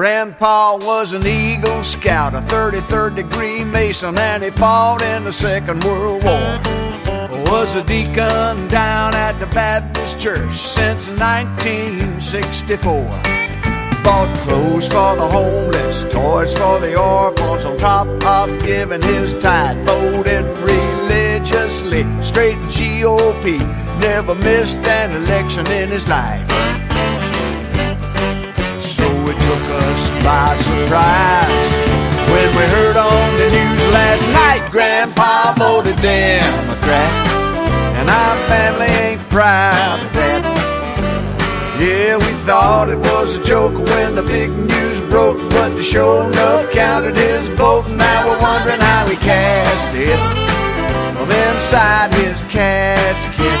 Grandpa 0.00 0.78
was 0.78 1.12
an 1.12 1.26
Eagle 1.26 1.84
Scout, 1.84 2.32
a 2.32 2.40
33rd 2.40 3.16
degree 3.16 3.64
Mason, 3.64 4.16
and 4.16 4.42
he 4.42 4.48
fought 4.48 5.02
in 5.02 5.24
the 5.24 5.32
Second 5.32 5.84
World 5.84 6.24
War. 6.24 6.58
Was 7.52 7.74
a 7.74 7.84
deacon 7.84 8.66
down 8.68 9.14
at 9.14 9.38
the 9.38 9.46
Baptist 9.48 10.18
Church 10.18 10.54
since 10.54 11.06
1964. 11.06 13.10
Bought 14.02 14.34
clothes 14.38 14.88
for 14.88 15.16
the 15.16 15.28
homeless, 15.28 16.04
toys 16.04 16.56
for 16.56 16.80
the 16.80 16.98
orphans, 16.98 17.66
on 17.66 17.76
top 17.76 18.06
of 18.24 18.58
giving 18.64 19.02
his 19.02 19.34
tithe. 19.34 19.86
Voted 19.86 20.46
religiously, 20.60 22.06
straight 22.22 22.56
GOP. 22.72 23.58
Never 24.00 24.34
missed 24.34 24.78
an 24.78 25.10
election 25.10 25.70
in 25.70 25.90
his 25.90 26.08
life. 26.08 26.50
By 30.22 30.54
surprise. 30.56 31.70
When 32.30 32.48
we 32.56 32.64
heard 32.76 32.96
on 32.96 33.36
the 33.36 33.48
news 33.50 33.84
last 33.88 34.26
night 34.28 34.70
Grandpa 34.70 35.54
voted 35.54 35.96
Democrat, 35.96 37.12
and 37.98 38.08
our 38.08 38.36
family 38.48 38.86
ain't 38.86 39.22
proud 39.30 40.00
of 40.00 40.12
that. 40.14 40.42
Yeah, 41.80 42.16
we 42.16 42.32
thought 42.46 42.88
it 42.90 42.98
was 42.98 43.36
a 43.36 43.42
joke 43.42 43.74
when 43.74 44.14
the 44.14 44.22
big 44.22 44.50
news 44.50 45.00
broke, 45.08 45.38
but 45.50 45.70
the 45.70 45.82
show 45.82 46.26
enough 46.26 46.70
counted 46.72 47.16
his 47.16 47.48
vote, 47.50 47.86
and 47.86 47.98
now 47.98 48.28
we're 48.28 48.40
wondering 48.40 48.80
how 48.80 49.06
he 49.08 49.16
cast 49.16 49.90
it. 49.94 50.20
From 51.16 51.30
inside 51.30 52.14
his 52.14 52.42
casket. 52.44 53.60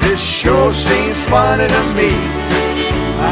This 0.00 0.22
sure 0.22 0.72
seems 0.72 1.22
funny 1.24 1.66
to 1.68 1.82
me 1.94 2.38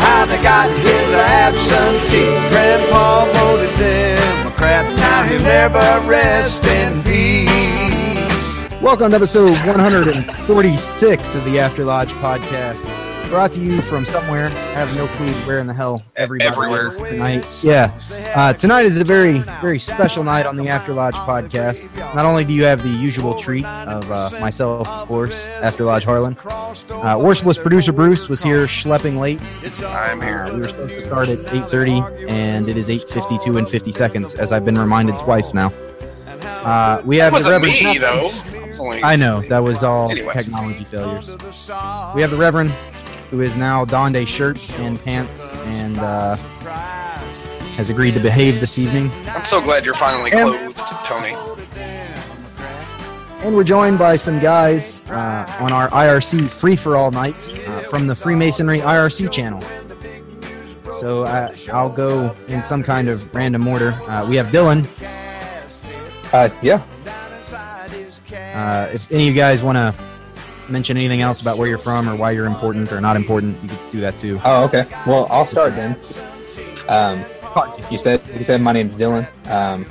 how 0.00 0.26
they 0.26 0.42
got 0.42 0.70
his 0.70 1.14
absentee. 1.14 2.32
Grandpa 2.50 3.24
voted 3.32 3.74
Democrat, 3.76 4.86
now 4.96 5.22
he'll 5.24 5.40
never 5.42 6.08
rest 6.08 6.64
in 6.66 7.02
peace. 7.02 8.82
Welcome 8.82 9.10
to 9.10 9.16
episode 9.16 9.56
146 9.66 11.34
of 11.34 11.44
the 11.44 11.58
After 11.58 11.84
Lodge 11.84 12.12
podcast. 12.14 12.84
Brought 13.28 13.52
to 13.52 13.60
you 13.60 13.82
from 13.82 14.04
somewhere. 14.04 14.46
I 14.46 14.50
have 14.78 14.94
no 14.96 15.06
clue 15.08 15.28
where 15.46 15.58
in 15.58 15.66
the 15.66 15.74
hell 15.74 16.02
everybody 16.16 16.48
Everywhere. 16.48 16.86
is 16.86 16.96
tonight. 16.96 17.46
Yeah. 17.62 17.92
Uh, 18.34 18.52
tonight 18.54 18.86
is 18.86 18.96
a 18.98 19.04
very, 19.04 19.40
very 19.60 19.78
special 19.78 20.22
night 20.24 20.46
on 20.46 20.56
the 20.56 20.68
After 20.68 20.92
Lodge 20.94 21.14
podcast. 21.16 21.92
Not 22.14 22.24
only 22.24 22.44
do 22.44 22.52
you 22.54 22.64
have 22.64 22.82
the 22.82 22.88
usual 22.88 23.38
treat 23.38 23.64
of 23.66 24.10
uh, 24.10 24.30
myself, 24.40 24.88
of 24.88 25.08
course, 25.08 25.44
After 25.60 25.84
Lodge 25.84 26.04
Harlan. 26.04 26.36
Uh, 26.40 27.16
Worshipless 27.18 27.60
producer 27.60 27.92
Bruce 27.92 28.28
was 28.28 28.42
here 28.42 28.64
schlepping 28.66 29.18
late. 29.18 29.42
I'm 29.84 30.20
Uh, 30.20 30.24
here. 30.24 30.52
we 30.54 30.60
were 30.60 30.68
supposed 30.68 30.94
to 30.94 31.02
start 31.02 31.28
at 31.28 31.40
8.30, 31.46 32.30
and 32.30 32.68
it 32.68 32.76
is 32.78 32.88
8.52 32.88 33.58
and 33.58 33.68
50 33.68 33.92
seconds, 33.92 34.34
as 34.36 34.52
I've 34.52 34.64
been 34.64 34.78
reminded 34.78 35.18
twice 35.18 35.52
now. 35.52 35.72
Uh, 36.64 37.02
we 37.04 37.16
have 37.18 37.32
the 37.32 37.50
Reverend 37.50 37.74
me, 37.84 37.98
though. 37.98 38.30
I 39.02 39.12
I 39.12 39.16
know 39.16 39.40
that 39.42 39.58
was 39.62 39.82
all 39.82 40.10
Anyway. 40.10 40.32
technology 40.32 40.84
failures. 40.84 41.28
We 42.14 42.20
have 42.22 42.30
the 42.30 42.36
Reverend, 42.36 42.72
who 43.30 43.40
is 43.40 43.56
now 43.56 43.84
donned 43.84 44.16
a 44.16 44.24
shirt 44.24 44.58
and 44.78 45.02
pants 45.02 45.52
and 45.52 45.98
uh, 45.98 46.36
has 47.76 47.90
agreed 47.90 48.14
to 48.14 48.20
behave 48.20 48.60
this 48.60 48.78
evening. 48.78 49.10
I'm 49.28 49.44
so 49.44 49.60
glad 49.60 49.84
you're 49.84 49.94
finally 49.94 50.32
Em- 50.32 50.72
clothed, 50.72 50.78
Tony. 51.04 51.34
And 53.40 53.54
we're 53.54 53.64
joined 53.64 53.98
by 53.98 54.16
some 54.16 54.40
guys 54.40 55.02
uh, 55.10 55.46
on 55.60 55.72
our 55.72 55.88
IRC 55.90 56.50
free 56.50 56.74
for 56.74 56.96
all 56.96 57.10
night 57.10 57.48
uh, 57.68 57.80
from 57.82 58.06
the 58.06 58.14
Freemasonry 58.16 58.80
IRC 58.80 59.30
channel. 59.30 59.60
So 60.94 61.24
uh, 61.24 61.54
I'll 61.72 61.90
go 61.90 62.34
in 62.48 62.62
some 62.62 62.82
kind 62.82 63.08
of 63.08 63.32
random 63.34 63.68
order. 63.68 63.92
Uh, 64.08 64.26
we 64.28 64.36
have 64.36 64.46
Dylan. 64.48 64.86
Uh, 66.32 66.48
yeah. 66.62 66.84
Uh, 68.54 68.88
if 68.92 69.12
any 69.12 69.28
of 69.28 69.34
you 69.34 69.40
guys 69.40 69.62
want 69.62 69.76
to 69.76 69.94
mention 70.68 70.96
anything 70.96 71.20
else 71.20 71.40
about 71.40 71.58
where 71.58 71.68
you're 71.68 71.78
from 71.78 72.08
or 72.08 72.16
why 72.16 72.30
you're 72.30 72.46
important 72.46 72.92
or 72.92 73.00
not 73.00 73.16
important, 73.16 73.60
you 73.62 73.68
could 73.68 73.90
do 73.90 74.00
that 74.00 74.18
too. 74.18 74.40
Oh, 74.44 74.64
okay. 74.64 74.86
Well, 75.06 75.26
I'll 75.30 75.46
start 75.46 75.74
then. 75.74 75.98
Um, 76.88 77.24
you 77.90 77.98
said 77.98 78.20
you 78.36 78.42
said 78.42 78.60
my 78.60 78.72
name's 78.72 78.96
Dylan. 78.96 79.26
Um, 79.48 79.86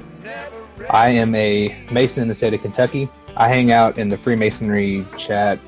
I 0.89 1.09
am 1.09 1.33
a 1.35 1.75
Mason 1.91 2.21
in 2.21 2.27
the 2.27 2.35
state 2.35 2.53
of 2.53 2.61
Kentucky. 2.61 3.09
I 3.35 3.47
hang 3.47 3.71
out 3.71 3.97
in 3.97 4.07
the 4.07 4.17
Freemasonry 4.17 5.05
chat 5.17 5.59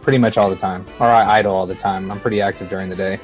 pretty 0.00 0.18
much 0.18 0.38
all 0.38 0.48
the 0.48 0.56
time, 0.56 0.84
or 0.98 1.06
I 1.06 1.38
idle 1.38 1.54
all 1.54 1.66
the 1.66 1.74
time. 1.74 2.10
I'm 2.10 2.20
pretty 2.20 2.40
active 2.40 2.68
during 2.68 2.88
the 2.88 2.96
day. 2.96 3.20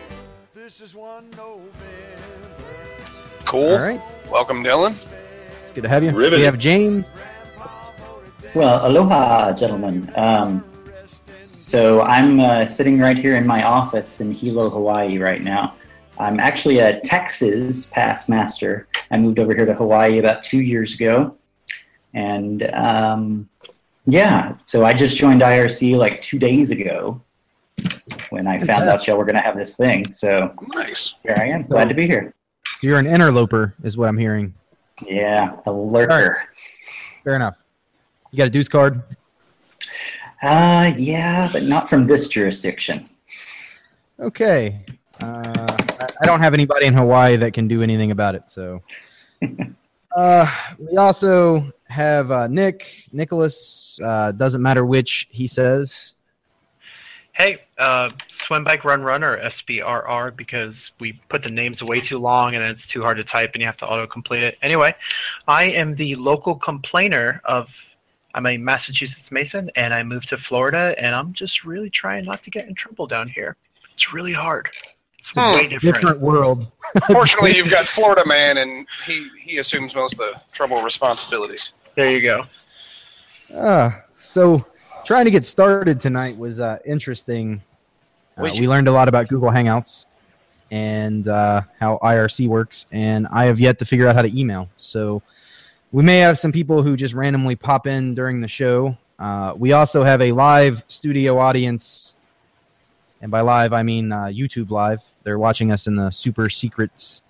Cool. 3.45 3.75
All 3.75 3.79
right. 3.79 4.01
Welcome, 4.31 4.65
Dylan. 4.65 4.95
It's 5.63 5.73
good 5.73 5.83
to 5.83 5.89
have 5.89 6.03
you. 6.03 6.11
Riveting. 6.11 6.41
We 6.41 6.45
have 6.45 6.59
James. 6.59 7.09
Well, 8.55 8.87
aloha, 8.87 9.53
gentlemen. 9.53 10.11
Um, 10.17 10.65
so 11.67 12.03
I'm 12.03 12.39
uh, 12.39 12.65
sitting 12.65 13.01
right 13.01 13.19
here 13.19 13.35
in 13.35 13.45
my 13.45 13.65
office 13.65 14.21
in 14.21 14.31
Hilo, 14.31 14.71
Hawaii, 14.71 15.19
right 15.19 15.43
now. 15.43 15.75
I'm 16.17 16.39
actually 16.39 16.79
a 16.79 17.01
Texas 17.01 17.87
past 17.87 18.29
master. 18.29 18.87
I 19.11 19.19
moved 19.19 19.41
over 19.41 19.53
here 19.53 19.67
to 19.67 19.75
Hawaii 19.75 20.21
about 20.21 20.45
two 20.45 20.61
years 20.61 20.95
ago, 20.95 21.37
and 22.15 22.63
um, 22.73 23.49
yeah, 24.05 24.55
so 24.65 24.85
I 24.85 24.93
just 24.93 25.17
joined 25.17 25.43
IRC 25.43 25.97
like 25.97 26.23
two 26.23 26.39
days 26.39 26.71
ago 26.71 27.21
when 28.31 28.47
I 28.47 28.61
found 28.61 28.89
out 28.89 29.05
y'all 29.09 29.19
were 29.19 29.25
going 29.25 29.35
to 29.35 29.43
have 29.43 29.57
this 29.57 29.75
thing. 29.75 30.13
So 30.13 30.55
Nice. 30.73 31.17
here 31.25 31.35
I 31.37 31.47
am, 31.49 31.63
glad 31.63 31.89
to 31.89 31.97
be 31.97 32.07
here. 32.07 32.33
You're 32.81 33.01
an 33.01 33.07
interloper, 33.07 33.75
is 33.83 33.97
what 33.97 34.09
I'm 34.09 34.17
hearing. 34.17 34.55
Yeah, 35.05 35.57
a 35.67 35.73
lurker. 35.73 36.45
Fair 37.25 37.35
enough. 37.35 37.57
You 38.31 38.37
got 38.37 38.47
a 38.47 38.51
deuce 38.51 38.69
card? 38.69 39.03
Uh, 40.43 40.93
yeah, 40.97 41.49
but 41.53 41.63
not 41.63 41.89
from 41.89 42.07
this 42.07 42.29
jurisdiction. 42.29 43.09
Okay. 44.21 44.85
Uh, 45.21 45.67
I, 46.01 46.07
I 46.23 46.27
don't 46.27 46.41
have 46.41 46.55
anybody 46.55 46.87
in 46.87 46.95
Hawaii 46.95 47.37
that 47.37 47.53
can 47.53 47.69
do 47.69 47.83
anything 47.83 48.11
about 48.11 48.35
it. 48.35 48.45
So, 48.47 48.83
uh, 50.17 50.51
we 50.79 50.97
also 50.97 51.73
have 51.89 52.31
uh, 52.31 52.49
Nick 52.49 53.07
Nicholas. 53.13 53.99
Uh, 54.03 54.33
doesn't 54.33 54.63
matter 54.63 54.85
which 54.85 55.29
he 55.31 55.47
says. 55.47 56.13
Hey, 57.33 57.59
uh, 57.77 58.11
Swim 58.29 58.65
Bike 58.65 58.85
Run 58.85 59.03
Run 59.03 59.23
or 59.23 59.37
SBRR 59.39 60.35
because 60.35 60.93
we 60.99 61.21
put 61.29 61.43
the 61.43 61.51
names 61.51 61.83
way 61.83 62.01
too 62.01 62.19
long 62.19 62.55
and 62.55 62.65
it's 62.65 62.87
too 62.87 63.03
hard 63.03 63.19
to 63.19 63.25
type 63.25 63.51
and 63.53 63.61
you 63.61 63.67
have 63.67 63.77
to 63.79 63.87
auto-complete 63.87 64.43
it. 64.43 64.57
Anyway, 64.63 64.95
I 65.47 65.65
am 65.65 65.95
the 65.95 66.15
local 66.15 66.55
complainer 66.55 67.43
of. 67.45 67.69
I'm 68.37 68.45
a 68.45 68.59
Massachusetts 68.59 69.33
Mason 69.33 69.71
and 69.77 69.95
I 69.95 70.03
moved 70.03 70.29
to 70.29 70.37
Florida 70.37 70.95
and 70.99 71.15
I'm 71.15 71.33
just 71.33 71.65
really 71.65 71.89
trying 71.89 72.27
not 72.27 72.43
to 72.45 72.51
get 72.51 72.69
in 72.69 72.75
trouble 72.75 73.07
down 73.07 73.29
here. 73.29 73.57
It's 73.95 74.13
really 74.13 74.35
hard. 74.35 74.69
It's 75.19 75.31
Hmm. 75.35 75.55
way 75.55 75.63
different. 75.67 75.95
Different 75.97 76.21
world. 76.21 76.71
Fortunately, 77.11 77.57
you've 77.57 77.71
got 77.71 77.89
Florida 77.89 78.25
man, 78.27 78.59
and 78.59 78.87
he, 79.07 79.27
he 79.43 79.57
assumes 79.59 79.95
most 79.95 80.13
of 80.13 80.19
the 80.19 80.35
trouble 80.53 80.83
responsibilities. 80.83 81.73
There 81.97 82.11
you 82.11 82.21
go. 82.21 82.45
Uh, 83.53 83.91
so, 84.15 84.65
trying 85.05 85.25
to 85.25 85.31
get 85.33 85.45
started 85.47 85.99
tonight 85.99 86.37
was 86.37 86.61
uh, 86.61 86.79
interesting. 86.85 87.61
Uh, 88.37 88.43
Well, 88.43 88.55
you- 88.55 88.61
we 88.61 88.69
learned 88.69 88.87
a 88.87 88.93
lot 88.93 89.09
about 89.09 89.27
Google 89.29 89.49
Hangouts 89.51 90.05
and 90.71 91.27
uh, 91.27 91.63
how 91.81 91.99
IRC 92.03 92.47
works, 92.49 92.87
and 92.93 93.27
I 93.33 93.47
have 93.47 93.59
yet 93.59 93.79
to 93.81 93.85
figure 93.87 94.07
out 94.07 94.15
how 94.15 94.23
to 94.23 94.39
email. 94.39 94.69
So, 94.77 95.23
we 95.93 96.03
may 96.03 96.19
have 96.19 96.39
some 96.39 96.53
people 96.53 96.83
who 96.83 96.97
just 96.97 97.15
randomly 97.15 97.57
pop 97.57 97.87
in 97.87 98.15
during 98.15 98.41
the 98.41 98.49
show. 98.49 98.97
Uh, 99.19 99.55
we 99.57 99.73
also 99.73 100.03
have 100.05 100.21
a 100.21 100.33
live 100.33 100.85
studio 100.89 101.39
audience, 101.39 102.15
and 103.23 103.31
by 103.31 103.41
live 103.41 103.73
I 103.73 103.83
mean 103.83 104.13
uh, 104.13 104.25
YouTube 104.25 104.71
live. 104.71 105.01
They're 105.23 105.39
watching 105.39 105.73
us 105.73 105.87
in 105.87 105.97
the 105.97 106.11
Super 106.11 106.51
Secrets 106.51 107.23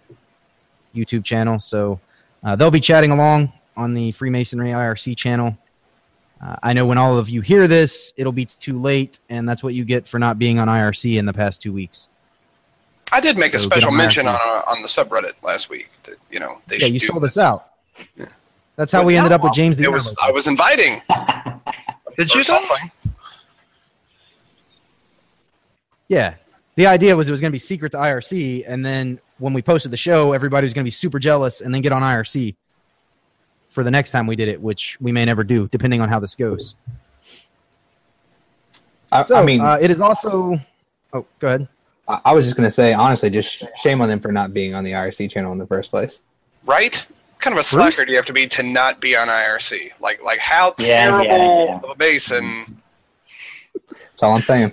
YouTube 0.94 1.24
channel, 1.24 1.58
so 1.58 2.00
uh, 2.42 2.56
they'll 2.56 2.70
be 2.70 2.80
chatting 2.80 3.10
along 3.10 3.52
on 3.76 3.94
the 3.94 4.12
Freemasonry 4.12 4.70
IRC 4.70 5.16
channel. 5.16 5.56
Uh, 6.42 6.56
I 6.62 6.72
know 6.72 6.84
when 6.86 6.98
all 6.98 7.16
of 7.18 7.28
you 7.30 7.40
hear 7.40 7.66
this, 7.68 8.12
it'll 8.16 8.32
be 8.32 8.44
too 8.46 8.76
late, 8.78 9.20
and 9.30 9.48
that's 9.48 9.62
what 9.62 9.72
you 9.74 9.84
get 9.84 10.06
for 10.08 10.18
not 10.18 10.38
being 10.38 10.58
on 10.58 10.68
IRC 10.68 11.18
in 11.18 11.24
the 11.24 11.32
past 11.32 11.62
two 11.62 11.72
weeks. 11.72 12.08
I 13.12 13.20
did 13.20 13.38
make 13.38 13.54
a 13.54 13.58
special 13.58 13.90
on 13.90 13.96
mention 13.96 14.26
IRC. 14.26 14.28
on 14.40 14.58
uh, 14.58 14.62
on 14.72 14.82
the 14.82 14.88
subreddit 14.88 15.32
last 15.42 15.70
week 15.70 15.88
that 16.02 16.16
you 16.30 16.40
know 16.40 16.58
they 16.66 16.76
Yeah, 16.78 16.86
should 16.86 16.94
you 16.94 17.00
sold 17.00 17.22
that. 17.22 17.26
us 17.28 17.38
out. 17.38 17.68
Yeah. 18.16 18.26
That's 18.76 18.92
how 18.92 19.00
But 19.00 19.06
we 19.06 19.16
ended 19.16 19.32
up 19.32 19.42
with 19.42 19.52
James. 19.54 19.76
the 19.76 19.84
It 19.84 19.92
was 19.92 20.14
I 20.22 20.30
was 20.30 20.46
inviting 20.46 21.00
Did 22.18 22.32
you? 22.34 22.42
something. 22.44 22.90
Yeah. 26.08 26.34
The 26.76 26.86
idea 26.86 27.16
was 27.16 27.28
it 27.28 27.30
was 27.32 27.40
going 27.40 27.50
to 27.50 27.54
be 27.54 27.58
secret 27.58 27.92
to 27.92 27.98
IRC, 27.98 28.64
and 28.66 28.84
then 28.84 29.18
when 29.38 29.52
we 29.54 29.62
posted 29.62 29.90
the 29.90 29.96
show, 29.96 30.32
everybody 30.32 30.66
was 30.66 30.72
going 30.74 30.82
to 30.84 30.86
be 30.86 30.90
super 30.90 31.18
jealous 31.18 31.60
and 31.62 31.74
then 31.74 31.80
get 31.82 31.92
on 31.92 32.02
IRC 32.02 32.54
for 33.70 33.82
the 33.82 33.90
next 33.90 34.10
time 34.10 34.26
we 34.26 34.36
did 34.36 34.48
it, 34.48 34.60
which 34.60 34.98
we 35.00 35.10
may 35.12 35.24
never 35.24 35.42
do, 35.44 35.68
depending 35.68 36.00
on 36.00 36.08
how 36.08 36.18
this 36.20 36.34
goes. 36.34 36.74
I, 39.12 39.22
So, 39.22 39.36
I 39.36 39.44
mean, 39.44 39.60
uh, 39.60 39.78
it 39.80 39.90
is 39.90 40.00
also. 40.00 40.58
Oh, 41.12 41.24
go 41.38 41.48
ahead. 41.48 41.68
I, 42.08 42.20
I 42.26 42.32
was 42.34 42.44
just 42.44 42.56
going 42.56 42.66
to 42.66 42.70
say, 42.70 42.92
honestly, 42.92 43.30
just 43.30 43.64
shame 43.76 44.00
on 44.00 44.08
them 44.08 44.20
for 44.20 44.32
not 44.32 44.52
being 44.54 44.74
on 44.74 44.84
the 44.84 44.92
IRC 44.92 45.30
channel 45.30 45.52
in 45.52 45.58
the 45.58 45.66
first 45.66 45.90
place. 45.90 46.22
right? 46.64 47.04
What 47.46 47.50
kind 47.50 47.60
of 47.60 47.64
a 47.64 47.68
slacker 47.68 48.04
do 48.04 48.10
you 48.10 48.16
have 48.16 48.26
to 48.26 48.32
be 48.32 48.48
to 48.48 48.64
not 48.64 49.00
be 49.00 49.14
on 49.14 49.28
IRC? 49.28 49.92
Like, 50.00 50.20
like 50.20 50.40
how 50.40 50.72
terrible 50.72 51.24
yeah, 51.24 51.64
yeah. 51.66 51.76
of 51.76 51.84
a 51.84 51.94
Mason? 51.96 52.82
That's 53.88 54.24
all 54.24 54.34
I'm 54.34 54.42
saying. 54.42 54.72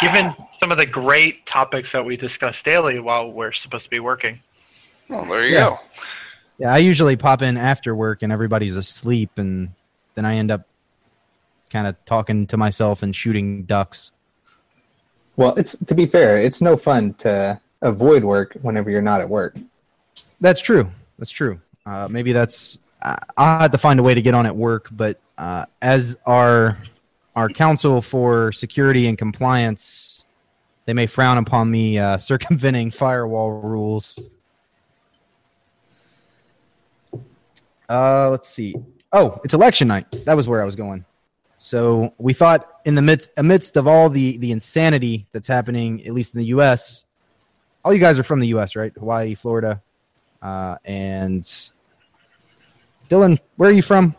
Given 0.00 0.34
some 0.58 0.72
of 0.72 0.78
the 0.78 0.86
great 0.86 1.44
topics 1.44 1.92
that 1.92 2.06
we 2.06 2.16
discuss 2.16 2.62
daily 2.62 3.00
while 3.00 3.30
we're 3.30 3.52
supposed 3.52 3.84
to 3.84 3.90
be 3.90 4.00
working. 4.00 4.40
Well, 5.10 5.26
there 5.26 5.46
you 5.46 5.56
Yeah. 5.56 5.60
go. 5.60 5.80
Yeah, 6.56 6.72
I 6.72 6.78
usually 6.78 7.16
pop 7.16 7.42
in 7.42 7.58
after 7.58 7.94
work 7.94 8.22
and 8.22 8.32
everybody's 8.32 8.78
asleep, 8.78 9.32
and 9.36 9.72
then 10.14 10.24
I 10.24 10.36
end 10.36 10.50
up 10.50 10.66
kind 11.68 11.86
of 11.86 12.02
talking 12.06 12.46
to 12.46 12.56
myself 12.56 13.02
and 13.02 13.14
shooting 13.14 13.64
ducks. 13.64 14.12
Well, 15.36 15.54
it's 15.56 15.76
to 15.84 15.94
be 15.94 16.06
fair, 16.06 16.40
it's 16.40 16.62
no 16.62 16.78
fun 16.78 17.12
to 17.18 17.60
avoid 17.82 18.24
work 18.24 18.56
whenever 18.62 18.88
you're 18.88 19.02
not 19.02 19.20
at 19.20 19.28
work. 19.28 19.58
That's 20.40 20.62
true. 20.62 20.90
That's 21.18 21.30
true. 21.30 21.60
Uh, 21.86 22.08
maybe 22.10 22.32
that's 22.32 22.78
I 23.02 23.16
I'll 23.36 23.60
have 23.60 23.70
to 23.70 23.78
find 23.78 24.00
a 24.00 24.02
way 24.02 24.14
to 24.14 24.20
get 24.20 24.34
on 24.34 24.44
at 24.44 24.54
work, 24.54 24.88
but 24.90 25.20
uh, 25.38 25.66
as 25.80 26.18
our 26.26 26.76
our 27.34 27.48
council 27.48 28.02
for 28.02 28.50
security 28.52 29.06
and 29.06 29.16
compliance, 29.16 30.24
they 30.86 30.94
may 30.94 31.06
frown 31.06 31.38
upon 31.38 31.70
me 31.70 31.98
uh, 31.98 32.18
circumventing 32.18 32.90
firewall 32.90 33.60
rules. 33.60 34.18
Uh, 37.88 38.30
let's 38.30 38.48
see. 38.48 38.74
Oh, 39.12 39.40
it's 39.44 39.54
election 39.54 39.86
night. 39.86 40.06
That 40.24 40.34
was 40.34 40.48
where 40.48 40.60
I 40.60 40.64
was 40.64 40.74
going. 40.74 41.04
So 41.56 42.12
we 42.18 42.32
thought, 42.32 42.80
in 42.84 42.94
the 42.94 43.02
midst 43.02 43.30
amidst 43.36 43.76
of 43.76 43.86
all 43.86 44.10
the 44.10 44.36
the 44.38 44.52
insanity 44.52 45.26
that's 45.32 45.48
happening, 45.48 46.04
at 46.06 46.12
least 46.12 46.34
in 46.34 46.38
the 46.38 46.46
U.S., 46.46 47.04
all 47.84 47.94
you 47.94 48.00
guys 48.00 48.18
are 48.18 48.24
from 48.24 48.40
the 48.40 48.48
U.S., 48.48 48.76
right? 48.76 48.92
Hawaii, 48.98 49.34
Florida, 49.34 49.80
uh, 50.42 50.76
and 50.84 51.70
Dylan, 53.08 53.38
where 53.56 53.70
are 53.70 53.72
you 53.72 53.82
from? 53.82 54.14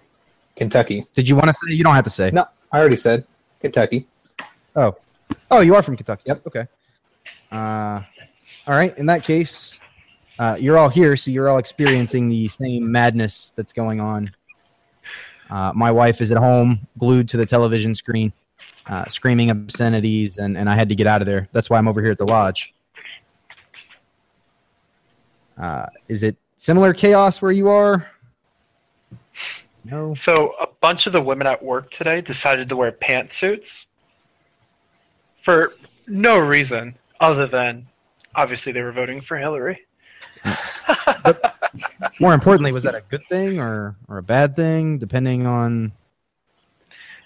Kentucky. 0.55 1.05
Did 1.13 1.29
you 1.29 1.35
want 1.35 1.47
to 1.47 1.53
say? 1.53 1.73
You 1.73 1.83
don't 1.83 1.93
have 1.93 2.03
to 2.05 2.09
say. 2.09 2.31
No, 2.31 2.45
I 2.71 2.79
already 2.79 2.97
said 2.97 3.25
Kentucky. 3.59 4.07
Oh, 4.75 4.95
oh, 5.51 5.59
you 5.61 5.75
are 5.75 5.81
from 5.81 5.95
Kentucky. 5.95 6.23
Yep. 6.25 6.47
Okay. 6.47 6.67
Uh, 7.51 8.01
all 8.65 8.75
right. 8.75 8.97
In 8.97 9.05
that 9.05 9.23
case, 9.23 9.79
uh, 10.39 10.57
you're 10.59 10.77
all 10.77 10.89
here, 10.89 11.15
so 11.15 11.31
you're 11.31 11.49
all 11.49 11.57
experiencing 11.57 12.29
the 12.29 12.47
same 12.47 12.91
madness 12.91 13.53
that's 13.55 13.73
going 13.73 13.99
on. 13.99 14.31
Uh, 15.49 15.71
my 15.75 15.91
wife 15.91 16.21
is 16.21 16.31
at 16.31 16.37
home, 16.37 16.87
glued 16.97 17.29
to 17.29 17.37
the 17.37 17.45
television 17.45 17.95
screen, 17.95 18.33
uh, 18.87 19.05
screaming 19.05 19.49
obscenities, 19.49 20.37
and, 20.37 20.57
and 20.57 20.69
I 20.69 20.75
had 20.75 20.89
to 20.89 20.95
get 20.95 21.07
out 21.07 21.21
of 21.21 21.25
there. 21.25 21.47
That's 21.53 21.69
why 21.69 21.77
I'm 21.77 21.87
over 21.87 22.01
here 22.01 22.11
at 22.11 22.17
the 22.17 22.25
lodge. 22.25 22.73
Uh, 25.57 25.87
is 26.07 26.23
it 26.23 26.35
similar 26.57 26.93
chaos 26.93 27.41
where 27.41 27.51
you 27.51 27.69
are? 27.69 28.07
No. 29.83 30.13
So 30.13 30.55
a 30.59 30.67
bunch 30.81 31.07
of 31.07 31.13
the 31.13 31.21
women 31.21 31.47
at 31.47 31.63
work 31.63 31.91
today 31.91 32.21
decided 32.21 32.69
to 32.69 32.75
wear 32.75 32.91
pantsuits 32.91 33.85
for 35.43 35.73
no 36.07 36.37
reason 36.39 36.97
other 37.19 37.47
than 37.47 37.87
obviously 38.35 38.71
they 38.71 38.81
were 38.81 38.91
voting 38.91 39.21
for 39.21 39.37
Hillary. 39.37 39.81
More 42.19 42.33
importantly, 42.33 42.71
was 42.71 42.83
that 42.83 42.95
a 42.95 43.01
good 43.09 43.25
thing 43.27 43.59
or, 43.59 43.95
or 44.07 44.17
a 44.17 44.23
bad 44.23 44.55
thing, 44.55 44.97
depending 44.97 45.45
on, 45.45 45.91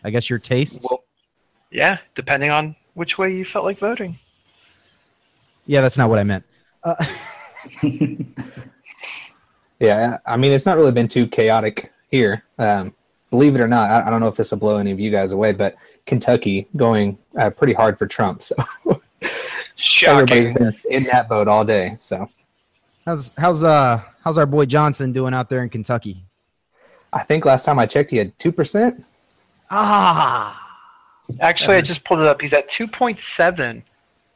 I 0.04 0.10
guess, 0.10 0.30
your 0.30 0.40
tastes? 0.40 0.86
Well, 0.90 1.04
yeah, 1.72 1.98
depending 2.16 2.52
on 2.52 2.76
which 2.94 3.18
way 3.18 3.34
you 3.36 3.46
felt 3.46 3.66
like 3.66 3.80
voting. 3.80 4.20
yeah, 5.66 5.82
that's 5.82 5.98
not 5.98 6.10
what 6.10 6.20
I 6.20 6.24
meant. 6.24 6.44
Uh, 6.84 7.06
Yeah, 9.82 10.20
I 10.28 10.38
mean, 10.38 10.52
it's 10.52 10.68
not 10.68 10.78
really 10.78 10.92
been 10.92 11.08
too 11.08 11.26
chaotic 11.26 11.92
here. 12.12 12.44
Um, 12.60 12.94
believe 13.30 13.56
it 13.56 13.62
or 13.62 13.68
not, 13.68 13.90
I, 13.90 14.08
I 14.08 14.10
don't 14.10 14.20
know 14.20 14.28
if 14.28 14.36
this 14.36 14.52
will 14.52 14.60
blow 14.60 14.78
any 14.78 14.92
of 14.92 15.00
you 15.00 15.10
guys 15.10 15.32
away, 15.32 15.54
but 15.54 15.76
Kentucky 16.06 16.68
going 16.76 17.18
uh, 17.38 17.50
pretty 17.50 17.74
hard 17.74 17.98
for 17.98 18.06
Trump. 18.06 18.44
So 18.44 18.56
everybody's 18.86 20.48
Shocking. 20.48 20.54
been 20.54 20.72
in 20.90 21.04
that 21.06 21.28
boat 21.30 21.48
all 21.48 21.64
day. 21.66 21.96
So 21.98 22.30
how's 23.06 23.34
how's 23.38 23.64
uh 23.64 24.02
how's 24.24 24.38
our 24.38 24.46
boy 24.46 24.66
Johnson 24.66 25.12
doing 25.12 25.34
out 25.34 25.50
there 25.50 25.64
in 25.64 25.70
Kentucky? 25.70 26.24
I 27.14 27.24
think 27.24 27.46
last 27.46 27.66
time 27.66 27.80
I 27.80 27.86
checked, 27.86 28.12
he 28.12 28.18
had 28.18 28.38
two 28.40 28.52
percent. 28.52 29.04
Ah, 29.70 30.58
Actually, 31.40 31.78
I 31.78 31.82
just 31.82 32.04
pulled 32.04 32.20
it 32.20 32.26
up. 32.26 32.42
He's 32.42 32.52
at 32.52 32.70
2.7. 32.70 33.84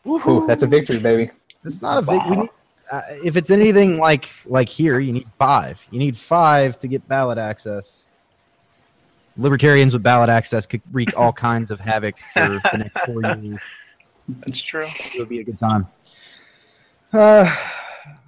Ooh, 0.07 0.45
that's 0.47 0.63
a 0.63 0.67
victory, 0.67 0.97
baby. 0.99 1.29
it's 1.65 1.81
not 1.81 2.03
a 2.03 2.05
big. 2.05 2.21
We 2.29 2.35
need, 2.37 2.49
uh, 2.91 3.01
if 3.23 3.35
it's 3.35 3.49
anything 3.49 3.97
like 3.97 4.29
like 4.45 4.69
here, 4.69 4.99
you 4.99 5.13
need 5.13 5.27
five. 5.37 5.83
You 5.91 5.99
need 5.99 6.17
five 6.17 6.77
to 6.79 6.87
get 6.87 7.07
ballot 7.07 7.37
access. 7.37 8.03
Libertarians 9.37 9.93
with 9.93 10.03
ballot 10.03 10.29
access 10.29 10.65
could 10.65 10.81
wreak 10.91 11.17
all 11.17 11.33
kinds 11.47 11.71
of 11.71 11.79
havoc 11.79 12.15
for 12.33 12.61
the 12.71 12.77
next 12.77 12.99
four 13.05 13.21
years. 13.21 13.59
That's 14.27 14.61
true. 14.61 14.85
it 14.85 15.19
would 15.19 15.29
be 15.29 15.39
a 15.39 15.43
good 15.43 15.59
time. 15.59 15.87
Uh, 17.13 17.53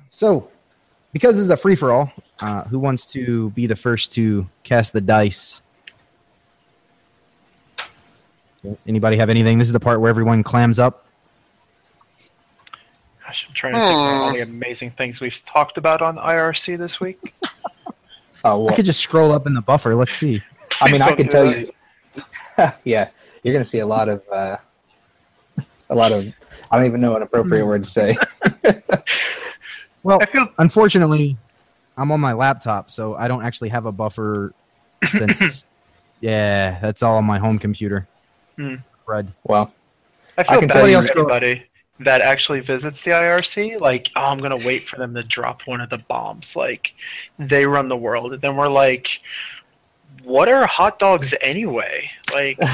so, 0.10 0.50
because 1.14 1.36
this 1.36 1.44
is 1.44 1.50
a 1.50 1.58
free 1.58 1.76
for 1.76 1.92
all, 1.92 2.12
uh, 2.42 2.64
who 2.66 2.80
wants 2.80 3.06
to 3.08 3.50
be 3.52 3.66
the 3.68 3.76
first 3.76 4.14
to 4.14 4.48
cast 4.64 4.94
the 4.94 5.02
dice? 5.02 5.62
Anybody 8.86 9.18
have 9.18 9.30
anything? 9.30 9.58
This 9.58 9.68
is 9.68 9.74
the 9.74 9.80
part 9.80 10.02
where 10.02 10.10
everyone 10.10 10.44
clams 10.44 10.78
up. 10.78 11.07
Gosh, 13.28 13.46
I'm 13.50 13.54
trying 13.54 13.74
to 13.74 13.80
think 13.80 13.92
of 13.92 13.98
all 14.00 14.34
the 14.34 14.40
amazing 14.40 14.92
things 14.92 15.20
we've 15.20 15.44
talked 15.46 15.78
about 15.78 16.02
on 16.02 16.16
IRC 16.18 16.78
this 16.78 17.00
week. 17.00 17.34
Oh 18.46 18.70
I 18.70 18.76
could 18.76 18.86
just 18.86 19.00
scroll 19.00 19.32
up 19.32 19.48
in 19.48 19.56
the 19.56 19.62
buffer. 19.64 19.96
Let's 19.96 20.14
see. 20.14 20.44
I 20.82 20.92
mean, 20.92 21.02
I 21.02 21.08
don't 21.08 21.18
can 21.18 21.28
tell 21.28 21.46
that. 21.46 21.60
you. 21.60 21.72
yeah, 22.84 23.10
you're 23.42 23.52
gonna 23.52 23.66
see 23.66 23.80
a 23.80 23.86
lot 23.86 24.08
of, 24.10 24.22
uh, 24.32 24.58
a 25.90 25.96
lot 25.96 26.12
of. 26.12 26.32
I 26.70 26.78
don't 26.78 26.86
even 26.86 27.02
know 27.02 27.16
an 27.16 27.24
appropriate 27.24 27.66
word 27.66 27.84
to 27.84 27.90
say. 27.90 28.16
Well, 30.04 30.20
I 30.22 30.28
feel 30.28 30.48
unfortunately, 30.60 31.36
I'm 31.98 32.12
on 32.12 32.20
my 32.20 32.34
laptop, 32.34 32.92
so 32.92 33.16
I 33.16 33.28
don't 33.28 33.44
actually 33.44 33.70
have 33.70 33.88
a 33.88 33.92
buffer. 33.92 34.54
Since 35.10 35.66
yeah, 36.22 36.78
that's 36.80 37.02
all 37.02 37.18
on 37.18 37.26
my 37.26 37.40
home 37.40 37.58
computer. 37.58 38.08
Hmm. 38.56 38.76
Crud. 39.08 39.30
Well, 39.46 39.74
I 40.38 40.44
feel 40.44 40.60
can 40.60 40.68
bad 40.68 40.74
tell 40.76 40.84
for 40.84 40.90
you- 40.90 40.98
everybody 40.98 41.66
that 42.00 42.22
actually 42.22 42.60
visits 42.60 43.04
the 43.04 43.12
IRC. 43.12 43.80
Like, 43.80 44.10
oh, 44.16 44.26
I'm 44.26 44.40
gonna 44.40 44.58
wait 44.58 44.88
for 44.88 44.98
them 44.98 45.14
to 45.16 45.24
drop 45.24 45.62
one 45.66 45.82
of 45.82 45.90
the 45.90 45.98
bombs. 45.98 46.56
Like, 46.56 46.94
they 47.40 47.66
run 47.66 47.88
the 47.88 47.98
world, 47.98 48.34
and 48.34 48.42
then 48.42 48.56
we're 48.56 48.68
like, 48.68 49.22
what 50.24 50.50
are 50.50 50.66
hot 50.66 51.00
dogs 51.00 51.34
anyway? 51.42 52.10
Like, 52.34 52.60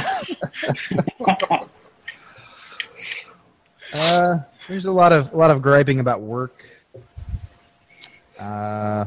Uh, 3.93 4.39
there's 4.67 4.85
a 4.85 4.91
lot 4.91 5.11
of 5.11 5.31
a 5.33 5.37
lot 5.37 5.51
of 5.51 5.61
griping 5.61 5.99
about 5.99 6.21
work. 6.21 6.63
Uh, 8.39 9.05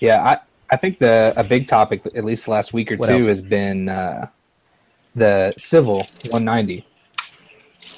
Yeah, 0.00 0.22
I, 0.22 0.38
I 0.70 0.76
think 0.76 0.98
the 0.98 1.34
a 1.36 1.44
big 1.44 1.68
topic, 1.68 2.06
at 2.14 2.24
least 2.24 2.46
the 2.46 2.52
last 2.52 2.72
week 2.72 2.90
or 2.90 2.96
two, 2.96 3.02
else? 3.04 3.26
has 3.26 3.42
been 3.42 3.88
uh, 3.88 4.28
the 5.14 5.52
CIVL 5.58 5.98
190 6.30 6.86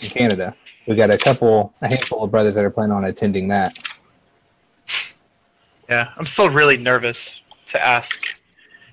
in 0.02 0.08
Canada. 0.08 0.54
We 0.86 0.94
got 0.94 1.10
a 1.10 1.18
couple, 1.18 1.74
a 1.82 1.88
handful 1.88 2.22
of 2.22 2.30
brothers 2.30 2.54
that 2.54 2.64
are 2.64 2.70
planning 2.70 2.92
on 2.92 3.04
attending 3.04 3.48
that. 3.48 3.76
yeah, 5.88 6.10
I'm 6.16 6.26
still 6.26 6.48
really 6.48 6.76
nervous 6.76 7.40
to 7.68 7.84
ask 7.84 8.20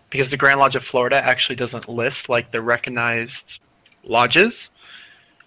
because 0.09 0.29
the 0.29 0.37
Grand 0.37 0.59
Lodge 0.59 0.75
of 0.75 0.83
Florida 0.83 1.23
actually 1.23 1.55
doesn't 1.55 1.87
list 1.87 2.29
like 2.29 2.51
the 2.51 2.61
recognized 2.61 3.59
lodges. 4.03 4.71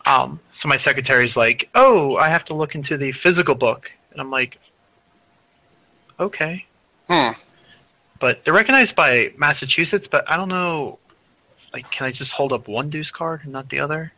Um, 0.06 0.40
so 0.52 0.68
my 0.68 0.76
secretary's 0.76 1.36
like, 1.36 1.68
"Oh, 1.74 2.16
I 2.16 2.28
have 2.28 2.44
to 2.46 2.54
look 2.54 2.74
into 2.74 2.96
the 2.96 3.10
physical 3.12 3.56
book," 3.56 3.90
and 4.12 4.20
I'm 4.20 4.30
like, 4.30 4.58
"Okay." 6.20 6.64
Hmm. 7.08 7.32
But 8.18 8.44
they're 8.44 8.54
recognized 8.54 8.94
by 8.94 9.32
Massachusetts, 9.36 10.06
but 10.06 10.28
I 10.30 10.36
don't 10.36 10.48
know. 10.48 10.98
Like, 11.72 11.90
can 11.90 12.06
I 12.06 12.10
just 12.10 12.32
hold 12.32 12.52
up 12.52 12.68
one 12.68 12.88
deuce 12.88 13.10
card 13.10 13.42
and 13.42 13.52
not 13.52 13.68
the 13.68 13.80
other? 13.80 14.12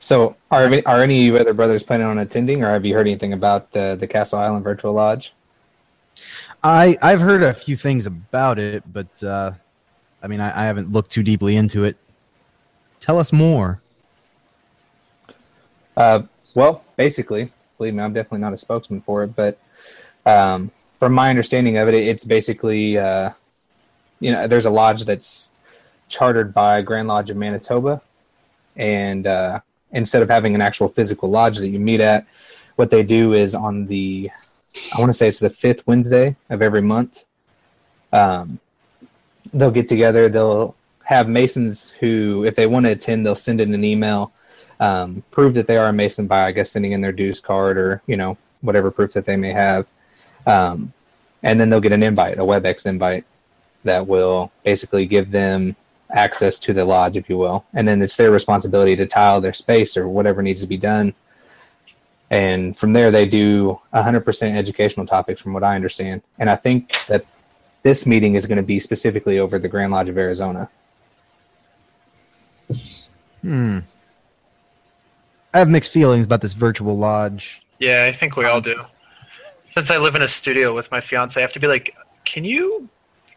So, 0.00 0.36
are 0.50 0.64
any- 0.64 0.84
are 0.84 1.02
any 1.02 1.18
of 1.20 1.24
you 1.24 1.36
other 1.38 1.54
brothers 1.54 1.82
planning 1.82 2.06
on 2.06 2.18
attending, 2.18 2.62
or 2.62 2.70
have 2.72 2.84
you 2.84 2.94
heard 2.94 3.06
anything 3.06 3.32
about 3.32 3.76
uh, 3.76 3.96
the 3.96 4.06
Castle 4.06 4.38
Island 4.38 4.64
Virtual 4.64 4.92
Lodge? 4.92 5.32
I 6.62 6.96
I've 7.02 7.20
heard 7.20 7.42
a 7.42 7.54
few 7.54 7.76
things 7.76 8.06
about 8.06 8.58
it, 8.58 8.82
but 8.92 9.22
uh, 9.22 9.52
I 10.22 10.26
mean 10.26 10.40
I, 10.40 10.62
I 10.62 10.66
haven't 10.66 10.92
looked 10.92 11.10
too 11.10 11.22
deeply 11.22 11.56
into 11.56 11.84
it. 11.84 11.96
Tell 13.00 13.18
us 13.18 13.32
more. 13.32 13.80
Uh, 15.96 16.22
well, 16.54 16.84
basically, 16.96 17.52
believe 17.76 17.94
me, 17.94 18.02
I'm 18.02 18.12
definitely 18.12 18.40
not 18.40 18.52
a 18.52 18.56
spokesman 18.56 19.00
for 19.00 19.24
it, 19.24 19.34
but 19.34 19.58
um, 20.26 20.70
from 20.98 21.12
my 21.12 21.30
understanding 21.30 21.76
of 21.76 21.88
it, 21.88 21.94
it's 21.94 22.24
basically, 22.24 22.98
uh, 22.98 23.30
you 24.20 24.32
know, 24.32 24.46
there's 24.46 24.66
a 24.66 24.70
lodge 24.70 25.04
that's 25.04 25.50
chartered 26.08 26.54
by 26.54 26.82
Grand 26.82 27.08
Lodge 27.08 27.30
of 27.30 27.36
Manitoba, 27.36 28.00
and 28.76 29.26
uh, 29.26 29.60
instead 29.92 30.22
of 30.22 30.28
having 30.28 30.54
an 30.54 30.60
actual 30.60 30.88
physical 30.88 31.30
lodge 31.30 31.58
that 31.58 31.68
you 31.68 31.78
meet 31.78 32.00
at, 32.00 32.26
what 32.76 32.90
they 32.90 33.02
do 33.02 33.32
is 33.32 33.54
on 33.54 33.86
the, 33.86 34.30
I 34.94 35.00
want 35.00 35.10
to 35.10 35.14
say 35.14 35.28
it's 35.28 35.38
the 35.38 35.50
fifth 35.50 35.86
Wednesday 35.86 36.36
of 36.50 36.62
every 36.62 36.82
month. 36.82 37.24
Um, 38.12 38.58
they'll 39.52 39.70
get 39.70 39.88
together. 39.88 40.28
They'll 40.28 40.74
have 41.04 41.28
masons 41.28 41.90
who, 41.90 42.44
if 42.44 42.54
they 42.54 42.66
want 42.66 42.86
to 42.86 42.92
attend, 42.92 43.24
they'll 43.24 43.34
send 43.34 43.60
in 43.60 43.74
an 43.74 43.84
email 43.84 44.32
um, 44.80 45.22
prove 45.30 45.54
that 45.54 45.66
they 45.66 45.76
are 45.76 45.88
a 45.88 45.92
Mason 45.92 46.26
by, 46.26 46.46
I 46.46 46.52
guess, 46.52 46.70
sending 46.70 46.92
in 46.92 47.00
their 47.00 47.12
dues 47.12 47.40
card 47.40 47.76
or 47.78 48.02
you 48.06 48.16
know 48.16 48.36
whatever 48.60 48.90
proof 48.90 49.12
that 49.12 49.24
they 49.24 49.36
may 49.36 49.52
have, 49.52 49.88
um, 50.46 50.92
and 51.42 51.60
then 51.60 51.70
they'll 51.70 51.80
get 51.80 51.92
an 51.92 52.02
invite, 52.02 52.38
a 52.38 52.42
WebEx 52.42 52.86
invite, 52.86 53.24
that 53.84 54.06
will 54.06 54.52
basically 54.64 55.06
give 55.06 55.30
them 55.30 55.76
access 56.10 56.58
to 56.60 56.72
the 56.72 56.84
lodge, 56.84 57.16
if 57.16 57.28
you 57.28 57.38
will, 57.38 57.64
and 57.74 57.86
then 57.86 58.00
it's 58.02 58.16
their 58.16 58.30
responsibility 58.30 58.96
to 58.96 59.06
tile 59.06 59.40
their 59.40 59.52
space 59.52 59.96
or 59.96 60.08
whatever 60.08 60.42
needs 60.42 60.60
to 60.60 60.66
be 60.66 60.78
done. 60.78 61.14
And 62.30 62.76
from 62.76 62.92
there, 62.92 63.10
they 63.10 63.26
do 63.26 63.80
100% 63.94 64.56
educational 64.56 65.06
topics, 65.06 65.40
from 65.40 65.52
what 65.54 65.64
I 65.64 65.74
understand. 65.74 66.22
And 66.38 66.50
I 66.50 66.56
think 66.56 67.06
that 67.06 67.24
this 67.82 68.06
meeting 68.06 68.34
is 68.34 68.46
going 68.46 68.56
to 68.56 68.62
be 68.62 68.78
specifically 68.80 69.38
over 69.38 69.58
the 69.58 69.68
Grand 69.68 69.92
Lodge 69.92 70.08
of 70.08 70.18
Arizona. 70.18 70.68
Hmm. 73.42 73.78
I 75.54 75.58
have 75.58 75.68
mixed 75.68 75.90
feelings 75.92 76.26
about 76.26 76.42
this 76.42 76.52
virtual 76.52 76.98
lodge. 76.98 77.62
Yeah, 77.78 78.04
I 78.04 78.16
think 78.16 78.36
we 78.36 78.44
all 78.44 78.60
do. 78.60 78.76
Since 79.64 79.90
I 79.90 79.96
live 79.96 80.14
in 80.14 80.22
a 80.22 80.28
studio 80.28 80.74
with 80.74 80.90
my 80.90 81.00
fiance, 81.00 81.40
I 81.40 81.42
have 81.42 81.52
to 81.52 81.60
be 81.60 81.66
like, 81.66 81.94
"Can 82.24 82.44
you 82.44 82.88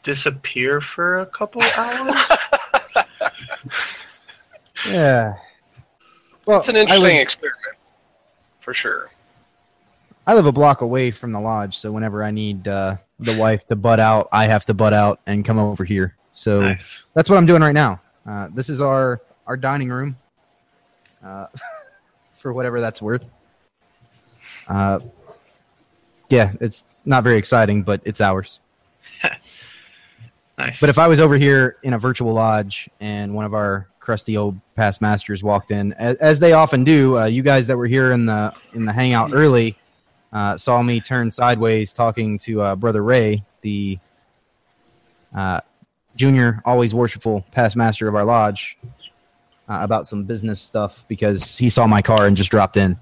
disappear 0.03 0.81
for 0.81 1.19
a 1.19 1.25
couple 1.27 1.61
hours?" 1.77 2.15
Yeah. 4.87 5.35
Well, 6.45 6.59
It's 6.59 6.69
an 6.69 6.75
interesting 6.75 7.03
live, 7.03 7.21
experiment, 7.21 7.77
for 8.59 8.73
sure. 8.73 9.09
I 10.25 10.33
live 10.33 10.45
a 10.45 10.51
block 10.51 10.81
away 10.81 11.11
from 11.11 11.31
the 11.31 11.39
lodge, 11.39 11.77
so 11.77 11.91
whenever 11.91 12.23
I 12.23 12.31
need 12.31 12.67
uh, 12.67 12.97
the 13.19 13.35
wife 13.35 13.65
to 13.67 13.75
butt 13.75 13.99
out, 13.99 14.27
I 14.31 14.45
have 14.45 14.65
to 14.65 14.73
butt 14.73 14.93
out 14.93 15.19
and 15.27 15.45
come 15.45 15.59
over 15.59 15.83
here. 15.83 16.15
So 16.31 16.61
nice. 16.61 17.03
that's 17.13 17.29
what 17.29 17.37
I'm 17.37 17.45
doing 17.45 17.61
right 17.61 17.73
now. 17.73 18.01
Uh, 18.25 18.47
this 18.53 18.69
is 18.69 18.81
our 18.81 19.21
our 19.47 19.57
dining 19.57 19.89
room, 19.89 20.15
uh, 21.23 21.47
for 22.35 22.53
whatever 22.53 22.79
that's 22.79 23.01
worth. 23.01 23.25
Uh, 24.67 24.99
yeah, 26.29 26.53
it's 26.61 26.85
not 27.05 27.23
very 27.23 27.37
exciting, 27.37 27.83
but 27.83 28.01
it's 28.05 28.21
ours. 28.21 28.59
Nice. 30.57 30.79
But 30.79 30.89
if 30.89 30.99
I 30.99 31.07
was 31.07 31.19
over 31.19 31.37
here 31.37 31.77
in 31.81 31.93
a 31.93 31.97
virtual 31.97 32.33
lodge 32.33 32.87
and 32.99 33.33
one 33.33 33.45
of 33.45 33.55
our 33.55 33.87
crusty 34.01 34.35
old 34.35 34.59
past 34.75 35.01
masters 35.01 35.43
walked 35.43 35.71
in, 35.71 35.93
as, 35.93 36.17
as 36.17 36.39
they 36.39 36.51
often 36.51 36.83
do, 36.83 37.17
uh, 37.17 37.25
you 37.25 37.43
guys 37.43 37.67
that 37.67 37.77
were 37.77 37.87
here 37.87 38.11
in 38.11 38.25
the 38.25 38.53
in 38.73 38.83
the 38.83 38.91
hangout 38.91 39.31
early 39.33 39.77
uh, 40.33 40.57
saw 40.57 40.81
me 40.81 40.99
turn 40.99 41.31
sideways 41.31 41.93
talking 41.93 42.37
to 42.39 42.61
uh, 42.61 42.75
brother 42.75 43.03
Ray, 43.03 43.43
the 43.61 43.99
uh, 45.35 45.61
junior, 46.15 46.61
always 46.65 46.93
worshipful 46.93 47.45
past 47.51 47.75
master 47.75 48.07
of 48.07 48.15
our 48.15 48.25
lodge, 48.25 48.77
uh, 49.69 49.79
about 49.81 50.07
some 50.07 50.23
business 50.23 50.59
stuff 50.61 51.05
because 51.07 51.57
he 51.57 51.69
saw 51.69 51.87
my 51.87 52.01
car 52.01 52.27
and 52.27 52.35
just 52.35 52.51
dropped 52.51 52.77
in. 52.77 52.97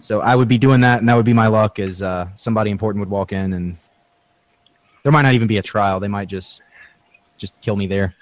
So 0.00 0.20
I 0.20 0.36
would 0.36 0.48
be 0.48 0.58
doing 0.58 0.80
that, 0.82 1.00
and 1.00 1.08
that 1.08 1.14
would 1.14 1.26
be 1.26 1.32
my 1.32 1.48
luck. 1.48 1.78
Is 1.78 2.02
uh, 2.02 2.28
somebody 2.34 2.70
important 2.70 3.00
would 3.00 3.10
walk 3.10 3.32
in, 3.32 3.52
and 3.52 3.76
there 5.02 5.10
might 5.10 5.22
not 5.22 5.34
even 5.34 5.48
be 5.48 5.58
a 5.58 5.62
trial. 5.62 5.98
They 5.98 6.08
might 6.08 6.28
just 6.28 6.62
just 7.36 7.60
kill 7.60 7.76
me 7.76 7.86
there. 7.86 8.14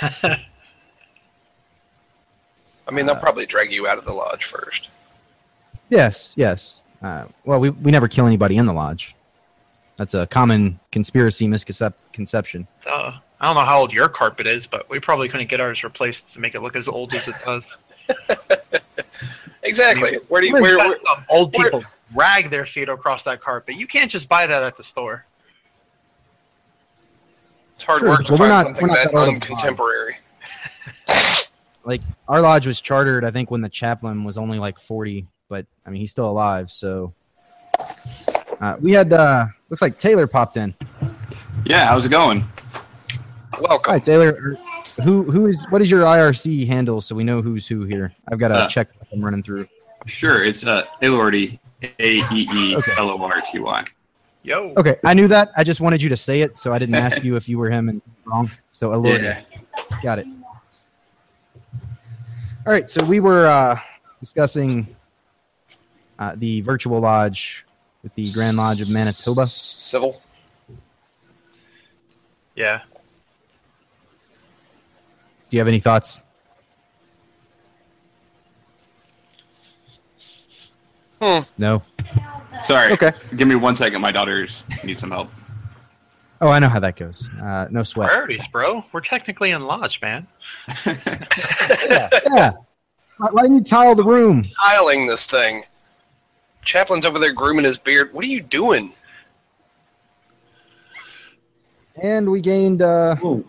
I 0.02 0.38
mean, 2.92 3.06
they'll 3.06 3.16
probably 3.16 3.46
drag 3.46 3.70
you 3.72 3.86
out 3.86 3.98
of 3.98 4.04
the 4.04 4.12
lodge 4.12 4.44
first. 4.44 4.88
Yes, 5.88 6.34
yes. 6.36 6.82
Uh, 7.02 7.26
well, 7.44 7.60
we 7.60 7.70
we 7.70 7.90
never 7.90 8.08
kill 8.08 8.26
anybody 8.26 8.56
in 8.56 8.66
the 8.66 8.72
lodge. 8.72 9.14
That's 9.96 10.14
a 10.14 10.26
common 10.26 10.78
conspiracy 10.92 11.46
misconception. 11.46 12.66
uh, 12.86 13.12
I 13.40 13.46
don't 13.46 13.54
know 13.54 13.64
how 13.64 13.80
old 13.80 13.92
your 13.92 14.08
carpet 14.08 14.46
is, 14.46 14.66
but 14.66 14.88
we 14.90 14.98
probably 15.00 15.28
couldn't 15.28 15.48
get 15.48 15.60
ours 15.60 15.82
replaced 15.84 16.32
to 16.34 16.40
make 16.40 16.54
it 16.54 16.60
look 16.60 16.76
as 16.76 16.88
old 16.88 17.14
as 17.14 17.28
it 17.28 17.36
does. 17.44 17.76
Exactly. 19.62 20.16
Where 20.28 20.40
do 20.40 20.46
you, 20.48 20.54
We've 20.54 20.62
where, 20.62 20.78
where, 20.78 20.96
some 21.06 21.24
old 21.28 21.54
where- 21.54 21.70
people 21.70 21.84
drag 22.14 22.50
their 22.50 22.64
feet 22.66 22.88
across 22.88 23.22
that 23.24 23.40
carpet. 23.40 23.76
You 23.76 23.86
can't 23.86 24.10
just 24.10 24.28
buy 24.28 24.46
that 24.46 24.62
at 24.62 24.76
the 24.76 24.82
store. 24.82 25.26
It's 27.80 27.86
hard 27.86 28.00
Sure. 28.00 28.08
work 28.10 28.24
to 28.26 28.32
Well, 28.32 28.40
we're 28.40 28.48
find 28.48 28.50
not- 28.50 28.64
something 28.64 28.82
we're 28.82 28.88
not 28.88 28.94
that 29.04 29.12
that 29.12 29.18
old 29.18 29.28
of 29.42 29.48
a 29.50 29.52
lodge. 29.54 29.76
uncontemporary. 29.76 30.14
Like 31.82 32.02
our 32.28 32.42
lodge 32.42 32.66
was 32.66 32.78
chartered, 32.82 33.24
I 33.24 33.30
think, 33.30 33.50
when 33.50 33.62
the 33.62 33.68
chaplain 33.70 34.22
was 34.22 34.36
only 34.36 34.58
like 34.58 34.78
forty, 34.78 35.26
but 35.48 35.64
I 35.86 35.90
mean 35.90 35.98
he's 36.02 36.10
still 36.10 36.28
alive. 36.30 36.70
So 36.70 37.14
uh, 38.60 38.76
we 38.82 38.92
had 38.92 39.10
uh, 39.14 39.46
looks 39.70 39.80
like 39.80 39.98
Taylor 39.98 40.26
popped 40.26 40.58
in. 40.58 40.74
Yeah, 41.64 41.86
how's 41.86 42.04
it 42.04 42.10
going? 42.10 42.44
Welcome. 43.58 43.94
Hi, 43.94 43.98
Taylor. 43.98 44.58
Who 45.02 45.22
who 45.22 45.46
is 45.46 45.66
what 45.70 45.80
is 45.80 45.90
your 45.90 46.02
IRC 46.02 46.66
handle 46.66 47.00
so 47.00 47.14
we 47.14 47.24
know 47.24 47.40
who's 47.40 47.66
who 47.66 47.84
here? 47.84 48.12
I've 48.30 48.38
got 48.38 48.50
a 48.50 48.56
Uh, 48.56 48.68
check 48.68 48.88
I'm 49.10 49.24
running 49.24 49.42
through. 49.42 49.66
Sure, 50.06 50.44
it's 50.44 50.66
uh, 50.66 50.84
Elorty, 51.00 51.58
A 51.82 52.16
E 52.30 52.46
E 52.52 52.76
L 52.98 53.08
O 53.08 53.22
R 53.22 53.40
T 53.50 53.58
Y. 53.58 53.84
Yo. 54.42 54.72
Okay, 54.76 54.96
I 55.04 55.14
knew 55.14 55.28
that. 55.28 55.50
I 55.56 55.64
just 55.64 55.80
wanted 55.80 56.00
you 56.00 56.08
to 56.08 56.16
say 56.16 56.40
it, 56.40 56.56
so 56.56 56.72
I 56.72 56.78
didn't 56.78 56.94
ask 56.94 57.22
you 57.22 57.36
if 57.36 57.48
you 57.48 57.58
were 57.58 57.68
him 57.68 57.88
and 57.88 58.00
wrong. 58.24 58.50
So 58.72 58.92
Elorty. 58.92 59.24
Yeah. 59.24 59.42
Got 60.02 60.20
it. 60.20 60.26
All 62.66 62.72
right, 62.72 62.88
so 62.88 63.04
we 63.04 63.20
were 63.20 63.46
uh, 63.46 63.78
discussing 64.20 64.86
uh, 66.18 66.34
the 66.36 66.60
virtual 66.62 67.00
lodge 67.00 67.66
with 68.02 68.14
the 68.14 68.30
Grand 68.32 68.56
Lodge 68.56 68.80
of 68.80 68.90
Manitoba. 68.90 69.46
Civil. 69.46 70.20
Yeah. 72.54 72.80
Do 75.48 75.56
you 75.56 75.60
have 75.60 75.68
any 75.68 75.80
thoughts? 75.80 76.22
Hmm. 81.20 81.40
No. 81.58 81.82
Sorry. 82.62 82.92
Okay. 82.92 83.12
Give 83.36 83.48
me 83.48 83.54
one 83.54 83.74
second. 83.74 84.00
My 84.00 84.12
daughters 84.12 84.64
need 84.84 84.98
some 84.98 85.10
help. 85.10 85.30
Oh, 86.42 86.48
I 86.48 86.58
know 86.58 86.68
how 86.68 86.80
that 86.80 86.96
goes. 86.96 87.28
Uh, 87.42 87.68
no 87.70 87.82
sweat. 87.82 88.08
Priorities, 88.08 88.46
bro. 88.48 88.84
We're 88.92 89.00
technically 89.02 89.50
in 89.50 89.62
lodge, 89.62 90.00
man. 90.00 90.26
Yeah. 90.86 92.52
Why, 93.18 93.28
why 93.32 93.42
didn't 93.42 93.56
you 93.56 93.64
tile 93.64 93.94
the 93.94 94.04
room? 94.04 94.46
Tiling 94.58 95.06
this 95.06 95.26
thing. 95.26 95.64
Chaplain's 96.64 97.04
over 97.04 97.18
there 97.18 97.32
grooming 97.32 97.64
his 97.64 97.76
beard. 97.76 98.12
What 98.14 98.24
are 98.24 98.28
you 98.28 98.40
doing? 98.40 98.94
And 102.02 102.30
we 102.30 102.40
gained. 102.40 102.80
Uh, 102.80 103.16
Ooh. 103.22 103.44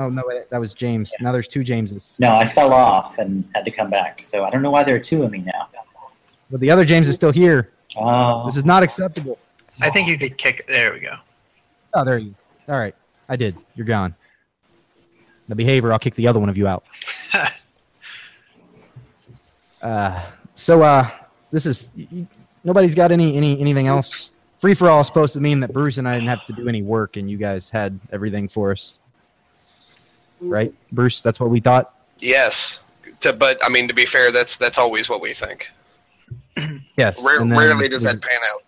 oh 0.00 0.08
no, 0.08 0.22
wait, 0.26 0.50
that 0.50 0.58
was 0.58 0.74
James. 0.74 1.12
Now 1.20 1.30
there's 1.30 1.46
two 1.46 1.62
Jameses. 1.62 2.16
No, 2.18 2.34
I 2.34 2.48
fell 2.48 2.72
off 2.72 3.18
and 3.18 3.48
had 3.54 3.64
to 3.64 3.70
come 3.70 3.90
back. 3.90 4.22
So 4.24 4.44
I 4.44 4.50
don't 4.50 4.62
know 4.62 4.70
why 4.70 4.82
there 4.82 4.96
are 4.96 5.00
two 5.00 5.22
of 5.22 5.30
me 5.30 5.38
now. 5.38 5.68
But 6.50 6.60
the 6.60 6.70
other 6.70 6.84
James 6.84 7.08
is 7.08 7.14
still 7.14 7.30
here. 7.32 7.70
Oh, 7.96 8.44
This 8.46 8.56
is 8.56 8.64
not 8.64 8.82
acceptable. 8.82 9.38
I 9.80 9.90
think 9.90 10.08
you 10.08 10.18
could 10.18 10.36
kick. 10.38 10.66
There 10.68 10.92
we 10.92 11.00
go. 11.00 11.16
Oh, 11.94 12.04
there 12.04 12.18
you. 12.18 12.34
All 12.68 12.78
right, 12.78 12.94
I 13.28 13.36
did. 13.36 13.56
You're 13.74 13.86
gone. 13.86 14.14
The 15.48 15.54
behavior. 15.54 15.92
I'll 15.92 15.98
kick 15.98 16.14
the 16.14 16.26
other 16.28 16.40
one 16.40 16.48
of 16.48 16.56
you 16.56 16.66
out. 16.68 16.84
uh, 19.82 20.30
so 20.54 20.82
uh, 20.82 21.08
this 21.50 21.66
is 21.66 21.90
y- 21.96 22.06
y- 22.12 22.26
nobody's 22.64 22.94
got 22.94 23.12
any 23.12 23.36
any 23.36 23.60
anything 23.60 23.86
else 23.88 24.32
free 24.60 24.74
for 24.74 24.88
all 24.88 25.00
is 25.00 25.06
supposed 25.06 25.32
to 25.34 25.40
mean 25.40 25.60
that 25.60 25.72
Bruce 25.72 25.98
and 25.98 26.06
I 26.08 26.14
didn't 26.14 26.28
have 26.28 26.46
to 26.46 26.52
do 26.52 26.68
any 26.68 26.82
work, 26.82 27.16
and 27.16 27.30
you 27.30 27.36
guys 27.36 27.68
had 27.68 27.98
everything 28.12 28.48
for 28.48 28.70
us. 28.72 28.98
Right, 30.40 30.72
Bruce? 30.92 31.22
That's 31.22 31.40
what 31.40 31.50
we 31.50 31.60
thought. 31.60 31.94
Yes, 32.18 32.80
to, 33.20 33.32
but 33.32 33.58
I 33.64 33.68
mean 33.68 33.88
to 33.88 33.94
be 33.94 34.06
fair, 34.06 34.30
that's 34.32 34.56
that's 34.56 34.78
always 34.78 35.08
what 35.08 35.20
we 35.20 35.32
think. 35.34 35.70
Yes. 36.96 37.24
Rare, 37.24 37.40
and 37.40 37.50
then- 37.50 37.58
rarely 37.58 37.88
does 37.88 38.02
that 38.02 38.20
pan 38.20 38.38
out. 38.52 38.62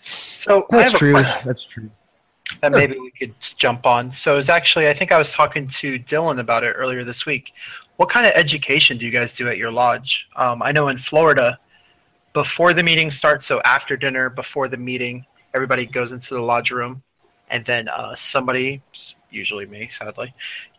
So 0.00 0.66
That's 0.70 0.92
true. 0.92 1.14
That's 1.14 1.66
true. 1.66 1.90
that 2.60 2.70
maybe 2.70 2.98
we 2.98 3.10
could 3.10 3.34
jump 3.56 3.84
on. 3.84 4.12
So 4.12 4.38
it's 4.38 4.48
actually, 4.48 4.88
I 4.88 4.94
think 4.94 5.10
I 5.10 5.18
was 5.18 5.32
talking 5.32 5.66
to 5.68 5.98
Dylan 5.98 6.38
about 6.38 6.62
it 6.62 6.72
earlier 6.72 7.02
this 7.02 7.26
week. 7.26 7.52
What 7.96 8.08
kind 8.08 8.26
of 8.26 8.32
education 8.34 8.98
do 8.98 9.04
you 9.06 9.10
guys 9.10 9.34
do 9.34 9.48
at 9.48 9.56
your 9.56 9.72
lodge? 9.72 10.28
Um, 10.36 10.62
I 10.62 10.70
know 10.70 10.86
in 10.88 10.98
Florida, 10.98 11.58
before 12.32 12.72
the 12.74 12.82
meeting 12.82 13.10
starts, 13.10 13.46
so 13.46 13.60
after 13.64 13.96
dinner, 13.96 14.30
before 14.30 14.68
the 14.68 14.76
meeting, 14.76 15.26
everybody 15.54 15.86
goes 15.86 16.12
into 16.12 16.34
the 16.34 16.40
lodge 16.40 16.70
room, 16.70 17.02
and 17.50 17.64
then 17.64 17.88
uh, 17.88 18.14
somebody, 18.14 18.82
usually 19.30 19.66
me, 19.66 19.88
sadly, 19.90 20.32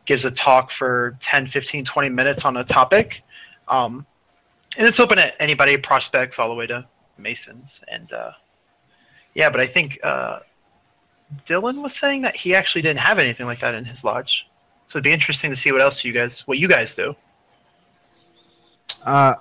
gives 0.06 0.24
a 0.24 0.32
talk 0.32 0.72
for 0.72 1.18
10, 1.20 1.48
15, 1.48 1.84
20 1.84 2.10
minutes 2.10 2.46
on 2.46 2.58
a 2.58 2.64
topic. 2.64 3.24
Um, 3.68 4.06
and 4.76 4.88
it's 4.88 5.00
open 5.00 5.18
to 5.18 5.42
anybody, 5.42 5.78
prospects, 5.78 6.40
all 6.40 6.50
the 6.50 6.56
way 6.56 6.68
to 6.68 6.86
Masons. 7.18 7.82
And 7.88 8.12
uh, 8.12 8.32
yeah, 9.34 9.50
but 9.50 9.62
I 9.62 9.68
think 9.68 10.00
uh, 10.04 10.40
Dylan 11.46 11.82
was 11.82 11.96
saying 11.96 12.24
that 12.24 12.36
he 12.36 12.56
actually 12.56 12.82
didn't 12.82 13.00
have 13.00 13.20
anything 13.20 13.46
like 13.46 13.60
that 13.62 13.74
in 13.74 13.86
his 13.86 14.04
lodge. 14.04 14.48
So 14.88 14.98
it'd 14.98 15.04
be 15.04 15.12
interesting 15.12 15.50
to 15.50 15.56
see 15.56 15.72
what 15.72 15.82
else 15.82 16.04
you 16.04 16.14
guys, 16.14 16.42
what 16.48 16.58
you 16.58 16.68
guys 16.68 16.96
do. 16.96 17.16
Uh, 19.04 19.36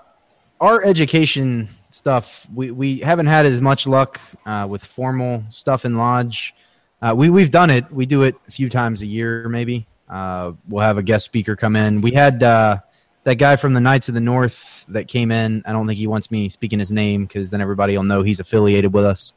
our 0.60 0.84
education 0.84 1.68
stuff, 1.90 2.46
we, 2.54 2.70
we 2.70 2.98
haven't 2.98 3.26
had 3.26 3.46
as 3.46 3.60
much 3.60 3.86
luck 3.86 4.20
uh, 4.44 4.66
with 4.68 4.84
formal 4.84 5.44
stuff 5.50 5.84
in 5.84 5.96
lodge. 5.96 6.54
Uh, 7.02 7.14
we 7.16 7.30
we've 7.30 7.50
done 7.50 7.70
it. 7.70 7.90
We 7.92 8.06
do 8.06 8.22
it 8.22 8.34
a 8.48 8.50
few 8.50 8.68
times 8.68 9.02
a 9.02 9.06
year, 9.06 9.48
maybe. 9.48 9.86
Uh, 10.08 10.52
we'll 10.68 10.82
have 10.82 10.98
a 10.98 11.02
guest 11.02 11.24
speaker 11.24 11.54
come 11.56 11.76
in. 11.76 12.00
We 12.00 12.12
had 12.12 12.42
uh, 12.42 12.78
that 13.26 13.34
guy 13.36 13.56
from 13.56 13.72
the 13.72 13.80
Knights 13.80 14.08
of 14.08 14.14
the 14.14 14.20
North 14.20 14.84
that 14.86 15.08
came 15.08 15.32
in. 15.32 15.60
I 15.66 15.72
don't 15.72 15.84
think 15.84 15.98
he 15.98 16.06
wants 16.06 16.30
me 16.30 16.48
speaking 16.48 16.78
his 16.78 16.92
name 16.92 17.24
because 17.24 17.50
then 17.50 17.60
everybody 17.60 17.96
will 17.96 18.04
know 18.04 18.22
he's 18.22 18.38
affiliated 18.38 18.94
with 18.94 19.04
us. 19.04 19.32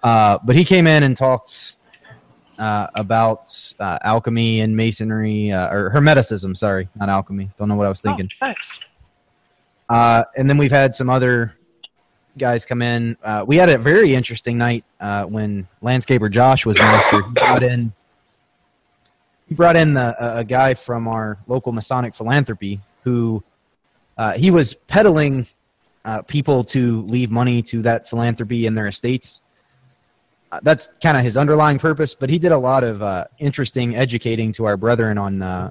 Uh, 0.00 0.38
but 0.44 0.54
he 0.54 0.64
came 0.64 0.86
in 0.86 1.02
and 1.02 1.16
talked 1.16 1.74
uh, 2.60 2.86
about 2.94 3.74
uh, 3.80 3.98
alchemy 4.02 4.60
and 4.60 4.76
masonry, 4.76 5.50
uh, 5.50 5.74
or 5.74 5.90
hermeticism. 5.90 6.56
Sorry, 6.56 6.88
not 6.94 7.08
alchemy. 7.08 7.50
Don't 7.58 7.68
know 7.68 7.74
what 7.74 7.86
I 7.86 7.88
was 7.88 8.00
thinking. 8.00 8.28
Oh, 8.40 8.46
nice. 8.46 8.78
Uh, 9.88 10.24
and 10.36 10.48
then 10.48 10.56
we've 10.56 10.70
had 10.70 10.94
some 10.94 11.10
other 11.10 11.56
guys 12.38 12.64
come 12.64 12.80
in. 12.80 13.16
Uh, 13.24 13.44
we 13.44 13.56
had 13.56 13.70
a 13.70 13.76
very 13.76 14.14
interesting 14.14 14.56
night 14.56 14.84
uh, 15.00 15.24
when 15.24 15.66
landscaper 15.82 16.30
Josh 16.30 16.64
was 16.64 16.78
master. 16.78 17.22
He 17.22 17.30
brought 17.30 17.64
in 17.64 17.92
he 19.48 19.56
brought 19.56 19.74
in 19.74 19.94
the, 19.94 20.14
a 20.38 20.44
guy 20.44 20.74
from 20.74 21.08
our 21.08 21.38
local 21.48 21.72
Masonic 21.72 22.14
philanthropy 22.14 22.80
who 23.02 23.42
uh, 24.16 24.32
he 24.32 24.50
was 24.50 24.74
peddling 24.74 25.46
uh, 26.04 26.22
people 26.22 26.64
to 26.64 27.02
leave 27.02 27.30
money 27.30 27.62
to 27.62 27.82
that 27.82 28.08
philanthropy 28.08 28.66
in 28.66 28.74
their 28.74 28.88
estates. 28.88 29.42
Uh, 30.52 30.60
that's 30.62 30.88
kind 30.98 31.16
of 31.16 31.22
his 31.22 31.36
underlying 31.36 31.78
purpose, 31.78 32.14
but 32.14 32.28
he 32.28 32.38
did 32.38 32.52
a 32.52 32.58
lot 32.58 32.82
of 32.82 33.02
uh, 33.02 33.24
interesting 33.38 33.96
educating 33.96 34.52
to 34.52 34.64
our 34.64 34.76
brethren 34.76 35.16
on 35.16 35.40
uh, 35.42 35.70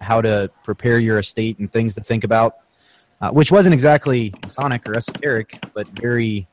how 0.00 0.20
to 0.20 0.50
prepare 0.64 0.98
your 0.98 1.18
estate 1.18 1.58
and 1.58 1.72
things 1.72 1.94
to 1.94 2.02
think 2.02 2.24
about 2.24 2.56
uh, 3.20 3.30
which 3.30 3.52
wasn't 3.52 3.72
exactly 3.72 4.32
Masonic 4.42 4.88
or 4.88 4.96
esoteric, 4.96 5.64
but 5.74 5.86
very, 5.90 6.48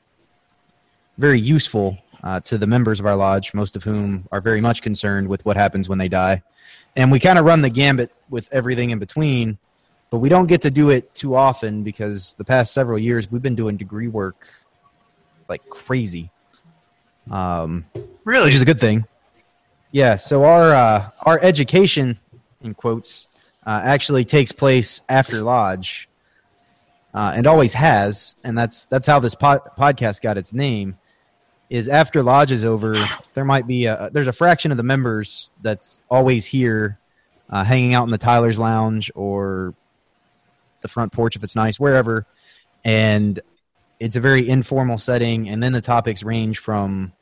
very 1.17 1.39
useful 1.39 1.97
to 2.43 2.59
the 2.59 2.67
members 2.67 2.99
of 2.99 3.07
our 3.07 3.15
lodge, 3.15 3.53
most 3.55 3.75
of 3.75 3.83
whom 3.83 4.27
are 4.31 4.39
very 4.39 4.61
much 4.61 4.83
concerned 4.83 5.27
with 5.27 5.43
what 5.45 5.57
happens 5.57 5.89
when 5.89 5.97
they 5.97 6.07
die. 6.07 6.43
And 6.95 7.11
we 7.11 7.19
kind 7.19 7.39
of 7.39 7.45
run 7.45 7.61
the 7.61 7.69
gambit 7.69 8.11
with 8.29 8.47
everything 8.51 8.91
in 8.91 8.99
between, 8.99 9.57
but 10.09 10.17
we 10.19 10.29
don't 10.29 10.47
get 10.47 10.61
to 10.61 10.71
do 10.71 10.89
it 10.89 11.13
too 11.13 11.35
often 11.35 11.83
because 11.83 12.35
the 12.37 12.45
past 12.45 12.73
several 12.73 12.97
years 12.97 13.31
we've 13.31 13.41
been 13.41 13.55
doing 13.55 13.77
degree 13.77 14.07
work 14.07 14.47
like 15.47 15.67
crazy, 15.69 16.31
um, 17.31 17.85
Really? 18.23 18.45
which 18.45 18.55
is 18.55 18.61
a 18.61 18.65
good 18.65 18.79
thing. 18.79 19.05
Yeah. 19.91 20.17
So 20.17 20.43
our 20.45 20.73
uh, 20.73 21.09
our 21.21 21.39
education, 21.41 22.19
in 22.61 22.73
quotes, 22.73 23.27
uh, 23.65 23.81
actually 23.83 24.25
takes 24.25 24.51
place 24.51 25.01
after 25.09 25.41
lodge 25.41 26.07
uh, 27.13 27.33
and 27.35 27.47
always 27.47 27.73
has, 27.73 28.35
and 28.43 28.57
that's 28.57 28.85
that's 28.85 29.07
how 29.07 29.19
this 29.19 29.35
pod- 29.35 29.61
podcast 29.77 30.21
got 30.21 30.37
its 30.37 30.53
name. 30.53 30.97
Is 31.69 31.87
after 31.87 32.23
lodge 32.23 32.51
is 32.51 32.65
over, 32.65 33.03
there 33.35 33.45
might 33.45 33.67
be 33.67 33.85
a 33.85 34.09
there's 34.11 34.27
a 34.27 34.33
fraction 34.33 34.71
of 34.71 34.77
the 34.77 34.83
members 34.83 35.51
that's 35.61 35.99
always 36.09 36.45
here, 36.45 36.97
uh, 37.49 37.63
hanging 37.63 37.93
out 37.93 38.05
in 38.05 38.09
the 38.11 38.17
Tyler's 38.17 38.57
Lounge 38.57 39.11
or 39.13 39.75
the 40.81 40.87
front 40.87 41.11
porch 41.11 41.35
if 41.35 41.43
it's 41.43 41.55
nice, 41.55 41.79
wherever, 41.79 42.25
and 42.83 43.39
it's 43.99 44.15
a 44.15 44.21
very 44.21 44.47
informal 44.47 44.97
setting. 44.97 45.49
And 45.49 45.61
then 45.61 45.73
the 45.73 45.81
topics 45.81 46.23
range 46.23 46.59
from 46.59 47.13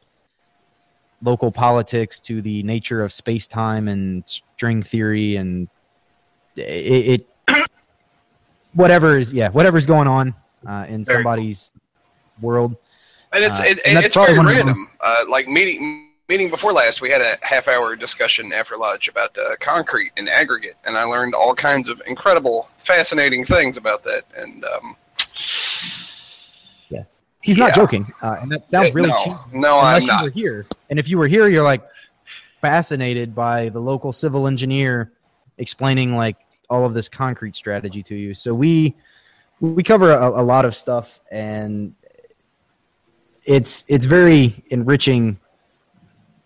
local 1.22 1.52
politics 1.52 2.20
to 2.20 2.41
the 2.41 2.63
nature 2.63 3.04
of 3.04 3.12
space 3.12 3.48
time 3.48 3.88
and 3.88 4.24
string 4.28 4.84
theory 4.84 5.36
and 5.36 5.67
it, 6.56 7.22
it 7.48 7.70
whatever 8.74 9.17
is 9.17 9.34
yeah 9.34 9.50
whatever's 9.50 9.86
going 9.86 10.08
on 10.08 10.36
uh, 10.67 10.86
in 10.88 11.04
Very 11.04 11.17
somebody's 11.17 11.72
world 12.41 12.78
And 13.34 13.43
it's 13.43 13.60
Uh, 13.60 13.65
it, 13.65 13.80
and 13.86 14.06
it's 14.06 14.15
very 14.15 14.38
one 14.38 14.48
of 14.48 14.56
the 14.56 14.63
random. 14.63 14.88
Uh, 15.02 15.24
like 15.28 15.48
meeting 15.48 16.07
meeting 16.28 16.50
before 16.50 16.74
last, 16.74 17.02
we 17.02 17.10
had 17.10 17.22
a 17.22 17.38
half 17.42 17.68
hour 17.68 17.96
discussion 17.96 18.52
after 18.54 18.78
lunch 18.78 19.08
about 19.08 19.38
uh, 19.38 19.56
concrete 19.60 20.12
and 20.18 20.30
aggregate, 20.30 20.76
and 20.86 20.98
I 20.98 21.04
learned 21.04 21.34
all 21.34 21.56
kinds 21.56 21.90
of 21.90 22.02
incredible, 22.06 22.70
fascinating 22.80 23.46
things 23.46 23.78
about 23.78 24.04
that. 24.04 24.24
And 24.36 24.66
um, 24.66 24.96
yes. 26.90 27.20
He's 27.42 27.58
not 27.58 27.74
joking 27.74 28.12
uh, 28.22 28.38
and 28.42 28.52
that 28.52 28.66
sounds 28.66 28.94
really 28.94 29.10
no, 29.10 29.18
cheap. 29.24 29.34
No, 29.54 29.80
unless 29.80 29.96
I'm 29.96 30.02
you 30.02 30.08
not. 30.08 30.24
were 30.24 30.30
here. 30.30 30.66
And 30.90 31.00
if 31.00 31.08
you 31.08 31.18
were 31.18 31.28
here 31.28 31.48
you're 31.48 31.63
like 31.63 31.82
fascinated 32.62 33.34
by 33.34 33.70
the 33.70 33.80
local 33.80 34.12
civil 34.12 34.48
engineer 34.48 35.13
explaining 35.58 36.16
like 36.16 36.36
all 36.70 36.86
of 36.86 36.94
this 36.94 37.08
concrete 37.08 37.56
strategy 37.56 38.04
to 38.04 38.16
you. 38.16 38.34
So 38.34 38.54
we 38.54 38.96
we 39.62 39.82
cover 39.82 40.12
a, 40.12 40.28
a 40.28 40.44
lot 40.44 40.66
of 40.66 40.76
stuff 40.76 41.22
and 41.32 41.96
it's 43.46 43.86
it's 43.88 44.06
very 44.06 44.62
enriching 44.68 45.40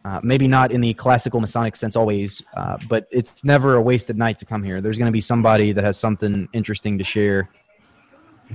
uh, 0.03 0.19
maybe 0.23 0.47
not 0.47 0.71
in 0.71 0.81
the 0.81 0.93
classical 0.93 1.39
masonic 1.39 1.75
sense 1.75 1.95
always 1.95 2.43
uh, 2.55 2.77
but 2.89 3.07
it's 3.11 3.43
never 3.43 3.75
a 3.75 3.81
wasted 3.81 4.17
night 4.17 4.37
to 4.37 4.45
come 4.45 4.63
here 4.63 4.81
there's 4.81 4.97
going 4.97 5.07
to 5.07 5.11
be 5.11 5.21
somebody 5.21 5.71
that 5.71 5.83
has 5.83 5.97
something 5.97 6.47
interesting 6.53 6.97
to 6.97 7.03
share 7.03 7.49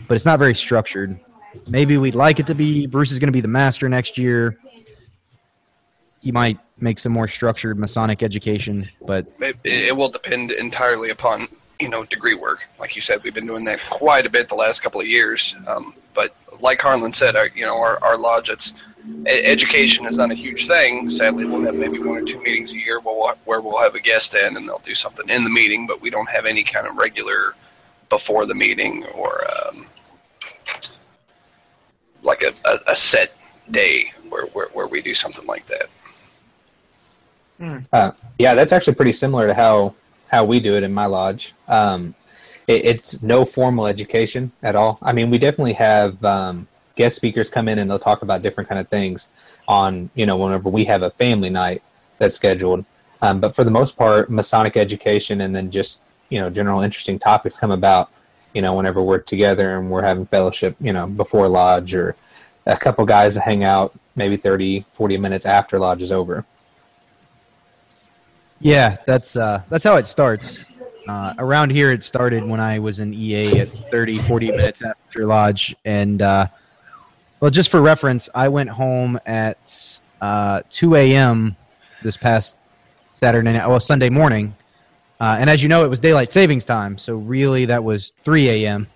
but 0.08 0.14
it's 0.14 0.26
not 0.26 0.38
very 0.38 0.54
structured 0.54 1.18
maybe 1.66 1.96
we'd 1.96 2.14
like 2.14 2.40
it 2.40 2.46
to 2.46 2.54
be 2.54 2.86
bruce 2.86 3.12
is 3.12 3.18
going 3.18 3.28
to 3.28 3.32
be 3.32 3.40
the 3.40 3.48
master 3.48 3.88
next 3.88 4.18
year 4.18 4.58
he 6.20 6.32
might 6.32 6.58
make 6.78 6.98
some 6.98 7.12
more 7.12 7.28
structured 7.28 7.78
masonic 7.78 8.22
education 8.22 8.88
but 9.06 9.26
It, 9.40 9.56
it 9.64 9.96
will 9.96 10.10
depend 10.10 10.50
entirely 10.50 11.10
upon 11.10 11.48
you 11.80 11.88
know 11.88 12.04
degree 12.04 12.34
work. 12.34 12.66
Like 12.78 12.96
you 12.96 13.02
said, 13.02 13.22
we've 13.22 13.34
been 13.34 13.46
doing 13.46 13.64
that 13.64 13.80
quite 13.90 14.26
a 14.26 14.30
bit 14.30 14.48
the 14.48 14.54
last 14.54 14.80
couple 14.80 15.00
of 15.00 15.06
years. 15.06 15.54
Um, 15.66 15.94
but 16.14 16.34
like 16.60 16.80
Harlan 16.80 17.12
said, 17.12 17.36
our, 17.36 17.48
you 17.54 17.66
know, 17.66 17.76
our, 17.76 18.02
our 18.02 18.16
lodge, 18.16 18.48
education 19.26 20.06
is 20.06 20.16
not 20.16 20.30
a 20.30 20.34
huge 20.34 20.66
thing. 20.66 21.10
Sadly, 21.10 21.44
we'll 21.44 21.62
have 21.62 21.74
maybe 21.74 21.98
one 21.98 22.18
or 22.18 22.22
two 22.22 22.40
meetings 22.40 22.72
a 22.72 22.78
year 22.78 23.00
where 23.00 23.60
we'll, 23.60 23.82
have 23.82 23.94
a 23.94 24.00
guest 24.00 24.34
in 24.34 24.56
and 24.56 24.68
they'll 24.68 24.78
do 24.80 24.94
something 24.94 25.28
in 25.28 25.44
the 25.44 25.50
meeting, 25.50 25.86
but 25.86 26.00
we 26.00 26.10
don't 26.10 26.28
have 26.28 26.46
any 26.46 26.62
kind 26.62 26.86
of 26.86 26.96
regular 26.96 27.54
before 28.08 28.46
the 28.46 28.54
meeting 28.54 29.04
or 29.14 29.44
um, 29.56 29.86
like 32.22 32.42
a, 32.42 32.52
a, 32.68 32.78
a 32.88 32.96
set 32.96 33.36
day 33.70 34.12
where, 34.28 34.46
where, 34.46 34.68
where 34.68 34.86
we 34.86 35.02
do 35.02 35.14
something 35.14 35.46
like 35.46 35.66
that. 35.66 35.88
Uh, 37.92 38.12
yeah, 38.38 38.54
that's 38.54 38.72
actually 38.72 38.94
pretty 38.94 39.12
similar 39.12 39.46
to 39.46 39.54
how 39.54 39.94
how 40.28 40.44
we 40.44 40.60
do 40.60 40.76
it 40.76 40.82
in 40.82 40.92
my 40.92 41.06
lodge. 41.06 41.54
Um, 41.68 42.14
it, 42.66 42.84
it's 42.84 43.22
no 43.22 43.44
formal 43.44 43.86
education 43.86 44.52
at 44.62 44.74
all. 44.76 44.98
I 45.00 45.12
mean, 45.12 45.30
we 45.30 45.38
definitely 45.38 45.72
have 45.74 46.22
um, 46.24 46.66
guest 46.96 47.16
speakers 47.16 47.48
come 47.48 47.68
in 47.68 47.78
and 47.78 47.90
they'll 47.90 47.98
talk 47.98 48.22
about 48.22 48.42
different 48.42 48.68
kind 48.68 48.80
of 48.80 48.88
things 48.88 49.28
on 49.68 50.10
you 50.14 50.26
know 50.26 50.36
whenever 50.36 50.68
we 50.68 50.84
have 50.84 51.02
a 51.02 51.10
family 51.10 51.50
night 51.50 51.82
that's 52.18 52.34
scheduled. 52.34 52.84
Um, 53.22 53.40
but 53.40 53.54
for 53.54 53.64
the 53.64 53.70
most 53.70 53.96
part, 53.96 54.30
Masonic 54.30 54.76
education 54.76 55.42
and 55.42 55.54
then 55.54 55.70
just 55.70 56.02
you 56.28 56.40
know 56.40 56.50
general 56.50 56.80
interesting 56.80 57.18
topics 57.18 57.58
come 57.58 57.70
about 57.70 58.10
you 58.54 58.62
know 58.62 58.74
whenever 58.74 59.02
we're 59.02 59.18
together 59.18 59.78
and 59.78 59.90
we're 59.90 60.02
having 60.02 60.26
fellowship 60.26 60.74
you 60.80 60.92
know 60.92 61.06
before 61.06 61.48
lodge 61.48 61.94
or 61.94 62.16
a 62.66 62.76
couple 62.76 63.04
guys 63.04 63.36
hang 63.36 63.62
out 63.62 63.96
maybe 64.16 64.36
30 64.36 64.84
40 64.92 65.18
minutes 65.18 65.46
after 65.46 65.78
lodge 65.78 66.02
is 66.02 66.10
over 66.10 66.44
Yeah, 68.60 68.96
that's 69.06 69.36
uh, 69.36 69.62
that's 69.68 69.84
how 69.84 69.96
it 69.96 70.06
starts. 70.06 70.64
Uh, 71.08 71.34
around 71.38 71.70
here, 71.70 71.92
it 71.92 72.02
started 72.02 72.44
when 72.44 72.58
I 72.58 72.78
was 72.78 72.98
in 72.98 73.14
EA 73.14 73.60
at 73.60 73.68
30, 73.68 74.18
40 74.18 74.50
minutes 74.50 74.82
after 74.82 75.24
Lodge, 75.24 75.76
and 75.84 76.20
uh, 76.22 76.48
Well, 77.40 77.50
just 77.50 77.70
for 77.70 77.80
reference, 77.80 78.28
I 78.34 78.48
went 78.48 78.70
home 78.70 79.18
at 79.26 80.00
uh, 80.20 80.62
2 80.70 80.94
a.m. 80.94 81.56
this 82.02 82.16
past 82.16 82.56
Saturday 83.14 83.52
night, 83.52 83.68
well, 83.68 83.80
Sunday 83.80 84.08
morning. 84.08 84.54
Uh, 85.20 85.36
and 85.40 85.48
as 85.48 85.62
you 85.62 85.68
know, 85.68 85.84
it 85.84 85.88
was 85.88 85.98
daylight 85.98 86.32
savings 86.32 86.64
time, 86.64 86.98
so 86.98 87.16
really 87.16 87.64
that 87.66 87.82
was 87.82 88.12
3 88.24 88.48
a.m. 88.48 88.86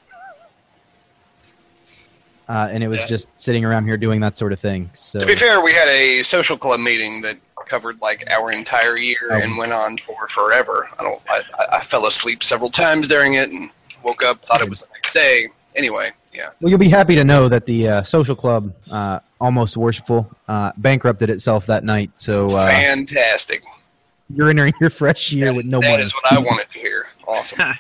Uh, 2.49 2.69
and 2.73 2.83
it 2.83 2.89
was 2.89 3.01
Yeah. 3.01 3.07
just 3.07 3.29
sitting 3.41 3.65
around 3.65 3.85
here 3.87 3.97
doing 3.97 4.21
that 4.21 4.37
sort 4.37 4.53
of 4.53 4.59
thing. 4.61 4.91
So 4.93 5.21
To 5.21 5.27
be 5.27 5.37
fair, 5.37 5.61
we 5.63 5.73
had 5.73 5.89
a 5.89 6.23
social 6.25 6.57
club 6.59 6.81
meeting 6.81 7.21
that 7.23 7.39
covered 7.69 8.01
like 8.03 8.25
our 8.31 8.51
entire 8.51 8.97
year 8.97 9.29
Oh. 9.31 9.37
and 9.37 9.57
went 9.57 9.73
on 9.73 9.97
for 9.99 10.27
forever. 10.29 10.89
I 10.99 11.05
don't. 11.05 11.23
I, 11.29 11.43
I- 11.59 11.77
I 11.77 11.81
fell 11.81 12.07
asleep 12.07 12.43
several 12.43 12.69
times 12.71 13.07
during 13.07 13.35
it 13.35 13.51
and 13.51 13.71
woke 14.03 14.25
up, 14.25 14.45
thought 14.45 14.61
it 14.61 14.69
was 14.69 14.81
the 14.81 14.89
next 14.95 15.15
day. 15.15 15.47
Anyway, 15.77 16.11
yeah. 16.33 16.51
Well, 16.61 16.71
you'll 16.71 16.79
be 16.79 16.89
happy 16.89 17.15
to 17.15 17.25
know 17.25 17.49
that 17.49 17.65
the 17.67 17.89
uh, 17.89 18.03
social 18.03 18.35
club, 18.35 18.75
uh, 18.91 19.21
almost 19.41 19.77
worshipful, 19.77 20.31
uh, 20.49 20.73
bankrupted 20.77 21.31
itself 21.31 21.67
that 21.67 21.85
night. 21.85 22.19
So 22.19 22.55
uh, 22.57 22.69
Fantastic. 22.71 23.63
you're 24.35 24.51
entering 24.51 24.73
your 24.81 24.91
fresh 24.91 25.33
year 25.33 25.47
That 25.47 25.55
with 25.55 25.67
is- 25.67 25.71
no 25.73 25.81
that 25.81 25.91
money. 25.91 26.03
is 26.03 26.13
what 26.15 26.33
I 26.33 26.39
wanted 26.39 26.69
to 26.73 26.79
hear. 26.79 27.07
Awesome. 27.27 27.59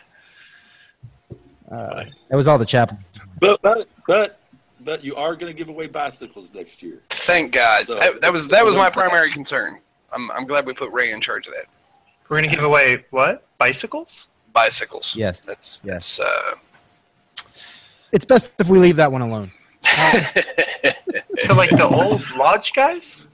Uh, 1.70 2.05
that 2.29 2.37
was 2.37 2.48
all 2.48 2.59
the 2.59 2.66
chapel. 2.66 2.98
But 3.38 3.62
but 3.62 3.87
but 4.09 4.40
but 4.81 5.05
you 5.05 5.14
are 5.14 5.37
going 5.37 5.53
to 5.53 5.57
give 5.57 5.68
away 5.68 5.87
bicycles 5.87 6.53
next 6.53 6.83
year. 6.83 7.00
Thank 7.11 7.53
God. 7.53 7.87
So- 7.87 7.94
that, 7.94 8.20
that 8.22 8.33
was 8.33 8.48
that 8.48 8.64
was 8.64 8.76
my 8.76 8.90
primary 8.90 9.31
concern. 9.31 9.79
I'm 10.12 10.31
I'm 10.33 10.46
glad 10.48 10.66
we 10.66 10.72
put 10.74 10.90
Ray 10.90 11.12
in 11.12 11.20
charge 11.20 11.46
of 11.46 11.55
that. 11.55 11.66
We're 12.29 12.38
gonna 12.38 12.48
give 12.53 12.64
away 12.64 13.05
what? 13.11 13.46
Bicycles? 13.59 14.26
Bicycles. 14.53 15.14
Yes. 15.16 15.40
That's 15.40 15.81
Yes. 15.85 16.16
that's 16.16 16.20
uh, 16.20 16.55
It's 18.12 18.25
best 18.25 18.51
if 18.59 18.68
we 18.68 18.79
leave 18.79 18.96
that 18.96 19.12
one 19.12 19.23
alone. 19.23 19.53
So 21.46 21.55
like 21.55 21.70
the 21.70 21.88
old 21.88 22.23
lodge 22.37 22.73
guys? 22.75 23.25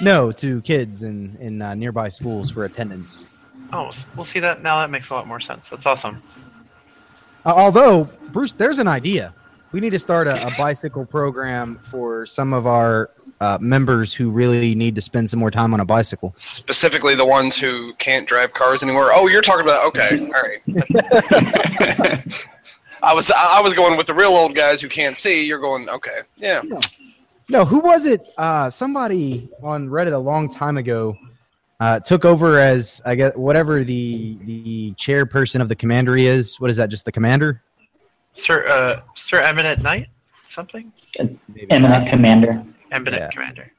No, 0.00 0.30
to 0.32 0.60
kids 0.62 1.02
in 1.02 1.36
in 1.40 1.62
uh, 1.62 1.74
nearby 1.74 2.08
schools 2.08 2.50
for 2.50 2.64
attendance. 2.64 3.26
Oh, 3.72 3.90
we'll 4.16 4.24
see 4.24 4.38
that 4.40 4.62
now. 4.62 4.78
That 4.78 4.90
makes 4.90 5.10
a 5.10 5.14
lot 5.14 5.26
more 5.26 5.40
sense. 5.40 5.68
That's 5.68 5.86
awesome. 5.86 6.22
Uh, 7.44 7.54
although 7.56 8.04
Bruce, 8.30 8.52
there's 8.52 8.78
an 8.78 8.88
idea. 8.88 9.34
We 9.72 9.80
need 9.80 9.90
to 9.90 9.98
start 9.98 10.28
a, 10.28 10.40
a 10.40 10.50
bicycle 10.58 11.06
program 11.06 11.80
for 11.90 12.26
some 12.26 12.52
of 12.52 12.66
our 12.66 13.10
uh, 13.40 13.58
members 13.60 14.12
who 14.12 14.30
really 14.30 14.74
need 14.74 14.94
to 14.94 15.00
spend 15.00 15.28
some 15.30 15.40
more 15.40 15.50
time 15.50 15.74
on 15.74 15.80
a 15.80 15.84
bicycle. 15.84 16.34
specifically 16.38 17.14
the 17.14 17.24
ones 17.24 17.56
who 17.56 17.94
can't 17.94 18.28
drive 18.28 18.52
cars 18.52 18.82
anymore. 18.82 19.10
Oh, 19.12 19.26
you're 19.26 19.42
talking 19.42 19.62
about 19.64 19.84
okay, 19.86 20.20
all 20.26 20.42
right. 20.42 20.62
I 23.02 23.12
was 23.14 23.30
I 23.32 23.60
was 23.60 23.74
going 23.74 23.96
with 23.96 24.06
the 24.06 24.14
real 24.14 24.30
old 24.30 24.54
guys 24.54 24.80
who 24.80 24.88
can't 24.88 25.18
see. 25.18 25.44
You're 25.44 25.58
going 25.58 25.88
okay, 25.88 26.20
yeah. 26.36 26.62
No, 27.48 27.64
who 27.64 27.80
was 27.80 28.06
it? 28.06 28.28
Uh, 28.38 28.70
somebody 28.70 29.48
on 29.62 29.88
Reddit 29.88 30.12
a 30.12 30.18
long 30.18 30.48
time 30.48 30.76
ago 30.78 31.16
uh, 31.80 31.98
took 32.00 32.24
over 32.24 32.58
as 32.60 33.02
I 33.04 33.16
guess 33.16 33.36
whatever 33.36 33.82
the 33.84 34.38
the 34.44 34.92
chairperson 34.92 35.60
of 35.60 35.68
the 35.68 35.74
commandery 35.76 36.26
is. 36.26 36.60
What 36.60 36.70
is 36.70 36.76
that? 36.76 36.88
Just 36.88 37.04
the 37.04 37.12
commander? 37.12 37.62
Sir 38.34 38.66
uh 38.68 39.00
Sir 39.16 39.40
Eminent 39.42 39.82
Knight? 39.82 40.08
Something? 40.48 40.92
Eminent 41.18 42.08
Commander. 42.08 42.64
Eminent 42.92 43.22
Yeah. 43.22 43.28
Commander. 43.30 43.72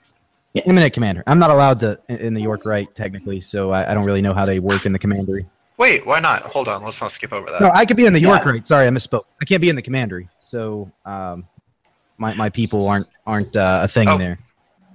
Eminent 0.65 0.93
commander. 0.93 1.23
I'm 1.25 1.39
not 1.39 1.49
allowed 1.49 1.79
to 1.79 1.99
in- 2.09 2.17
in 2.17 2.33
the 2.33 2.41
York 2.41 2.65
Rite 2.65 2.93
technically, 2.93 3.41
so 3.41 3.71
I, 3.71 3.89
I 3.89 3.93
don't 3.95 4.05
really 4.05 4.21
know 4.21 4.33
how 4.33 4.45
they 4.45 4.59
work 4.59 4.85
in 4.85 4.91
the 4.91 4.99
commandery. 4.99 5.45
Wait, 5.77 6.05
why 6.05 6.19
not? 6.19 6.41
Hold 6.43 6.67
on, 6.67 6.83
let's 6.83 7.01
not 7.01 7.11
skip 7.11 7.33
over 7.33 7.49
that. 7.51 7.61
No, 7.61 7.71
I 7.73 7.85
could 7.85 7.97
be 7.97 8.05
in 8.05 8.13
the 8.13 8.19
York 8.19 8.43
Yeah. 8.45 8.51
Rite. 8.51 8.67
Sorry, 8.67 8.85
I 8.87 8.89
misspoke. 8.89 9.23
I 9.41 9.45
can't 9.45 9.61
be 9.61 9.69
in 9.69 9.75
the 9.75 9.81
commandery, 9.81 10.29
so 10.39 10.91
um, 11.05 11.47
my 12.17 12.33
my 12.35 12.49
people 12.49 12.87
aren't 12.87 13.07
aren't 13.25 13.55
uh, 13.55 13.81
a 13.83 13.87
thing 13.87 14.07
Oh. 14.07 14.17
there. 14.17 14.37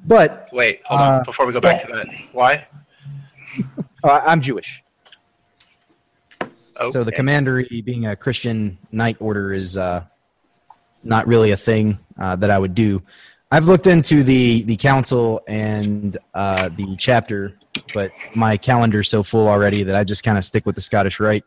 But 0.06 0.48
Wait, 0.52 0.80
hold 0.84 1.00
Uh, 1.00 1.04
on. 1.04 1.24
Before 1.24 1.46
we 1.46 1.52
go 1.52 1.60
back 1.60 1.84
to 1.84 1.92
that. 1.92 2.06
Why? 2.32 2.66
uh, 4.04 4.20
I'm 4.24 4.40
Jewish, 4.40 4.82
Oh, 6.76 6.90
so 6.92 7.02
the 7.02 7.10
commandery 7.12 7.82
being 7.84 8.06
a 8.06 8.14
Christian 8.14 8.78
knight 8.92 9.16
order 9.18 9.52
is 9.52 9.76
uh, 9.76 10.04
not 11.02 11.26
really 11.26 11.50
a 11.50 11.56
thing 11.56 11.98
uh, 12.18 12.36
that 12.36 12.50
I 12.50 12.58
would 12.58 12.74
do. 12.76 13.02
I've 13.50 13.64
looked 13.64 13.86
into 13.86 14.22
the 14.22 14.62
the 14.62 14.76
council 14.76 15.42
and 15.48 16.18
uh, 16.34 16.68
the 16.76 16.96
chapter, 16.98 17.54
but 17.94 18.10
my 18.36 18.56
calendar's 18.58 19.08
so 19.08 19.22
full 19.22 19.48
already 19.48 19.82
that 19.84 19.94
I 19.94 20.04
just 20.04 20.22
kind 20.22 20.36
of 20.36 20.44
stick 20.44 20.66
with 20.66 20.74
the 20.74 20.82
Scottish 20.82 21.18
Rite. 21.18 21.44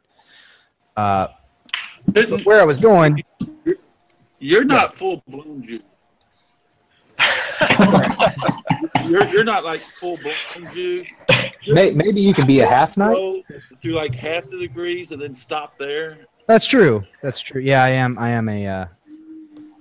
Uh, 0.98 1.28
but 2.08 2.44
where 2.46 2.60
I 2.60 2.64
was 2.66 2.80
going, 2.80 3.24
You're 4.40 4.66
not 4.66 4.96
full 4.96 5.22
blown 5.28 5.62
Jew. 5.62 5.80
you're 9.06 9.28
you're 9.28 9.44
not 9.44 9.64
like 9.64 9.82
full 10.00 10.18
blown 10.18 10.70
Jew. 10.74 11.06
May, 11.68 11.92
maybe 11.92 12.20
you 12.20 12.34
could 12.34 12.48
be 12.48 12.62
a 12.62 12.68
half 12.68 12.98
knight. 12.98 13.44
Through 13.78 13.94
like 13.94 14.16
half 14.16 14.50
the 14.50 14.58
degrees 14.58 15.12
and 15.12 15.22
then 15.22 15.36
stop 15.36 15.78
there. 15.78 16.18
That's 16.48 16.66
true. 16.66 17.04
That's 17.22 17.40
true. 17.40 17.62
Yeah, 17.62 17.84
I 17.84 17.90
am. 17.90 18.18
I 18.18 18.32
am 18.32 18.50
a. 18.50 18.68
Uh, 18.68 18.86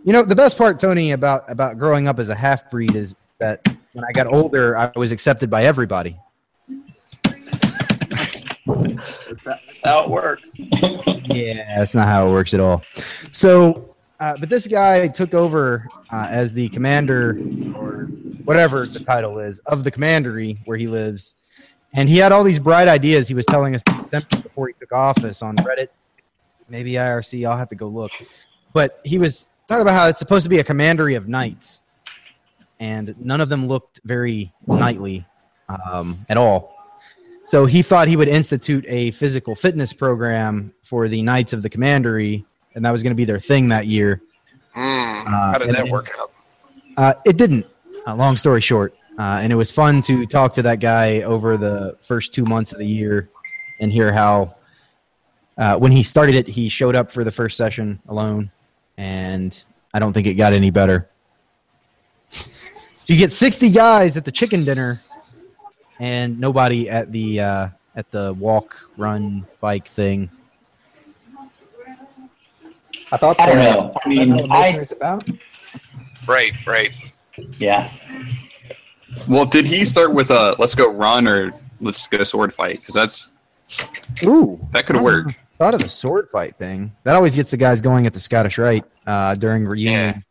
you 0.04 0.12
know, 0.12 0.22
the 0.22 0.34
best 0.34 0.56
part, 0.56 0.78
Tony, 0.78 1.12
about 1.12 1.50
about 1.50 1.78
growing 1.78 2.08
up 2.08 2.18
as 2.18 2.28
a 2.28 2.34
half 2.34 2.70
breed 2.70 2.94
is 2.94 3.14
that 3.38 3.66
when 3.92 4.04
I 4.04 4.12
got 4.12 4.26
older, 4.26 4.76
I 4.76 4.90
was 4.96 5.12
accepted 5.12 5.50
by 5.50 5.64
everybody. 5.64 6.16
That's 9.44 9.82
how 9.84 10.04
it 10.04 10.10
works. 10.10 10.56
Yeah, 10.58 11.78
that's 11.78 11.94
not 11.94 12.06
how 12.06 12.28
it 12.28 12.32
works 12.32 12.54
at 12.54 12.60
all. 12.60 12.82
So, 13.30 13.94
uh, 14.20 14.36
but 14.38 14.48
this 14.48 14.66
guy 14.66 15.08
took 15.08 15.34
over 15.34 15.88
uh, 16.12 16.28
as 16.30 16.52
the 16.52 16.68
commander, 16.70 17.38
or 17.74 18.04
whatever 18.44 18.86
the 18.86 19.00
title 19.00 19.38
is, 19.38 19.58
of 19.60 19.84
the 19.84 19.90
commandery 19.90 20.58
where 20.64 20.76
he 20.76 20.86
lives, 20.86 21.34
and 21.94 22.08
he 22.08 22.16
had 22.16 22.32
all 22.32 22.44
these 22.44 22.58
bright 22.58 22.88
ideas. 22.88 23.28
He 23.28 23.34
was 23.34 23.46
telling 23.46 23.74
us 23.74 23.82
before 24.42 24.68
he 24.68 24.74
took 24.74 24.92
office 24.92 25.42
on 25.42 25.56
Reddit, 25.56 25.88
maybe 26.68 26.92
IRC. 26.92 27.46
I'll 27.48 27.58
have 27.58 27.68
to 27.68 27.76
go 27.76 27.88
look, 27.88 28.12
but 28.72 29.00
he 29.04 29.18
was 29.18 29.46
talking 29.70 29.82
about 29.82 29.94
how 29.94 30.08
it's 30.08 30.18
supposed 30.18 30.42
to 30.42 30.48
be 30.50 30.58
a 30.58 30.64
commandery 30.64 31.14
of 31.14 31.28
knights, 31.28 31.84
and 32.80 33.14
none 33.20 33.40
of 33.40 33.48
them 33.48 33.68
looked 33.68 34.00
very 34.02 34.52
knightly 34.66 35.24
um, 35.68 36.16
at 36.28 36.36
all. 36.36 36.76
So 37.44 37.66
he 37.66 37.80
thought 37.80 38.08
he 38.08 38.16
would 38.16 38.26
institute 38.26 38.84
a 38.88 39.12
physical 39.12 39.54
fitness 39.54 39.92
program 39.92 40.74
for 40.82 41.06
the 41.06 41.22
Knights 41.22 41.52
of 41.52 41.62
the 41.62 41.70
Commandery, 41.70 42.44
and 42.74 42.84
that 42.84 42.90
was 42.90 43.04
going 43.04 43.12
to 43.12 43.16
be 43.16 43.24
their 43.24 43.38
thing 43.38 43.68
that 43.68 43.86
year. 43.86 44.20
Mm, 44.76 45.26
Uh, 45.26 45.30
how 45.30 45.58
did 45.58 45.68
and 45.68 45.76
that 45.76 45.88
work 45.88 46.10
out? 46.18 46.32
Uh, 46.96 47.14
it 47.24 47.36
didn't. 47.36 47.64
Uh, 48.08 48.16
long 48.16 48.36
story 48.36 48.60
short, 48.60 48.92
uh, 49.20 49.38
and 49.40 49.52
it 49.52 49.56
was 49.56 49.70
fun 49.70 50.00
to 50.02 50.26
talk 50.26 50.52
to 50.54 50.62
that 50.62 50.80
guy 50.80 51.22
over 51.22 51.56
the 51.56 51.96
first 52.02 52.34
two 52.34 52.44
months 52.44 52.72
of 52.72 52.78
the 52.78 52.86
year 52.86 53.28
and 53.80 53.92
hear 53.92 54.12
how, 54.12 54.56
uh, 55.58 55.76
when 55.76 55.92
he 55.92 56.02
started 56.02 56.34
it, 56.34 56.48
he 56.48 56.68
showed 56.68 56.96
up 56.96 57.08
for 57.10 57.22
the 57.22 57.30
first 57.30 57.56
session 57.56 58.00
alone, 58.08 58.50
and 59.00 59.64
I 59.94 59.98
don't 59.98 60.12
think 60.12 60.26
it 60.26 60.34
got 60.34 60.52
any 60.52 60.70
better. 60.70 61.08
So 62.28 63.12
you 63.12 63.16
get 63.16 63.32
sixty 63.32 63.70
guys 63.70 64.18
at 64.18 64.26
the 64.26 64.30
chicken 64.30 64.62
dinner, 64.62 65.00
and 65.98 66.38
nobody 66.38 66.88
at 66.90 67.10
the 67.10 67.40
uh, 67.40 67.68
at 67.96 68.10
the 68.10 68.34
walk, 68.34 68.90
run, 68.98 69.46
bike 69.60 69.88
thing. 69.88 70.30
I 73.10 73.16
thought 73.16 73.40
I 73.40 73.46
don't 73.46 73.56
know. 73.56 73.96
I 74.04 74.08
mean, 74.08 74.52
I 74.52 74.68
about. 74.94 75.26
Right, 76.28 76.52
right. 76.66 76.92
yeah. 77.58 77.90
Well, 79.28 79.46
did 79.46 79.66
he 79.66 79.86
start 79.86 80.12
with 80.12 80.30
a 80.30 80.54
let's 80.58 80.74
go 80.74 80.90
run 80.90 81.26
or 81.26 81.52
let's 81.80 82.06
go 82.06 82.22
sword 82.22 82.52
fight? 82.52 82.80
Because 82.80 82.94
that's 82.94 83.30
Ooh, 84.24 84.60
that 84.72 84.86
could 84.86 85.00
work. 85.00 85.39
Thought 85.60 85.74
of 85.74 85.82
the 85.82 85.88
sword 85.88 86.28
fight 86.30 86.56
thing. 86.56 86.90
That 87.04 87.14
always 87.14 87.36
gets 87.36 87.50
the 87.50 87.58
guys 87.58 87.82
going 87.82 88.06
at 88.06 88.14
the 88.14 88.18
Scottish 88.20 88.56
Rite 88.56 88.84
uh, 89.06 89.34
during 89.34 89.66
reunion. 89.66 90.24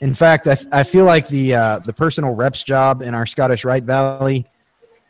In 0.00 0.12
fact, 0.12 0.48
I, 0.48 0.56
I 0.72 0.82
feel 0.82 1.04
like 1.04 1.28
the 1.28 1.54
uh, 1.54 1.78
the 1.78 1.92
personal 1.92 2.34
reps 2.34 2.64
job 2.64 3.00
in 3.00 3.14
our 3.14 3.26
Scottish 3.26 3.64
Rite 3.64 3.84
Valley 3.84 4.44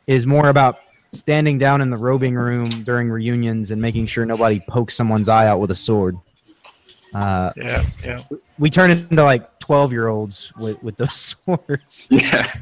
is 0.07 0.26
more 0.26 0.48
about 0.50 0.76
standing 1.12 1.57
down 1.59 1.81
in 1.81 1.88
the 1.90 1.96
robing 1.96 2.35
room 2.35 2.68
during 2.85 3.09
reunions 3.09 3.70
and 3.70 3.81
making 3.81 4.07
sure 4.07 4.26
nobody 4.26 4.61
pokes 4.68 4.94
someone's 4.94 5.29
eye 5.31 5.46
out 5.46 5.59
with 5.59 5.70
a 5.70 5.74
sword. 5.76 6.16
Uh, 7.14 7.50
Yeah, 7.57 7.83
yeah. 8.05 8.22
we 8.59 8.68
turn 8.68 8.90
into 8.90 9.24
like 9.24 9.59
twelve 9.59 9.90
year 9.90 10.09
olds 10.09 10.53
with, 10.59 10.81
with 10.83 10.96
those 10.98 11.14
swords. 11.46 12.09
Yeah. 12.11 12.53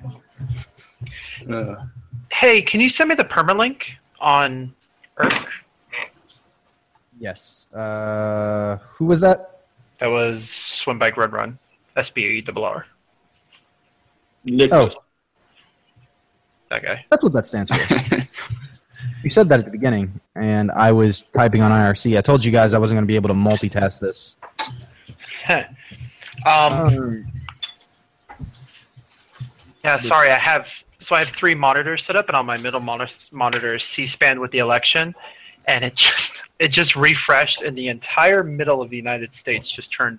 Uh, 1.51 1.75
Hey, 2.31 2.61
can 2.62 2.81
you 2.81 2.91
send 2.91 3.09
me 3.09 3.14
the 3.14 3.25
permalink 3.25 3.83
on 4.21 4.73
Irk? 5.17 5.49
Yes. 7.18 7.66
Uh, 7.72 8.78
who 8.92 9.07
was 9.07 9.20
that? 9.20 9.62
That 9.98 10.09
was 10.09 10.48
Swim 10.48 10.98
Bike 10.98 11.16
Run 11.16 11.31
Run. 11.31 11.59
S 11.96 12.11
B 12.11 12.22
E 12.22 12.40
double 12.40 12.64
R. 12.64 12.87
Nicholas. 14.44 14.94
That 16.70 16.83
guy. 16.83 17.04
That's 17.11 17.22
what 17.22 17.33
that 17.33 17.46
stands 17.46 17.70
for. 17.70 18.16
you 19.24 19.31
said 19.31 19.48
that 19.48 19.59
at 19.59 19.64
the 19.64 19.70
beginning, 19.70 20.20
and 20.37 20.70
I 20.70 20.92
was 20.92 21.22
typing 21.35 21.62
on 21.62 21.70
IRC. 21.70 22.16
I 22.16 22.20
told 22.20 22.44
you 22.44 22.52
guys 22.52 22.74
I 22.74 22.78
wasn't 22.78 22.96
going 22.96 23.04
to 23.04 23.09
be 23.09 23.16
able 23.16 23.28
to 23.28 23.35
multitask 23.35 23.98
this. 24.00 24.37
um, 26.46 26.72
Um, 26.72 27.33
Yeah, 29.83 29.98
sorry. 30.00 30.31
I 30.31 30.38
have 30.38 30.70
so 31.00 31.14
I 31.14 31.20
have 31.20 31.28
three 31.28 31.54
monitors 31.54 32.04
set 32.04 32.16
up, 32.16 32.28
and 32.28 32.37
on 32.37 32.44
my 32.44 32.59
middle 32.59 32.81
monitor, 32.81 33.14
monitor 33.31 33.76
is 33.76 33.85
C-SPAN 33.85 34.40
with 34.40 34.50
the 34.50 34.59
election, 34.59 35.14
and 35.66 35.85
it 35.85 35.94
just 35.94 36.40
it 36.59 36.68
just 36.68 36.97
refreshed, 36.97 37.62
and 37.62 37.77
the 37.77 37.88
entire 37.88 38.42
middle 38.42 38.81
of 38.83 38.90
the 38.90 38.97
United 38.97 39.35
States 39.35 39.71
just 39.71 39.92
turned 39.92 40.18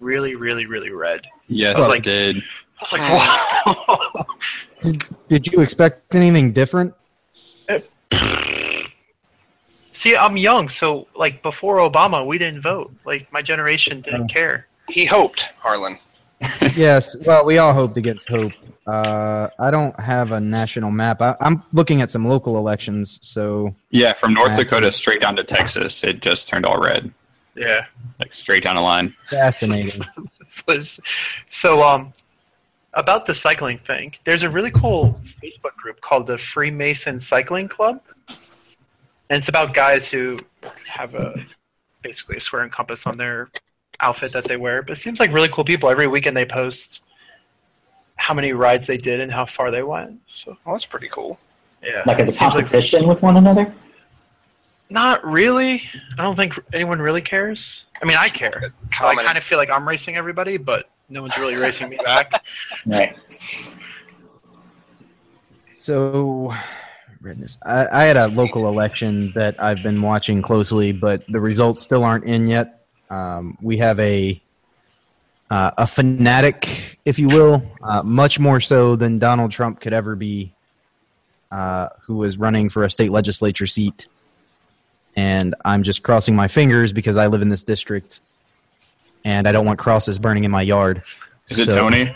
really, 0.00 0.34
really, 0.34 0.66
really 0.66 0.90
red. 0.90 1.26
Yes, 1.48 1.76
Well, 1.76 1.86
I 1.86 1.88
like- 1.88 2.02
did. 2.02 2.36
I 2.38 2.42
was 2.80 2.92
like, 2.92 3.02
wow. 3.66 4.26
Did, 4.80 5.02
did 5.28 5.46
you 5.48 5.60
expect 5.62 6.14
anything 6.14 6.52
different? 6.52 6.94
See, 9.92 10.16
I'm 10.16 10.36
young, 10.36 10.68
so 10.68 11.08
like 11.16 11.42
before 11.42 11.78
Obama, 11.78 12.24
we 12.24 12.38
didn't 12.38 12.62
vote. 12.62 12.92
Like 13.04 13.32
my 13.32 13.42
generation 13.42 14.00
didn't 14.00 14.30
Oh. 14.30 14.32
care. 14.34 14.68
He 14.88 15.04
hoped, 15.04 15.42
Harlan. 15.58 15.98
yes. 16.76 17.16
Well, 17.26 17.44
we 17.44 17.58
all 17.58 17.74
hoped 17.74 17.96
against 17.96 18.28
hope. 18.28 18.52
Uh, 18.88 19.50
I 19.58 19.70
don't 19.70 19.98
have 20.00 20.32
a 20.32 20.40
national 20.40 20.90
map. 20.90 21.20
I, 21.20 21.36
I'm 21.40 21.62
looking 21.74 22.00
at 22.00 22.10
some 22.10 22.26
local 22.26 22.56
elections. 22.56 23.18
So 23.22 23.74
Yeah, 23.90 24.14
from 24.14 24.32
North 24.32 24.52
Okay. 24.52 24.64
Dakota 24.64 24.90
straight 24.92 25.20
down 25.20 25.36
to 25.36 25.44
Texas, 25.44 26.02
it 26.04 26.20
just 26.22 26.48
turned 26.48 26.64
all 26.64 26.80
red, 26.80 27.12
Yeah. 27.54 27.84
like 28.18 28.32
straight 28.32 28.64
down 28.64 28.76
the 28.76 28.82
line. 28.82 29.14
fascinating. 29.28 30.00
so 31.50 31.82
um 31.82 32.12
about 32.94 33.26
the 33.26 33.34
cycling 33.34 33.78
thing 33.86 34.12
there's 34.24 34.42
a 34.42 34.50
really 34.50 34.70
cool 34.72 35.18
facebook 35.42 35.74
group 35.76 36.00
called 36.00 36.26
the 36.26 36.36
freemason 36.36 37.20
cycling 37.20 37.68
club 37.68 38.00
and 38.28 39.38
it's 39.38 39.48
about 39.48 39.72
guys 39.74 40.08
who 40.10 40.38
have 40.86 41.14
a 41.14 41.34
basically 42.02 42.36
a 42.36 42.40
square 42.40 42.62
and 42.62 42.72
compass 42.72 43.06
on 43.06 43.16
their 43.16 43.50
outfit 44.00 44.32
that 44.32 44.44
they 44.44 44.56
wear 44.56 44.82
but 44.82 44.92
it 44.92 45.00
seems 45.00 45.20
like 45.20 45.32
really 45.32 45.48
cool 45.50 45.64
people 45.64 45.88
every 45.88 46.06
weekend 46.06 46.36
they 46.36 46.46
post 46.46 47.00
how 48.18 48.34
many 48.34 48.52
rides 48.52 48.86
they 48.86 48.96
did 48.98 49.20
and 49.20 49.32
how 49.32 49.46
far 49.46 49.70
they 49.70 49.82
went 49.82 50.20
so 50.34 50.56
Well, 50.64 50.74
that's 50.74 50.84
pretty 50.86 51.08
cool. 51.08 51.38
yeah 51.82 52.02
Like 52.06 52.18
as 52.20 52.28
a 52.28 52.32
Seems 52.32 52.40
like- 52.40 52.50
competition 52.66 53.06
with 53.08 53.22
one 53.22 53.36
another? 53.36 53.74
not 54.90 55.22
really 55.24 55.82
i 56.18 56.22
don't 56.22 56.34
think 56.36 56.54
anyone 56.72 56.98
really 56.98 57.20
cares 57.20 57.84
i 58.00 58.06
mean 58.06 58.16
i 58.16 58.28
care 58.30 58.72
So 58.96 59.06
i 59.06 59.14
kind 59.16 59.36
of 59.36 59.44
feel 59.44 59.58
like 59.58 59.68
i'm 59.70 59.86
racing 59.86 60.16
everybody 60.16 60.56
but 60.56 60.88
no 61.10 61.20
one's 61.22 61.36
really 61.36 61.56
racing 61.56 61.88
me 61.90 61.98
back 62.04 62.42
Right. 62.86 63.14
So, 65.78 66.52
redness. 67.20 67.56
I, 67.64 67.86
I 67.92 68.02
had 68.04 68.16
a 68.16 68.26
local 68.28 68.68
election 68.68 69.32
that 69.34 69.62
I've 69.62 69.82
been 69.82 70.02
watching 70.02 70.42
closely, 70.42 70.92
but 70.92 71.22
the 71.28 71.40
results 71.40 71.82
still 71.82 72.04
aren't 72.04 72.24
in 72.24 72.46
yet. 72.48 72.84
Um, 73.10 73.56
we 73.62 73.78
have 73.78 73.98
a 74.00 74.40
uh, 75.50 75.70
a 75.78 75.86
fanatic, 75.86 76.98
if 77.04 77.18
you 77.18 77.28
will, 77.28 77.62
uh, 77.82 78.02
much 78.02 78.38
more 78.38 78.60
so 78.60 78.96
than 78.96 79.18
Donald 79.18 79.50
Trump 79.50 79.80
could 79.80 79.92
ever 79.92 80.14
be, 80.14 80.52
uh, 81.50 81.88
who 82.02 82.16
was 82.16 82.36
running 82.38 82.68
for 82.68 82.84
a 82.84 82.90
state 82.90 83.10
legislature 83.10 83.66
seat. 83.66 84.06
And 85.16 85.54
I'm 85.64 85.82
just 85.82 86.02
crossing 86.02 86.36
my 86.36 86.48
fingers 86.48 86.92
because 86.92 87.16
I 87.16 87.26
live 87.26 87.42
in 87.42 87.48
this 87.48 87.62
district, 87.62 88.20
and 89.24 89.48
I 89.48 89.52
don't 89.52 89.66
want 89.66 89.78
crosses 89.78 90.18
burning 90.18 90.44
in 90.44 90.50
my 90.50 90.62
yard. 90.62 91.02
Is 91.48 91.58
it 91.60 91.66
Tony? 91.66 92.14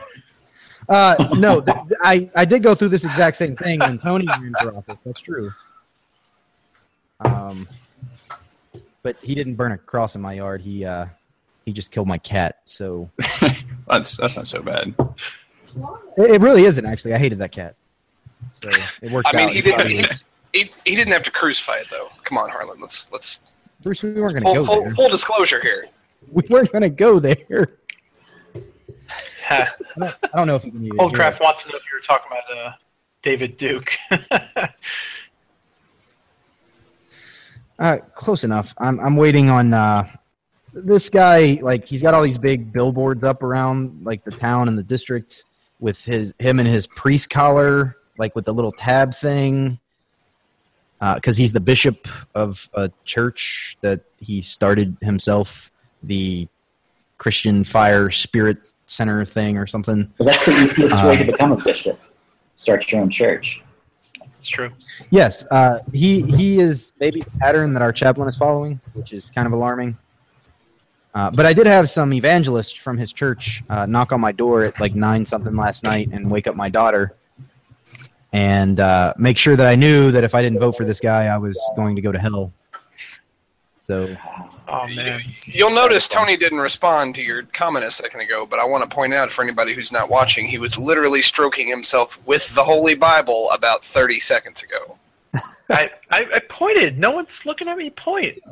uh, 0.88 1.30
no, 1.34 1.60
th- 1.60 1.76
I, 2.02 2.30
I 2.36 2.44
did 2.44 2.62
go 2.62 2.74
through 2.74 2.90
this 2.90 3.04
exact 3.04 3.36
same 3.36 3.56
thing 3.56 3.80
when 3.80 3.98
Tony 3.98 4.26
ran 4.26 4.52
for 4.60 4.76
office. 4.76 4.98
That's 5.04 5.20
true. 5.20 5.52
Um, 7.20 7.66
but 9.02 9.16
he 9.22 9.34
didn't 9.34 9.54
burn 9.54 9.72
a 9.72 9.78
cross 9.78 10.14
in 10.14 10.20
my 10.20 10.34
yard. 10.34 10.60
He 10.60 10.84
uh, 10.84 11.06
he 11.64 11.72
just 11.72 11.90
killed 11.90 12.08
my 12.08 12.18
cat. 12.18 12.60
So 12.64 13.10
That's 13.88 14.16
that's 14.16 14.36
not 14.36 14.48
so 14.48 14.62
bad. 14.62 14.94
it, 16.16 16.30
it 16.30 16.40
really 16.40 16.64
isn't 16.64 16.84
actually. 16.84 17.14
I 17.14 17.18
hated 17.18 17.38
that 17.38 17.52
cat. 17.52 17.74
So 18.52 18.70
it 19.00 19.12
worked 19.12 19.28
I 19.28 19.36
mean, 19.36 19.48
out. 19.48 19.52
he 19.52 19.60
didn't. 19.62 19.88
He, 19.90 20.04
he, 20.52 20.70
he 20.84 20.96
didn't 20.96 21.12
have 21.12 21.22
to 21.24 21.30
crucify 21.30 21.76
it 21.76 21.88
though. 21.90 22.08
Come 22.24 22.38
on, 22.38 22.50
Harlan. 22.50 22.80
Let's 22.80 23.10
let's 23.12 23.40
Bruce, 23.82 24.02
we 24.02 24.12
weren't 24.12 24.40
going 24.40 24.54
to 24.54 24.60
go 24.60 24.64
full, 24.64 24.84
there. 24.84 24.94
full 24.94 25.08
disclosure 25.08 25.60
here. 25.60 25.86
We 26.30 26.44
weren't 26.48 26.70
going 26.70 26.82
to 26.82 26.88
go 26.88 27.18
there. 27.18 27.68
Ha. 29.44 29.74
I 30.00 30.14
don't 30.32 30.46
know 30.46 30.54
if 30.54 30.64
you 30.64 30.70
can 30.70 30.86
even 30.86 31.00
Old 31.00 31.10
hear 31.10 31.18
Craft 31.18 31.40
wants 31.40 31.64
to 31.64 31.68
know 31.68 31.76
if 31.76 31.82
you 31.90 31.98
were 31.98 32.00
talking 32.00 32.28
about 32.30 32.56
uh, 32.56 32.72
David 33.22 33.56
Duke. 33.58 33.98
Uh, 37.78 37.98
close 38.14 38.44
enough. 38.44 38.72
I'm 38.78 39.00
I'm 39.00 39.16
waiting 39.16 39.50
on 39.50 39.74
uh, 39.74 40.08
this 40.72 41.08
guy. 41.08 41.58
Like 41.62 41.86
he's 41.86 42.02
got 42.02 42.14
all 42.14 42.22
these 42.22 42.38
big 42.38 42.72
billboards 42.72 43.24
up 43.24 43.42
around 43.42 44.04
like 44.04 44.24
the 44.24 44.32
town 44.32 44.68
and 44.68 44.76
the 44.76 44.82
district 44.82 45.44
with 45.80 46.04
his 46.04 46.34
him 46.38 46.58
and 46.58 46.68
his 46.68 46.86
priest 46.86 47.30
collar, 47.30 47.96
like 48.18 48.34
with 48.34 48.44
the 48.44 48.54
little 48.54 48.72
tab 48.72 49.14
thing. 49.14 49.78
Because 51.16 51.36
he's 51.36 51.52
the 51.52 51.60
bishop 51.60 52.06
of 52.36 52.68
a 52.74 52.88
church 53.04 53.76
that 53.80 54.02
he 54.20 54.40
started 54.40 54.96
himself, 55.00 55.72
the 56.04 56.46
Christian 57.18 57.64
Fire 57.64 58.08
Spirit 58.08 58.58
Center 58.86 59.24
thing 59.24 59.58
or 59.58 59.66
something. 59.66 60.12
So 60.18 60.24
that's 60.24 60.44
the 60.46 60.52
easiest 60.52 61.04
way 61.04 61.16
to 61.16 61.24
become 61.24 61.50
a 61.50 61.56
bishop. 61.56 61.98
Start 62.54 62.92
your 62.92 63.00
own 63.00 63.10
church. 63.10 63.60
It's 64.26 64.46
true. 64.46 64.70
Yes, 65.10 65.44
uh, 65.50 65.80
he 65.92 66.22
he 66.22 66.60
is 66.60 66.92
maybe 67.00 67.20
the 67.20 67.30
pattern 67.40 67.72
that 67.72 67.82
our 67.82 67.92
chaplain 67.92 68.28
is 68.28 68.36
following, 68.36 68.80
which 68.92 69.12
is 69.12 69.28
kind 69.30 69.46
of 69.46 69.52
alarming. 69.52 69.98
Uh, 71.14 71.30
but 71.30 71.44
I 71.44 71.52
did 71.52 71.66
have 71.66 71.90
some 71.90 72.12
evangelists 72.12 72.72
from 72.72 72.96
his 72.96 73.12
church 73.12 73.62
uh, 73.68 73.86
knock 73.86 74.12
on 74.12 74.20
my 74.20 74.32
door 74.32 74.64
at 74.64 74.80
like 74.80 74.94
nine 74.94 75.26
something 75.26 75.54
last 75.54 75.84
night 75.84 76.08
and 76.12 76.30
wake 76.30 76.46
up 76.46 76.56
my 76.56 76.68
daughter, 76.68 77.14
and 78.32 78.80
uh, 78.80 79.12
make 79.18 79.36
sure 79.36 79.56
that 79.56 79.66
I 79.66 79.74
knew 79.74 80.10
that 80.10 80.24
if 80.24 80.34
I 80.34 80.40
didn't 80.40 80.58
vote 80.58 80.72
for 80.72 80.84
this 80.84 81.00
guy, 81.00 81.26
I 81.26 81.36
was 81.36 81.60
going 81.76 81.96
to 81.96 82.02
go 82.02 82.12
to 82.12 82.18
hell. 82.18 82.52
So 83.80 84.16
Oh 84.72 84.86
man. 84.86 85.20
You'll 85.44 85.74
notice 85.74 86.08
Tony 86.08 86.34
didn't 86.38 86.60
respond 86.60 87.14
to 87.16 87.22
your 87.22 87.42
comment 87.42 87.84
a 87.84 87.90
second 87.90 88.20
ago, 88.20 88.46
but 88.46 88.58
I 88.58 88.64
want 88.64 88.88
to 88.88 88.94
point 88.94 89.12
out 89.12 89.30
for 89.30 89.42
anybody 89.42 89.74
who's 89.74 89.92
not 89.92 90.08
watching, 90.08 90.46
he 90.46 90.56
was 90.56 90.78
literally 90.78 91.20
stroking 91.20 91.68
himself 91.68 92.18
with 92.24 92.54
the 92.54 92.64
Holy 92.64 92.94
Bible 92.94 93.50
about 93.50 93.84
30 93.84 94.18
seconds 94.18 94.62
ago. 94.62 94.96
I, 95.68 95.90
I, 96.10 96.26
I 96.34 96.38
pointed. 96.48 96.98
No 96.98 97.10
one's 97.10 97.44
looking 97.44 97.68
at 97.68 97.76
me 97.76 97.90
point. 97.90 98.42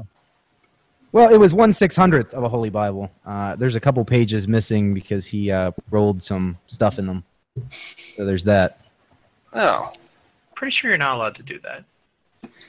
Well, 1.12 1.32
it 1.32 1.36
was 1.38 1.52
one 1.52 1.72
six 1.72 1.96
hundredth 1.96 2.32
of 2.34 2.44
a 2.44 2.48
Holy 2.48 2.70
Bible. 2.70 3.10
Uh, 3.26 3.56
there's 3.56 3.74
a 3.74 3.80
couple 3.80 4.04
pages 4.04 4.46
missing 4.46 4.94
because 4.94 5.26
he 5.26 5.50
uh, 5.50 5.72
rolled 5.90 6.22
some 6.22 6.56
stuff 6.68 6.98
in 6.98 7.06
them. 7.06 7.24
So 8.16 8.24
there's 8.24 8.44
that. 8.44 8.78
Oh, 9.52 9.92
Pretty 10.54 10.70
sure 10.72 10.90
you're 10.90 10.98
not 10.98 11.16
allowed 11.16 11.34
to 11.36 11.42
do 11.42 11.58
that. 11.60 11.84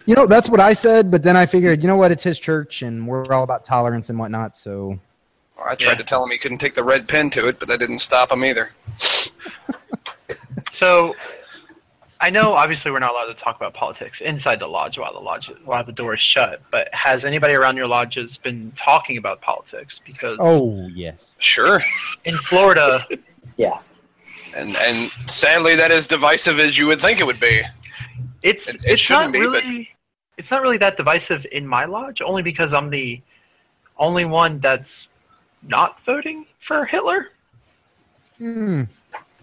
You 0.06 0.15
know, 0.15 0.25
that's 0.25 0.49
what 0.49 0.60
I 0.60 0.73
said, 0.73 1.12
but 1.12 1.21
then 1.21 1.36
I 1.38 1.45
figured, 1.45 1.82
you 1.84 1.88
know 1.88 1.97
what, 1.97 2.12
it's 2.12 2.23
his 2.23 2.39
church, 2.39 2.82
and 2.82 3.06
we're 3.08 3.25
all 3.32 3.43
about 3.43 3.63
tolerance 3.65 4.10
and 4.10 4.17
whatnot. 4.17 4.56
So 4.58 4.97
well, 5.58 5.67
I 5.67 5.75
tried 5.75 5.91
Yeah. 5.91 5.97
to 5.97 6.04
tell 6.06 6.23
him 6.23 6.32
he 6.32 6.38
couldn't 6.38 6.58
take 6.60 6.73
the 6.73 6.84
red 6.84 7.08
pen 7.08 7.30
to 7.32 7.47
it, 7.47 7.60
but 7.60 7.67
that 7.67 7.80
didn't 7.80 7.99
stop 7.99 8.32
him 8.32 8.43
either. 8.45 8.71
So, 10.71 11.15
I 12.24 12.30
know 12.30 12.54
obviously 12.54 12.92
we're 12.92 13.00
not 13.00 13.12
allowed 13.12 13.26
to 13.26 13.34
talk 13.34 13.56
about 13.56 13.74
politics 13.74 14.22
inside 14.22 14.60
the 14.60 14.68
lodge 14.68 14.98
while 15.00 15.12
the 15.12 15.20
lodge 15.20 15.52
while 15.66 15.84
the 15.84 15.92
door 15.92 16.14
is 16.14 16.22
shut. 16.22 16.62
But 16.70 16.88
has 16.94 17.26
anybody 17.26 17.56
around 17.56 17.78
your 17.78 17.88
lodges 17.88 18.38
been 18.38 18.72
talking 18.76 19.18
about 19.18 19.42
politics? 19.42 20.00
Because 20.06 20.38
oh 20.40 20.88
yes, 20.94 21.32
Sure. 21.40 21.82
in 22.26 22.34
Florida, 22.34 23.06
Yeah. 23.58 23.80
And 24.56 24.78
and 24.78 25.12
sadly, 25.26 25.76
that 25.78 25.92
is 25.92 26.06
divisive 26.08 26.60
as 26.60 26.78
you 26.78 26.86
would 26.88 27.02
think 27.02 27.20
it 27.20 27.26
would 27.26 27.40
be. 27.40 27.62
it's 28.44 28.68
It- 28.70 28.76
it 28.76 28.82
it's 28.86 29.10
not 29.10 29.24
shouldn't 29.26 29.34
be, 29.34 29.40
but- 29.42 29.64
really 29.64 29.90
it's 30.38 30.52
not 30.52 30.62
really 30.62 30.78
that 30.78 30.98
divisive 30.98 31.46
in 31.52 31.66
my 31.68 31.86
lodge. 31.86 32.22
Only 32.22 32.42
because 32.44 32.72
I'm 32.74 32.90
the 32.90 33.22
only 33.98 34.26
one 34.26 34.60
that's 34.60 35.08
not 35.64 36.00
voting 36.06 36.46
for 36.60 36.86
Hitler. 36.86 37.30
Hmm. 38.38 38.84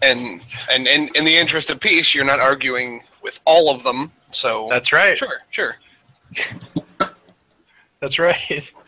And 0.01 0.45
and 0.71 0.87
in, 0.87 1.09
in 1.15 1.25
the 1.25 1.35
interest 1.35 1.69
of 1.69 1.79
peace, 1.79 2.15
you're 2.15 2.25
not 2.25 2.39
arguing 2.39 3.03
with 3.21 3.39
all 3.45 3.73
of 3.73 3.83
them. 3.83 4.11
So 4.31 4.67
That's 4.69 4.91
right. 4.91 5.17
sure, 5.17 5.41
sure. 5.49 5.75
That's 7.99 8.19
right. 8.19 8.71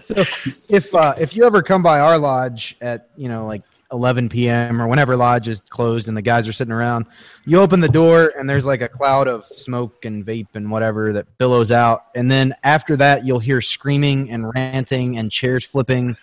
So 0.00 0.24
if 0.68 0.94
uh, 0.94 1.14
if 1.18 1.34
you 1.34 1.44
ever 1.44 1.62
come 1.62 1.82
by 1.82 2.00
our 2.00 2.18
lodge 2.18 2.76
at 2.82 3.08
you 3.16 3.28
know 3.28 3.46
like 3.46 3.62
11 3.90 4.28
p.m. 4.28 4.80
or 4.80 4.86
whenever 4.86 5.16
lodge 5.16 5.48
is 5.48 5.60
closed 5.60 6.08
and 6.08 6.16
the 6.16 6.22
guys 6.22 6.46
are 6.48 6.52
sitting 6.52 6.72
around, 6.72 7.06
you 7.46 7.58
open 7.58 7.80
the 7.80 7.88
door 7.88 8.32
and 8.38 8.48
there's 8.48 8.66
like 8.66 8.80
a 8.82 8.88
cloud 8.88 9.28
of 9.28 9.46
smoke 9.46 10.04
and 10.04 10.26
vape 10.26 10.48
and 10.54 10.70
whatever 10.70 11.12
that 11.14 11.26
billows 11.38 11.72
out, 11.72 12.06
and 12.14 12.30
then 12.30 12.54
after 12.64 12.96
that 12.96 13.24
you'll 13.24 13.38
hear 13.38 13.60
screaming 13.60 14.30
and 14.30 14.52
ranting 14.54 15.18
and 15.18 15.30
chairs 15.30 15.64
flipping. 15.64 16.16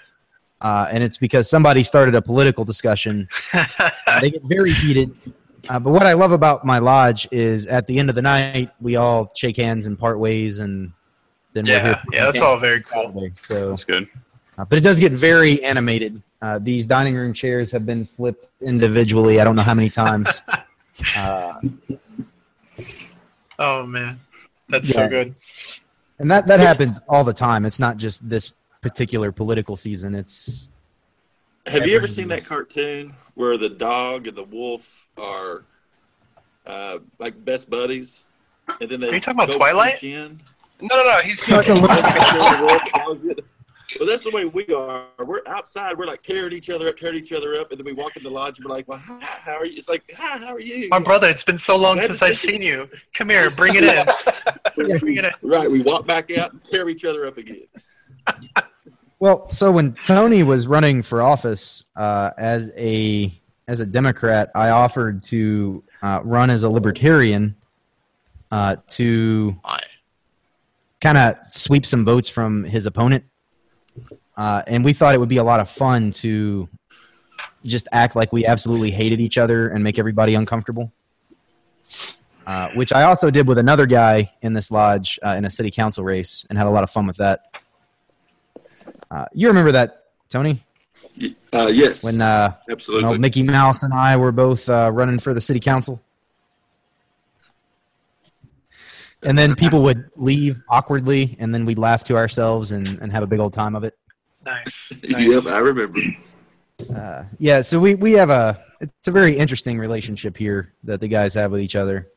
Uh, 0.62 0.88
and 0.92 1.02
it's 1.04 1.18
because 1.18 1.50
somebody 1.50 1.84
started 1.84 2.16
a 2.16 2.22
political 2.22 2.66
discussion 2.66 3.28
they 4.22 4.32
get 4.32 4.44
very 4.44 4.72
heated. 4.74 5.10
Uh, 5.70 5.80
but 5.80 5.92
what 5.92 6.06
I 6.06 6.14
love 6.14 6.32
about 6.32 6.66
my 6.66 6.80
lodge 6.80 7.28
is 7.32 7.68
at 7.68 7.86
the 7.88 7.98
end 8.00 8.10
of 8.10 8.16
the 8.16 8.22
night, 8.22 8.72
we 8.82 8.96
all 8.96 9.32
shake 9.36 9.58
hands 9.58 9.88
and 9.88 9.98
part 9.98 10.20
ways, 10.20 10.60
and 10.60 10.92
then 11.54 11.66
we're 11.66 11.82
here. 11.82 11.82
yeah, 11.84 12.04
yeah, 12.12 12.26
that's 12.26 12.42
all 12.42 12.58
very 12.58 12.82
cool. 12.82 13.04
Saturday. 13.14 13.34
So, 13.48 13.70
That's 13.70 13.84
good. 13.84 14.08
uh, 14.58 14.66
but 14.66 14.78
it 14.78 14.82
does 14.82 15.00
get 15.00 15.12
very 15.12 15.64
animated. 15.64 16.22
Uh, 16.42 16.60
these 16.60 16.86
dining 16.86 17.16
room 17.16 17.34
chairs 17.34 17.72
have 17.72 17.86
been 17.86 18.06
flipped 18.06 18.50
individually. 18.62 19.40
I 19.42 19.44
don't 19.44 19.56
know 19.56 19.62
how 19.62 19.74
many 19.74 19.90
times. 19.90 20.44
Uh, 21.16 21.54
Oh 23.58 23.86
man, 23.86 24.20
that's 24.70 24.88
Yeah. 24.90 24.94
so 24.96 25.10
good. 25.10 25.36
and 26.20 26.32
that 26.32 26.48
that 26.48 26.60
happens 26.60 27.00
all 27.10 27.24
the 27.24 27.34
time. 27.34 27.66
It's 27.66 27.80
not 27.80 27.98
just 27.98 28.28
this 28.28 28.54
particular 28.82 29.32
political 29.32 29.76
season. 29.76 30.16
It's 30.16 30.70
Have 31.68 31.86
you 31.88 31.96
ever 31.96 32.08
seen 32.08 32.28
that 32.30 32.46
cartoon 32.46 33.14
where 33.36 33.58
the 33.58 33.70
dog 33.70 34.28
and 34.28 34.38
the 34.38 34.44
wolf 34.44 35.10
are 35.18 35.64
uh, 36.66 37.00
like 37.20 37.44
best 37.46 37.70
buddies? 37.70 38.26
And 38.82 38.90
then 38.90 39.00
they 39.00 39.10
Are 39.10 39.14
you 39.16 39.20
talking 39.20 39.40
about 39.40 39.50
go 39.50 39.58
Twilight? 39.58 39.94
punch 39.94 40.04
No, 40.04 40.88
no, 40.88 41.04
no. 41.04 41.20
He's, 41.24 41.46
That's 41.46 41.68
the 41.68 41.74
wolf, 41.74 41.92
the 41.92 42.92
dog's 42.94 43.26
it. 43.26 43.46
Well, 44.00 44.08
that's 44.08 44.24
the 44.24 44.30
way 44.30 44.46
we 44.46 44.68
are. 44.68 45.08
We're 45.18 45.42
outside. 45.48 45.98
We're 45.98 46.06
like 46.06 46.22
tearing 46.22 46.54
each 46.54 46.70
other 46.70 46.88
up, 46.88 46.98
tearing 46.98 47.18
each 47.18 47.34
other 47.34 47.56
up, 47.56 47.72
and 47.72 47.80
then 47.80 47.86
we 47.86 47.94
walk 47.94 48.18
in 48.18 48.24
the 48.24 48.30
lodge 48.30 48.60
and 48.60 48.68
we're 48.68 48.76
like, 48.76 48.88
"Well, 48.88 49.00
hi, 49.00 49.18
how 49.20 49.56
are 49.56 49.66
you?" 49.66 49.74
It's 49.78 49.90
like, 49.90 50.04
"Hi, 50.16 50.38
how 50.38 50.54
are 50.54 50.60
you?" 50.60 50.90
My 50.90 51.00
brother, 51.00 51.28
it's 51.28 51.44
been 51.44 51.58
so 51.58 51.76
long 51.76 51.96
Glad 51.96 52.06
since 52.08 52.22
I've 52.22 52.38
see 52.38 52.52
you. 52.52 52.58
seen 52.58 52.62
you. 52.62 52.90
Come 53.16 53.30
here, 53.30 53.50
bring 53.50 53.76
it 53.76 53.84
in. 53.84 54.06
bring 55.00 55.18
it 55.18 55.26
in. 55.26 55.32
Right. 55.42 55.70
We 55.70 55.82
walk 55.82 56.06
back 56.06 56.30
out 56.38 56.54
and 56.54 56.64
tear 56.64 56.88
each 56.88 57.04
other 57.04 57.26
up 57.26 57.38
again. 57.40 57.64
Well. 59.20 59.50
So 59.50 59.72
when 59.72 59.96
Tony 60.04 60.44
was 60.44 60.68
running 60.68 61.02
for 61.02 61.22
office 61.22 61.84
uh, 61.96 62.32
as 62.38 62.72
a 62.78 63.34
as 63.68 63.80
a 63.80 63.86
Democrat, 63.86 64.50
I 64.56 64.70
offered 64.70 65.22
to 65.24 65.84
uh, 66.02 66.22
run 66.24 66.50
as 66.50 66.64
a 66.64 66.70
Libertarian 66.70 67.56
uh, 68.52 68.78
to 68.90 69.56
kind 71.02 71.18
of 71.18 71.36
sweep 71.44 71.86
some 71.86 72.04
votes 72.04 72.28
from 72.28 72.64
his 72.64 72.86
opponent. 72.86 73.24
Uh, 74.36 74.64
and 74.68 74.84
we 74.84 74.94
thought 74.94 75.14
it 75.14 75.18
would 75.18 75.30
be 75.30 75.38
a 75.38 75.44
lot 75.44 75.60
of 75.60 75.70
fun 75.70 76.12
to 76.12 76.68
just 77.66 77.88
act 77.92 78.16
like 78.16 78.32
we 78.32 78.46
absolutely 78.46 78.90
hated 78.90 79.20
each 79.20 79.38
other 79.38 79.70
and 79.70 79.84
make 79.84 80.00
everybody 80.00 80.36
uncomfortable. 80.36 80.92
Uh, 82.48 82.70
which 82.72 82.92
I 82.92 83.04
also 83.04 83.30
did 83.30 83.48
with 83.48 83.60
another 83.60 83.86
guy 83.86 84.32
in 84.42 84.54
this 84.54 84.72
lodge 84.72 85.20
uh, 85.24 85.36
in 85.38 85.46
a 85.46 85.52
city 85.52 85.70
council 85.70 86.04
race 86.04 86.46
and 86.50 86.58
had 86.58 86.66
a 86.66 86.70
lot 86.72 86.84
of 86.84 86.90
fun 86.90 87.06
with 87.06 87.18
that. 87.18 87.62
Uh, 89.12 89.26
you 89.34 89.48
remember 89.48 89.72
that, 89.72 90.06
Tony? 90.30 90.64
Uh, 91.54 91.68
yes, 91.68 92.04
When 92.04 92.22
uh, 92.22 92.56
you 92.68 92.74
absolutely. 92.74 93.12
know, 93.12 93.18
Mickey 93.18 93.44
Mouse 93.44 93.84
and 93.84 93.94
I 93.94 94.16
were 94.18 94.32
both 94.32 94.70
uh, 94.70 94.92
running 94.94 95.20
for 95.20 95.34
the 95.34 95.42
city 95.42 95.60
council. 95.60 96.02
And 99.24 99.38
then 99.38 99.56
people 99.56 99.84
would 99.84 100.10
leave 100.16 100.62
awkwardly, 100.70 101.36
and 101.40 101.54
then 101.54 101.66
we'd 101.66 101.78
laugh 101.80 102.06
to 102.06 102.16
ourselves 102.16 102.72
and, 102.72 102.88
and 103.02 103.12
have 103.12 103.24
a 103.24 103.28
big 103.28 103.40
old 103.40 103.54
time 103.54 103.76
of 103.76 103.84
it. 103.84 103.98
Nice. 104.46 104.92
yep, 105.04 105.46
I 105.48 105.58
remember. 105.58 106.00
Uh, 106.96 107.26
yeah, 107.38 107.62
so 107.62 107.80
we, 107.80 107.96
we 107.96 108.14
have 108.14 108.30
a 108.30 108.64
it's 108.80 109.08
a 109.08 109.12
very 109.12 109.38
interesting 109.38 109.78
relationship 109.78 110.38
here 110.38 110.72
that 110.86 111.02
the 111.02 111.08
guys 111.08 111.34
have 111.34 111.52
with 111.52 111.60
each 111.60 111.76
other, 111.76 112.08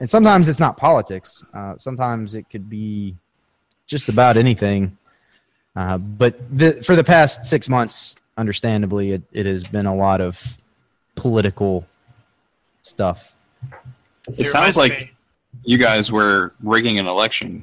and 0.00 0.10
sometimes 0.10 0.48
it's 0.48 0.58
not 0.58 0.76
politics. 0.76 1.44
Uh, 1.54 1.76
sometimes 1.76 2.34
it 2.34 2.50
could 2.50 2.68
be 2.68 3.14
just 3.86 4.08
about 4.08 4.36
anything. 4.36 4.96
Uh, 5.76 5.98
but 5.98 6.38
the, 6.56 6.82
for 6.82 6.94
the 6.96 7.04
past 7.04 7.44
six 7.46 7.68
months, 7.68 8.16
understandably, 8.36 9.12
it, 9.12 9.22
it 9.32 9.46
has 9.46 9.64
been 9.64 9.86
a 9.86 9.94
lot 9.94 10.20
of 10.20 10.56
political 11.16 11.84
stuff. 12.82 13.34
It 14.36 14.46
sounds 14.46 14.76
like 14.76 15.14
you 15.64 15.78
guys 15.78 16.10
were 16.12 16.52
rigging 16.62 16.98
an 16.98 17.06
election, 17.06 17.62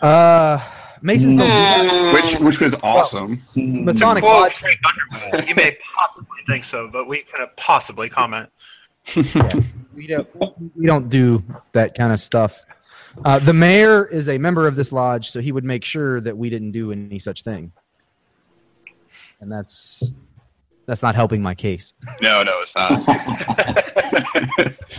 Uh, 0.00 0.58
Mason's 1.02 1.36
don't 1.38 1.46
do 1.46 1.52
that. 1.52 2.12
which 2.14 2.40
which 2.40 2.60
was 2.60 2.74
awesome. 2.82 3.40
Masonic 3.56 4.22
Quote 4.22 4.52
Lodge. 4.62 5.46
You 5.48 5.54
may 5.54 5.76
possibly 5.96 6.38
think 6.46 6.64
so, 6.64 6.88
but 6.88 7.06
we 7.08 7.22
couldn't 7.22 7.54
possibly 7.56 8.08
comment. 8.08 8.48
we 9.94 10.06
don't 10.06 10.28
we 10.76 10.86
don't 10.86 11.08
do 11.08 11.42
that 11.72 11.94
kind 11.94 12.12
of 12.12 12.20
stuff. 12.20 12.62
Uh, 13.24 13.38
the 13.38 13.52
mayor 13.52 14.06
is 14.06 14.28
a 14.28 14.38
member 14.38 14.66
of 14.66 14.76
this 14.76 14.92
lodge, 14.92 15.30
so 15.30 15.40
he 15.40 15.52
would 15.52 15.64
make 15.64 15.84
sure 15.84 16.20
that 16.20 16.36
we 16.36 16.50
didn't 16.50 16.72
do 16.72 16.92
any 16.92 17.18
such 17.18 17.42
thing. 17.42 17.72
And 19.40 19.50
that's 19.50 20.12
that's 20.86 21.02
not 21.02 21.14
helping 21.14 21.42
my 21.42 21.54
case. 21.54 21.92
No, 22.22 22.42
no, 22.42 22.60
it's 22.60 22.76
not. 22.76 23.06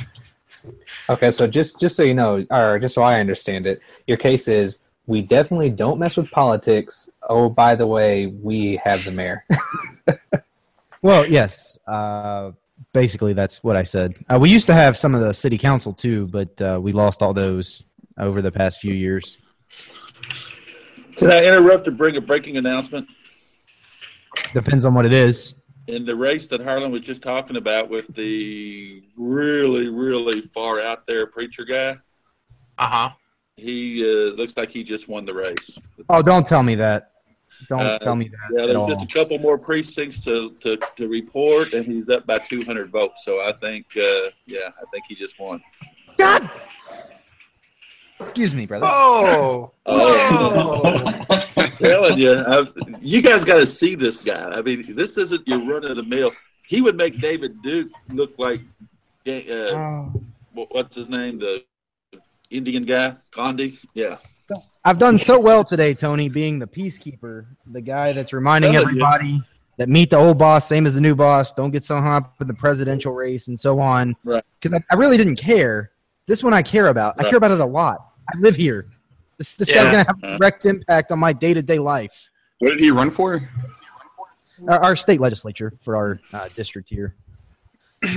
Okay, 1.10 1.30
so 1.32 1.45
just 1.45 1.80
just 1.80 1.97
so 1.97 2.04
you 2.04 2.13
know, 2.13 2.45
or 2.52 2.80
just 2.80 2.95
so 2.95 3.02
I 3.02 3.19
understand 3.19 3.65
it, 3.67 3.82
your 4.08 4.15
case 4.15 4.47
is 4.47 4.84
we 5.08 5.21
definitely 5.21 5.69
don't 5.69 6.00
mess 6.00 6.15
with 6.15 6.32
politics. 6.32 7.10
Oh, 7.28 7.50
by 7.50 7.76
the 7.76 7.86
way, 7.86 8.28
we 8.28 8.78
have 8.78 9.04
the 9.04 9.12
mayor. 9.12 9.43
Well, 11.04 11.26
yes, 11.26 11.80
uh, 11.88 12.52
basically 12.93 13.34
that's 13.34 13.63
what 13.63 13.76
I 13.76 13.84
said. 13.84 14.19
Uh, 14.32 14.38
we 14.39 14.52
used 14.52 14.67
to 14.67 14.74
have 14.74 14.95
some 14.95 15.15
of 15.15 15.21
the 15.21 15.34
city 15.34 15.58
council 15.58 15.93
too, 15.93 16.28
but 16.28 16.62
uh, 16.62 16.80
we 16.82 16.91
lost 16.91 17.24
all 17.24 17.34
those 17.34 17.84
over 18.21 18.41
the 18.41 18.51
past 18.51 18.79
few 18.79 18.93
years. 18.93 19.38
Can 21.17 21.31
I 21.31 21.43
interrupt 21.43 21.86
to 21.86 21.91
bring 21.91 22.15
a 22.15 22.21
breaking 22.21 22.57
announcement? 22.57 23.07
Depends 24.53 24.86
on 24.86 24.93
what 24.93 25.05
it 25.05 25.13
is. 25.13 25.55
In 25.88 26.05
the 26.05 26.15
race 26.15 26.47
that 26.47 26.62
Harlan 26.62 26.91
was 26.91 27.01
just 27.01 27.21
talking 27.21 27.57
about 27.57 27.89
with 27.89 28.07
the 28.15 29.03
really, 29.17 29.89
really 29.89 30.41
far 30.41 30.79
out 30.79 31.05
there 31.07 31.27
preacher 31.27 31.65
guy, 31.65 31.97
Uh 32.77 32.88
huh. 32.88 33.10
he 33.57 34.03
uh, 34.03 34.34
looks 34.36 34.55
like 34.55 34.71
he 34.71 34.84
just 34.84 35.07
won 35.10 35.25
the 35.25 35.34
race. 35.34 35.77
Oh, 36.07 36.21
don't 36.21 36.47
tell 36.47 36.63
me 36.63 36.75
that. 36.75 37.12
Don't 37.67 37.81
Uh, 37.81 37.99
tell 37.99 38.15
me 38.15 38.27
that 38.29 38.38
Yeah, 38.55 38.62
at 38.63 38.67
there's 38.69 38.81
all. 38.81 38.88
just 38.88 39.03
a 39.03 39.07
couple 39.07 39.38
more 39.39 39.57
precincts 39.57 40.19
to, 40.21 40.51
to, 40.62 40.77
to 40.95 41.07
report, 41.07 41.73
and 41.73 41.86
he's 41.86 42.10
up 42.10 42.25
by 42.25 42.38
200 42.39 42.89
votes. 42.89 43.23
So 43.25 43.41
I 43.41 43.51
think, 43.53 43.86
uh, 43.97 44.29
yeah, 44.45 44.69
I 44.69 44.84
think 44.91 45.05
he 45.07 45.15
just 45.15 45.39
won. 45.39 45.62
God. 46.17 46.49
Excuse 48.21 48.53
me, 48.53 48.65
brother. 48.65 48.88
Oh. 48.89 49.71
Oh, 49.86 51.25
I'm 51.57 51.71
telling 51.77 52.17
you, 52.19 52.34
I, 52.47 52.65
you 53.01 53.21
guys 53.21 53.43
got 53.43 53.60
to 53.60 53.65
see 53.67 53.95
this 53.95 54.21
guy. 54.21 54.49
I 54.51 54.62
mean, 54.62 54.95
this 54.95 55.17
isn't 55.17 55.47
your 55.47 55.60
run 55.65 55.84
of 55.86 55.95
the 55.95 56.03
mill. 56.03 56.31
He 56.67 56.81
would 56.81 56.95
make 56.95 57.19
David 57.19 57.62
Duke 57.62 57.89
look 58.10 58.34
like, 58.38 58.62
uh, 59.27 59.31
Oh. 59.73 60.13
what's 60.53 60.95
his 60.95 61.10
name, 61.10 61.39
the 61.39 61.63
Indian 62.49 62.84
guy, 62.86 63.15
Gandhi. 63.31 63.77
Yeah, 63.93 64.17
I've 64.86 64.97
done 64.97 65.17
so 65.17 65.39
well 65.39 65.63
today, 65.63 65.93
Tony, 65.93 66.29
being 66.29 66.60
the 66.60 66.67
peacekeeper, 66.67 67.45
the 67.71 67.81
guy 67.81 68.13
that's 68.13 68.34
reminding 68.34 68.73
Telling 68.73 68.95
you. 68.95 69.03
everybody 69.03 69.41
that 69.77 69.89
meet 69.89 70.10
the 70.12 70.17
old 70.17 70.38
boss, 70.38 70.67
same 70.67 70.86
as 70.86 70.93
the 70.93 71.01
new 71.01 71.15
boss. 71.15 71.53
Don't 71.53 71.71
get 71.71 71.84
so 71.84 71.95
hung 71.95 72.05
up 72.23 72.36
in 72.41 72.47
the 72.47 72.53
presidential 72.53 73.13
race 73.13 73.47
and 73.47 73.60
so 73.60 73.79
on. 73.79 74.15
Right. 74.23 74.43
Because 74.60 74.77
I, 74.77 74.84
I 74.93 74.95
really 74.97 75.17
didn't 75.17 75.38
care. 75.38 75.91
This 76.27 76.43
one 76.43 76.53
I 76.53 76.62
care 76.62 76.88
about. 76.88 77.15
I 77.19 77.23
care 77.27 77.38
about 77.38 77.51
it 77.51 77.60
a 77.60 77.65
lot. 77.65 78.11
I 78.29 78.38
live 78.39 78.55
here. 78.55 78.88
This, 79.38 79.53
this 79.55 79.69
Yeah. 79.69 79.75
guy's 79.75 79.91
going 79.91 80.05
to 80.05 80.12
have 80.12 80.23
a 80.23 80.38
direct 80.38 80.65
impact 80.65 81.12
on 81.12 81.19
my 81.19 81.34
day 81.34 81.53
to 81.53 81.62
day 81.62 81.79
life. 81.79 82.29
What 82.60 82.71
did 82.71 82.79
he 82.79 82.91
run 82.91 83.10
for? 83.10 83.49
Our, 84.67 84.79
our 84.79 84.95
state 84.95 85.19
legislature 85.19 85.73
for 85.81 85.95
our 85.95 86.19
uh, 86.34 86.49
district 86.55 86.89
here. 86.89 87.15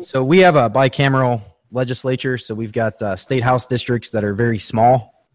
so 0.00 0.24
we 0.24 0.38
have 0.38 0.56
a 0.56 0.68
bicameral 0.68 1.42
legislature. 1.70 2.36
So 2.38 2.54
we've 2.54 2.72
got 2.72 3.00
uh, 3.00 3.16
state 3.16 3.42
house 3.42 3.66
districts 3.66 4.10
that 4.10 4.24
are 4.24 4.34
very 4.34 4.58
small. 4.58 5.26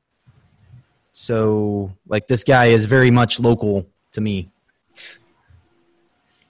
So 1.12 1.92
like 2.08 2.28
this 2.28 2.44
guy 2.44 2.68
is 2.68 2.86
very 2.86 3.12
much 3.12 3.40
local 3.40 3.86
to 4.12 4.22
me. 4.22 4.50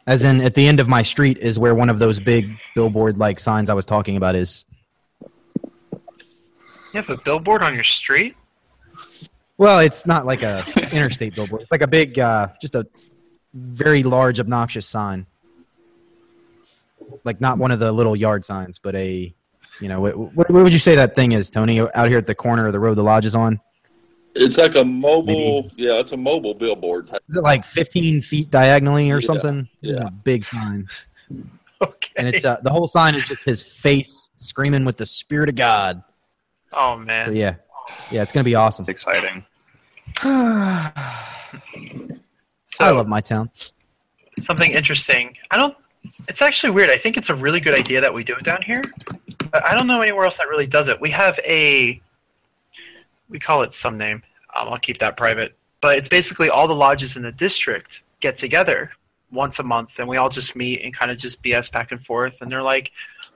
As 0.08 0.26
in, 0.26 0.42
at 0.42 0.56
the 0.56 0.68
end 0.68 0.80
of 0.80 0.88
my 0.88 1.04
street 1.04 1.38
is 1.38 1.60
where 1.60 1.76
one 1.76 1.90
of 1.90 2.00
those 2.00 2.20
big 2.20 2.58
billboard 2.74 3.20
like 3.20 3.40
signs 3.40 3.70
I 3.70 3.76
was 3.76 3.86
talking 3.86 4.18
about 4.18 4.36
is. 4.36 4.66
You 6.94 7.02
have 7.02 7.10
a 7.10 7.18
billboard 7.18 7.62
on 7.62 7.76
your 7.76 7.84
street? 7.84 8.36
Well, 9.58 9.80
it's 9.80 10.06
not 10.06 10.26
like 10.26 10.42
a 10.42 10.64
interstate 10.92 11.36
billboard. 11.36 11.62
It's 11.62 11.72
like 11.72 11.82
a 11.82 11.88
big, 11.88 12.18
uh, 12.18 12.48
just 12.62 12.76
a 12.76 12.88
very 13.54 14.04
large, 14.04 14.40
obnoxious 14.40 14.88
sign. 14.88 15.26
Like 17.24 17.42
not 17.42 17.58
one 17.58 17.72
of 17.72 17.80
the 17.80 17.92
little 17.92 18.16
yard 18.16 18.46
signs, 18.46 18.80
but 18.80 18.96
a, 18.96 19.34
you 19.82 19.88
know, 19.88 20.02
what, 20.02 20.16
what 20.34 20.50
would 20.52 20.74
you 20.74 20.80
say 20.80 20.96
that 20.96 21.16
thing 21.16 21.34
is, 21.34 21.50
Tony? 21.50 21.80
Out 21.80 22.08
here 22.10 22.18
at 22.18 22.28
the 22.28 22.36
corner 22.36 22.68
of 22.68 22.74
the 22.74 22.80
road 22.80 22.96
the 22.96 23.04
lodge 23.04 23.26
is 23.26 23.36
on. 23.36 23.60
it's 24.36 24.58
like 24.58 24.76
a 24.76 24.84
mobile. 24.86 25.70
Yeah, 25.76 26.00
it's 26.00 26.12
a 26.12 26.18
mobile 26.18 26.54
billboard. 26.54 27.10
Is 27.30 27.36
it 27.36 27.42
like 27.44 27.66
15 27.66 28.22
feet 28.22 28.50
diagonally 28.52 29.12
or 29.12 29.20
Yeah, 29.20 29.26
something? 29.28 29.70
It's 29.82 30.00
yeah. 30.00 30.08
a 30.08 30.12
big 30.12 30.46
sign, 30.46 30.88
Okay. 31.82 32.10
and 32.18 32.28
it's 32.28 32.46
uh, 32.46 32.58
the 32.64 32.70
whole 32.72 32.88
sign 32.88 33.16
is 33.16 33.24
just 33.24 33.44
his 33.44 33.62
face 33.62 34.30
screaming 34.36 34.86
with 34.86 34.98
the 34.98 35.06
spirit 35.06 35.50
of 35.50 35.56
God. 35.56 36.04
Oh 36.74 36.96
So 36.96 37.00
man. 37.04 37.36
yeah, 37.36 37.56
yeah, 38.12 38.22
it's 38.22 38.32
gonna 38.32 38.44
be 38.44 38.56
awesome. 38.56 38.84
It's 38.84 38.90
exciting. 38.90 39.46
So 42.76 42.86
I 42.86 42.92
love 42.92 43.08
my 43.08 43.20
town. 43.20 43.50
something 44.42 44.72
interesting. 44.72 45.36
I 45.52 45.58
don't. 45.58 45.76
It's 46.30 46.42
actually 46.42 46.70
weird. 46.72 46.90
I 46.90 46.98
think 46.98 47.18
it's 47.18 47.30
a 47.30 47.36
really 47.36 47.60
good 47.60 47.74
idea 47.78 48.00
that 48.00 48.14
we 48.14 48.24
do 48.24 48.36
it 48.36 48.44
down 48.46 48.62
here, 48.62 48.84
but 49.52 49.66
I 49.66 49.74
don't 49.76 49.86
know 49.86 50.02
anywhere 50.02 50.24
else 50.24 50.38
that 50.38 50.48
really 50.48 50.68
does 50.68 50.88
it. 50.88 51.00
We 51.02 51.10
have 51.10 51.38
a. 51.44 52.00
We 53.28 53.38
call 53.40 53.64
it 53.64 53.76
some 53.76 53.98
name. 53.98 54.24
Um, 54.56 54.70
I'll 54.70 54.80
keep 54.80 55.00
that 55.00 55.18
private. 55.18 55.56
But 55.82 55.98
it's 55.98 56.08
basically 56.10 56.50
all 56.50 56.68
the 56.68 56.76
lodges 56.76 57.16
in 57.18 57.22
the 57.22 57.32
district 57.34 58.02
get 58.22 58.38
together 58.38 58.92
once 59.32 59.60
a 59.60 59.64
month, 59.64 59.90
and 59.98 60.08
we 60.08 60.16
all 60.18 60.30
just 60.30 60.56
meet 60.56 60.82
and 60.84 60.96
kind 60.96 61.12
of 61.12 61.18
just 61.18 61.42
BS 61.44 61.70
back 61.72 61.92
and 61.92 62.04
forth. 62.06 62.34
And 62.42 62.50
they're 62.52 62.64
like, 62.64 62.92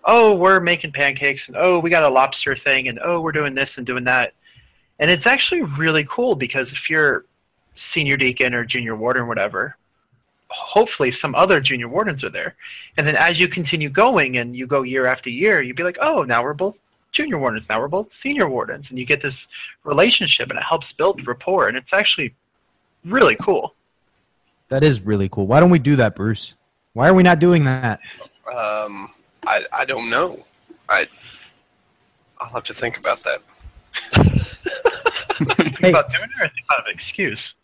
"Oh, 0.05 0.35
we're 0.35 0.59
making 0.59 0.91
pancakes," 0.91 1.47
and 1.47 1.57
"Oh, 1.57 1.79
we 1.79 1.89
got 1.89 2.03
a 2.03 2.09
lobster 2.09 2.55
thing," 2.55 2.87
and 2.87 2.99
"Oh, 3.03 3.21
we're 3.21 3.31
doing 3.31 3.55
this 3.55 3.77
and 3.77 3.85
doing 3.85 4.03
that." 4.05 4.33
And 4.99 5.09
it's 5.09 5.27
actually 5.27 5.61
really 5.61 6.05
cool 6.09 6.35
because 6.35 6.71
if 6.71 6.89
you're 6.89 7.25
senior 7.75 8.17
deacon 8.17 8.53
or 8.53 8.63
junior 8.63 8.95
warden 8.95 9.23
or 9.23 9.25
whatever, 9.25 9.77
hopefully 10.53 11.11
some 11.11 11.33
other 11.35 11.59
junior 11.59 11.87
wardens 11.87 12.23
are 12.23 12.29
there. 12.29 12.55
And 12.97 13.07
then 13.07 13.15
as 13.15 13.39
you 13.39 13.47
continue 13.47 13.89
going 13.89 14.37
and 14.37 14.55
you 14.55 14.67
go 14.67 14.83
year 14.83 15.05
after 15.05 15.29
year, 15.29 15.61
you'd 15.61 15.75
be 15.75 15.83
like, 15.83 15.97
oh, 15.99 16.23
now 16.23 16.43
we're 16.43 16.53
both 16.53 16.79
junior 17.11 17.39
wardens. 17.39 17.67
Now 17.69 17.79
we're 17.79 17.87
both 17.87 18.13
senior 18.13 18.47
wardens. 18.47 18.89
And 18.89 18.99
you 18.99 19.05
get 19.05 19.21
this 19.21 19.47
relationship 19.83 20.49
and 20.49 20.59
it 20.59 20.63
helps 20.63 20.93
build 20.93 21.25
rapport. 21.25 21.67
And 21.67 21.75
it's 21.75 21.93
actually 21.93 22.35
really 23.03 23.35
cool. 23.35 23.73
That 24.69 24.83
is 24.83 25.01
really 25.01 25.29
cool. 25.29 25.47
Why 25.47 25.59
don't 25.59 25.69
we 25.69 25.79
do 25.79 25.95
that, 25.97 26.15
Bruce? 26.15 26.55
Why 26.93 27.09
are 27.09 27.13
we 27.13 27.23
not 27.23 27.39
doing 27.39 27.65
that? 27.65 27.99
Um, 28.55 29.09
I, 29.45 29.65
I 29.73 29.85
don't 29.85 30.09
know. 30.09 30.45
I, 30.89 31.07
I'll 32.39 32.49
have 32.49 32.63
to 32.65 32.73
think 32.73 32.97
about 32.97 33.23
that. 33.23 33.41
Hey. 35.79 35.89
about 35.89 36.09
doing 36.11 36.23
it 36.23 36.41
or 36.41 36.47
think 36.47 36.65
about 36.69 36.87
an 36.87 36.93
excuse. 36.93 37.55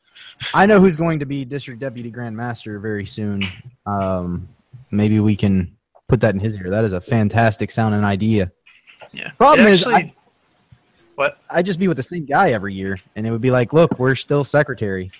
I 0.53 0.65
know 0.65 0.79
who's 0.81 0.97
going 0.97 1.19
to 1.19 1.25
be 1.25 1.45
district 1.45 1.79
deputy 1.79 2.09
grand 2.09 2.35
master 2.35 2.79
very 2.79 3.05
soon. 3.05 3.47
Um, 3.85 4.49
maybe 4.91 5.19
we 5.21 5.35
can 5.35 5.77
put 6.07 6.19
that 6.21 6.33
in 6.33 6.39
his 6.41 6.55
ear. 6.57 6.69
That 6.69 6.83
is 6.83 6.91
a 6.93 6.99
fantastic 6.99 7.71
sounding 7.71 8.03
idea. 8.03 8.51
Yeah. 9.13 9.31
Problem 9.37 9.67
It 9.67 9.73
is, 9.73 9.85
actually- 9.85 10.13
what? 11.15 11.37
I'd 11.49 11.65
just 11.65 11.79
be 11.79 11.87
with 11.87 11.95
the 11.97 12.03
same 12.03 12.25
guy 12.25 12.51
every 12.51 12.73
year, 12.73 12.99
and 13.15 13.25
it 13.25 13.31
would 13.31 13.41
be 13.41 13.51
like, 13.51 13.71
look, 13.71 13.99
we're 13.99 14.15
still 14.15 14.43
secretary, 14.43 15.11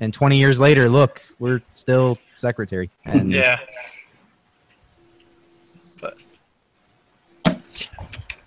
and 0.00 0.12
20 0.12 0.36
years 0.38 0.58
later, 0.58 0.88
look, 0.88 1.22
we're 1.38 1.60
still 1.74 2.18
secretary. 2.32 2.90
And 3.04 3.30
Yeah. 3.30 3.60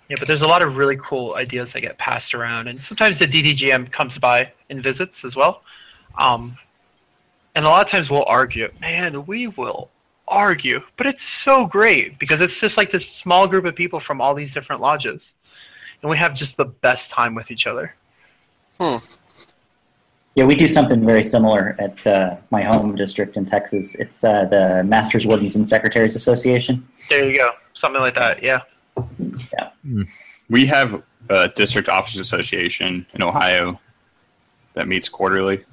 Yeah, 0.08 0.16
but 0.18 0.26
there's 0.26 0.42
a 0.42 0.46
lot 0.46 0.62
of 0.62 0.76
really 0.76 0.96
cool 0.96 1.34
ideas 1.34 1.72
that 1.72 1.82
get 1.82 1.98
passed 1.98 2.34
around, 2.34 2.68
and 2.68 2.80
sometimes 2.80 3.18
the 3.18 3.26
DDGM 3.26 3.92
comes 3.92 4.16
by 4.16 4.52
and 4.70 4.82
visits 4.82 5.24
as 5.24 5.36
well. 5.36 5.62
Um, 6.16 6.56
and 7.54 7.66
a 7.66 7.68
lot 7.68 7.84
of 7.84 7.90
times 7.90 8.08
we'll 8.08 8.24
argue. 8.24 8.70
Man, 8.80 9.26
we 9.26 9.48
will 9.48 9.90
argue, 10.26 10.80
but 10.96 11.06
it's 11.06 11.22
so 11.22 11.66
great 11.66 12.18
because 12.18 12.40
it's 12.40 12.58
just 12.58 12.76
like 12.76 12.90
this 12.90 13.08
small 13.08 13.46
group 13.46 13.66
of 13.66 13.74
people 13.74 14.00
from 14.00 14.20
all 14.20 14.34
these 14.34 14.54
different 14.54 14.80
lodges, 14.80 15.34
and 16.02 16.10
we 16.10 16.16
have 16.16 16.34
just 16.34 16.56
the 16.56 16.64
best 16.64 17.10
time 17.10 17.34
with 17.34 17.50
each 17.50 17.66
other. 17.66 17.94
Hmm. 18.80 18.96
Yeah, 20.36 20.44
we 20.44 20.54
do 20.54 20.68
something 20.68 21.04
very 21.04 21.24
similar 21.24 21.74
at 21.80 22.06
uh, 22.06 22.36
my 22.50 22.62
home 22.62 22.94
district 22.94 23.36
in 23.36 23.44
Texas. 23.44 23.94
It's 23.96 24.22
uh, 24.22 24.44
the 24.44 24.84
Masters, 24.84 25.26
Wardens, 25.26 25.56
and 25.56 25.68
Secretaries 25.68 26.14
Association. 26.14 26.86
There 27.10 27.28
you 27.28 27.36
go, 27.36 27.50
something 27.74 28.00
like 28.00 28.14
that. 28.14 28.42
Yeah. 28.42 28.60
We 30.48 30.66
have 30.66 31.02
a 31.28 31.48
district 31.48 31.88
officers 31.88 32.20
association 32.20 33.06
in 33.14 33.22
Ohio 33.22 33.78
that 34.74 34.88
meets 34.88 35.08
quarterly. 35.08 35.64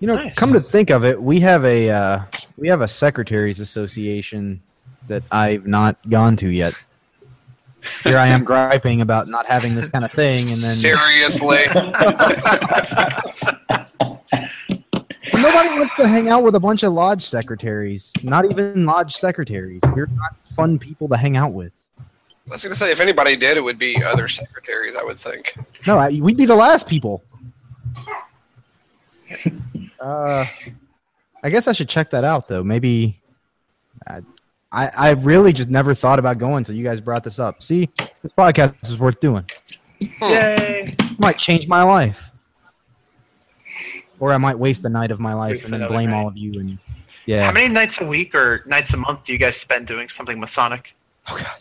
You 0.00 0.08
know, 0.08 0.16
Nice. 0.16 0.34
come 0.34 0.52
to 0.52 0.60
think 0.60 0.90
of 0.90 1.04
it, 1.04 1.20
we 1.20 1.40
have 1.40 1.64
a 1.64 1.90
uh, 1.90 2.20
we 2.56 2.68
have 2.68 2.80
a 2.82 2.88
secretaries 2.88 3.60
association 3.60 4.60
that 5.06 5.22
I've 5.30 5.66
not 5.66 5.96
gone 6.10 6.36
to 6.36 6.48
yet. 6.48 6.74
Here 8.02 8.16
I 8.18 8.26
am 8.28 8.44
griping 8.50 9.00
about 9.02 9.28
not 9.28 9.46
having 9.46 9.74
this 9.74 9.88
kind 9.88 10.04
of 10.04 10.12
thing, 10.12 10.36
and 10.38 10.46
then 10.48 10.74
Seriously, 10.74 11.60
nobody 15.34 15.78
wants 15.78 15.94
to 15.96 16.06
hang 16.08 16.28
out 16.28 16.42
with 16.42 16.54
a 16.54 16.60
bunch 16.60 16.82
of 16.82 16.92
lodge 16.92 17.22
secretaries. 17.24 18.12
Not 18.22 18.44
even 18.50 18.84
lodge 18.84 19.14
secretaries. 19.14 19.80
We're 19.94 20.06
not 20.06 20.36
fun 20.54 20.78
people 20.78 21.08
to 21.08 21.16
hang 21.16 21.36
out 21.36 21.52
with. 21.52 21.72
I 21.98 22.50
was 22.50 22.62
going 22.62 22.72
to 22.72 22.78
say 22.78 22.92
if 22.92 23.00
anybody 23.00 23.36
did, 23.36 23.56
it 23.56 23.62
would 23.62 23.78
be 23.78 24.02
other 24.04 24.28
secretaries. 24.28 24.96
I 24.96 25.02
would 25.02 25.16
think. 25.16 25.56
No, 25.86 25.98
I, 25.98 26.10
we'd 26.20 26.36
be 26.36 26.46
the 26.46 26.54
last 26.56 26.88
people. 26.88 27.22
Uh, 30.00 30.44
I 31.42 31.48
guess 31.48 31.66
I 31.66 31.72
should 31.72 31.88
check 31.88 32.10
that 32.10 32.24
out 32.24 32.46
though. 32.46 32.62
Maybe 32.62 33.18
I, 34.06 34.20
I, 34.70 34.88
I 34.88 35.10
really 35.12 35.50
just 35.52 35.70
never 35.70 35.94
thought 35.94 36.18
about 36.18 36.36
going 36.36 36.58
until 36.58 36.74
you 36.74 36.84
guys 36.84 37.00
brought 37.00 37.24
this 37.24 37.38
up. 37.38 37.62
See, 37.62 37.88
this 38.20 38.32
podcast 38.32 38.74
is 38.82 38.98
worth 38.98 39.18
doing. 39.20 39.48
Yay! 40.20 40.94
might 41.18 41.38
change 41.38 41.66
my 41.68 41.82
life, 41.82 42.30
or 44.20 44.32
I 44.32 44.36
might 44.36 44.58
waste 44.58 44.82
the 44.82 44.90
night 44.90 45.10
of 45.10 45.20
my 45.20 45.32
life 45.32 45.52
Waste 45.52 45.64
and 45.64 45.72
then 45.72 45.88
blame 45.88 46.10
night. 46.10 46.18
all 46.18 46.28
of 46.28 46.36
you. 46.36 46.60
And 46.60 46.78
How 47.28 47.52
many 47.52 47.68
nights 47.68 47.98
a 48.00 48.04
week 48.04 48.34
or 48.34 48.62
nights 48.66 48.92
a 48.92 48.96
month 48.96 49.24
do 49.24 49.32
you 49.32 49.38
guys 49.38 49.56
spend 49.56 49.86
doing 49.86 50.08
something 50.08 50.38
Masonic? 50.38 50.94
oh 51.28 51.38
god. 51.38 51.60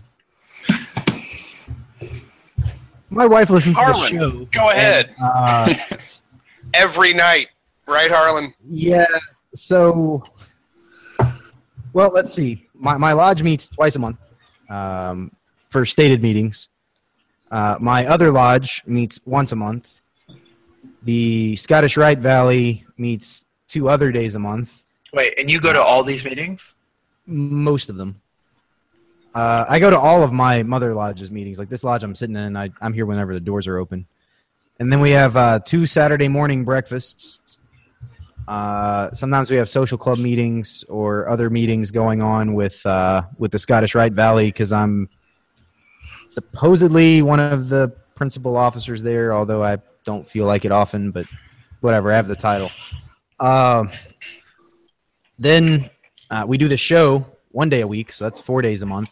My 3.10 3.28
wife 3.28 3.52
listens 3.52 3.78
to 3.78 3.86
the 3.86 3.94
show. 3.94 4.18
Harlan, 4.18 4.48
go 4.52 4.70
ahead. 4.72 5.16
Uh, 5.22 5.74
Every 6.74 7.14
night, 7.14 7.50
right, 7.88 8.10
Harlan? 8.10 8.52
Yeah. 8.68 9.06
So, 9.54 10.24
well, 11.94 12.10
let's 12.12 12.34
see. 12.34 12.68
My 12.74 12.98
my 12.98 13.14
lodge 13.14 13.44
meets 13.44 13.70
twice 13.70 13.96
a 13.96 14.00
month 14.00 14.20
um, 14.68 15.32
for 15.70 15.86
stated 15.86 16.24
meetings. 16.24 16.70
Uh, 17.52 17.78
my 17.80 18.08
other 18.08 18.32
lodge 18.32 18.82
meets 18.88 19.20
once 19.26 19.52
a 19.52 19.56
month. 19.56 20.02
The 21.04 21.56
Scottish 21.56 21.98
Rite 21.98 22.18
Valley 22.18 22.84
meets 22.98 23.46
two 23.68 23.90
other 23.90 24.12
days 24.12 24.34
a 24.34 24.40
month. 24.40 24.83
Wait, 25.14 25.34
and 25.38 25.50
you 25.50 25.60
go 25.60 25.72
to 25.72 25.82
all 25.82 26.04
these 26.04 26.26
meetings? 26.26 26.74
Most 27.28 27.90
of 27.90 27.96
them. 27.96 28.20
Uh, 29.36 29.66
I 29.68 29.80
go 29.80 29.90
to 29.90 30.00
all 30.00 30.24
of 30.24 30.32
my 30.32 30.64
mother 30.64 30.94
lodge's 30.94 31.32
meetings. 31.32 31.58
Like 31.58 31.70
this 31.70 31.84
lodge 31.84 32.04
I'm 32.04 32.16
sitting 32.16 32.36
in, 32.36 32.58
I, 32.58 32.70
I'm 32.82 32.94
here 32.94 33.06
whenever 33.06 33.34
the 33.34 33.40
doors 33.40 33.68
are 33.68 33.78
open. 33.78 34.06
And 34.80 34.92
then 34.92 35.00
we 35.00 35.12
have 35.12 35.38
uh, 35.38 35.60
two 35.60 35.86
Saturday 35.86 36.28
morning 36.28 36.64
breakfasts. 36.66 37.58
Uh, 38.48 39.12
sometimes 39.12 39.50
we 39.50 39.58
have 39.58 39.70
social 39.70 39.98
club 39.98 40.18
meetings 40.18 40.84
or 40.90 41.30
other 41.30 41.50
meetings 41.50 41.92
going 41.92 42.22
on 42.22 42.54
with 42.54 42.84
uh, 42.86 43.22
with 43.38 43.52
the 43.52 43.60
Scottish 43.60 43.96
Rite 43.96 44.14
Valley 44.14 44.48
because 44.48 44.74
I'm 44.74 45.08
supposedly 46.28 47.22
one 47.22 47.40
of 47.40 47.70
the 47.70 47.90
principal 48.16 48.58
officers 48.58 49.02
there, 49.02 49.34
although 49.34 49.64
I 49.64 49.78
don't 50.04 50.30
feel 50.30 50.46
like 50.46 50.66
it 50.66 50.72
often. 50.72 51.12
But 51.12 51.26
whatever, 51.80 52.12
I 52.12 52.16
have 52.16 52.28
the 52.28 52.36
title. 52.36 52.72
Then 55.40 55.90
uh, 56.30 56.46
we 56.48 56.58
do 56.58 56.68
the 56.68 56.78
show 56.78 57.26
one 57.52 57.70
day 57.70 57.82
a 57.82 57.88
week, 57.88 58.12
so 58.12 58.26
that's 58.26 58.40
four 58.40 58.62
days 58.62 58.82
a 58.82 58.86
month. 58.86 59.10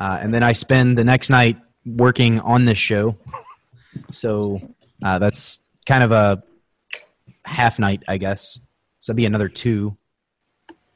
Uh, 0.00 0.18
and 0.20 0.34
then 0.34 0.42
I 0.42 0.52
spend 0.52 0.98
the 0.98 1.04
next 1.04 1.30
night 1.30 1.56
working 1.86 2.40
on 2.40 2.64
this 2.64 2.78
show. 2.78 3.16
so 4.10 4.60
uh, 5.04 5.18
that's 5.18 5.60
kind 5.86 6.02
of 6.02 6.12
a 6.12 6.42
half 7.44 7.78
night, 7.78 8.02
I 8.08 8.18
guess. 8.18 8.58
So 9.00 9.12
that'd 9.12 9.16
be 9.16 9.26
another 9.26 9.48
two. 9.48 9.96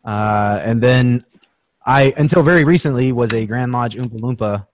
Uh, 0.04 0.60
and 0.64 0.82
then 0.82 1.24
I, 1.84 2.12
until 2.16 2.42
very 2.42 2.64
recently, 2.64 3.12
was 3.12 3.32
a 3.32 3.46
Grand 3.46 3.72
Lodge 3.72 3.96
Oompa 3.96 4.20
Loompa, 4.20 4.66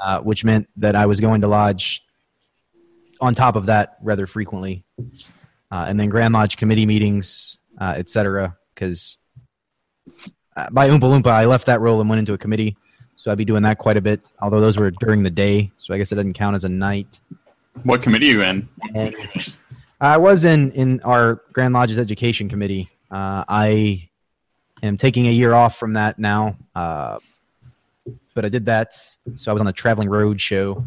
uh, 0.00 0.20
which 0.20 0.44
meant 0.44 0.68
that 0.76 0.94
I 0.94 1.06
was 1.06 1.20
going 1.20 1.40
to 1.40 1.48
Lodge 1.48 2.02
on 3.20 3.34
top 3.34 3.56
of 3.56 3.66
that 3.66 3.98
rather 4.02 4.26
frequently. 4.26 4.84
Uh, 5.70 5.84
and 5.88 5.98
then 5.98 6.08
Grand 6.08 6.32
Lodge 6.32 6.56
committee 6.56 6.86
meetings, 6.86 7.58
uh, 7.80 7.94
et 7.96 8.08
cetera, 8.10 8.56
because 8.74 9.18
uh, 10.56 10.68
by 10.70 10.88
Oompa 10.88 11.00
Loompa, 11.00 11.28
I 11.30 11.46
left 11.46 11.66
that 11.66 11.80
role 11.80 12.00
and 12.00 12.08
went 12.08 12.20
into 12.20 12.32
a 12.34 12.38
committee. 12.38 12.76
So 13.16 13.30
I'd 13.30 13.38
be 13.38 13.44
doing 13.44 13.62
that 13.64 13.76
quite 13.78 13.96
a 13.96 14.00
bit, 14.00 14.22
although 14.40 14.60
those 14.60 14.78
were 14.78 14.90
during 14.92 15.22
the 15.22 15.30
day. 15.30 15.70
So 15.76 15.92
I 15.92 15.98
guess 15.98 16.10
it 16.12 16.14
doesn't 16.14 16.32
count 16.32 16.54
as 16.56 16.64
a 16.64 16.68
night. 16.70 17.20
What 17.82 18.00
committee 18.02 18.30
are 18.30 18.32
you 18.34 18.42
in? 18.42 18.68
And 18.94 19.14
I 20.00 20.16
was 20.16 20.44
in, 20.46 20.70
in 20.72 21.00
our 21.02 21.42
Grand 21.52 21.74
Lodge's 21.74 21.98
education 21.98 22.48
committee. 22.48 22.88
Uh, 23.10 23.44
I 23.46 24.08
am 24.82 24.96
taking 24.96 25.26
a 25.26 25.30
year 25.32 25.52
off 25.52 25.76
from 25.78 25.92
that 25.94 26.18
now. 26.18 26.56
Uh, 26.74 27.18
but 28.34 28.46
I 28.46 28.48
did 28.48 28.66
that. 28.66 28.94
So 29.34 29.50
I 29.50 29.52
was 29.52 29.60
on 29.60 29.66
the 29.66 29.72
Traveling 29.74 30.08
Road 30.08 30.40
show. 30.40 30.86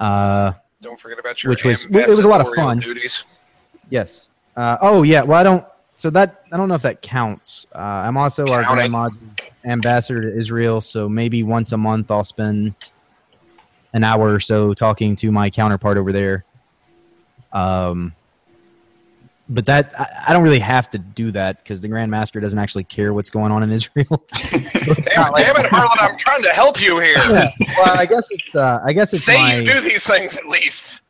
Uh, 0.00 0.54
Don't 0.82 0.98
forget 0.98 1.20
about 1.20 1.42
your 1.44 1.50
Which 1.50 1.62
was- 1.64 1.84
it 1.84 2.08
was 2.08 2.18
a 2.20 2.28
lot 2.28 2.40
of 2.40 2.52
fun. 2.54 2.80
Duties. 2.80 3.22
Yes. 3.90 4.29
Uh, 4.56 4.76
oh 4.80 5.02
yeah. 5.02 5.22
Well, 5.22 5.38
I 5.38 5.42
don't. 5.42 5.64
So 5.94 6.10
that 6.10 6.44
I 6.52 6.56
don't 6.56 6.68
know 6.68 6.74
if 6.74 6.82
that 6.82 7.02
counts. 7.02 7.66
Uh, 7.74 7.78
I'm 7.78 8.16
also 8.16 8.46
our 8.48 8.62
Counting. 8.62 8.90
Grand 8.90 8.92
Lodge 8.92 9.14
ambassador 9.64 10.22
to 10.22 10.38
Israel, 10.38 10.80
so 10.80 11.08
maybe 11.08 11.42
once 11.42 11.72
a 11.72 11.76
month 11.76 12.10
I'll 12.10 12.24
spend 12.24 12.74
an 13.92 14.04
hour 14.04 14.32
or 14.32 14.40
so 14.40 14.72
talking 14.72 15.16
to 15.16 15.30
my 15.30 15.50
counterpart 15.50 15.98
over 15.98 16.12
there. 16.12 16.44
Um, 17.52 18.14
but 19.48 19.66
that 19.66 19.92
I, 19.98 20.06
I 20.28 20.32
don't 20.32 20.44
really 20.44 20.60
have 20.60 20.88
to 20.90 20.98
do 20.98 21.32
that 21.32 21.62
because 21.62 21.80
the 21.80 21.88
Grand 21.88 22.10
Master 22.10 22.40
doesn't 22.40 22.58
actually 22.58 22.84
care 22.84 23.12
what's 23.12 23.30
going 23.30 23.50
on 23.50 23.62
in 23.62 23.70
Israel. 23.70 24.06
Damn 24.50 24.62
it, 24.64 25.36
damn 25.36 25.56
it, 25.56 25.66
Harlan! 25.66 25.98
I'm 25.98 26.16
trying 26.16 26.42
to 26.42 26.50
help 26.50 26.80
you 26.80 27.00
here. 27.00 27.16
well, 27.18 27.98
I 27.98 28.06
guess 28.06 28.28
it's 28.30 28.54
uh, 28.54 28.80
I 28.84 28.92
guess 28.92 29.12
it's 29.12 29.24
Say 29.24 29.34
my 29.34 29.56
you 29.56 29.66
do 29.66 29.80
these 29.80 30.06
things 30.06 30.36
at 30.36 30.46
least. 30.46 31.00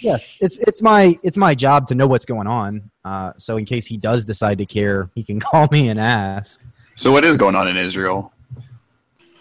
Yeah, 0.00 0.18
it's 0.40 0.58
it's 0.58 0.82
my 0.82 1.16
it's 1.22 1.36
my 1.36 1.54
job 1.54 1.86
to 1.88 1.94
know 1.94 2.06
what's 2.06 2.24
going 2.24 2.46
on. 2.46 2.90
Uh, 3.04 3.32
so 3.36 3.56
in 3.56 3.64
case 3.64 3.86
he 3.86 3.96
does 3.96 4.24
decide 4.24 4.58
to 4.58 4.66
care, 4.66 5.10
he 5.14 5.22
can 5.22 5.40
call 5.48 5.68
me 5.70 5.88
and 5.88 5.98
ask. 6.00 6.64
So 6.96 7.10
what 7.12 7.24
is 7.24 7.36
going 7.36 7.54
on 7.54 7.68
in 7.68 7.76
Israel? 7.76 8.32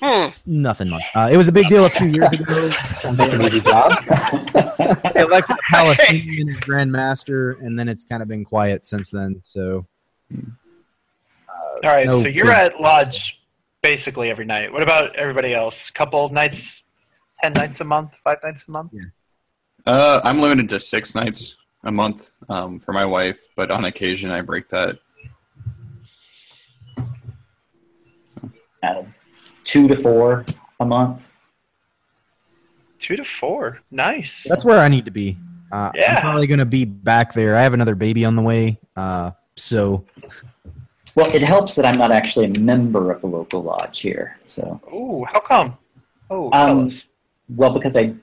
Hmm. 0.02 0.30
Nothing 0.48 0.90
much. 0.90 1.04
Uh, 1.14 1.30
it 1.32 1.38
was 1.38 1.48
a 1.48 1.52
big 1.52 1.68
deal 1.68 1.86
a 1.86 1.90
few 1.90 2.08
years 2.08 2.32
ago. 2.34 2.72
Sounds 2.96 3.20
like 3.20 3.34
an 3.34 3.42
easy 3.44 3.62
job. 3.62 3.94
They 5.14 5.22
elected 5.22 5.56
a 5.56 5.72
Palestinian 5.72 6.50
as 6.50 6.58
Grand 6.62 6.92
Master, 6.92 7.52
and 7.62 7.78
then 7.78 7.88
it's 7.88 8.04
kind 8.04 8.22
of 8.22 8.28
been 8.28 8.44
quiet 8.44 8.86
since 8.86 9.10
then. 9.10 9.40
So 9.44 9.86
All 10.34 10.40
right, 11.84 12.06
No 12.08 12.22
so 12.22 12.28
you're 12.28 12.46
big- 12.46 12.56
at 12.56 12.82
lodge 12.82 13.40
basically 13.82 14.30
every 14.30 14.46
night. 14.46 14.72
What 14.74 14.84
about 14.84 15.16
everybody 15.16 15.54
else? 15.54 15.90
Couple 15.92 16.30
nights, 16.30 16.82
ten 17.42 17.54
nights 17.54 17.80
a 17.82 17.84
month, 17.84 18.12
five 18.24 18.38
nights 18.44 18.66
a 18.68 18.72
month. 18.72 18.92
Uh, 19.86 20.22
I'm 20.24 20.40
limited 20.42 20.70
to 20.70 20.80
six 20.80 21.16
nights 21.16 21.56
a 21.84 21.92
month 21.92 22.32
um, 22.50 22.80
for 22.80 22.94
my 22.94 23.06
wife, 23.06 23.42
but 23.56 23.72
on 23.72 23.86
occasion 23.86 24.30
I 24.32 24.42
break 24.42 24.70
that. 24.70 24.98
Uh, 28.84 29.04
two 29.64 29.88
to 29.88 29.96
four 29.96 30.46
a 30.80 30.86
month. 30.86 31.30
Two 33.00 33.16
to 33.16 33.24
four. 33.26 33.80
Nice. 33.90 34.46
that's 34.48 34.64
where 34.66 34.80
I 34.80 34.88
need 34.88 35.06
to 35.06 35.12
be. 35.12 35.38
Uh, 35.72 35.92
Yeah. 35.96 36.16
I'm 36.16 36.22
probably 36.22 36.48
going 36.48 36.60
to 36.60 36.66
be 36.66 36.86
back 36.86 37.34
there. 37.34 37.56
I 37.56 37.62
have 37.62 37.74
another 37.74 37.96
baby 37.96 38.26
on 38.26 38.36
the 38.36 38.42
way. 38.42 38.80
Uh, 38.96 39.32
so 39.56 40.06
Well, 41.16 41.34
it 41.34 41.42
helps 41.42 41.76
that 41.76 41.86
I'm 41.86 41.98
not 41.98 42.12
actually 42.12 42.46
a 42.46 42.60
member 42.60 43.12
of 43.12 43.22
the 43.22 43.28
local 43.28 43.64
lodge 43.64 44.02
here. 44.02 44.38
So, 44.46 44.80
Ooh, 44.94 45.26
how 45.32 45.40
come? 45.40 45.78
Oh, 46.30 46.46
Um, 46.52 46.52
tell 46.52 46.88
us. 46.88 47.06
well, 47.56 47.72
because 47.74 47.96
I 47.98 48.14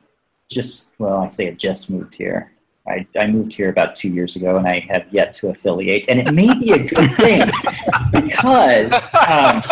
just, 0.49 0.86
well, 0.99 1.18
I 1.18 1.28
say 1.30 1.49
I 1.49 1.53
just 1.53 1.90
moved 1.90 2.14
here. 2.14 2.53
I, 2.86 3.07
I 3.18 3.26
moved 3.26 3.53
here 3.53 3.68
about 3.68 3.94
two 3.96 4.09
years 4.09 4.36
ago, 4.36 4.57
and 4.57 4.66
I 4.66 4.80
have 4.88 5.05
yet 5.11 5.34
to 5.34 5.49
affiliate. 5.51 6.07
And 6.09 6.18
it 6.26 6.32
may 6.32 6.59
be 6.59 6.72
a 6.72 6.78
good 6.78 7.11
thing 7.16 7.44
because, 8.14 8.90
um, 8.92 9.62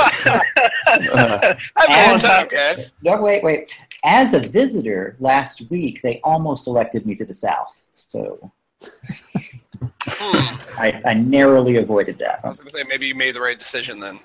I've 1.16 1.88
And- 1.88 2.20
time, 2.20 2.48
guys. 2.48 2.92
no, 3.02 3.16
wait, 3.20 3.42
wait. 3.42 3.70
As 4.04 4.34
a 4.34 4.40
visitor 4.40 5.16
last 5.18 5.62
week, 5.70 6.02
they 6.02 6.20
almost 6.24 6.66
elected 6.66 7.06
me 7.06 7.14
to 7.16 7.24
the 7.24 7.34
south. 7.34 7.82
So 7.92 8.50
Hmm. 10.08 10.56
I, 10.78 11.00
I 11.04 11.14
narrowly 11.14 11.76
avoided 11.76 12.20
I 12.22 12.26
that. 12.26 12.44
was 12.44 12.60
going 12.60 12.70
to 12.70 12.76
say 12.78 12.84
maybe 12.84 13.06
you 13.08 13.14
made 13.14 13.34
the 13.34 13.40
right 13.40 13.58
decision 13.58 13.98
then. 13.98 14.20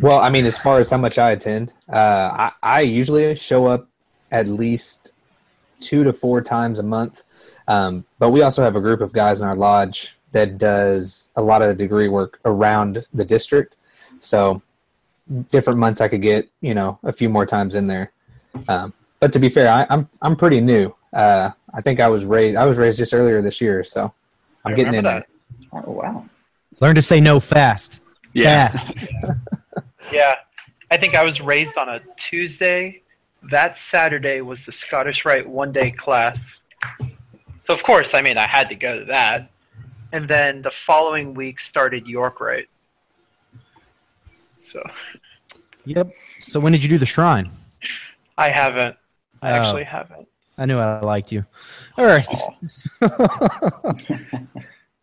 Well, 0.00 0.18
I 0.18 0.30
mean, 0.30 0.46
as 0.46 0.56
far 0.56 0.78
as 0.80 0.90
how 0.90 0.96
much 0.96 1.18
I 1.18 1.32
attend, 1.32 1.72
uh, 1.92 1.96
I, 1.96 2.52
I 2.62 2.80
usually 2.80 3.34
show 3.34 3.66
up 3.66 3.86
at 4.30 4.48
least 4.48 5.12
two 5.80 6.04
to 6.04 6.12
four 6.12 6.40
times 6.40 6.78
a 6.78 6.82
month. 6.82 7.22
Um, 7.68 8.04
but 8.18 8.30
we 8.30 8.42
also 8.42 8.62
have 8.62 8.76
a 8.76 8.80
group 8.80 9.00
of 9.00 9.12
guys 9.12 9.40
in 9.40 9.46
our 9.46 9.56
lodge 9.56 10.16
that 10.32 10.58
does 10.58 11.28
a 11.36 11.42
lot 11.42 11.62
of 11.62 11.68
the 11.68 11.74
degree 11.74 12.08
work 12.08 12.40
around 12.44 13.06
the 13.14 13.24
district. 13.24 13.76
So 14.20 14.62
different 15.50 15.78
months 15.78 16.00
I 16.00 16.08
could 16.08 16.22
get, 16.22 16.48
you 16.60 16.74
know, 16.74 16.98
a 17.02 17.12
few 17.12 17.28
more 17.28 17.46
times 17.46 17.74
in 17.74 17.86
there. 17.86 18.12
Um, 18.68 18.92
but 19.20 19.32
to 19.32 19.38
be 19.38 19.48
fair, 19.48 19.68
I, 19.68 19.86
I'm 19.90 20.08
I'm 20.20 20.36
pretty 20.36 20.60
new. 20.60 20.94
Uh, 21.12 21.50
I 21.72 21.80
think 21.80 22.00
I 22.00 22.08
was 22.08 22.24
raised 22.24 22.56
I 22.56 22.66
was 22.66 22.76
raised 22.76 22.98
just 22.98 23.14
earlier 23.14 23.40
this 23.40 23.60
year, 23.60 23.82
so 23.82 24.12
I'm 24.64 24.74
getting 24.74 24.94
in 24.94 25.04
remember 25.04 25.26
there. 25.72 25.82
Oh, 25.86 25.90
wow. 25.90 26.26
learn 26.80 26.94
to 26.94 27.02
say 27.02 27.20
no 27.20 27.40
fast. 27.40 28.00
Yeah. 28.32 28.68
Fast. 28.68 28.94
Yeah, 30.12 30.34
I 30.90 30.96
think 30.96 31.14
I 31.14 31.22
was 31.22 31.40
raised 31.40 31.76
on 31.76 31.88
a 31.88 32.00
Tuesday. 32.16 33.02
That 33.50 33.76
Saturday 33.76 34.40
was 34.40 34.64
the 34.64 34.72
Scottish 34.72 35.24
Rite 35.24 35.48
one 35.48 35.72
day 35.72 35.90
class. 35.90 36.60
So, 37.64 37.74
of 37.74 37.82
course, 37.82 38.14
I 38.14 38.22
mean, 38.22 38.36
I 38.38 38.46
had 38.46 38.68
to 38.68 38.74
go 38.74 38.98
to 38.98 39.04
that. 39.06 39.50
And 40.12 40.28
then 40.28 40.62
the 40.62 40.70
following 40.70 41.34
week 41.34 41.58
started 41.60 42.06
York 42.06 42.40
Rite. 42.40 42.68
So, 44.60 44.82
Yep. 45.86 46.06
So 46.42 46.60
when 46.60 46.72
did 46.72 46.82
you 46.82 46.88
do 46.88 46.96
the 46.98 47.04
shrine? 47.06 47.50
I 48.38 48.48
haven't. 48.48 48.96
I 49.42 49.50
Oh. 49.50 49.54
actually 49.54 49.84
haven't. 49.84 50.26
I 50.56 50.64
knew 50.66 50.78
I 50.78 51.00
liked 51.00 51.30
you. 51.32 51.44
All 51.98 52.06
right. 52.06 52.26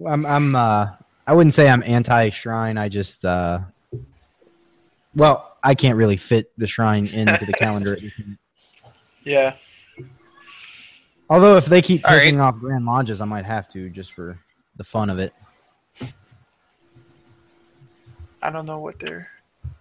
I'm 0.08 0.26
I'm 0.26 0.56
uh 0.56 0.88
I 1.28 1.34
wouldn't 1.34 1.54
say 1.54 1.70
I'm 1.70 1.84
anti 1.84 2.30
shrine. 2.30 2.78
I 2.78 2.90
just 2.90 3.26
uh 3.26 3.60
well, 5.16 5.58
I 5.64 5.76
can't 5.76 5.98
really 5.98 6.18
fit 6.18 6.52
the 6.58 6.68
shrine 6.68 7.08
into 7.08 7.46
the 7.46 7.54
calendar. 7.54 7.98
Yeah. 9.24 9.54
Although 11.30 11.56
if 11.56 11.66
they 11.66 11.80
keep 11.80 12.04
All 12.04 12.16
right. 12.16 12.34
pissing 12.34 12.42
off 12.42 12.58
grand 12.58 12.86
lodges, 12.86 13.22
I 13.22 13.26
might 13.26 13.46
have 13.46 13.68
to 13.70 13.88
just 13.90 14.14
for 14.14 14.40
the 14.78 14.84
fun 14.84 15.12
of 15.12 15.20
it. 15.20 15.32
I 18.42 18.50
don't 18.50 18.66
know 18.66 18.80
what 18.80 19.00
they're. 19.00 19.30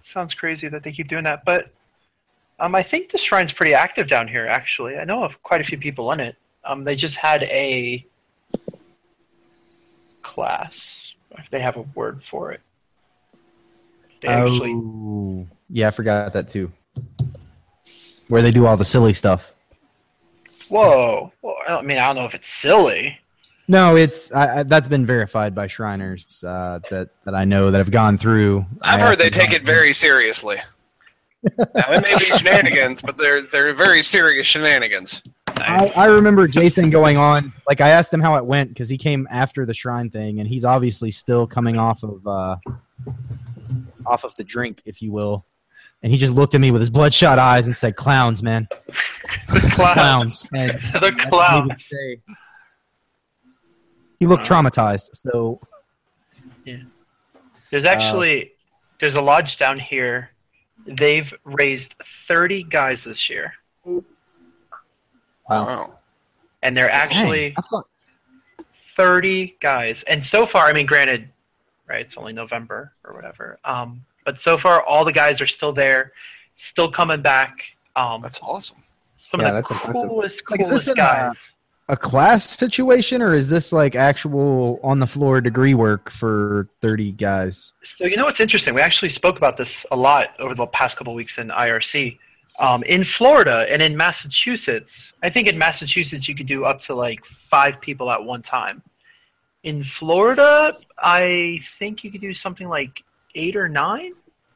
Sounds 0.02 0.34
crazy 0.34 0.68
that 0.68 0.82
they 0.82 0.92
keep 0.92 1.08
doing 1.08 1.24
that, 1.24 1.44
but 1.46 1.72
um, 2.58 2.74
I 2.74 2.82
think 2.82 3.10
the 3.10 3.18
shrine's 3.18 3.52
pretty 3.52 3.72
active 3.72 4.06
down 4.06 4.28
here. 4.28 4.46
Actually, 4.46 4.98
I 4.98 5.04
know 5.04 5.24
of 5.24 5.42
quite 5.42 5.62
a 5.62 5.64
few 5.64 5.78
people 5.78 6.12
in 6.12 6.20
it. 6.20 6.36
Um, 6.64 6.84
they 6.84 6.94
just 6.94 7.16
had 7.16 7.44
a 7.44 8.06
class. 10.22 11.14
If 11.38 11.48
they 11.50 11.60
have 11.60 11.76
a 11.76 11.82
word 11.94 12.22
for 12.30 12.52
it, 12.52 12.60
they 14.22 14.28
actually. 14.28 14.72
Oh, 14.72 15.46
yeah, 15.68 15.88
I 15.88 15.90
forgot 15.90 16.32
that 16.32 16.48
too. 16.48 16.72
Where 18.28 18.42
they 18.42 18.50
do 18.50 18.66
all 18.66 18.76
the 18.76 18.84
silly 18.84 19.12
stuff. 19.12 19.54
Whoa! 20.68 21.32
Well, 21.42 21.56
I 21.68 21.82
mean, 21.82 21.98
I 21.98 22.06
don't 22.06 22.16
know 22.16 22.24
if 22.24 22.34
it's 22.34 22.48
silly. 22.48 23.18
No, 23.70 23.96
it's 23.96 24.32
I, 24.32 24.60
I, 24.60 24.62
that's 24.64 24.88
been 24.88 25.06
verified 25.06 25.54
by 25.54 25.68
Shriners 25.68 26.42
uh, 26.44 26.80
that 26.90 27.10
that 27.24 27.34
I 27.34 27.44
know 27.44 27.70
that 27.70 27.78
have 27.78 27.90
gone 27.90 28.18
through. 28.18 28.66
I 28.82 28.94
I've 28.94 29.00
heard 29.00 29.18
they 29.18 29.30
take 29.30 29.52
it 29.52 29.64
very 29.64 29.92
seriously. 29.92 30.56
now, 31.44 31.64
it 31.92 32.02
may 32.02 32.18
be 32.18 32.24
shenanigans, 32.36 33.00
but 33.00 33.16
they're 33.16 33.42
they're 33.42 33.72
very 33.72 34.02
serious 34.02 34.46
shenanigans. 34.46 35.22
I, 35.56 35.92
I 35.96 36.04
remember 36.06 36.48
Jason 36.48 36.90
going 36.90 37.16
on. 37.16 37.52
Like 37.68 37.80
I 37.80 37.90
asked 37.90 38.12
him 38.12 38.20
how 38.20 38.36
it 38.36 38.44
went 38.44 38.70
because 38.70 38.88
he 38.88 38.98
came 38.98 39.28
after 39.30 39.64
the 39.64 39.74
shrine 39.74 40.10
thing, 40.10 40.40
and 40.40 40.48
he's 40.48 40.64
obviously 40.64 41.10
still 41.12 41.46
coming 41.46 41.78
off 41.78 42.02
of 42.02 42.26
uh, 42.26 42.56
off 44.06 44.24
of 44.24 44.34
the 44.36 44.44
drink, 44.44 44.82
if 44.84 45.00
you 45.02 45.12
will. 45.12 45.44
And 46.02 46.10
he 46.10 46.18
just 46.18 46.32
looked 46.32 46.54
at 46.54 46.60
me 46.60 46.70
with 46.70 46.80
his 46.80 46.90
bloodshot 46.90 47.38
eyes 47.38 47.66
and 47.66 47.76
said, 47.76 47.94
"Clowns, 47.96 48.42
man, 48.42 48.66
The 49.50 49.60
clowns. 49.74 50.48
clowns." 50.48 50.48
And 50.54 50.70
the 50.70 51.00
that's 51.00 51.02
what 51.02 51.20
he 51.20 51.28
clowns. 51.28 51.84
say. 51.86 52.20
He 54.18 54.26
looked 54.26 54.50
uh-huh. 54.50 54.62
traumatized. 54.62 55.10
So 55.14 55.60
Yeah. 56.64 56.78
There's 57.70 57.84
uh, 57.84 57.88
actually 57.88 58.52
there's 58.98 59.14
a 59.14 59.20
lodge 59.20 59.58
down 59.58 59.78
here. 59.78 60.30
They've 60.86 61.32
raised 61.44 61.94
30 62.26 62.64
guys 62.64 63.04
this 63.04 63.28
year, 63.28 63.52
Wow. 63.84 64.02
Wow. 65.48 65.98
and 66.62 66.76
they're 66.76 66.90
actually 66.90 67.54
I 67.56 67.62
thought 67.62 67.86
30 68.96 69.56
guys. 69.60 70.02
And 70.04 70.24
so 70.24 70.46
far, 70.46 70.66
I 70.66 70.72
mean, 70.72 70.86
granted, 70.86 71.30
right, 71.90 72.00
it's 72.00 72.16
only 72.16 72.32
November 72.32 72.92
or 73.04 73.14
whatever. 73.14 73.58
Um, 73.64 74.04
but 74.24 74.40
so 74.40 74.56
far, 74.56 74.82
all 74.84 75.04
the 75.04 75.12
guys 75.12 75.40
are 75.40 75.46
still 75.46 75.72
there, 75.72 76.12
still 76.56 76.90
coming 76.90 77.20
back. 77.22 77.62
Um, 77.96 78.22
That's 78.22 78.38
awesome. 78.40 78.76
some 79.16 79.40
Yeah, 79.40 79.48
of 79.48 79.54
the 79.54 79.60
that's 79.60 79.70
impressive. 79.72 80.08
coolest, 80.08 80.42
Like, 80.50 80.60
is 80.60 80.66
coolest 80.68 80.86
this 80.86 80.92
in, 80.92 80.94
guys. 80.96 81.34
a 81.88 81.96
class 81.96 82.48
situation, 82.48 83.20
or 83.20 83.34
is 83.34 83.48
this 83.48 83.72
like 83.72 83.96
actual 83.96 84.78
on 84.82 84.98
the 85.00 85.06
floor 85.06 85.40
degree 85.40 85.74
work 85.74 86.10
for 86.10 86.68
thirty 86.80 87.12
guys? 87.12 87.72
So 87.82 88.04
you 88.06 88.16
know 88.16 88.24
what's 88.24 88.40
interesting? 88.40 88.74
We 88.74 88.80
actually 88.80 89.08
spoke 89.08 89.36
about 89.36 89.56
this 89.56 89.84
a 89.90 89.96
lot 89.96 90.28
over 90.38 90.54
the 90.54 90.66
past 90.68 90.96
couple 90.96 91.12
of 91.12 91.16
weeks 91.16 91.38
in 91.38 91.48
IRC. 91.48 92.16
Um, 92.60 92.82
in 92.84 93.04
Florida 93.04 93.66
and 93.70 93.80
in 93.82 93.96
Massachusetts, 93.96 95.14
I 95.22 95.30
think 95.30 95.48
in 95.48 95.56
Massachusetts 95.58 96.28
you 96.28 96.34
could 96.34 96.46
do 96.46 96.64
up 96.64 96.80
to 96.82 96.94
like 96.94 97.24
five 97.24 97.80
people 97.80 98.10
at 98.10 98.22
one 98.22 98.42
time. 98.42 98.82
In 99.62 99.82
Florida, 99.82 100.76
I 100.98 101.60
think 101.78 102.02
you 102.02 102.10
could 102.10 102.20
do 102.20 102.32
something 102.32 102.68
like 102.68 103.02
eight 103.34 103.56
or 103.56 103.68
nine, 103.68 104.12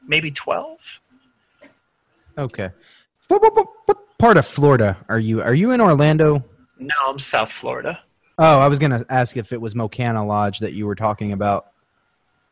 maybe 0.07 0.31
twelve. 0.31 0.79
Okay. 2.37 2.71
What, 3.29 3.43
what, 3.43 3.69
what, 3.87 4.19
part 4.19 4.37
of 4.37 4.47
Florida 4.47 4.97
are 5.09 5.19
you? 5.19 5.43
Are 5.43 5.55
you 5.55 5.71
in 5.71 5.81
Orlando? 5.81 6.45
No, 6.79 6.95
I'm 7.07 7.19
South 7.19 7.53
Florida. 7.53 8.01
Oh, 8.39 8.59
I 8.59 8.67
was 8.69 8.79
gonna 8.79 9.05
ask 9.09 9.37
if 9.37 9.53
it 9.53 9.61
was 9.61 9.75
Mocana 9.75 10.27
Lodge 10.27 10.59
that 10.61 10.73
you 10.73 10.87
were 10.87 10.97
talking 10.97 11.33
about, 11.33 11.67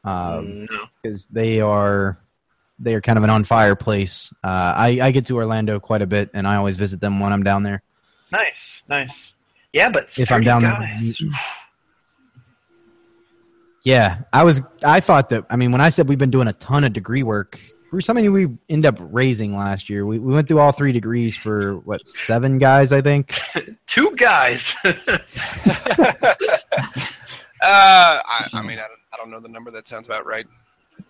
no. 0.04 0.66
because 1.02 1.26
they 1.26 1.60
are 1.60 2.18
they 2.78 2.94
are 2.94 3.00
kind 3.00 3.18
of 3.18 3.24
an 3.24 3.30
on 3.30 3.44
fire 3.44 3.74
place. 3.74 4.32
Uh, 4.44 4.74
I 4.76 4.98
I 5.02 5.10
get 5.10 5.26
to 5.26 5.36
Orlando 5.36 5.80
quite 5.80 6.02
a 6.02 6.06
bit, 6.06 6.30
and 6.34 6.46
I 6.46 6.56
always 6.56 6.76
visit 6.76 7.00
them 7.00 7.18
when 7.18 7.32
I'm 7.32 7.42
down 7.42 7.62
there. 7.62 7.82
Nice, 8.30 8.82
nice. 8.88 9.32
Yeah, 9.72 9.88
but 9.88 10.08
If 10.16 10.30
I'm 10.30 10.40
30 10.40 10.44
down 10.44 10.62
there, 10.62 10.72
guys. 10.72 11.22
Yeah, 13.84 14.18
I 14.32 14.44
was. 14.44 14.62
I 14.84 15.00
thought 15.00 15.30
that. 15.30 15.44
I 15.50 15.56
mean, 15.56 15.72
when 15.72 15.80
I 15.80 15.88
said 15.88 16.08
we've 16.08 16.18
been 16.18 16.30
doing 16.30 16.48
a 16.48 16.52
ton 16.52 16.84
of 16.84 16.92
degree 16.92 17.22
work, 17.24 17.58
Bruce, 17.90 18.06
how 18.06 18.14
many 18.14 18.28
we 18.28 18.48
end 18.68 18.86
up 18.86 18.96
raising 19.00 19.56
last 19.56 19.90
year? 19.90 20.06
We 20.06 20.18
we 20.20 20.32
went 20.32 20.46
through 20.48 20.60
all 20.60 20.70
three 20.72 20.92
degrees 20.92 21.36
for 21.36 21.78
what 21.78 22.06
seven 22.06 22.58
guys, 22.58 22.92
I 22.92 23.00
think. 23.00 23.38
Two 23.86 24.14
guys. 24.16 24.74
Uh, 27.64 28.18
I, 28.26 28.48
I 28.54 28.62
mean, 28.62 28.78
I 28.80 28.88
don't, 28.88 29.00
I 29.12 29.16
don't 29.18 29.30
know 29.30 29.38
the 29.38 29.48
number. 29.48 29.70
That 29.70 29.86
sounds 29.86 30.08
about 30.08 30.26
right. 30.26 30.46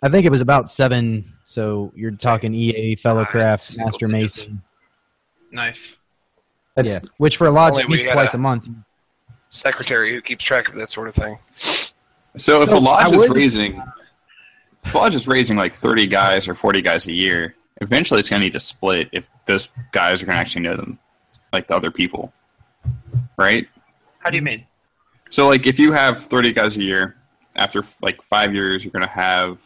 I 0.03 0.11
think 0.11 0.27
it 0.27 0.31
was 0.31 0.43
about 0.43 0.69
seven. 0.69 1.25
So 1.47 1.91
you're 1.97 2.11
talking 2.11 2.53
EA, 2.55 2.95
Fellowcraft, 2.97 3.63
single 3.63 3.87
Master. 3.87 4.09
Mason. 4.09 4.63
nice. 5.51 5.97
That's 6.75 6.91
yeah, 6.91 6.99
which 7.17 7.39
for 7.39 7.47
a 7.47 7.51
lodge 7.51 7.77
Only 7.77 7.87
we 7.87 7.97
meets 7.97 8.13
twice 8.13 8.35
a- 8.35 8.37
a 8.37 8.41
month. 8.41 8.69
Secretary 9.49 10.13
who 10.13 10.21
keeps 10.21 10.45
track 10.45 10.69
of 10.69 10.75
that 10.75 10.91
sort 10.91 11.09
of 11.09 11.15
thing. 11.15 11.39
So 12.37 12.63
if 12.63 12.71
So 12.71 12.79
a 12.79 12.81
lodge 12.81 13.13
is 13.13 13.29
raising, 13.29 13.83
if 14.85 14.95
a 14.95 14.99
lodge 14.99 15.15
is 15.15 15.29
raising 15.29 15.57
like 15.57 15.75
thirty 15.75 16.07
guys 16.07 16.49
or 16.49 16.55
forty 16.55 16.81
guys 16.81 17.07
a 17.07 17.13
year, 17.13 17.55
eventually 17.81 18.21
it's 18.21 18.31
going 18.31 18.41
to 18.41 18.47
need 18.47 18.53
to 18.55 18.61
split 18.61 19.09
if 19.13 19.29
those 19.47 19.69
guys 19.93 20.23
are 20.23 20.27
going 20.27 20.37
to 20.37 20.41
actually 20.41 20.63
know 20.63 20.77
them, 20.77 20.99
like 21.53 21.67
the 21.67 21.77
other 21.77 21.91
people, 21.91 22.33
right? 23.37 23.69
How 24.19 24.31
do 24.31 24.37
you 24.37 24.43
mean? 24.43 24.65
So 25.31 25.49
like 25.49 25.67
if 25.67 25.79
you 25.79 25.93
have 25.93 26.25
thirty 26.25 26.53
guys 26.53 26.77
a 26.77 26.83
year, 26.83 27.17
after 27.57 27.85
like 28.01 28.23
five 28.23 28.55
years, 28.55 28.85
you're 28.85 28.93
going 28.93 29.07
to 29.07 29.13
have 29.13 29.59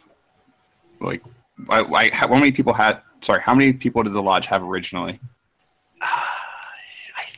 like, 0.99 1.23
I, 1.69 1.81
I, 1.81 2.09
how 2.13 2.27
many 2.27 2.51
people 2.51 2.73
had? 2.73 3.01
Sorry, 3.21 3.41
how 3.41 3.55
many 3.55 3.73
people 3.73 4.03
did 4.03 4.13
the 4.13 4.21
lodge 4.21 4.45
have 4.47 4.63
originally? 4.63 5.19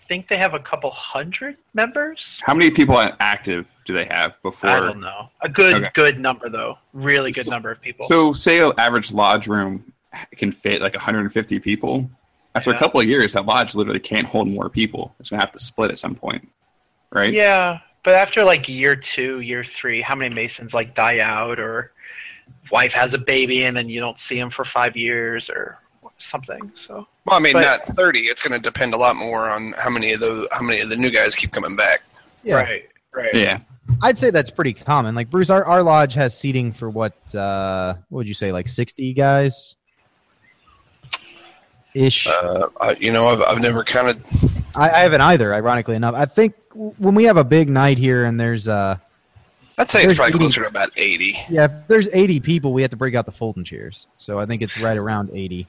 Think 0.09 0.27
they 0.27 0.37
have 0.37 0.55
a 0.55 0.59
couple 0.59 0.89
hundred 0.89 1.57
members. 1.75 2.39
How 2.43 2.55
many 2.55 2.71
people 2.71 2.97
active 3.19 3.67
do 3.85 3.93
they 3.93 4.05
have 4.05 4.41
before? 4.41 4.71
I 4.71 4.79
don't 4.79 4.99
know. 4.99 5.29
A 5.41 5.47
good 5.47 5.75
Okay. 5.75 5.91
good 5.93 6.19
number 6.19 6.49
though. 6.49 6.79
Really 6.93 7.31
good 7.31 7.45
number 7.47 7.69
of 7.69 7.79
people. 7.79 8.07
So, 8.07 8.33
say 8.33 8.59
an 8.59 8.71
average 8.79 9.11
lodge 9.13 9.45
room 9.45 9.93
can 10.35 10.51
fit 10.51 10.81
like 10.81 10.95
150 10.95 11.59
people. 11.59 12.09
After 12.55 12.71
Yeah. 12.71 12.77
a 12.77 12.79
couple 12.79 12.99
of 12.99 13.05
years, 13.07 13.33
that 13.33 13.45
lodge 13.45 13.75
literally 13.75 13.99
can't 13.99 14.25
hold 14.25 14.47
more 14.47 14.67
people. 14.67 15.13
It's 15.19 15.29
gonna 15.29 15.43
have 15.43 15.51
to 15.51 15.59
split 15.59 15.91
at 15.91 15.99
some 15.99 16.15
point, 16.15 16.49
right? 17.11 17.31
Yeah, 17.31 17.77
but 18.03 18.15
after 18.15 18.43
like 18.43 18.67
year 18.67 18.95
two, 18.95 19.41
year 19.41 19.63
three, 19.63 20.01
how 20.01 20.15
many 20.15 20.33
Masons 20.33 20.73
like 20.73 20.95
die 20.95 21.19
out 21.19 21.59
or 21.59 21.91
wife 22.71 22.93
has 22.93 23.13
a 23.13 23.19
baby 23.19 23.65
and 23.65 23.77
then 23.77 23.87
you 23.89 23.99
don't 23.99 24.17
see 24.17 24.39
him 24.39 24.49
for 24.49 24.65
five 24.65 24.97
years 24.97 25.51
or 25.51 25.77
something? 26.19 26.71
So 26.75 27.07
Well, 27.25 27.35
I 27.35 27.39
mean, 27.39 27.53
But- 27.53 27.61
not 27.61 27.95
thirty. 27.95 28.21
It's 28.21 28.41
going 28.41 28.59
to 28.59 28.63
depend 28.63 28.93
a 28.93 28.97
lot 28.97 29.15
more 29.15 29.49
on 29.49 29.73
how 29.77 29.89
many 29.89 30.13
of 30.13 30.19
the 30.19 30.47
how 30.51 30.61
many 30.61 30.81
of 30.81 30.89
the 30.89 30.95
new 30.97 31.09
guys 31.11 31.35
keep 31.35 31.51
coming 31.51 31.75
back. 31.75 32.01
Yeah, 32.43 32.55
right, 32.55 32.89
right. 33.13 33.33
Yeah. 33.33 33.59
I'd 34.03 34.17
say 34.19 34.29
that's 34.29 34.51
pretty 34.51 34.73
common. 34.73 35.15
Like 35.15 35.29
Bruce, 35.31 35.49
our, 35.49 35.65
our 35.65 35.81
lodge 35.81 36.13
has 36.13 36.37
seating 36.37 36.71
for 36.73 36.89
what? 36.89 37.13
Uh, 37.33 37.95
what 38.09 38.19
would 38.19 38.27
you 38.27 38.33
say? 38.35 38.51
Like 38.51 38.67
sixty 38.69 39.13
guys, 39.13 39.75
ish. 41.93 42.27
Uh, 42.27 42.67
I, 42.79 42.95
you 42.99 43.11
know, 43.11 43.27
I've, 43.29 43.41
I've 43.41 43.59
never 43.61 43.83
counted. 43.83 44.21
I, 44.75 44.89
I 44.89 44.99
haven't 44.99 45.21
either. 45.21 45.53
Ironically 45.53 45.95
enough, 45.95 46.15
I 46.15 46.25
think 46.25 46.53
when 46.73 47.15
we 47.15 47.23
have 47.25 47.37
a 47.37 47.43
big 47.43 47.69
night 47.69 47.97
here 47.97 48.25
and 48.25 48.39
there's 48.39 48.67
uh, 48.69 48.97
I'd 49.77 49.89
say 49.89 50.01
it's 50.01 50.07
There's 50.07 50.17
probably 50.17 50.33
80 50.35 50.37
closer 50.39 50.61
to 50.61 50.67
about 50.67 50.91
eighty. 50.97 51.39
yeah, 51.49 51.65
if 51.65 51.71
there's 51.87 52.09
eighty 52.13 52.39
people, 52.39 52.73
we 52.73 52.81
have 52.83 52.91
to 52.91 52.97
break 52.97 53.15
out 53.15 53.25
the 53.25 53.31
folding 53.31 53.63
chairs. 53.63 54.07
So 54.17 54.39
I 54.39 54.45
think 54.45 54.61
it's 54.61 54.77
right 54.79 54.97
around 54.97 55.31
eighty. 55.33 55.67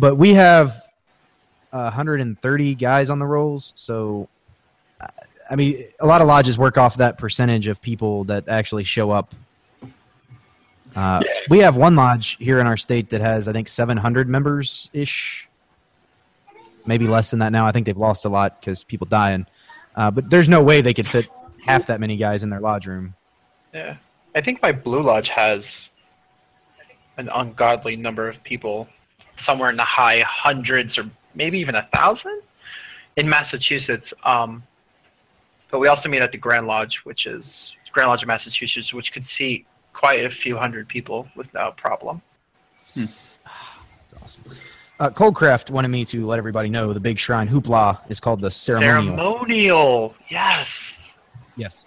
But 0.00 0.16
we 0.16 0.32
have 0.32 0.70
uh, 1.72 1.92
130 1.92 2.74
guys 2.74 3.10
on 3.10 3.18
the 3.18 3.26
rolls. 3.26 3.72
So 3.76 4.28
I- 5.50 5.56
mean, 5.56 5.84
a 6.00 6.06
lot 6.06 6.22
of 6.22 6.26
lodges 6.26 6.56
work 6.56 6.78
off 6.78 6.96
that 6.96 7.18
percentage 7.18 7.66
of 7.66 7.82
people 7.82 8.24
that 8.24 8.48
actually 8.48 8.84
show 8.84 9.10
up. 9.10 9.34
Uh, 10.96 11.22
we 11.50 11.58
have 11.58 11.76
one 11.76 11.94
lodge 11.94 12.36
here 12.38 12.60
in 12.60 12.66
our 12.66 12.78
state 12.78 13.10
that 13.10 13.20
has, 13.20 13.46
I 13.46 13.52
think, 13.52 13.68
700 13.68 14.28
members 14.28 14.88
ish. 14.92 15.48
Maybe 16.86 17.06
less 17.06 17.30
than 17.30 17.40
that 17.40 17.52
now. 17.52 17.66
I 17.66 17.72
think 17.72 17.84
they've 17.84 17.96
lost 17.96 18.24
a 18.24 18.28
lot 18.28 18.58
because 18.58 18.82
people 18.82 19.06
dying. 19.06 19.46
Uh, 19.94 20.10
but 20.10 20.30
there's 20.30 20.48
no 20.48 20.62
way 20.62 20.80
they 20.80 20.94
could 20.94 21.06
fit 21.06 21.26
half 21.64 21.86
that 21.86 22.00
many 22.00 22.16
guys 22.16 22.42
in 22.42 22.48
their 22.48 22.60
lodge 22.60 22.86
room. 22.86 23.14
Yeah. 23.74 23.96
I 24.34 24.40
think 24.40 24.62
my 24.62 24.72
Blue 24.72 25.02
Lodge 25.02 25.28
has 25.28 25.90
an 27.18 27.28
ungodly 27.34 27.96
number 27.96 28.28
of 28.28 28.42
people, 28.44 28.88
somewhere 29.40 29.70
in 29.70 29.76
the 29.76 29.84
high 29.84 30.20
hundreds 30.20 30.98
or 30.98 31.08
maybe 31.34 31.58
even 31.58 31.74
a 31.74 31.88
thousand 31.92 32.40
in 33.16 33.28
Massachusetts. 33.28 34.12
Um, 34.24 34.62
but 35.70 35.78
we 35.78 35.88
also 35.88 36.08
meet 36.08 36.22
at 36.22 36.32
the 36.32 36.38
Grand 36.38 36.66
Lodge, 36.66 36.98
which 37.04 37.26
is 37.26 37.74
Grand 37.92 38.08
Lodge 38.08 38.22
of 38.22 38.28
Massachusetts, 38.28 38.92
which 38.94 39.12
could 39.12 39.24
seat 39.24 39.66
quite 39.92 40.24
a 40.24 40.30
few 40.30 40.56
hundred 40.56 40.88
people 40.88 41.28
without 41.36 41.76
problem. 41.76 42.22
Uh, 44.98 45.08
Coldcraft 45.10 45.70
wanted 45.70 45.88
me 45.88 46.04
to 46.04 46.26
let 46.26 46.38
everybody 46.38 46.68
know 46.68 46.92
the 46.92 47.00
big 47.00 47.18
shrine 47.18 47.48
hoopla 47.48 47.98
is 48.08 48.20
called 48.20 48.40
the 48.40 48.50
ceremonial. 48.50 49.16
Ceremonial, 49.16 50.14
yes. 50.28 51.12
Yes. 51.56 51.86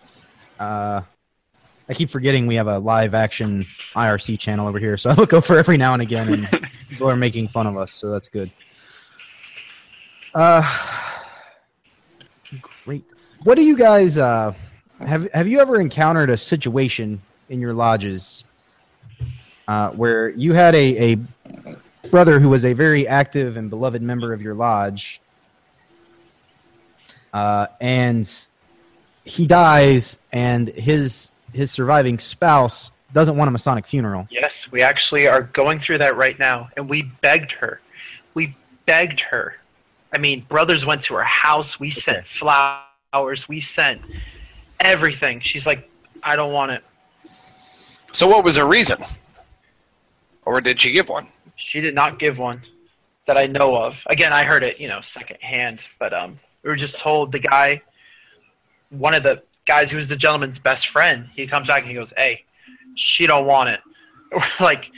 Uh, 0.59 1.01
I 1.89 1.93
keep 1.93 2.09
forgetting 2.09 2.47
we 2.47 2.55
have 2.55 2.67
a 2.67 2.79
live 2.79 3.13
action 3.13 3.65
IRC 3.95 4.39
channel 4.39 4.67
over 4.67 4.79
here, 4.79 4.97
so 4.97 5.09
I 5.09 5.13
look 5.13 5.33
over 5.33 5.57
every 5.57 5.77
now 5.77 5.93
and 5.93 6.01
again, 6.01 6.33
and 6.33 6.69
people 6.93 7.09
are 7.09 7.15
making 7.15 7.47
fun 7.47 7.65
of 7.65 7.75
us, 7.75 7.91
so 7.91 8.11
that's 8.11 8.29
good. 8.29 8.51
Uh, 10.35 10.61
great. 12.85 13.03
What 13.43 13.55
do 13.55 13.63
you 13.63 13.75
guys 13.75 14.19
uh, 14.19 14.53
have? 14.99 15.31
Have 15.33 15.47
you 15.47 15.59
ever 15.59 15.81
encountered 15.81 16.29
a 16.29 16.37
situation 16.37 17.19
in 17.49 17.59
your 17.59 17.73
lodges 17.73 18.43
uh, 19.67 19.89
where 19.91 20.29
you 20.29 20.53
had 20.53 20.75
a, 20.75 21.13
a 21.13 22.07
brother 22.09 22.39
who 22.39 22.49
was 22.49 22.63
a 22.63 22.73
very 22.73 23.07
active 23.07 23.57
and 23.57 23.71
beloved 23.71 24.03
member 24.03 24.31
of 24.31 24.41
your 24.41 24.53
lodge, 24.53 25.19
uh, 27.33 27.67
and 27.81 28.29
he 29.25 29.47
dies, 29.47 30.17
and 30.31 30.67
his 30.67 31.31
his 31.53 31.71
surviving 31.71 32.19
spouse 32.19 32.91
doesn't 33.13 33.37
want 33.37 33.47
a 33.47 33.51
Masonic 33.51 33.87
funeral. 33.87 34.27
Yes, 34.29 34.71
we 34.71 34.81
actually 34.81 35.27
are 35.27 35.43
going 35.43 35.79
through 35.79 35.99
that 35.99 36.17
right 36.17 36.37
now, 36.37 36.69
and 36.75 36.89
we 36.89 37.03
begged 37.21 37.51
her. 37.53 37.79
We 38.33 38.55
begged 38.85 39.21
her. 39.21 39.55
I 40.13 40.17
mean, 40.17 40.45
brothers 40.49 40.85
went 40.85 41.01
to 41.03 41.15
her 41.15 41.23
house. 41.23 41.79
We 41.79 41.89
sent 41.89 42.25
flowers. 42.25 43.47
We 43.47 43.61
sent 43.61 44.01
everything. 44.79 45.39
She's 45.41 45.65
like, 45.65 45.89
I 46.23 46.35
don't 46.35 46.53
want 46.53 46.71
it. 46.71 46.83
So, 48.11 48.27
what 48.27 48.43
was 48.43 48.57
her 48.57 48.65
reason? 48.65 49.03
Or 50.45 50.59
did 50.61 50.79
she 50.79 50.91
give 50.91 51.09
one? 51.09 51.27
She 51.55 51.81
did 51.81 51.95
not 51.95 52.19
give 52.19 52.37
one 52.37 52.61
that 53.27 53.37
I 53.37 53.47
know 53.47 53.75
of. 53.75 54.03
Again, 54.07 54.33
I 54.33 54.43
heard 54.43 54.63
it, 54.63 54.79
you 54.79 54.87
know, 54.87 55.01
secondhand, 55.01 55.81
but 55.99 56.13
um, 56.13 56.39
we 56.63 56.69
were 56.69 56.75
just 56.75 56.99
told 56.99 57.31
the 57.31 57.39
guy, 57.39 57.81
one 58.89 59.13
of 59.13 59.23
the 59.23 59.41
guys 59.65 59.89
who 59.89 59.97
was 59.97 60.07
the 60.07 60.15
gentleman's 60.15 60.59
best 60.59 60.89
friend, 60.89 61.29
he 61.35 61.47
comes 61.47 61.67
back 61.67 61.81
and 61.81 61.89
he 61.89 61.95
goes, 61.95 62.13
"Hey, 62.17 62.43
she 62.95 63.27
don't 63.27 63.45
want 63.45 63.69
it." 63.69 63.79
Like, 64.59 64.91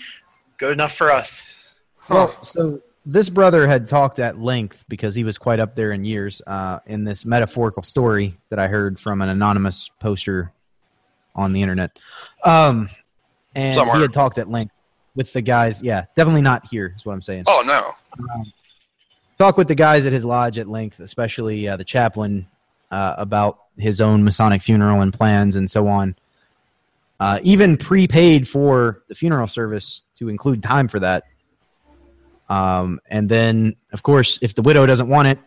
good 0.58 0.72
enough 0.72 0.96
for 0.96 1.12
us. 1.12 1.44
Well, 2.10 2.32
so 2.42 2.82
this 3.06 3.30
brother 3.30 3.68
had 3.68 3.88
talked 3.88 4.20
at 4.20 4.40
length 4.40 4.84
because 4.88 5.14
he 5.14 5.24
was 5.24 5.38
quite 5.38 5.60
up 5.60 5.76
there 5.76 5.92
in 5.92 6.06
years 6.06 6.42
uh, 6.48 6.80
in 6.86 7.04
this 7.04 7.26
metaphorical 7.26 7.84
story 7.84 8.38
that 8.50 8.60
I 8.60 8.68
heard 8.68 9.00
from 9.00 9.22
an 9.22 9.30
anonymous 9.30 9.90
poster 10.00 10.52
on 11.36 11.54
the 11.54 11.62
internet. 11.62 12.00
Um, 12.44 12.90
and 13.54 13.76
Somewhere. 13.76 13.98
he 13.98 14.02
had 14.04 14.14
talked 14.14 14.38
at 14.38 14.50
length 14.50 14.74
with 15.16 15.32
the 15.34 15.42
guys. 15.42 15.82
Yeah, 15.82 16.06
definitely 16.16 16.42
not 16.42 16.66
here 16.68 16.94
is 16.96 17.06
what 17.06 17.14
I'm 17.14 17.22
saying. 17.22 17.44
Oh 17.48 17.64
no. 17.66 17.94
Talk 19.38 19.58
with 19.58 19.68
the 19.68 19.76
guys 19.76 20.06
at 20.06 20.14
his 20.14 20.24
lodge 20.24 20.58
at 20.58 20.68
length, 20.68 21.00
especially 21.00 21.68
uh, 21.68 21.76
the 21.76 21.84
chaplain, 21.84 22.48
uh, 22.90 23.16
about 23.18 23.60
his 23.78 24.00
own 24.00 24.24
Masonic 24.24 24.62
funeral 24.62 25.02
and 25.02 25.14
plans 25.14 25.58
and 25.58 25.70
so 25.70 25.88
on. 25.88 26.16
Uh, 27.20 27.40
even 27.44 27.78
prepaid 27.78 28.48
for 28.48 29.04
the 29.08 29.16
funeral 29.16 29.48
service 29.48 30.04
to 30.18 30.28
include 30.30 30.62
time 30.62 30.88
for 30.88 31.00
that. 31.00 31.24
Um, 32.50 33.00
and 33.10 33.30
then, 33.30 33.76
of 33.94 34.04
course, 34.04 34.38
if 34.42 34.54
the 34.54 34.62
widow 34.62 34.86
doesn't 34.86 35.08
want 35.08 35.30
it, 35.30 35.40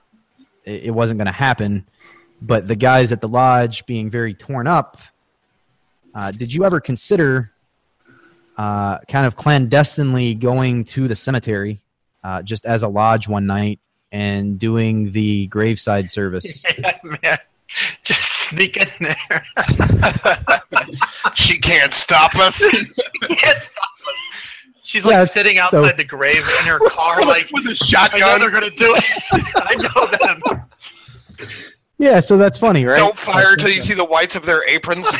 it, 0.64 0.84
it 0.84 0.90
wasn't 0.90 1.18
going 1.18 1.26
to 1.26 1.32
happen. 1.32 1.86
But 2.40 2.68
the 2.68 2.76
guys 2.76 3.12
at 3.12 3.20
the 3.20 3.28
lodge 3.28 3.84
being 3.86 4.10
very 4.10 4.32
torn 4.34 4.66
up, 4.66 4.96
uh, 6.14 6.30
did 6.30 6.52
you 6.54 6.64
ever 6.64 6.80
consider 6.80 7.50
uh, 8.56 9.00
kind 9.00 9.26
of 9.26 9.36
clandestinely 9.36 10.34
going 10.34 10.84
to 10.84 11.06
the 11.06 11.16
cemetery 11.16 11.80
uh, 12.24 12.42
just 12.42 12.64
as 12.66 12.82
a 12.82 12.88
lodge 12.88 13.28
one 13.28 13.46
night 13.46 13.80
and 14.10 14.58
doing 14.58 15.12
the 15.12 15.46
graveside 15.48 16.10
service? 16.10 16.62
Yeah, 16.78 16.98
man. 17.02 17.38
Just 18.02 18.37
sneak 18.48 18.76
in 18.76 18.88
there. 19.00 19.44
she 21.34 21.58
can't 21.58 21.92
stop 21.94 22.34
us. 22.36 22.58
Can't 22.70 22.94
stop 23.58 23.88
us. 24.08 24.16
She's 24.82 25.04
like 25.04 25.14
it's- 25.14 25.34
sitting 25.34 25.56
so- 25.56 25.62
outside 25.62 25.96
the 25.98 26.04
grave 26.04 26.42
in 26.60 26.66
her 26.66 26.78
car, 26.90 27.20
like 27.22 27.48
with 27.52 27.64
a 27.66 27.68
I 27.68 27.70
know 27.70 27.74
shotgun. 27.74 28.40
they're 28.40 28.50
gonna 28.50 28.70
do 28.70 28.94
it. 28.96 29.04
I 29.54 29.74
know 29.74 30.06
them. 30.50 30.64
yeah, 31.98 32.20
so 32.20 32.36
that's 32.38 32.56
funny, 32.56 32.84
right? 32.86 32.96
Don't 32.96 33.18
fire 33.18 33.54
till 33.56 33.70
you 33.70 33.82
see 33.88 33.94
the 33.94 34.04
whites 34.04 34.34
of 34.36 34.44
their 34.46 34.66
aprons. 34.68 35.06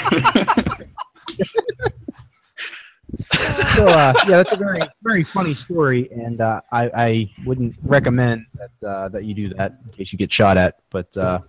So 3.74 3.87
uh, 3.89 4.12
yeah, 4.26 4.37
that's 4.43 4.53
a 4.53 4.57
very 4.57 4.81
very 5.03 5.22
funny 5.22 5.55
story, 5.55 6.09
and 6.11 6.41
uh, 6.41 6.61
I, 6.72 6.91
I 6.95 7.31
wouldn't 7.47 7.74
recommend 7.83 8.45
that 8.55 8.89
uh, 8.89 9.09
that 9.11 9.24
you 9.24 9.35
do 9.35 9.49
that 9.55 9.79
in 9.85 9.91
case 9.93 10.12
you 10.12 10.18
get 10.18 10.33
shot 10.33 10.57
at. 10.57 10.81
But 10.91 11.16
uh, 11.16 11.41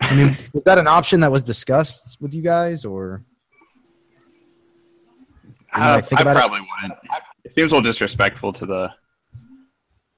I 0.00 0.16
mean, 0.16 0.36
was 0.52 0.62
that 0.64 0.78
an 0.78 0.86
option 0.86 1.20
that 1.20 1.32
was 1.32 1.42
discussed 1.42 2.18
with 2.20 2.34
you 2.34 2.42
guys, 2.42 2.84
or? 2.84 3.22
Uh, 5.74 6.00
think 6.00 6.20
I 6.20 6.22
about 6.22 6.36
it? 6.36 6.40
probably 6.40 6.60
wouldn't. 6.60 7.00
It 7.44 7.54
seems 7.54 7.72
a 7.72 7.74
little 7.74 7.88
disrespectful 7.88 8.52
to 8.54 8.66
the 8.66 8.92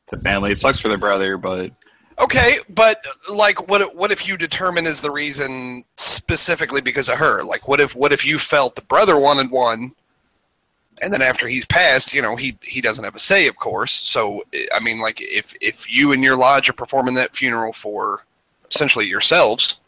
to 0.09 0.19
family. 0.19 0.53
It 0.53 0.59
sucks 0.59 0.81
for 0.81 0.89
their 0.89 0.99
brother, 0.99 1.37
but 1.37 1.73
Okay, 2.21 2.59
but 2.69 3.07
like, 3.33 3.69
what? 3.69 3.95
What 3.95 4.11
if 4.11 4.27
you 4.27 4.37
determine 4.37 4.87
is 4.87 5.01
the 5.01 5.11
reason 5.11 5.85
specifically 5.97 6.81
because 6.81 7.09
of 7.09 7.19
her? 7.19 7.45
Like, 7.45 7.69
what 7.69 7.81
if 7.81 7.95
what 7.95 8.13
if 8.13 8.25
you 8.25 8.41
felt 8.41 8.75
the 8.75 8.83
brother 8.83 9.17
wanted 9.17 9.53
one, 9.53 9.93
and 11.01 11.13
then 11.13 11.23
after 11.23 11.47
he's 11.47 11.65
passed, 11.65 12.13
you 12.13 12.21
know, 12.21 12.35
he 12.35 12.59
he 12.63 12.81
doesn't 12.81 13.05
have 13.05 13.15
a 13.15 13.21
say, 13.21 13.47
of 13.47 13.57
course. 13.57 13.93
So, 13.93 14.43
I 14.75 14.81
mean, 14.81 14.99
like, 14.99 15.21
if 15.21 15.55
if 15.61 15.89
you 15.89 16.11
and 16.11 16.25
your 16.25 16.37
lodge 16.37 16.69
are 16.69 16.75
performing 16.75 17.15
that 17.15 17.37
funeral 17.37 17.73
for 17.73 18.25
essentially 18.71 19.07
yourselves, 19.07 19.79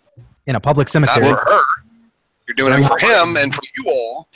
in 0.47 0.57
a 0.57 0.61
public 0.61 0.87
not 0.87 0.91
cemetery. 0.91 1.27
for 1.27 1.37
her, 1.37 1.63
you're 2.47 2.55
doing 2.55 2.73
it 2.73 2.87
for 2.87 2.99
him 2.99 3.37
and 3.37 3.55
for 3.55 3.63
you 3.77 3.91
all. 3.91 4.29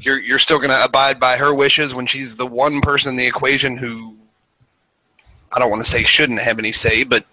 You're 0.00 0.18
you're 0.18 0.38
still 0.38 0.58
going 0.58 0.70
to 0.70 0.84
abide 0.84 1.18
by 1.18 1.36
her 1.36 1.54
wishes 1.54 1.94
when 1.94 2.06
she's 2.06 2.36
the 2.36 2.46
one 2.46 2.80
person 2.80 3.10
in 3.10 3.16
the 3.16 3.26
equation 3.26 3.76
who 3.76 4.16
I 5.52 5.58
don't 5.58 5.70
want 5.70 5.84
to 5.84 5.90
say 5.90 6.04
shouldn't 6.04 6.40
have 6.40 6.58
any 6.58 6.72
say, 6.72 7.04
but 7.04 7.24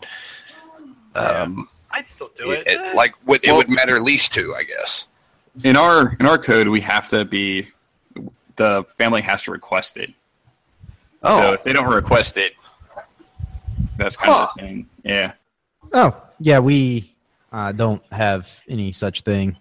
um, 1.16 1.68
I'd 1.92 2.08
still 2.08 2.32
do 2.38 2.52
it. 2.52 2.68
it, 2.68 2.96
like 2.96 3.14
what 3.26 3.44
it 3.44 3.52
would 3.52 3.70
matter 3.70 4.00
least 4.00 4.34
to, 4.34 4.56
I 4.56 4.64
guess. 4.64 5.08
in 5.64 5.76
our 5.76 6.16
in 6.20 6.26
our 6.26 6.38
code, 6.38 6.68
we 6.68 6.82
have 6.82 7.08
to 7.10 7.26
be 7.26 7.68
the 8.56 8.86
family 8.96 9.22
has 9.22 9.44
to 9.44 9.52
request 9.52 9.98
it. 9.98 10.14
Oh. 11.24 11.38
So 11.38 11.54
if 11.54 11.64
they 11.64 11.74
don't 11.74 11.92
request 11.94 12.38
it, 12.38 12.54
that's 13.98 14.16
kind 14.16 14.32
of 14.32 14.50
the 14.56 14.62
thing. 14.62 14.90
Yeah. 15.04 15.34
Oh 15.94 16.22
yeah, 16.39 16.60
we 16.60 17.16
uh, 17.52 17.72
don't 17.72 18.02
have 18.12 18.62
any 18.68 18.92
such 18.92 19.22
thing. 19.22 19.58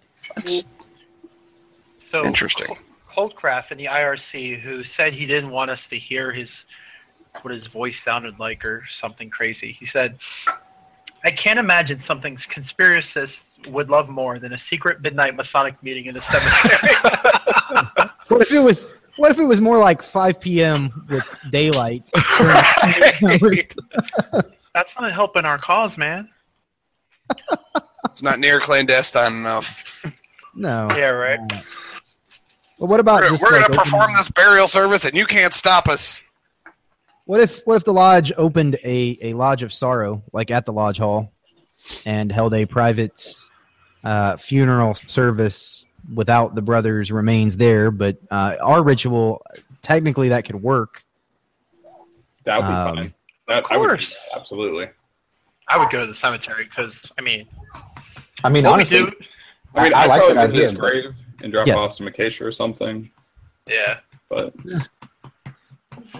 So 1.99 2.25
Interesting. 2.25 2.75
Holdcraft 3.09 3.71
in 3.71 3.77
the 3.77 3.85
IRC, 3.85 4.61
who 4.61 4.83
said 4.83 5.13
he 5.13 5.25
didn't 5.25 5.49
want 5.49 5.69
us 5.69 5.85
to 5.87 5.97
hear 5.97 6.31
his 6.31 6.65
what 7.41 7.53
his 7.53 7.67
voice 7.67 8.01
sounded 8.01 8.39
like 8.39 8.65
or 8.65 8.83
something 8.89 9.29
crazy. 9.29 9.73
He 9.73 9.85
said, 9.85 10.17
"I 11.23 11.31
can't 11.31 11.59
imagine 11.59 11.99
something 11.99 12.35
conspiracists 12.35 13.67
would 13.67 13.89
love 13.89 14.09
more 14.09 14.39
than 14.39 14.53
a 14.53 14.59
secret 14.59 15.01
midnight 15.01 15.35
Masonic 15.35 15.81
meeting 15.83 16.05
in 16.05 16.17
a 16.17 16.21
cemetery." 16.21 18.07
What 18.31 18.43
if 18.43 18.51
it 18.53 18.59
was? 18.59 18.87
What 19.17 19.31
if 19.31 19.39
it 19.39 19.43
was 19.43 19.59
more 19.59 19.77
like 19.77 20.01
5 20.01 20.39
p.m. 20.39 21.05
with 21.09 21.27
daylight? 21.49 22.09
That's 24.73 24.97
not 24.99 25.11
helping 25.11 25.45
our 25.45 25.57
cause, 25.57 25.97
man. 25.97 26.29
It's 28.05 28.21
not 28.21 28.39
near 28.39 28.59
clandestine 28.59 29.33
enough. 29.33 29.77
no. 30.55 30.87
Yeah, 30.91 31.09
right. 31.09 31.39
But 32.79 32.89
what 32.89 32.99
about 32.99 33.21
We're, 33.21 33.37
we're 33.41 33.57
like 33.59 33.67
going 33.67 33.77
to 33.77 33.83
perform 33.83 34.13
this 34.13 34.29
burial 34.29 34.67
service, 34.67 35.05
and 35.05 35.15
you 35.15 35.25
can't 35.25 35.53
stop 35.53 35.87
us. 35.87 36.21
What 37.25 37.39
if 37.39 37.61
what 37.65 37.75
if 37.75 37.83
the 37.85 37.93
lodge 37.93 38.33
opened 38.37 38.77
a, 38.83 39.17
a 39.21 39.33
lodge 39.33 39.63
of 39.63 39.71
sorrow, 39.71 40.23
like 40.33 40.51
at 40.51 40.65
the 40.65 40.73
lodge 40.73 40.97
hall, 40.97 41.31
and 42.05 42.31
held 42.31 42.53
a 42.53 42.65
private 42.65 43.33
uh, 44.03 44.37
funeral 44.37 44.95
service 44.95 45.87
without 46.13 46.55
the 46.55 46.61
brothers' 46.61 47.11
remains 47.11 47.55
there, 47.55 47.91
but 47.91 48.17
uh, 48.31 48.55
our 48.61 48.83
ritual 48.83 49.45
technically 49.83 50.29
that 50.29 50.45
could 50.45 50.61
work. 50.61 51.03
That 52.45 52.57
would 52.57 52.67
be 52.67 52.73
Um, 52.73 52.95
fine. 52.97 53.13
That, 53.51 53.65
of 53.65 53.71
I 53.71 53.77
would- 53.77 53.87
course. 53.89 54.17
absolutely. 54.35 54.89
I 55.67 55.77
would 55.77 55.89
go 55.89 56.01
to 56.01 56.07
the 56.07 56.13
cemetery 56.13 56.63
because 56.65 57.09
I 57.17 57.21
mean, 57.21 57.47
I 58.43 58.49
mean, 58.49 58.65
honestly, 58.65 58.99
do, 58.99 59.11
I 59.75 59.83
mean, 59.83 59.93
I 59.93 60.03
I, 60.03 60.05
like 60.07 60.19
probably 60.19 60.35
that 60.35 60.49
visit 60.49 60.61
his 60.61 60.69
idea, 60.71 60.79
but- 60.81 60.89
grave 60.91 61.15
and 61.43 61.51
drop 61.53 61.67
Yes. 61.67 61.77
off 61.77 61.93
some 61.93 62.07
acacia 62.07 62.45
or 62.45 62.51
something. 62.51 63.09
yeah. 63.67 63.99
But 64.29 64.53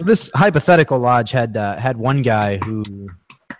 This 0.00 0.30
hypothetical 0.34 0.98
lodge 0.98 1.30
had 1.30 1.56
uh, 1.56 1.76
had 1.76 1.96
one 1.96 2.22
guy 2.22 2.58
who 2.58 2.84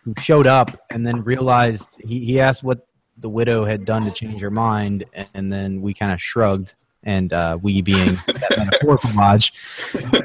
who 0.04 0.14
showed 0.18 0.46
up 0.46 0.70
and 0.90 1.06
then 1.06 1.22
realized 1.22 1.88
he, 2.00 2.24
he 2.24 2.40
asked 2.40 2.62
what 2.64 2.86
the 3.18 3.28
widow 3.28 3.64
had 3.64 3.84
done 3.84 4.04
to 4.04 4.10
change 4.10 4.40
her 4.40 4.50
mind, 4.50 5.04
and 5.34 5.52
then 5.52 5.80
we 5.80 5.94
kind 5.94 6.10
of 6.12 6.20
shrugged. 6.20 6.74
And 7.04 7.32
uh, 7.32 7.58
we 7.60 7.82
being 7.82 8.14
that 8.26 8.54
metaphorical 8.58 9.12
lodge, 9.14 9.52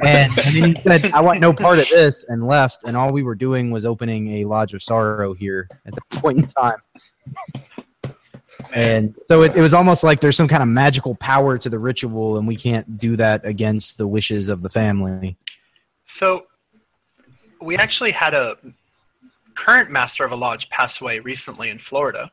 and, 0.03 0.37
and 0.37 0.55
then 0.55 0.75
he 0.75 0.81
said, 0.81 1.05
"I 1.11 1.21
want 1.21 1.39
no 1.39 1.51
part 1.51 1.79
of 1.79 1.89
this," 1.89 2.25
and 2.29 2.45
left. 2.45 2.83
And 2.85 2.95
all 2.95 3.11
we 3.11 3.23
were 3.23 3.35
doing 3.35 3.71
was 3.71 3.83
opening 3.83 4.41
a 4.41 4.45
lodge 4.45 4.73
of 4.73 4.83
sorrow 4.83 5.33
here 5.33 5.67
at 5.85 5.95
the 5.95 6.01
point 6.19 6.37
in 6.37 6.45
time. 6.45 6.77
And 8.73 9.15
so 9.27 9.43
it, 9.43 9.55
it 9.55 9.61
was 9.61 9.73
almost 9.73 10.03
like 10.03 10.19
there's 10.19 10.35
some 10.35 10.47
kind 10.47 10.61
of 10.61 10.69
magical 10.69 11.15
power 11.15 11.57
to 11.57 11.69
the 11.69 11.79
ritual, 11.79 12.37
and 12.37 12.47
we 12.47 12.55
can't 12.55 12.97
do 12.97 13.15
that 13.15 13.45
against 13.45 13.97
the 13.97 14.07
wishes 14.07 14.49
of 14.49 14.61
the 14.61 14.69
family. 14.69 15.37
So 16.05 16.47
we 17.61 17.77
actually 17.77 18.11
had 18.11 18.33
a 18.33 18.57
current 19.55 19.89
master 19.89 20.23
of 20.23 20.31
a 20.31 20.35
lodge 20.35 20.69
pass 20.69 21.01
away 21.01 21.19
recently 21.19 21.69
in 21.69 21.79
Florida, 21.79 22.31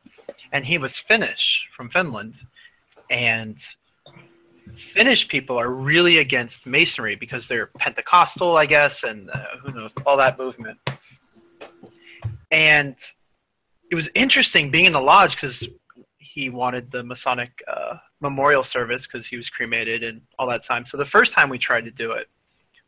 and 0.51 0.65
he 0.65 0.77
was 0.77 0.97
Finnish 0.97 1.67
from 1.75 1.89
Finland. 1.89 2.35
And 3.09 3.57
Finnish 4.75 5.27
people 5.27 5.57
are 5.57 5.69
really 5.69 6.17
against 6.17 6.65
masonry 6.65 7.15
because 7.15 7.47
they're 7.47 7.67
Pentecostal, 7.77 8.57
I 8.57 8.65
guess, 8.65 9.03
and 9.03 9.29
uh, 9.29 9.57
who 9.61 9.71
knows, 9.73 9.93
all 10.05 10.17
that 10.17 10.37
movement. 10.37 10.77
And 12.51 12.95
it 13.91 13.95
was 13.95 14.09
interesting 14.15 14.71
being 14.71 14.85
in 14.85 14.93
the 14.93 14.99
lodge 14.99 15.35
because 15.35 15.67
he 16.17 16.49
wanted 16.49 16.91
the 16.91 17.03
Masonic 17.03 17.63
uh, 17.67 17.95
memorial 18.19 18.63
service 18.63 19.05
because 19.07 19.25
he 19.25 19.37
was 19.37 19.49
cremated 19.49 20.03
and 20.03 20.21
all 20.37 20.47
that 20.49 20.63
time. 20.63 20.85
So 20.85 20.97
the 20.97 21.05
first 21.05 21.33
time 21.33 21.49
we 21.49 21.57
tried 21.57 21.85
to 21.85 21.91
do 21.91 22.11
it, 22.11 22.27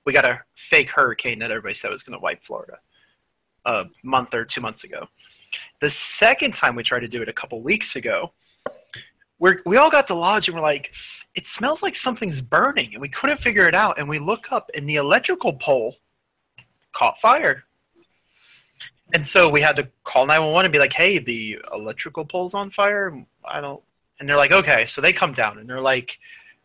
we 0.05 0.13
got 0.13 0.25
a 0.25 0.41
fake 0.55 0.89
hurricane 0.89 1.39
that 1.39 1.51
everybody 1.51 1.75
said 1.75 1.91
was 1.91 2.03
going 2.03 2.17
to 2.17 2.21
wipe 2.21 2.43
Florida 2.43 2.79
a 3.65 3.85
month 4.03 4.33
or 4.33 4.45
two 4.45 4.61
months 4.61 4.83
ago. 4.83 5.07
The 5.81 5.89
second 5.89 6.55
time 6.55 6.75
we 6.75 6.83
tried 6.83 7.01
to 7.01 7.07
do 7.07 7.21
it 7.21 7.29
a 7.29 7.33
couple 7.33 7.61
weeks 7.61 7.95
ago, 7.95 8.33
we're, 9.39 9.61
we 9.65 9.77
all 9.77 9.89
got 9.89 10.07
to 10.07 10.15
lodge 10.15 10.47
and 10.47 10.55
we're 10.55 10.63
like, 10.63 10.91
it 11.35 11.47
smells 11.47 11.83
like 11.83 11.95
something's 11.95 12.41
burning, 12.41 12.93
and 12.93 13.01
we 13.01 13.09
couldn't 13.09 13.39
figure 13.39 13.67
it 13.67 13.75
out. 13.75 13.99
And 13.99 14.09
we 14.09 14.17
look 14.17 14.51
up, 14.51 14.71
and 14.73 14.89
the 14.89 14.95
electrical 14.95 15.53
pole 15.53 15.95
caught 16.93 17.19
fire. 17.19 17.63
And 19.13 19.25
so 19.25 19.47
we 19.47 19.61
had 19.61 19.75
to 19.75 19.87
call 20.03 20.25
911 20.25 20.65
and 20.65 20.73
be 20.73 20.79
like, 20.79 20.93
hey, 20.93 21.19
the 21.19 21.59
electrical 21.71 22.25
pole's 22.25 22.55
on 22.55 22.71
fire. 22.71 23.23
I 23.45 23.61
don't. 23.61 23.81
And 24.19 24.27
they're 24.27 24.35
like, 24.35 24.51
okay. 24.51 24.87
So 24.87 24.99
they 24.99 25.13
come 25.13 25.31
down 25.31 25.59
and 25.59 25.69
they're 25.69 25.79
like, 25.79 26.17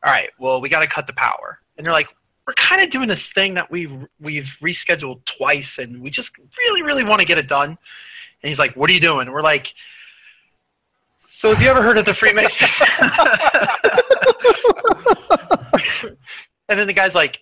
all 0.03 0.11
right, 0.11 0.31
well, 0.39 0.61
we 0.61 0.71
got 0.71 0.81
to 0.81 0.87
cut 0.87 1.07
the 1.07 1.13
power. 1.13 1.59
And 1.77 1.87
they're 1.87 1.93
like, 1.93 2.09
we're 2.47 2.55
kind 2.55 2.83
of 2.83 2.91
doing 2.91 3.09
this 3.09 3.29
thing 3.29 3.55
that 3.55 3.71
we've 3.71 4.07
we've 4.21 4.57
rescheduled 4.61 5.25
twice, 5.27 5.79
and 5.79 6.03
we 6.03 6.11
just 6.11 6.33
really, 6.59 6.83
really 6.83 7.05
want 7.05 7.21
to 7.21 7.27
get 7.27 7.39
it 7.39 7.47
done. 7.47 7.71
And 7.71 8.49
he's 8.49 8.59
like, 8.59 8.75
"What 8.75 8.91
are 8.91 8.93
you 8.93 9.01
doing?" 9.01 9.29
And 9.29 9.33
we're 9.33 9.43
like, 9.43 9.75
"So 11.43 11.53
have 11.53 11.61
you 11.61 11.69
ever 11.69 11.83
heard 11.83 11.99
of 11.99 12.05
the 12.05 12.15
Freemasons?" 12.15 12.71
and 16.69 16.79
then 16.79 16.87
the 16.87 16.93
guy's 16.93 17.17
like, 17.17 17.41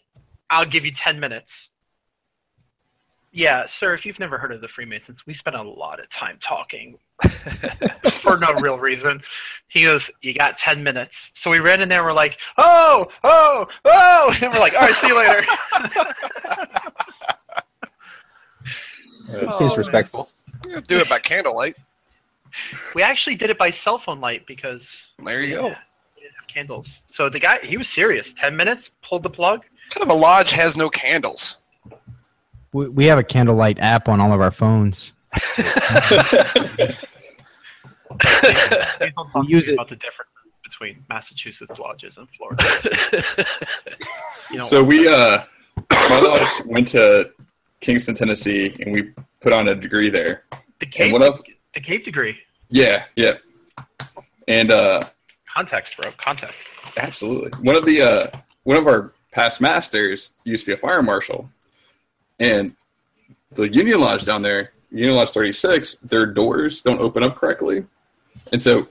"I'll 0.49 0.65
give 0.65 0.87
you 0.87 0.93
ten 0.93 1.21
minutes." 1.21 1.69
Yeah, 3.31 3.67
sir. 3.67 3.93
If 3.93 4.07
you've 4.07 4.19
never 4.19 4.39
heard 4.39 4.53
of 4.53 4.63
the 4.63 4.69
Freemasons, 4.69 5.27
we 5.27 5.35
spent 5.35 5.55
a 5.55 5.63
lot 5.63 6.01
of 6.01 6.09
time 6.09 6.39
talking 6.41 6.97
for 8.23 8.39
no 8.39 8.55
real 8.55 8.79
reason. 8.79 9.21
He 9.69 9.83
goes, 9.83 10.11
"You 10.23 10.33
got 10.33 10.57
ten 10.57 10.83
minutes." 10.83 11.31
So 11.35 11.51
we 11.51 11.59
ran 11.59 11.83
in 11.83 11.91
there. 11.91 11.99
and 11.99 12.07
We're 12.07 12.15
like, 12.15 12.39
"Oh, 12.57 13.07
oh, 13.23 13.67
oh!" 13.85 14.31
And 14.33 14.41
then 14.41 14.51
we're 14.51 14.61
like, 14.61 14.73
"All 14.77 14.81
right, 14.81 14.97
see 14.97 15.09
you 15.09 15.19
later." 15.19 15.45
it 19.47 19.53
seems 19.53 19.75
Oh, 19.75 19.77
respectful. 19.77 20.31
Do 20.87 21.01
it 21.01 21.09
by 21.11 21.19
candlelight. 21.19 21.77
We 22.95 23.03
actually 23.03 23.37
did 23.37 23.51
it 23.51 23.59
by 23.59 23.71
cell 23.71 23.99
phone 23.99 24.21
light 24.21 24.47
because 24.47 25.11
There 25.25 25.43
you 25.43 25.55
yeah, 25.55 25.61
go. 25.61 25.69
we 26.17 26.23
didn't 26.23 26.35
have 26.39 26.47
candles. 26.49 27.03
So 27.07 27.29
the 27.29 27.41
guy, 27.41 27.59
he 27.63 27.77
was 27.77 27.89
serious. 27.89 28.33
Ten 28.33 28.57
minutes, 28.57 28.91
pulled 29.03 29.23
the 29.23 29.31
plug. 29.31 29.61
What 29.61 29.91
kind 29.91 30.11
of 30.11 30.17
a 30.17 30.21
lodge 30.21 30.53
has 30.53 30.77
no 30.77 30.89
candles? 30.91 31.57
We, 32.73 32.89
we 32.89 33.05
have 33.07 33.19
a 33.19 33.25
candlelight 33.25 33.79
app 33.81 34.09
on 34.09 34.21
all 34.21 34.33
of 34.33 34.41
our 34.41 34.51
phones. 34.53 35.15
Please 38.19 39.13
don't 39.15 39.31
talk 39.31 39.45
to 39.47 39.51
use 39.51 39.69
it- 39.69 39.75
about 39.75 39.89
the 39.89 39.97
difference 39.97 40.31
between 40.63 41.05
Massachusetts 41.09 41.79
lodges 41.79 42.17
and 42.19 42.29
Florida. 42.37 42.65
You 44.51 44.59
know, 44.59 44.65
so 44.65 44.83
we 44.83 45.07
uh 45.07 45.45
my 46.11 46.19
lodge 46.21 46.67
went 46.67 46.89
to 46.89 47.31
Kingston, 47.81 48.17
Tennessee, 48.17 48.75
and 48.81 48.93
we 48.93 49.13
put 49.41 49.53
on 49.53 49.69
a 49.69 49.77
degree 49.77 50.11
there. 50.11 50.43
the 50.81 50.87
cave, 50.87 51.13
what 51.13 51.23
up- 51.23 51.45
the 51.73 51.81
cave 51.81 52.05
degree. 52.05 52.37
Yeah, 52.71 53.05
yeah. 53.17 53.33
And 54.49 54.71
uh 54.71 55.03
Context, 55.53 55.97
bro. 55.97 56.13
Context. 56.17 56.69
absolutely. 56.97 57.51
One 57.61 57.77
of 57.77 57.85
the 57.85 58.01
uh 58.03 58.31
one 58.63 58.77
of 58.77 58.87
our 58.87 59.13
past 59.33 59.61
masters 59.61 60.31
used 60.45 60.65
to 60.65 60.71
be 60.71 60.73
a 60.73 60.77
fire 60.77 61.03
marshal, 61.03 61.51
and 62.39 62.75
the 63.53 63.69
Union 63.69 64.01
Lodge 64.01 64.25
down 64.25 64.43
there, 64.43 64.73
Union 64.91 65.17
Lodge 65.17 65.31
36, 65.31 65.97
their 65.97 66.27
doors 66.27 66.83
don't 66.83 67.01
open 67.01 67.23
up 67.23 67.37
correctly, 67.37 67.85
and 68.53 68.61
so 68.63 68.89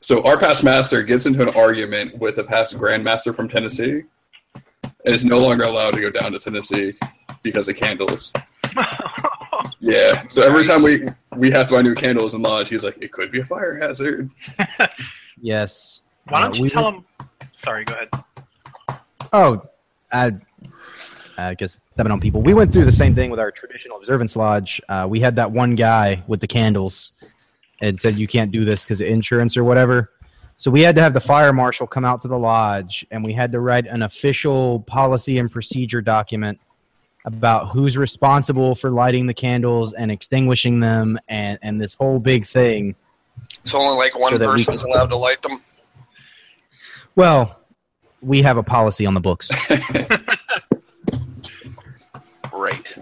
so 0.00 0.24
our 0.24 0.38
past 0.38 0.64
master 0.64 1.02
gets 1.02 1.26
into 1.26 1.42
an 1.42 1.50
argument 1.50 2.18
with 2.18 2.38
a 2.38 2.44
past 2.44 2.76
grandmaster 2.76 3.34
from 3.34 3.48
Tennessee, 3.48 4.02
and 4.82 5.14
is 5.14 5.24
no 5.24 5.38
longer 5.38 5.64
allowed 5.64 5.92
to 5.92 6.00
go 6.00 6.10
down 6.10 6.32
to 6.32 6.38
Tennessee 6.38 6.94
because 7.42 7.68
of 7.68 7.76
candles. 7.76 8.32
Yeah. 9.82 10.26
So 10.28 10.42
every 10.42 10.66
time 10.66 10.82
we 10.82 11.08
we 11.36 11.50
have 11.50 11.68
to 11.68 11.74
buy 11.74 11.82
new 11.82 11.94
candles 11.94 12.34
in 12.34 12.42
lodge, 12.42 12.68
he's 12.68 12.84
like, 12.84 12.98
it 13.00 13.12
could 13.12 13.30
be 13.32 13.40
a 13.40 13.44
fire 13.44 13.78
hazard. 13.78 14.30
Yes. 15.42 16.02
Why 16.28 16.42
don't 16.42 16.52
Uh, 16.52 16.56
you 16.56 16.62
we 16.64 16.70
tell 16.70 16.84
were- 16.84 16.98
him? 16.98 17.04
Sorry, 17.52 17.84
go 17.84 17.94
ahead. 17.94 18.08
Oh, 19.32 19.62
I, 20.12 20.32
I 21.38 21.54
guess 21.54 21.80
stepping 21.92 22.12
on 22.12 22.20
people. 22.20 22.42
We 22.42 22.52
went 22.52 22.72
through 22.72 22.84
the 22.84 22.92
same 22.92 23.14
thing 23.14 23.30
with 23.30 23.40
our 23.40 23.50
traditional 23.50 23.96
observance 23.96 24.36
lodge. 24.36 24.80
Uh, 24.90 25.06
we 25.08 25.18
had 25.20 25.34
that 25.36 25.50
one 25.50 25.74
guy 25.76 26.22
with 26.26 26.40
the 26.40 26.46
candles 26.46 27.12
and 27.80 27.98
said 27.98 28.18
you 28.18 28.26
can't 28.26 28.50
do 28.52 28.64
this 28.66 28.84
because 28.84 29.00
of 29.00 29.06
insurance 29.06 29.56
or 29.56 29.64
whatever. 29.64 30.10
So 30.58 30.70
we 30.70 30.82
had 30.82 30.94
to 30.96 31.00
have 31.02 31.14
the 31.14 31.20
fire 31.22 31.54
marshal 31.54 31.86
come 31.86 32.04
out 32.04 32.20
to 32.20 32.28
the 32.28 32.38
lodge, 32.38 33.06
and 33.10 33.24
we 33.24 33.32
had 33.32 33.50
to 33.52 33.60
write 33.60 33.86
an 33.86 34.02
official 34.02 34.80
policy 34.80 35.38
and 35.38 35.50
procedure 35.50 36.02
document 36.02 36.60
about 37.26 37.68
who's 37.68 37.96
responsible 37.96 38.74
for 38.74 38.90
lighting 38.90 39.26
the 39.26 39.34
candles 39.34 39.92
and 39.92 40.10
extinguishing 40.10 40.80
them, 40.80 41.18
and 41.28 41.58
and 41.62 41.80
this 41.80 41.94
whole 41.94 42.18
big 42.18 42.46
thing. 42.46 42.94
So 43.64 43.78
only 43.78 43.96
like 43.96 44.18
one 44.18 44.32
So 44.32 44.38
that 44.38 44.48
we 44.48 44.54
person 44.64 44.78
can- 44.78 44.86
allowed 44.90 45.10
to 45.10 45.16
light 45.16 45.42
them. 45.42 45.62
Well, 47.16 47.60
we 48.22 48.40
have 48.42 48.56
a 48.56 48.62
policy 48.62 49.04
on 49.06 49.14
the 49.14 49.20
books. 49.20 49.50
Right. 52.52 52.94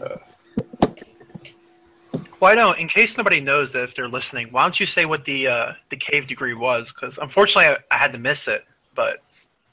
Why 2.39 2.55
don't, 2.55 2.79
in 2.79 2.87
case 2.89 3.17
nobody 3.17 3.41
knows 3.41 3.73
that 3.73 3.83
if 3.83 3.97
they're 3.97 4.09
listening, 4.09 4.49
why 4.53 4.63
don't 4.63 4.79
you 4.79 4.87
say 4.87 5.05
what 5.05 5.25
the 5.25 5.49
uh, 5.49 5.73
the 5.91 5.97
cave 5.97 6.29
degree 6.29 6.55
was? 6.55 6.93
Because 6.93 7.19
unfortunately, 7.19 7.65
I, 7.91 7.95
I 7.95 7.99
had 7.99 8.13
to 8.13 8.19
miss 8.19 8.47
it, 8.47 8.65
but 8.95 9.19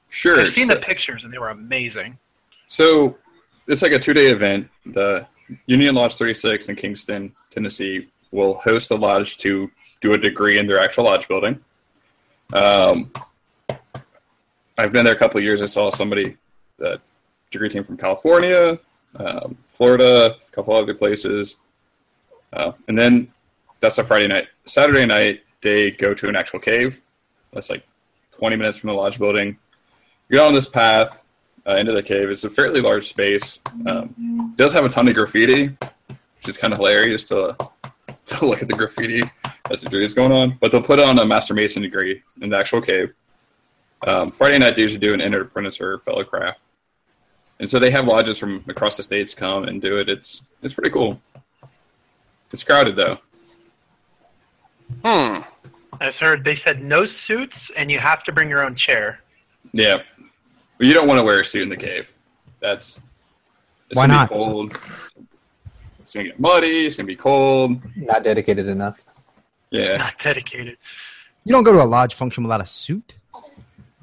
Sure. 0.09 0.39
I've 0.39 0.49
seen 0.49 0.67
so, 0.67 0.75
the 0.75 0.79
pictures 0.79 1.23
and 1.23 1.31
they 1.33 1.37
were 1.37 1.49
amazing. 1.49 2.17
so 2.67 3.17
it's 3.67 3.81
like 3.81 3.91
a 3.91 3.99
two 3.99 4.13
day 4.13 4.27
event. 4.27 4.69
The 4.85 5.27
Union 5.65 5.95
Lodge 5.95 6.15
36 6.15 6.69
in 6.69 6.75
Kingston, 6.75 7.35
Tennessee, 7.51 8.07
will 8.31 8.55
host 8.55 8.91
a 8.91 8.95
lodge 8.95 9.37
to 9.37 9.71
do 10.01 10.13
a 10.13 10.17
degree 10.17 10.57
in 10.59 10.67
their 10.67 10.79
actual 10.79 11.05
lodge 11.05 11.27
building. 11.27 11.59
Um, 12.53 13.11
I've 14.77 14.91
been 14.91 15.05
there 15.05 15.15
a 15.15 15.17
couple 15.17 15.39
years. 15.41 15.61
I 15.61 15.65
saw 15.65 15.89
somebody, 15.89 16.37
the 16.77 16.99
degree 17.49 17.69
team 17.69 17.83
from 17.83 17.97
California, 17.97 18.77
um, 19.15 19.57
Florida, 19.69 20.35
a 20.35 20.51
couple 20.51 20.75
other 20.75 20.93
places. 20.93 21.57
Uh, 22.51 22.73
and 22.87 22.97
then 22.97 23.29
that's 23.79 23.97
a 23.97 24.03
Friday 24.03 24.27
night. 24.27 24.47
Saturday 24.65 25.05
night, 25.05 25.43
they 25.61 25.91
go 25.91 26.13
to 26.13 26.27
an 26.27 26.35
actual 26.35 26.59
cave. 26.59 27.01
That's 27.51 27.69
like 27.69 27.87
20 28.33 28.57
minutes 28.57 28.77
from 28.77 28.89
the 28.89 28.93
lodge 28.93 29.17
building. 29.17 29.57
You 30.29 30.37
go 30.37 30.47
on 30.47 30.53
this 30.53 30.67
path 30.67 31.23
uh, 31.67 31.75
into 31.75 31.91
the 31.91 32.03
cave. 32.03 32.29
It's 32.29 32.43
a 32.43 32.49
fairly 32.49 32.81
large 32.81 33.05
space. 33.05 33.59
Um, 33.85 34.51
it 34.53 34.57
does 34.57 34.73
have 34.73 34.85
a 34.85 34.89
ton 34.89 35.07
of 35.07 35.15
graffiti, 35.15 35.67
which 35.67 36.47
is 36.47 36.57
kind 36.57 36.73
of 36.73 36.79
hilarious 36.79 37.27
to, 37.29 37.55
to 38.25 38.45
look 38.45 38.61
at 38.61 38.67
the 38.67 38.73
graffiti 38.73 39.23
as 39.71 39.81
the 39.81 39.89
degree 39.89 40.05
is 40.05 40.13
going 40.13 40.31
on. 40.31 40.57
But 40.59 40.71
they'll 40.71 40.81
put 40.81 40.99
on 40.99 41.19
a 41.19 41.25
Master 41.25 41.53
Mason 41.53 41.81
degree 41.81 42.21
in 42.41 42.49
the 42.49 42.57
actual 42.57 42.81
cave. 42.81 43.13
Um, 44.05 44.29
Friday 44.31 44.59
night, 44.59 44.75
they 44.75 44.83
usually 44.83 44.99
do 44.99 45.13
an 45.13 45.21
Entered 45.21 45.41
Apprentice 45.41 45.81
or 45.81 45.99
Fellow 45.99 46.23
Craft. 46.23 46.61
And 47.59 47.69
so 47.69 47.79
they 47.79 47.91
have 47.91 48.05
lodges 48.05 48.37
from 48.37 48.63
across 48.67 48.97
the 48.97 49.03
states 49.03 49.33
come 49.33 49.63
and 49.63 49.81
do 49.81 49.97
it. 49.97 50.09
It's 50.09 50.43
it's 50.61 50.73
pretty 50.73 50.89
cool. 50.89 51.21
It's 52.51 52.63
crowded 52.63 52.95
though. 52.95 53.17
Hmm. 55.03 55.39
I 55.99 56.07
just 56.07 56.19
heard 56.19 56.43
they 56.43 56.55
said 56.55 56.83
no 56.83 57.05
suits 57.05 57.71
and 57.77 57.89
you 57.89 57.99
have 57.99 58.23
to 58.25 58.33
bring 58.33 58.49
your 58.49 58.63
own 58.63 58.75
chair. 58.75 59.21
Yeah, 59.71 60.03
but 60.14 60.14
you 60.79 60.93
don't 60.93 61.07
want 61.07 61.19
to 61.19 61.23
wear 61.23 61.39
a 61.39 61.45
suit 61.45 61.63
in 61.63 61.69
the 61.69 61.77
cave. 61.77 62.11
That's 62.59 63.01
it's 63.89 63.97
Why 63.97 64.03
gonna 64.07 64.13
not? 64.19 64.29
Be 64.29 64.35
cold. 64.35 64.77
It's 65.99 66.13
gonna 66.13 66.25
get 66.27 66.39
muddy. 66.39 66.85
It's 66.85 66.95
gonna 66.95 67.07
be 67.07 67.15
cold. 67.15 67.79
Not 67.95 68.23
dedicated 68.23 68.67
enough. 68.67 69.03
Yeah, 69.71 69.97
Not 69.97 70.17
dedicated, 70.19 70.77
You 71.43 71.51
don't 71.51 71.63
go 71.63 71.73
to 71.73 71.81
a 71.81 71.83
lodge 71.83 72.13
function 72.13 72.43
without 72.43 72.61
a 72.61 72.65
suit. 72.65 73.15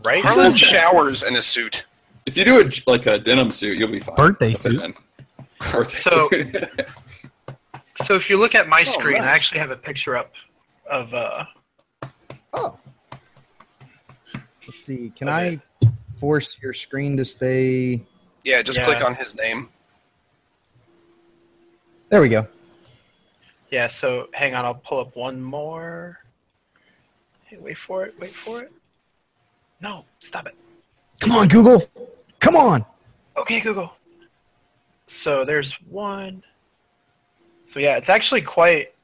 right? 0.04 0.22
Harlan 0.22 0.54
showers 0.56 1.22
in 1.22 1.34
a 1.36 1.42
suit. 1.42 1.84
if 2.26 2.36
you 2.36 2.44
do 2.44 2.60
a 2.60 2.70
like 2.90 3.06
a 3.06 3.18
denim 3.18 3.50
suit, 3.50 3.78
you'll 3.78 3.90
be 3.90 4.00
fine. 4.00 4.16
Birthday 4.16 4.54
suit. 4.54 4.76
man. 4.76 4.94
Birthday 5.72 5.98
So- 5.98 6.28
suit. 6.30 6.56
So 8.06 8.14
if 8.14 8.28
you 8.28 8.36
look 8.38 8.54
at 8.56 8.68
my 8.68 8.82
Oh, 8.86 8.90
screen, 8.90 9.18
nice. 9.18 9.28
I 9.28 9.32
actually 9.32 9.60
have 9.60 9.70
a 9.70 9.76
picture 9.76 10.16
up 10.16 10.32
of 10.90 11.12
uh, 11.14 11.44
Oh. 12.52 12.76
Let's 14.66 14.80
see. 14.84 15.12
Can 15.16 15.28
I 15.28 15.60
force 16.22 16.56
your 16.62 16.72
screen 16.72 17.16
to 17.16 17.24
stay? 17.24 18.00
Yeah, 18.44 18.62
just 18.62 18.78
Yeah. 18.78 18.84
click 18.84 19.04
on 19.04 19.12
his 19.12 19.34
name. 19.34 19.68
There 22.10 22.20
we 22.20 22.28
go. 22.28 22.46
yeah. 23.70 23.88
So 23.88 24.28
hang 24.32 24.54
on, 24.54 24.64
I'll 24.64 24.74
pull 24.74 25.00
up 25.00 25.16
one 25.16 25.42
more. 25.42 26.20
Hey, 27.46 27.56
wait 27.56 27.76
for 27.78 28.04
it. 28.04 28.14
Wait 28.20 28.30
for 28.30 28.62
it. 28.62 28.70
No, 29.80 30.04
stop 30.22 30.46
it. 30.46 30.54
Come 31.20 31.32
on, 31.32 31.48
Google. 31.48 31.82
Come 32.38 32.54
on. 32.54 32.84
Okay, 33.36 33.58
Google. 33.60 33.92
So 35.08 35.44
there's 35.44 35.72
one. 35.90 36.44
So 37.66 37.80
yeah, 37.80 37.96
it's 37.96 38.08
actually 38.10 38.42
quite 38.42 38.94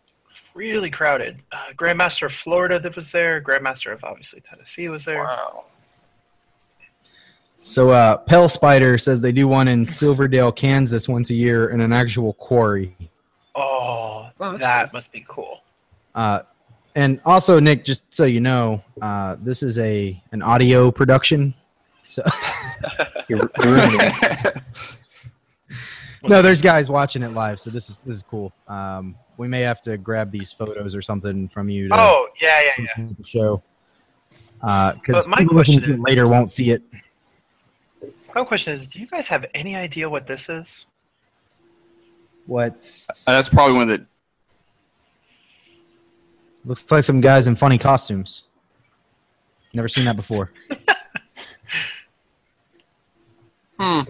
really 0.55 0.91
crowded. 0.91 1.43
Uh, 1.51 1.73
Grandmaster 1.75 2.27
of 2.27 2.33
Florida 2.35 2.79
that 2.79 2.95
was 2.95 3.11
there. 3.11 3.41
Grandmaster 3.43 3.93
of 3.93 4.05
obviously 4.05 4.41
Tennessee 4.41 4.89
was 4.89 5.05
there. 5.05 5.25
Wow. 5.25 5.65
So, 7.61 7.91
uh, 7.91 8.17
Pale 8.19 8.49
Spider 8.49 8.99
says 8.99 9.21
they 9.21 9.33
do 9.33 9.49
one 9.49 9.69
in 9.69 9.85
Silverdale, 9.85 10.53
Kansas, 10.53 11.09
once 11.09 11.31
a 11.31 11.35
year 11.35 11.71
in 11.71 11.81
an 11.81 11.93
actual 11.93 12.35
quarry. 12.35 12.97
Oh, 13.55 14.29
Wow, 14.39 14.53
that's 14.53 14.61
that 14.61 14.93
must 14.93 15.11
be 15.11 15.25
cool. 15.29 15.63
Uh, 16.15 16.43
and 16.95 17.21
also, 17.25 17.59
Nick, 17.59 17.85
just 17.85 18.05
so 18.15 18.25
you 18.25 18.41
know, 18.41 18.83
uh, 19.03 19.37
this 19.41 19.63
is 19.65 19.79
a 19.81 20.21
an 20.33 20.43
audio 20.43 20.91
production. 20.93 21.55
So, 22.05 22.23
You're 23.29 23.51
ruining 23.65 23.99
it. 24.01 24.63
no, 26.23 26.41
there's 26.41 26.63
guys 26.63 26.89
watching 26.89 27.23
it 27.23 27.33
live, 27.33 27.59
so 27.61 27.69
this 27.71 27.91
is 27.91 27.99
this 27.99 28.17
is 28.17 28.23
cool. 28.23 28.53
Um, 28.69 29.17
we 29.37 29.49
may 29.49 29.61
have 29.63 29.83
to 29.83 29.99
grab 29.99 30.31
these 30.31 30.53
photos 30.53 30.95
or 30.95 31.03
something 31.03 31.49
from 31.49 31.69
you 31.69 31.89
to 31.89 31.95
Oh 31.99 32.29
yeah, 32.41 32.61
yeah, 32.79 32.87
yeah. 32.97 33.05
the 33.19 33.27
show. 33.27 33.63
Because 34.61 35.27
But 35.27 35.29
my 35.29 35.37
people 35.39 35.57
listening 35.57 35.81
to 35.81 35.91
it 35.91 35.95
is- 35.95 36.01
later 36.01 36.29
won't 36.29 36.51
see 36.51 36.71
it. 36.71 36.83
My 38.39 38.45
question 38.45 38.75
is, 38.75 38.87
do 38.87 39.01
you 39.01 39.07
guys 39.09 39.27
have 39.29 39.47
any 39.53 39.75
idea 39.75 40.09
what 40.09 40.29
this 40.29 40.49
is? 40.49 40.87
What 42.47 42.73
And 43.27 43.35
that's 43.35 43.49
probably 43.49 43.75
one 43.75 43.91
of 43.91 43.99
the 43.99 44.07
looks 46.65 46.89
like 46.91 47.03
some 47.03 47.21
guys 47.21 47.49
in 47.49 47.57
funny 47.57 47.79
costumes. 47.79 48.45
Never 49.75 49.89
seen 49.89 50.05
that 50.05 50.17
before. 50.17 50.53
Hmm. 53.81 54.01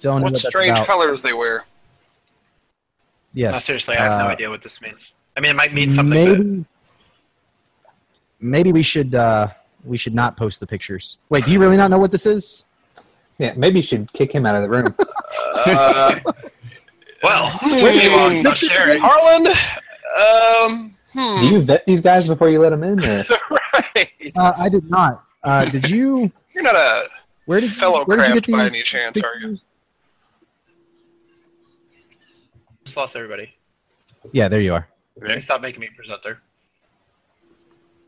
Don't 0.00 0.04
know 0.04 0.12
What 0.14 0.22
what 0.22 0.32
that's 0.32 0.46
strange 0.46 0.70
about. 0.70 0.86
colors 0.86 1.20
they 1.20 1.34
wear. 1.34 1.66
Yes. 3.34 3.52
No, 3.52 3.58
seriously, 3.58 3.94
I 3.94 4.02
have 4.04 4.20
no 4.22 4.28
Uh, 4.28 4.32
idea 4.32 4.48
what 4.48 4.62
this 4.62 4.80
means. 4.80 5.12
I 5.36 5.40
mean, 5.40 5.50
it 5.50 5.54
might 5.54 5.74
mean 5.74 5.92
something. 5.92 6.24
But 6.24 6.38
Maybe, 6.38 6.64
maybe 8.40 8.72
we 8.72 8.82
should 8.82 9.14
uh, 9.14 9.48
we 9.84 9.98
should 9.98 10.14
not 10.14 10.38
post 10.38 10.60
the 10.60 10.66
pictures. 10.66 11.18
Wait, 11.28 11.44
do 11.44 11.52
you 11.52 11.60
really 11.60 11.76
not 11.76 11.90
know 11.90 11.98
what 11.98 12.10
this 12.10 12.24
is? 12.24 12.64
Yeah, 13.38 13.54
maybe 13.56 13.78
you 13.78 13.82
should 13.82 14.12
kick 14.12 14.32
him 14.32 14.44
out 14.46 14.54
of 14.54 14.62
the 14.62 14.68
room. 14.68 14.94
Uh, 15.66 16.18
well, 17.22 17.50
hmm, 17.60 18.42
not 18.42 18.56
sharing. 18.56 19.00
Harlan. 19.02 19.46
Um. 20.16 20.96
Hmm. 21.12 21.40
Do 21.40 21.48
you 21.48 21.60
vet 21.60 21.84
these 21.84 22.00
guys 22.00 22.26
before 22.26 22.48
you 22.48 22.60
let 22.60 22.70
them 22.70 22.84
in? 22.84 23.00
Or? 23.04 23.24
right. 23.50 24.32
Uh, 24.36 24.52
I 24.56 24.68
did 24.68 24.88
not. 24.88 25.24
Uh, 25.42 25.64
did 25.64 25.90
you? 25.90 26.30
You're 26.54 26.62
not 26.62 26.76
a 26.76 27.08
Where 27.46 27.60
did 27.60 27.72
fellow 27.72 28.04
where 28.04 28.16
did 28.18 28.28
you 28.28 28.32
craft 28.34 28.46
get 28.46 28.52
by 28.52 28.66
any 28.66 28.82
chance, 28.82 29.22
are 29.22 29.36
you? 29.38 29.58
just 32.84 32.96
lost 32.96 33.16
everybody. 33.16 33.52
Yeah, 34.32 34.48
there 34.48 34.60
you 34.60 34.72
are. 34.74 34.88
Hey, 35.26 35.42
Stop 35.42 35.60
making 35.60 35.80
me 35.80 35.88
presenter. 35.94 36.40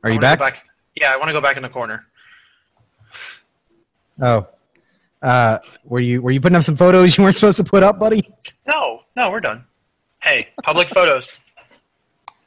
Are 0.03 0.11
I 0.11 0.15
you 0.15 0.21
wanna 0.21 0.37
back? 0.37 0.67
Yeah, 0.97 1.13
I 1.13 1.17
want 1.17 1.29
to 1.29 1.35
go 1.35 1.41
back 1.41 1.57
in 1.57 1.63
the 1.63 1.69
corner. 1.69 2.07
Oh, 4.23 4.47
uh, 5.23 5.59
were 5.85 6.01
you 6.01 6.23
were 6.23 6.31
you 6.31 6.41
putting 6.41 6.57
up 6.57 6.65
some 6.65 6.77
photos 6.77 7.17
you 7.17 7.25
weren't 7.25 7.37
supposed 7.37 7.57
to 7.59 7.65
put 7.65 7.83
up, 7.83 7.99
buddy? 7.99 8.27
No, 8.67 9.03
no, 9.17 9.31
we're 9.31 9.41
done. 9.41 9.65
Hey, 10.23 10.49
public 10.63 10.89
photos. 10.99 11.39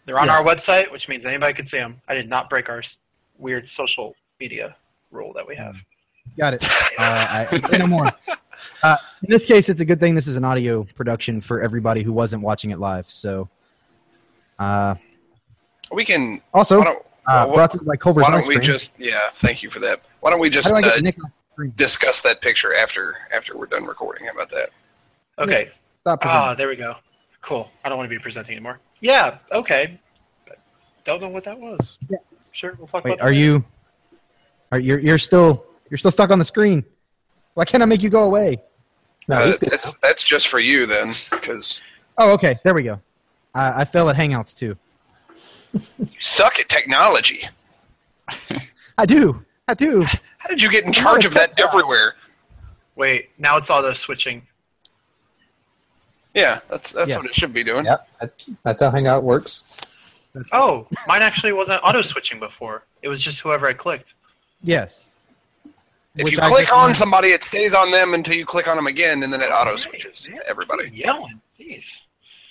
They're 0.05 0.19
on 0.19 0.29
our 0.29 0.43
website, 0.43 0.91
which 0.91 1.07
means 1.07 1.25
anybody 1.25 1.53
can 1.53 1.65
see 1.65 1.77
them. 1.77 2.01
I 2.09 2.13
did 2.13 2.27
not 2.29 2.49
break 2.49 2.67
our 2.67 2.83
weird 3.37 3.69
social 3.69 4.15
media 4.39 4.75
rule 5.11 5.31
that 5.33 5.47
we 5.47 5.55
have. 5.55 5.75
Got 6.37 6.55
it. 6.55 6.63
Uh, 6.99 7.45
I, 7.51 7.59
say 7.69 7.77
no 7.77 7.87
more. 7.87 8.11
Uh, 8.81 8.97
in 9.23 9.29
this 9.29 9.45
case, 9.45 9.69
it's 9.69 9.79
a 9.81 9.85
good 9.85 9.99
thing 9.99 10.13
this 10.15 10.27
is 10.27 10.35
an 10.35 10.43
audio 10.43 10.83
production 10.95 11.39
for 11.39 11.61
everybody 11.61 12.01
who 12.03 12.11
wasn't 12.11 12.41
watching 12.41 12.71
it 12.71 12.79
live. 12.79 13.09
So, 13.09 13.49
uh, 14.59 14.95
We 15.91 16.03
can 16.03 16.41
also 16.53 16.79
Why 16.79 16.85
don't- 16.85 17.05
uh, 17.25 17.47
wh- 17.47 17.53
brought 17.53 17.71
to 17.71 17.77
you 17.77 17.85
by 17.85 17.95
Culver's 17.95 18.23
Why 18.23 18.31
don't 18.31 18.47
we 18.47 18.59
just? 18.59 18.93
Yeah, 18.97 19.29
thank 19.35 19.63
you 19.63 19.69
for 19.69 19.79
that. 19.79 20.01
Why 20.19 20.31
don't 20.31 20.39
we 20.41 20.49
just 20.49 20.67
How 20.69 20.75
do 20.75 20.77
I 20.79 20.81
get 20.81 20.97
uh, 20.97 21.01
Nick? 21.01 21.17
Discuss 21.75 22.21
that 22.21 22.41
picture 22.41 22.73
after 22.75 23.15
after 23.33 23.57
we're 23.57 23.65
done 23.67 23.85
recording? 23.85 24.25
How 24.25 24.31
about 24.33 24.49
that? 24.51 24.69
Okay. 25.39 25.71
Stop. 25.97 26.19
Ah, 26.23 26.27
presenting. 26.53 26.57
there 26.57 26.67
we 26.69 26.75
go. 26.75 26.95
Cool. 27.41 27.69
I 27.83 27.89
don't 27.89 27.97
want 27.97 28.09
to 28.09 28.15
be 28.15 28.21
presenting 28.21 28.53
anymore. 28.55 28.79
Yeah. 29.01 29.37
Okay. 29.51 29.99
But 30.47 30.59
don't 31.03 31.21
know 31.21 31.29
what 31.29 31.43
that 31.45 31.59
was. 31.59 31.97
Yeah. 32.09 32.17
Sure. 32.51 32.75
We'll 32.77 32.87
talk 32.87 33.03
Wait, 33.03 33.11
about. 33.15 33.19
that 33.19 33.25
are 33.25 33.31
later. 33.33 33.39
you? 33.39 33.65
Are 34.71 34.79
you're 34.79 34.99
you're 34.99 35.17
still 35.17 35.65
you're 35.89 35.97
still 35.97 36.11
stuck 36.11 36.29
on 36.31 36.39
the 36.39 36.45
screen? 36.45 36.83
Why 37.55 37.65
can't 37.65 37.83
I 37.83 37.85
make 37.85 38.01
you 38.01 38.09
go 38.09 38.23
away? 38.23 38.61
No, 39.27 39.35
Uh, 39.37 39.45
he's 39.47 39.57
good. 39.59 39.71
that's 39.71 39.93
that's 39.95 40.23
just 40.23 40.47
for 40.47 40.59
you 40.59 40.85
then, 40.85 41.15
because 41.31 41.81
Oh, 42.17 42.31
okay. 42.33 42.55
There 42.63 42.73
we 42.73 42.83
go. 42.83 42.99
I 43.53 43.81
I 43.81 43.85
fail 43.85 44.09
at 44.09 44.15
Hangouts 44.15 44.55
too. 44.55 44.75
you 45.99 46.07
suck 46.19 46.59
at 46.59 46.69
technology. 46.69 47.47
I 48.97 49.05
do. 49.05 49.43
I 49.67 49.73
do. 49.73 50.05
How 50.43 50.49
did 50.49 50.61
you 50.61 50.69
get 50.69 50.83
in 50.83 50.91
charge 50.91 51.23
of 51.23 51.33
that 51.35 51.55
tech 51.55 51.67
everywhere? 51.67 52.15
Wait. 52.97 53.29
Now 53.37 53.55
it's 53.55 53.69
auto 53.69 53.93
switching. 53.93 54.41
Yeah, 56.33 56.59
that's 56.69 56.91
that's 56.91 57.07
Yes. 57.09 57.17
what 57.17 57.27
it 57.27 57.33
should 57.35 57.53
be 57.53 57.63
doing. 57.63 57.85
Yep, 57.85 58.07
that, 58.19 58.45
that's 58.63 58.81
how 58.81 58.91
Hangout 58.91 59.23
works. 59.23 59.63
Oh, 60.51 60.87
mine 61.07 61.21
actually 61.21 61.53
wasn't 61.53 61.79
auto 61.83 62.01
switching 62.01 62.39
before. 62.39 62.83
It 63.03 63.07
was 63.07 63.21
just 63.21 63.39
whoever 63.39 63.67
I 63.67 63.73
clicked. 63.73 64.15
Yes. 64.63 65.05
If 66.15 66.25
Which 66.25 66.33
you 66.33 66.39
I 66.41 66.49
click 66.49 66.61
just 66.67 66.73
on 66.73 66.83
learned. 66.85 66.97
somebody, 66.97 67.29
it 67.29 67.43
stays 67.43 67.73
on 67.73 67.89
them 67.91 68.13
until 68.15 68.35
you 68.35 68.45
click 68.45 68.67
on 68.67 68.75
them 68.75 68.87
again, 68.87 69.23
and 69.23 69.31
then 69.31 69.41
it 69.41 69.45
auto 69.51 69.75
switches 69.77 70.21
to 70.23 70.47
everybody. 70.47 70.89
Yelling. 70.93 71.39
Jeez. 71.59 72.01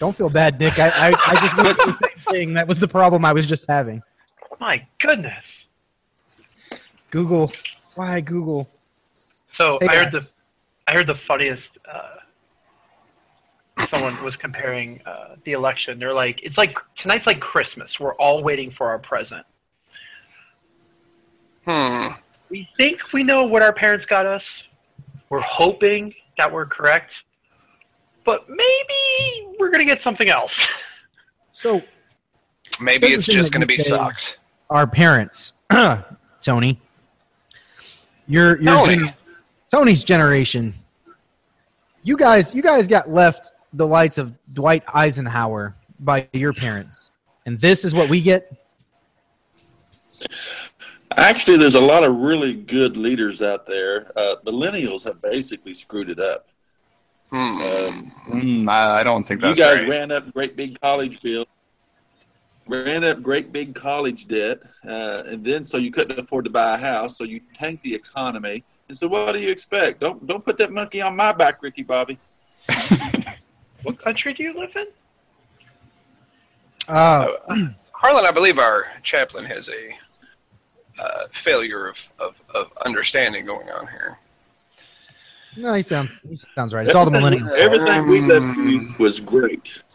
Don't 0.01 0.17
feel 0.17 0.31
bad, 0.31 0.59
Nick. 0.59 0.79
I 0.79 0.89
I, 1.11 1.15
I 1.27 1.35
just 1.35 1.57
did 1.57 1.77
the 1.77 1.93
same 1.93 2.19
thing. 2.33 2.55
That 2.55 2.67
was 2.69 2.79
the 2.79 2.89
problem 2.89 3.25
I 3.25 3.33
was 3.33 3.47
just 3.47 3.65
having. 3.69 4.01
My 4.61 4.85
goodness. 4.99 5.67
Google. 7.11 7.53
Why 7.97 8.21
Google? 8.21 8.69
So 9.49 9.79
Hey, 9.81 9.87
I 9.89 9.91
guy. 9.91 9.97
heard 10.05 10.13
the, 10.13 10.27
I 10.89 10.93
heard 10.95 11.07
the 11.07 11.15
funniest. 11.15 11.79
Uh, 11.91 12.17
someone 13.87 14.23
was 14.23 14.37
comparing 14.37 15.01
uh, 15.07 15.37
the 15.45 15.53
election. 15.53 15.99
They're 15.99 16.15
like, 16.15 16.41
it's 16.43 16.57
like 16.59 16.79
tonight's 16.95 17.27
like 17.27 17.41
Christmas. 17.41 17.99
We're 18.01 18.15
all 18.15 18.43
waiting 18.43 18.71
for 18.71 18.89
our 18.89 18.99
present. 18.99 19.45
Hmm. 21.67 22.09
We 22.49 22.69
think 22.77 23.13
we 23.13 23.23
know 23.23 23.45
what 23.45 23.63
our 23.63 23.73
parents 23.73 24.05
got 24.07 24.27
us. 24.27 24.65
We're 25.31 25.41
hoping 25.41 26.15
that 26.37 26.53
we're 26.53 26.67
correct, 26.67 27.23
but 28.25 28.49
maybe 28.49 29.57
we're 29.59 29.71
gonna 29.71 29.85
get 29.85 30.03
something 30.03 30.29
else. 30.29 30.67
So 31.53 31.83
Maybe 32.81 33.09
it's 33.09 33.27
just 33.27 33.53
going 33.53 33.61
to 33.61 33.67
be 33.67 33.79
socks. 33.79 34.39
our 34.71 34.87
parents, 34.87 35.53
Tony. 36.41 36.81
Your 38.33 38.61
your 38.63 38.85
Tony. 38.85 38.97
gen- 38.97 39.15
Tony's 39.71 40.05
generation. 40.05 40.75
You 42.03 42.17
guys, 42.17 42.55
you 42.55 42.63
guys 42.63 42.89
got 42.89 43.11
left 43.11 43.53
the 43.75 43.87
lights 43.87 44.17
of 44.19 44.33
Dwight 44.55 44.83
Eisenhower 44.93 45.77
by 46.01 46.27
your 46.33 46.53
parents, 46.53 47.11
and 47.47 47.59
this 47.61 47.85
is 47.85 47.95
what 47.95 48.09
we 48.09 48.21
get. 48.23 48.51
Actually, 51.17 51.59
there's 51.59 51.75
a 51.75 51.81
lot 51.81 52.05
of 52.05 52.17
really 52.17 52.55
good 52.55 52.97
leaders 52.97 53.43
out 53.43 53.67
there. 53.67 54.11
Uh, 54.17 54.37
millennials 54.47 55.05
have 55.05 55.21
basically 55.21 55.75
screwed 55.75 56.09
it 56.09 56.19
up. 56.19 56.49
Hmm. 57.31 57.37
Um, 57.39 58.13
Mm, 58.33 58.69
I, 58.71 59.01
I 59.01 59.03
don't 59.05 59.25
think 59.25 59.43
you 59.43 59.55
guys 59.55 59.81
right. 59.81 59.89
ran 59.89 60.11
up 60.11 60.33
great 60.33 60.57
big 60.57 60.81
college 60.81 61.21
bill, 61.21 61.45
ran 62.67 63.05
up 63.05 63.23
great 63.23 63.53
big 63.53 63.75
college 63.75 64.29
debt, 64.29 64.61
uh, 64.87 65.23
and 65.27 65.45
then 65.45 65.67
so 65.67 65.77
you 65.77 65.91
couldn't 65.91 66.19
afford 66.19 66.45
to 66.45 66.51
buy 66.51 66.75
a 66.75 66.79
house, 66.79 67.17
so 67.17 67.25
you 67.25 67.41
tanked 67.55 67.83
the 67.83 67.95
economy. 67.95 68.65
And 68.89 68.97
so, 68.97 69.09
what 69.09 69.33
do 69.33 69.41
you 69.41 69.51
expect? 69.51 70.01
Don't 70.01 70.27
don't 70.27 70.45
put 70.45 70.57
that 70.59 70.73
monkey 70.73 71.01
on 71.01 71.17
my 71.17 71.33
back, 71.33 71.63
Ricky 71.63 71.83
Bobby. 71.83 72.19
what 73.83 73.99
country 73.99 74.33
do 74.35 74.43
you 74.43 74.55
live 74.59 74.75
in? 74.77 74.87
Uh, 76.89 77.29
Harlan, 77.93 78.25
I 78.25 78.31
believe 78.31 78.59
our 78.59 78.87
chaplain 79.03 79.45
has 79.45 79.69
a 79.69 79.95
uh, 81.01 81.27
failure 81.33 81.87
of, 81.89 82.13
of, 82.19 82.41
of 82.55 82.73
understanding 82.85 83.47
going 83.47 83.71
on 83.71 83.87
here. 83.87 84.19
no, 85.57 85.75
he 85.75 85.83
sounds 85.83 86.11
he 86.23 86.37
sounds 86.37 86.75
right. 86.75 86.87
It's 86.87 86.95
all 86.95 87.05
the 87.05 87.11
millennials. 87.11 87.53
Everything 87.53 88.09
we 88.09 88.21
lived 88.21 88.53
through 88.53 88.95
was 88.99 89.21
great. 89.21 89.83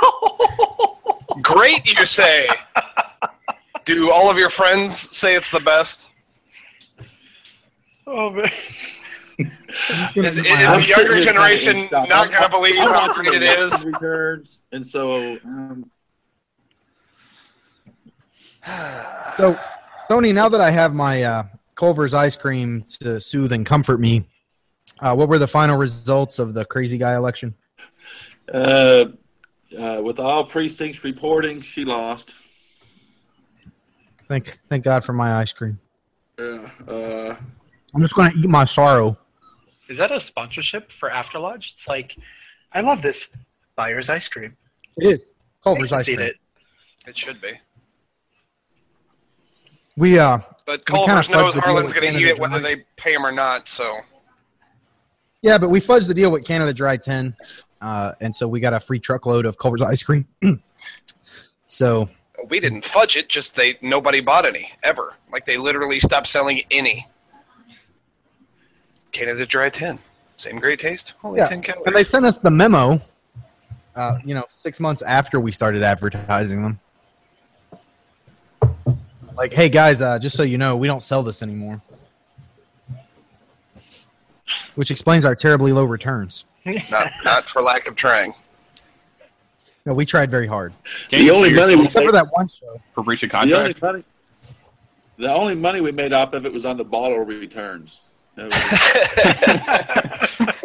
Great, 1.48 1.86
you 1.86 2.04
say. 2.04 2.46
Do 3.86 4.12
all 4.12 4.30
of 4.30 4.36
your 4.36 4.50
friends 4.50 4.98
say 4.98 5.34
it's 5.34 5.50
the 5.50 5.60
best? 5.60 6.10
Oh 8.06 8.28
man. 8.28 8.50
Is, 10.14 10.36
is 10.36 10.38
I'm 10.46 10.82
the 10.82 10.94
younger 10.94 11.20
generation 11.22 11.88
not 11.90 12.08
going 12.10 12.32
to 12.32 12.48
believe 12.50 12.74
I'm 12.78 12.88
how 12.88 13.12
great 13.14 13.42
it 13.42 13.42
the 13.42 14.58
and 14.72 14.84
so 14.84 15.38
um, 15.44 15.90
So, 19.38 19.56
Tony, 20.10 20.32
now 20.32 20.50
that 20.50 20.60
I 20.60 20.70
have 20.70 20.92
my 20.92 21.22
uh, 21.22 21.44
Culver's 21.76 22.12
ice 22.12 22.36
cream 22.36 22.84
to 23.00 23.18
soothe 23.18 23.52
and 23.52 23.64
comfort 23.64 24.00
me, 24.00 24.28
uh, 25.00 25.14
what 25.14 25.30
were 25.30 25.38
the 25.38 25.48
final 25.48 25.78
results 25.78 26.38
of 26.38 26.52
the 26.52 26.66
crazy 26.66 26.98
guy 26.98 27.14
election? 27.14 27.54
uh, 28.52 29.06
uh, 29.76 30.00
with 30.02 30.18
all 30.20 30.44
precincts 30.44 31.02
reporting, 31.04 31.60
she 31.60 31.84
lost. 31.84 32.34
Thank 34.28 34.58
thank 34.68 34.84
God 34.84 35.04
for 35.04 35.12
my 35.12 35.36
ice 35.36 35.52
cream. 35.52 35.78
Uh, 36.38 36.68
uh, 36.86 37.36
I'm 37.94 38.02
just 38.02 38.14
going 38.14 38.30
to 38.30 38.38
eat 38.38 38.46
my 38.48 38.64
sorrow. 38.64 39.16
Is 39.88 39.98
that 39.98 40.12
a 40.12 40.20
sponsorship 40.20 40.92
for 40.92 41.10
After 41.10 41.38
Lodge? 41.38 41.72
It's 41.74 41.88
like, 41.88 42.14
I 42.72 42.82
love 42.82 43.00
this 43.00 43.28
buyer's 43.74 44.08
ice 44.10 44.28
cream. 44.28 44.54
It 44.98 45.06
is 45.14 45.34
Culver's 45.64 45.92
ice 45.92 46.04
can 46.06 46.16
cream. 46.16 46.26
eat 46.28 46.30
it. 46.30 47.08
It 47.08 47.16
should 47.16 47.40
be. 47.40 47.52
We 49.96 50.18
uh 50.18 50.38
But 50.66 50.80
We 50.80 50.84
Culver's 50.84 51.26
fudged 51.26 51.32
knows 51.32 51.54
the 51.54 51.60
Harlan's 51.62 51.92
going 51.92 52.12
to 52.12 52.20
eat 52.20 52.26
it 52.28 52.38
whether 52.38 52.60
Dry. 52.60 52.74
they 52.76 52.84
pay 52.96 53.14
him 53.14 53.24
or 53.24 53.32
not, 53.32 53.66
so. 53.68 53.98
yeah, 55.42 55.56
but 55.58 55.70
we 55.70 55.80
fudged 55.80 56.06
the 56.06 56.14
deal 56.14 56.30
with 56.30 56.44
Canada 56.44 56.72
Dry 56.74 56.96
10, 56.98 57.34
uh, 57.80 58.12
and 58.20 58.34
so 58.34 58.46
we 58.48 58.60
got 58.60 58.74
a 58.74 58.80
free 58.80 58.98
truckload 58.98 59.46
of 59.46 59.58
Culver's 59.58 59.82
ice 59.82 60.02
cream. 60.02 60.26
so 61.66 62.08
We 62.48 62.60
didn't 62.60 62.84
fudge 62.84 63.16
it, 63.16 63.28
just 63.28 63.54
they 63.56 63.78
nobody 63.82 64.20
bought 64.20 64.46
any, 64.46 64.72
ever. 64.82 65.14
Like 65.32 65.44
they 65.46 65.56
literally 65.58 66.00
stopped 66.00 66.26
selling 66.26 66.62
any. 66.70 67.06
Canada 69.12 69.46
Dry 69.46 69.68
10. 69.70 69.98
Same 70.36 70.58
great 70.58 70.78
taste, 70.78 71.14
only 71.24 71.38
Yeah. 71.38 71.48
10 71.48 71.62
calories. 71.62 71.86
and 71.86 71.96
they 71.96 72.04
sent 72.04 72.24
us 72.24 72.38
the 72.38 72.50
memo. 72.50 73.00
Uh, 73.96 74.18
you 74.24 74.32
know, 74.34 74.44
six 74.48 74.78
months 74.78 75.02
after 75.02 75.40
we 75.40 75.50
started 75.50 75.82
advertising 75.82 76.62
them. 76.62 76.80
Like, 79.36 79.52
hey 79.52 79.68
guys, 79.68 80.00
uh, 80.02 80.18
just 80.20 80.36
so 80.36 80.42
you 80.44 80.58
know, 80.58 80.76
we 80.76 80.86
don't 80.86 81.02
sell 81.02 81.22
this 81.24 81.42
anymore. 81.42 81.80
Which 84.76 84.90
explains 84.92 85.24
our 85.24 85.34
terribly 85.34 85.72
low 85.72 85.84
returns. 85.84 86.44
Not, 86.90 87.12
not 87.24 87.44
for 87.44 87.62
lack 87.62 87.86
of 87.86 87.94
trying. 87.96 88.34
No, 89.86 89.94
we 89.94 90.04
tried 90.04 90.30
very 90.30 90.46
hard, 90.46 90.72
Can't 91.08 91.22
you 91.22 91.30
The 91.30 91.36
only 91.36 91.50
money 91.52 91.72
yourself 91.72 91.78
we- 91.78 91.84
except 91.86 92.06
for 92.06 92.12
that 92.12 92.26
one 92.32 92.48
show. 92.48 92.80
for 92.92 93.02
breach 93.02 93.22
of 93.22 93.30
the 93.30 93.36
only 93.38 93.52
contract. 93.74 93.82
money, 93.82 94.04
the 95.16 95.32
only 95.32 95.54
money 95.56 95.80
we 95.80 95.92
made 95.92 96.12
off 96.12 96.32
of 96.34 96.44
it 96.46 96.52
was 96.52 96.64
on 96.66 96.76
the 96.76 96.84
bottle 96.84 97.18
returns. 97.20 98.00
That 98.36 98.50
was- 100.48 100.64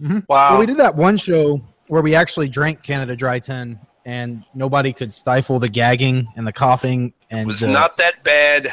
Wow. 0.00 0.22
Well, 0.28 0.58
we 0.58 0.66
did 0.66 0.76
that 0.78 0.94
one 0.96 1.16
show 1.16 1.60
where 1.86 2.02
we 2.02 2.14
actually 2.14 2.48
drank 2.48 2.82
Canada 2.82 3.14
Dry 3.16 3.38
10, 3.38 3.78
and 4.04 4.44
nobody 4.54 4.92
could 4.92 5.14
stifle 5.14 5.58
the 5.58 5.68
gagging 5.68 6.28
and 6.36 6.46
the 6.46 6.52
coughing, 6.52 7.12
and 7.30 7.42
It 7.42 7.46
was 7.46 7.62
uh, 7.62 7.70
not 7.70 7.96
that 7.98 8.22
bad. 8.24 8.66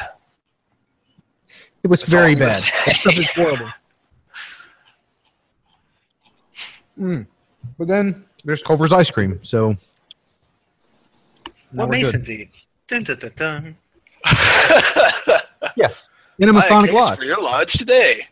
It 1.82 1.88
was 1.88 2.00
That's 2.00 2.12
very 2.12 2.34
bad. 2.34 2.62
That 2.86 2.96
stuff 2.96 3.16
is 3.18 3.30
horrible. 3.30 3.70
Mm. 6.98 7.26
But 7.78 7.88
then 7.88 8.24
there's 8.44 8.62
Culver's 8.62 8.92
ice 8.92 9.10
cream, 9.10 9.38
so 9.42 9.74
What 11.72 11.88
we're. 11.88 12.02
Masons 12.02 12.30
eat? 12.30 12.50
Dun, 12.88 13.02
dun, 13.04 13.18
dun, 13.18 13.32
dun. 13.36 13.76
Yes, 15.76 16.10
in 16.38 16.48
a 16.48 16.52
Masonic 16.52 16.90
case 16.90 17.00
lodge. 17.00 17.18
for 17.18 17.24
your 17.24 17.40
lodge 17.42 17.72
today. 17.74 18.26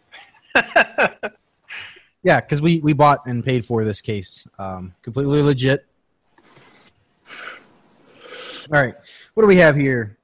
Yeah, 2.22 2.38
because 2.38 2.60
we 2.60 2.80
we 2.80 2.92
bought 2.92 3.20
and 3.24 3.42
paid 3.42 3.64
for 3.64 3.82
this 3.82 4.02
case, 4.02 4.46
um, 4.58 4.92
completely 5.00 5.40
legit. 5.40 5.86
All 8.70 8.78
right, 8.78 8.94
what 9.32 9.42
do 9.42 9.46
we 9.46 9.56
have 9.56 9.74
here? 9.74 10.18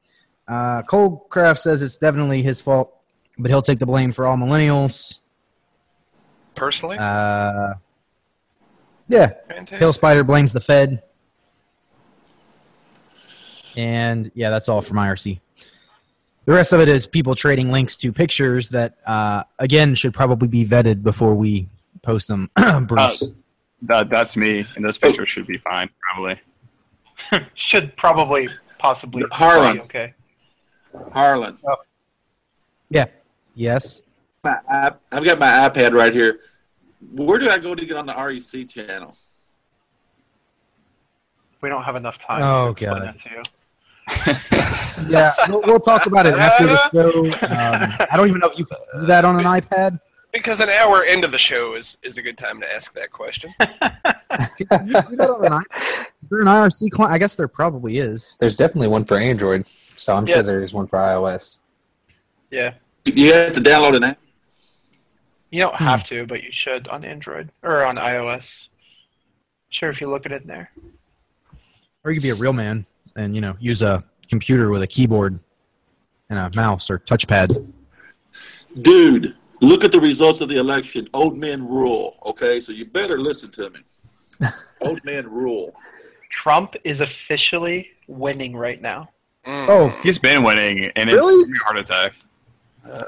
Uh, 0.47 0.83
Coldcraft 0.83 1.57
says 1.57 1.83
it's 1.83 1.97
definitely 1.97 2.43
his 2.43 2.61
fault, 2.61 2.95
but 3.39 3.51
he'll 3.51 3.63
take 3.63 3.79
the 3.79 3.87
blame 3.87 4.13
for 4.13 4.27
all 4.27 4.37
millennials. 4.37 5.21
personally. 6.55 6.99
Uh, 7.01 7.75
yeah, 9.09 9.33
Fantastic. 9.49 9.79
Hill 9.79 9.93
Spider 9.93 10.25
blames 10.25 10.53
the 10.53 10.61
Fed. 10.61 11.03
And 13.77 14.31
yeah, 14.35 14.51
that's 14.51 14.69
all 14.69 14.81
from 14.81 14.97
IRC. 14.97 15.39
The 16.47 16.53
rest 16.53 16.73
of 16.73 16.81
it 16.81 16.89
is 16.89 17.07
people 17.07 17.35
trading 17.35 17.71
links 17.71 17.97
to 17.99 18.13
pictures 18.13 18.69
that, 18.71 18.97
uh, 19.05 19.43
again, 19.59 19.95
should 19.95 20.15
probably 20.15 20.49
be 20.49 20.65
vetted 20.65 21.03
before 21.03 21.35
we 21.35 21.69
post 22.03 22.29
them. 22.29 22.51
Bruce. 22.87 23.23
Uh, 23.23 23.27
that, 23.83 24.09
that's 24.09 24.37
me, 24.37 24.65
and 24.77 24.85
those 24.85 24.97
pictures 24.97 25.29
should 25.29 25.47
be 25.47 25.59
fine, 25.59 25.91
probably. 26.01 26.41
Should 27.55 27.97
probably, 27.97 28.49
possibly. 28.79 29.25
Harlan. 29.33 29.79
be 29.79 29.81
Okay. 29.81 30.15
Harlan, 31.13 31.59
yeah. 32.91 33.07
Yes. 33.55 34.03
my 34.45 34.59
iP- 34.87 35.01
I've 35.11 35.25
got 35.25 35.39
my 35.39 35.69
iPad 35.69 35.93
right 35.93 36.13
here. 36.13 36.41
Where 37.13 37.39
do 37.39 37.49
I 37.51 37.59
go 37.59 37.75
to 37.75 37.85
get 37.87 37.97
on 37.97 38.07
the 38.07 38.13
IRC 38.13 38.69
channel? 38.69 39.17
We 41.61 41.69
don't 41.69 41.83
have 41.83 41.97
enough 41.97 42.19
time 42.19 42.43
Oh, 42.43 42.67
to 42.67 42.71
explain 42.73 43.03
God. 43.03 43.15
that 43.15 43.21
to 43.21 43.31
you. 43.31 43.43
Yeah, 45.11 45.33
we'll, 45.49 45.63
we'll 45.63 45.79
talk 45.81 46.07
about 46.07 46.27
it 46.27 46.35
after 46.35 46.67
the 46.67 46.91
show. 46.91 47.27
Um, 47.27 48.07
I 48.11 48.17
don't 48.17 48.29
even 48.29 48.41
know 48.41 48.49
if 48.49 48.59
you 48.59 48.65
can 48.65 48.79
do 49.01 49.07
that 49.07 49.25
on 49.25 49.39
an 49.39 49.45
iPad. 49.45 50.01
Because 50.33 50.61
an 50.61 50.69
hour 50.71 51.05
into 51.05 51.29
the 51.29 51.39
show 51.39 51.75
is, 51.75 51.97
is 52.03 52.19
a 52.19 52.23
good 52.23 52.37
time 52.39 52.61
to 52.61 52.75
ask 52.75 52.93
that 52.95 53.11
question. 53.13 53.53
Can 53.61 54.89
you 54.89 55.01
do 55.11 55.17
that 55.17 55.31
on 55.31 55.45
an 55.47 55.53
iPad? 55.53 56.07
Is 56.23 56.29
there 56.31 56.41
an 56.41 56.47
IRC 56.47 56.91
client? 56.91 57.13
I 57.13 57.19
guess 57.19 57.35
there 57.37 57.47
probably 57.49 57.99
is. 57.99 58.37
There's 58.41 58.57
definitely 58.57 58.89
one 58.89 59.05
for 59.05 59.19
Android, 59.19 59.67
so 59.97 60.15
I'm 60.17 60.27
Yeah. 60.27 60.35
sure 60.35 60.43
there's 60.43 60.73
one 60.75 60.87
for 60.87 60.99
iOS. 60.99 61.59
Yeah. 62.51 62.75
You 63.05 63.33
have 63.35 63.53
to 63.53 63.61
download 63.61 63.97
an 63.97 64.05
app. 64.05 64.19
You 65.57 65.63
don't 65.63 65.77
have 65.77 66.05
to, 66.09 66.27
but 66.27 66.43
you 66.43 66.51
should 66.53 66.87
on 66.89 67.03
Android 67.03 67.51
or 67.63 67.83
on 67.83 67.97
iOS. 67.97 68.69
Sure, 69.71 69.89
if 69.89 70.03
you 70.03 70.11
look 70.11 70.27
at 70.27 70.33
it 70.33 70.43
in 70.43 70.49
there. 70.49 70.71
Or 72.05 72.11
you 72.11 72.17
could 72.21 72.23
be 72.25 72.29
a 72.29 72.35
real 72.35 72.53
man 72.53 72.85
and 73.17 73.35
you 73.35 73.41
know 73.41 73.57
use 73.59 73.83
a 73.83 74.05
computer 74.29 74.69
with 74.69 74.83
a 74.83 74.87
keyboard 74.87 75.39
and 76.29 76.39
a 76.39 76.55
mouse 76.55 76.91
or 76.91 76.99
touchpad. 76.99 77.73
Dude, 78.83 79.35
look 79.63 79.83
at 79.83 79.93
the 79.93 80.01
results 80.01 80.43
of 80.43 80.51
the 80.51 80.59
election. 80.59 81.09
Old 81.15 81.39
men 81.39 81.67
rule, 81.67 82.19
okay? 82.27 82.61
So 82.61 82.73
you 82.73 82.85
better 82.85 83.17
listen 83.19 83.51
to 83.53 83.71
me. 83.71 83.81
Old 84.83 85.03
men 85.07 85.27
rule. 85.27 85.75
Trump 86.29 86.75
is 86.85 87.01
officially 87.01 87.89
winning 88.09 88.55
right 88.55 88.83
now. 88.83 89.09
Mm. 89.47 89.67
Oh, 89.71 89.89
He's 90.03 90.19
been 90.19 90.43
winning, 90.43 90.93
and 90.97 91.11
Really? 91.11 91.45
it's 91.51 91.51
a 91.63 91.65
heart 91.65 91.79
attack. 91.79 92.13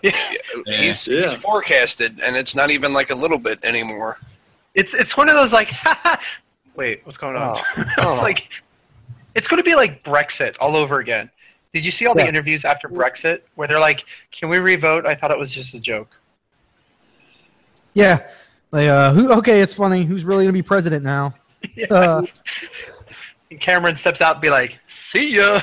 He's, 0.03 1.09
Yeah. 1.09 1.23
he's 1.23 1.33
forecasted, 1.35 2.21
and 2.25 2.37
it's 2.37 2.55
not 2.55 2.71
even 2.71 2.93
like 2.93 3.11
a 3.11 3.15
little 3.15 3.39
bit 3.39 3.59
anymore. 3.63 4.19
It's 4.75 4.95
it's 4.95 5.17
one 5.17 5.29
of 5.29 5.35
those 5.35 5.53
like, 5.53 5.73
wait, 6.77 7.01
what's 7.05 7.19
going 7.19 7.37
on? 7.37 7.61
it's 7.77 8.21
like, 8.23 8.49
it's 9.35 9.49
going 9.49 9.59
to 9.59 9.65
be 9.65 9.75
like 9.75 10.05
Brexit 10.05 10.55
all 10.61 10.77
over 10.77 11.01
again. 11.01 11.31
Did 11.73 11.85
you 11.85 11.91
see 11.91 12.07
all 12.07 12.15
the 12.15 12.27
interviews 12.27 12.65
after 12.65 12.89
Brexit 12.89 13.41
where 13.57 13.69
they're 13.69 13.79
like, 13.81 14.05
"Can 14.33 14.49
we 14.49 14.59
revote?" 14.59 15.05
I 15.07 15.15
thought 15.15 15.31
it 15.31 15.39
was 15.39 15.53
just 15.53 15.75
a 15.75 15.81
joke. 15.81 16.09
yeah. 17.95 18.27
Like, 18.71 18.89
uh, 18.89 19.13
who? 19.15 19.33
Okay, 19.35 19.61
it's 19.61 19.75
funny. 19.75 20.03
Who's 20.05 20.25
really 20.25 20.45
gonna 20.45 20.53
be 20.53 20.63
president 20.63 21.05
now? 21.05 21.35
Yeah. 21.75 21.87
Uh, 21.91 22.23
And 23.51 23.59
Cameron 23.61 23.97
steps 23.97 24.21
out 24.21 24.37
and 24.37 24.43
be 24.43 24.51
like, 24.51 24.79
"See 24.89 25.37
ya." 25.37 25.61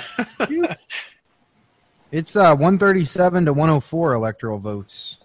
It's 2.15 2.35
uh 2.35 2.55
137 2.55 3.45
to 3.45 3.53
104 3.53 4.13
electoral 4.13 4.57
votes. 4.57 5.17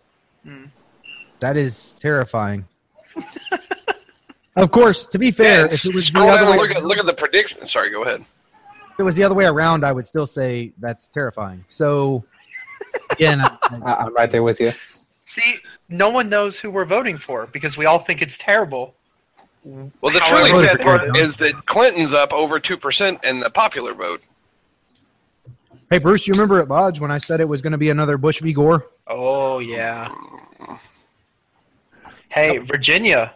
Hmm. 0.45 0.65
That 1.41 1.57
is 1.57 1.95
terrifying. 2.01 2.67
of 4.57 4.71
course, 4.71 5.07
to 5.07 5.19
be 5.19 5.31
fair, 5.31 5.61
Yeah, 5.67 5.73
if 5.73 5.85
it 5.87 5.95
was 5.95 6.11
the 6.11 6.21
other 6.21 6.47
way, 6.47 6.53
and 6.53 6.61
look 6.61 6.71
at, 6.71 6.85
look 6.85 6.99
at 6.99 7.07
the 7.07 7.15
prediction. 7.15 7.67
Sorry, 7.67 7.91
go 7.91 8.03
ahead. 8.03 8.21
if 8.21 8.99
it 9.01 9.03
was 9.03 9.15
the 9.17 9.23
other 9.25 9.35
way 9.35 9.47
around, 9.47 9.85
I 9.85 9.93
would 9.93 10.07
still 10.07 10.27
say 10.27 10.73
that's 10.79 11.09
terrifying. 11.09 11.65
So, 11.69 12.25
again, 13.11 13.41
I- 13.41 13.57
I- 13.85 13.95
I'm 14.05 14.15
right 14.15 14.31
there 14.31 14.43
with 14.43 14.61
you. 14.61 14.73
See, 15.29 15.57
no 15.89 16.11
one 16.11 16.29
knows 16.29 16.59
who 16.59 16.71
we're 16.71 16.85
voting 16.85 17.17
for 17.17 17.47
because 17.47 17.77
we 17.77 17.87
all 17.87 18.01
think 18.01 18.21
it's 18.21 18.37
terrible. 18.37 18.95
Well, 19.65 19.91
the 20.13 20.21
However- 20.21 20.49
truly 20.49 20.55
sad 20.55 20.81
part 20.81 21.17
is 21.17 21.37
that 21.37 21.67
Clinton's 21.67 22.13
up 22.15 22.33
over 22.33 22.59
2% 22.59 23.25
in 23.25 23.41
the 23.41 23.51
popular 23.51 23.95
vote. 23.95 24.23
Hey 25.91 25.99
Bruce, 25.99 26.27
you 26.27 26.33
remember 26.33 26.61
at 26.61 26.69
Lodge 26.69 27.01
when 27.01 27.11
I 27.11 27.19
said 27.19 27.41
it 27.41 27.49
was 27.49 27.61
going 27.61 27.73
to 27.73 27.79
be 27.79 27.91
another 27.91 28.17
Bush 28.17 28.41
v. 28.41 28.53
Gore? 28.53 28.87
Oh 29.07 29.59
yeah. 29.59 30.15
Hey, 32.29 32.59
Virginia. 32.59 33.35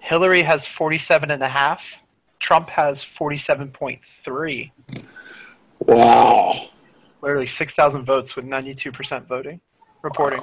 Hillary 0.00 0.42
has 0.42 0.66
47 0.66 1.30
and 1.30 1.42
a 1.42 1.48
half. 1.48 2.02
Trump 2.40 2.68
has 2.68 3.02
47.3. 3.02 4.70
Wow. 5.80 6.68
Literally 7.20 7.46
6,000 7.46 8.04
votes 8.04 8.36
with 8.36 8.44
92% 8.44 9.26
voting. 9.26 9.60
Reporting. 10.02 10.40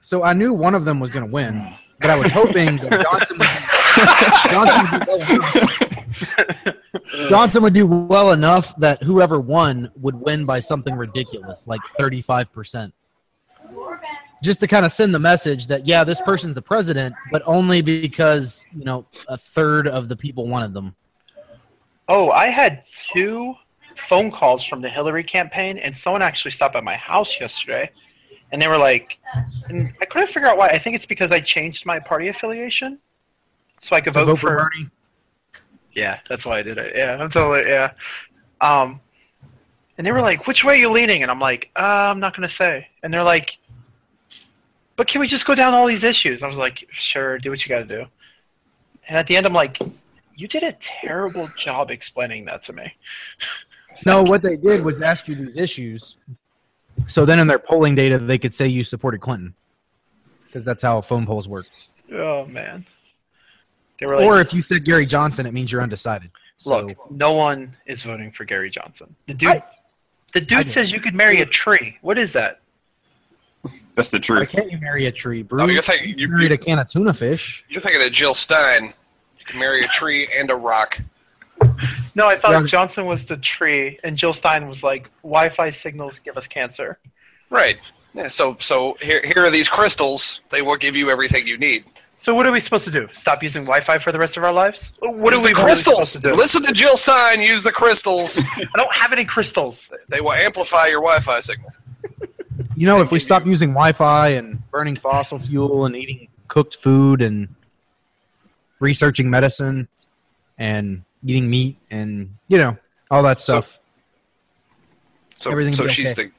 So 0.00 0.22
I 0.22 0.34
knew 0.34 0.52
one 0.52 0.74
of 0.74 0.84
them 0.84 1.00
was 1.00 1.10
going 1.10 1.24
to 1.24 1.30
win, 1.32 1.74
but 2.00 2.10
I 2.10 2.18
was 2.18 2.30
hoping 2.30 2.76
that 2.76 3.00
Johnson 3.02 3.38
would, 3.38 3.48
Johnson, 4.52 4.90
would 4.92 5.06
do 5.06 5.10
well 5.10 5.62
enough, 5.62 5.83
Johnson 7.28 7.62
would 7.62 7.74
do 7.74 7.86
well 7.86 8.32
enough 8.32 8.74
that 8.76 9.02
whoever 9.02 9.40
won 9.40 9.90
would 9.96 10.14
win 10.14 10.44
by 10.44 10.60
something 10.60 10.94
ridiculous, 10.94 11.66
like 11.66 11.80
35%. 11.98 12.92
Just 14.42 14.60
to 14.60 14.66
kind 14.66 14.84
of 14.84 14.92
send 14.92 15.14
the 15.14 15.18
message 15.18 15.66
that, 15.68 15.86
yeah, 15.86 16.04
this 16.04 16.20
person's 16.20 16.54
the 16.54 16.62
president, 16.62 17.14
but 17.32 17.42
only 17.46 17.80
because, 17.80 18.66
you 18.74 18.84
know, 18.84 19.06
a 19.28 19.38
third 19.38 19.88
of 19.88 20.08
the 20.08 20.16
people 20.16 20.46
wanted 20.46 20.74
them. 20.74 20.94
Oh, 22.08 22.30
I 22.30 22.48
had 22.48 22.84
two 23.12 23.54
phone 23.96 24.30
calls 24.30 24.64
from 24.64 24.82
the 24.82 24.88
Hillary 24.88 25.24
campaign, 25.24 25.78
and 25.78 25.96
someone 25.96 26.22
actually 26.22 26.50
stopped 26.50 26.76
at 26.76 26.84
my 26.84 26.96
house 26.96 27.40
yesterday, 27.40 27.90
and 28.52 28.60
they 28.60 28.68
were 28.68 28.78
like, 28.78 29.18
and 29.68 29.92
I 30.00 30.04
couldn't 30.04 30.28
figure 30.28 30.48
out 30.48 30.58
why. 30.58 30.68
I 30.68 30.78
think 30.78 30.96
it's 30.96 31.06
because 31.06 31.32
I 31.32 31.40
changed 31.40 31.86
my 31.86 31.98
party 31.98 32.28
affiliation, 32.28 32.98
so 33.80 33.96
I 33.96 34.00
could 34.00 34.12
vote, 34.12 34.26
vote 34.26 34.38
for 34.38 34.48
for. 34.48 34.70
Bernie. 34.70 34.90
Yeah, 35.94 36.18
that's 36.28 36.44
why 36.44 36.58
I 36.58 36.62
did 36.62 36.78
it. 36.78 36.94
Yeah, 36.96 37.16
I'm 37.16 37.30
totally 37.30 37.68
yeah. 37.70 37.92
Um, 38.60 39.00
and 39.96 40.06
they 40.06 40.12
were 40.12 40.20
like, 40.20 40.46
"Which 40.46 40.64
way 40.64 40.74
are 40.74 40.78
you 40.78 40.90
leaning?" 40.90 41.22
And 41.22 41.30
I'm 41.30 41.40
like, 41.40 41.70
uh, 41.76 42.10
"I'm 42.10 42.20
not 42.20 42.34
gonna 42.34 42.48
say." 42.48 42.88
And 43.02 43.12
they're 43.14 43.22
like, 43.22 43.58
"But 44.96 45.06
can 45.06 45.20
we 45.20 45.26
just 45.26 45.46
go 45.46 45.54
down 45.54 45.72
all 45.72 45.86
these 45.86 46.04
issues?" 46.04 46.42
I 46.42 46.48
was 46.48 46.58
like, 46.58 46.86
"Sure, 46.90 47.38
do 47.38 47.50
what 47.50 47.64
you 47.64 47.68
got 47.68 47.86
to 47.88 47.98
do." 47.98 48.06
And 49.08 49.16
at 49.16 49.26
the 49.26 49.36
end, 49.36 49.46
I'm 49.46 49.52
like, 49.52 49.78
"You 50.34 50.48
did 50.48 50.62
a 50.62 50.72
terrible 50.80 51.48
job 51.56 51.90
explaining 51.90 52.44
that 52.46 52.62
to 52.64 52.72
me." 52.72 52.94
No, 54.04 54.22
what 54.22 54.42
they 54.42 54.56
did 54.56 54.84
was 54.84 55.00
ask 55.00 55.28
you 55.28 55.36
these 55.36 55.56
issues. 55.56 56.18
So 57.06 57.24
then 57.24 57.38
in 57.38 57.46
their 57.46 57.58
polling 57.58 57.94
data, 57.94 58.18
they 58.18 58.38
could 58.38 58.52
say 58.52 58.66
you 58.66 58.82
supported 58.82 59.20
Clinton. 59.20 59.54
Because 60.46 60.64
that's 60.64 60.82
how 60.82 61.00
phone 61.00 61.26
polls 61.26 61.48
work. 61.48 61.66
Oh 62.12 62.46
man. 62.46 62.86
They 64.04 64.08
were 64.08 64.16
like, 64.16 64.26
Or 64.26 64.38
if 64.42 64.52
you 64.52 64.60
said 64.60 64.84
Gary 64.84 65.06
Johnson, 65.06 65.46
it 65.46 65.54
means 65.54 65.72
you're 65.72 65.80
undecided. 65.80 66.30
So, 66.58 66.88
"Look, 66.88 67.10
no 67.10 67.32
one 67.32 67.74
is 67.86 68.02
voting 68.02 68.30
for 68.32 68.44
Gary 68.44 68.68
Johnson." 68.68 69.14
The 69.26 69.32
dude, 69.32 69.48
I- 69.48 69.62
the 70.34 70.42
dude 70.42 70.68
says 70.68 70.92
you 70.92 71.00
could 71.00 71.14
marry 71.14 71.40
a 71.40 71.46
tree. 71.46 71.96
What 72.02 72.18
is 72.18 72.34
that? 72.34 72.60
That's 73.94 74.10
the 74.10 74.18
why 74.18 74.20
truth. 74.44 74.52
can't 74.52 74.70
you 74.70 74.76
marry 74.78 75.06
a 75.06 75.12
tree, 75.12 75.42
Bruce? 75.42 75.62
Oh, 75.62 75.66
you're 75.72 75.80
thinking 75.80 76.10
you 76.10 76.14
you, 76.18 76.28
married 76.28 76.50
you, 76.50 76.54
a 76.54 76.58
can 76.58 76.78
of 76.78 76.88
tuna 76.88 77.14
fish. 77.14 77.64
you're 77.70 77.80
thinking 77.80 78.02
of 78.06 78.12
Jill 78.12 78.34
Stein. 78.34 78.92
You 79.38 79.46
can 79.46 79.58
marry 79.58 79.82
a 79.84 79.88
tree 79.88 80.28
and 80.36 80.50
a 80.50 80.54
rock. 80.54 81.00
No, 82.14 82.26
I 82.28 82.36
thought 82.36 82.52
Yeah. 82.52 82.66
Johnson 82.66 83.06
was 83.06 83.24
the 83.24 83.38
tree, 83.38 83.98
and 84.04 84.18
Jill 84.18 84.34
Stein 84.34 84.68
was 84.68 84.82
like, 84.82 85.08
"Wi-Fi 85.22 85.70
signals 85.70 86.18
give 86.18 86.36
us 86.36 86.46
cancer." 86.46 86.98
Right. 87.48 87.78
Yeah, 88.12 88.28
so 88.28 88.58
so 88.60 88.98
here 89.00 89.22
here 89.24 89.44
are 89.46 89.50
these 89.50 89.70
crystals. 89.70 90.42
They 90.50 90.60
will 90.60 90.76
give 90.76 90.94
you 90.94 91.08
everything 91.10 91.46
you 91.46 91.56
need. 91.56 91.84
So 92.18 92.34
what 92.34 92.46
are 92.46 92.52
we 92.52 92.60
supposed 92.60 92.84
to 92.86 92.90
do? 92.90 93.06
Stop 93.14 93.42
using 93.42 93.62
Wi-Fi 93.62 93.98
for 93.98 94.10
the 94.10 94.18
rest 94.18 94.36
of 94.36 94.44
our 94.44 94.52
lives? 94.52 94.92
What 95.00 95.32
Use 95.34 95.40
are 95.42 95.44
we 95.44 95.50
the 95.50 95.54
really 95.56 95.66
crystals? 95.68 96.10
supposed 96.10 96.12
to 96.14 96.18
do? 96.20 96.34
Listen 96.34 96.62
to 96.62 96.72
Jill 96.72 96.96
Stein. 96.96 97.40
Use 97.42 97.62
the 97.62 97.72
crystals. 97.72 98.38
I 98.56 98.66
don't 98.76 98.94
have 98.94 99.12
any 99.12 99.24
crystals. 99.26 99.90
they 100.08 100.20
will 100.22 100.32
amplify 100.32 100.86
your 100.86 101.00
Wi-Fi 101.00 101.40
signal. 101.40 101.70
You 102.76 102.86
know, 102.86 103.00
if 103.00 103.10
we 103.10 103.18
stop 103.18 103.46
using 103.46 103.70
Wi-Fi 103.70 104.28
and 104.28 104.68
burning 104.70 104.96
fossil 104.96 105.38
fuel 105.38 105.84
and 105.86 105.94
eating 105.94 106.28
cooked 106.48 106.76
food 106.76 107.20
and 107.20 107.48
researching 108.80 109.28
medicine 109.28 109.88
and 110.58 111.02
eating 111.24 111.48
meat 111.48 111.76
and 111.90 112.34
you 112.48 112.58
know 112.58 112.76
all 113.10 113.22
that 113.22 113.38
stuff. 113.38 113.78
So 115.36 115.50
Everything 115.50 115.72
will 115.72 115.76
so 115.76 115.88
she's 115.88 116.12
okay. 116.12 116.24
the 116.28 116.32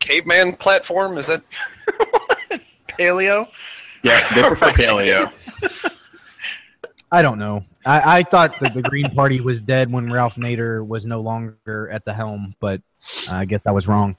caveman 0.00 0.54
platform. 0.56 1.16
Is 1.18 1.26
that? 1.26 1.42
Paleo. 2.88 3.48
Yeah, 4.02 4.20
they 4.34 4.42
prefer 4.42 4.70
paleo. 4.72 5.32
I 7.10 7.22
don't 7.22 7.38
know. 7.38 7.64
I, 7.84 8.18
I 8.18 8.22
thought 8.22 8.58
that 8.60 8.74
the 8.74 8.82
Green 8.82 9.10
Party 9.10 9.40
was 9.40 9.60
dead 9.60 9.90
when 9.92 10.10
Ralph 10.12 10.36
Nader 10.36 10.86
was 10.86 11.04
no 11.04 11.20
longer 11.20 11.88
at 11.92 12.04
the 12.04 12.12
helm, 12.14 12.54
but 12.60 12.80
uh, 13.30 13.34
I 13.34 13.44
guess 13.44 13.66
I 13.66 13.70
was 13.70 13.86
wrong. 13.86 14.16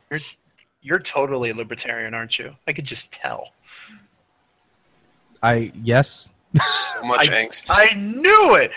You're 0.82 1.00
totally 1.00 1.54
libertarian, 1.54 2.14
aren't 2.14 2.38
you? 2.38 2.56
I 2.68 2.74
could 2.74 2.86
just 2.86 3.12
tell. 3.12 3.50
I 5.42 5.72
yes. 5.82 6.30
So 6.56 7.04
much 7.04 7.30
I- 7.32 7.46
angst. 7.46 7.66
I 7.70 7.94
knew 7.96 8.56
it 8.56 8.72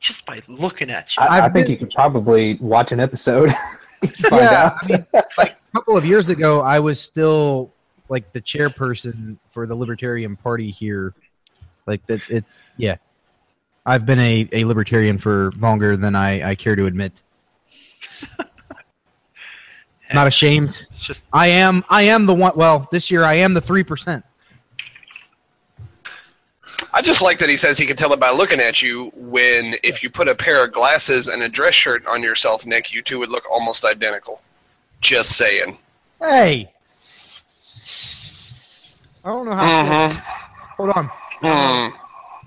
just 0.00 0.24
by 0.26 0.40
looking 0.48 0.90
at 0.90 1.16
you. 1.16 1.22
I, 1.22 1.38
I 1.40 1.40
think 1.50 1.66
been- 1.66 1.70
you 1.72 1.76
could 1.78 1.90
probably 1.90 2.54
watch 2.60 2.92
an 2.92 3.00
episode. 3.00 3.50
find 4.00 4.14
Yeah, 4.42 4.72
out. 4.72 4.90
I 4.90 4.96
mean, 4.96 5.06
like 5.36 5.50
a 5.50 5.76
couple 5.76 5.96
of 5.96 6.04
years 6.04 6.30
ago, 6.30 6.60
I 6.60 6.78
was 6.78 7.00
still 7.00 7.72
like 8.08 8.32
the 8.32 8.40
chairperson 8.40 9.38
for 9.50 9.66
the 9.66 9.74
Libertarian 9.74 10.36
Party 10.36 10.70
here. 10.70 11.12
Like 11.86 12.04
that, 12.06 12.20
it's 12.28 12.60
yeah. 12.76 12.96
I've 13.86 14.04
been 14.04 14.18
a, 14.18 14.48
a 14.52 14.64
libertarian 14.64 15.16
for 15.18 15.50
longer 15.58 15.96
than 15.96 16.14
I, 16.14 16.50
I 16.50 16.54
care 16.54 16.76
to 16.76 16.84
admit. 16.86 17.22
Not 20.12 20.26
ashamed. 20.26 20.86
It's 20.90 21.00
just 21.00 21.22
I 21.32 21.48
am. 21.48 21.84
I 21.88 22.02
am 22.02 22.26
the 22.26 22.34
one. 22.34 22.52
Well, 22.54 22.88
this 22.90 23.10
year 23.10 23.24
I 23.24 23.34
am 23.34 23.54
the 23.54 23.60
three 23.60 23.84
percent. 23.84 24.24
I 26.92 27.02
just 27.02 27.20
like 27.20 27.38
that 27.40 27.48
he 27.48 27.56
says 27.56 27.76
he 27.76 27.86
can 27.86 27.96
tell 27.96 28.12
it 28.12 28.20
by 28.20 28.30
looking 28.30 28.60
at 28.60 28.80
you 28.80 29.12
when 29.14 29.74
if 29.82 30.02
you 30.02 30.08
put 30.08 30.28
a 30.28 30.34
pair 30.34 30.64
of 30.64 30.72
glasses 30.72 31.28
and 31.28 31.42
a 31.42 31.48
dress 31.48 31.74
shirt 31.74 32.06
on 32.06 32.22
yourself, 32.22 32.64
Nick, 32.64 32.92
you 32.92 33.02
two 33.02 33.18
would 33.18 33.30
look 33.30 33.44
almost 33.50 33.84
identical. 33.84 34.40
Just 35.00 35.36
saying. 35.36 35.78
Hey, 36.20 36.72
I 39.28 39.30
don't 39.30 39.44
know 39.44 39.52
how. 39.52 40.08
Hold 40.78 40.90
on. 40.90 41.10
Mm. 41.42 41.92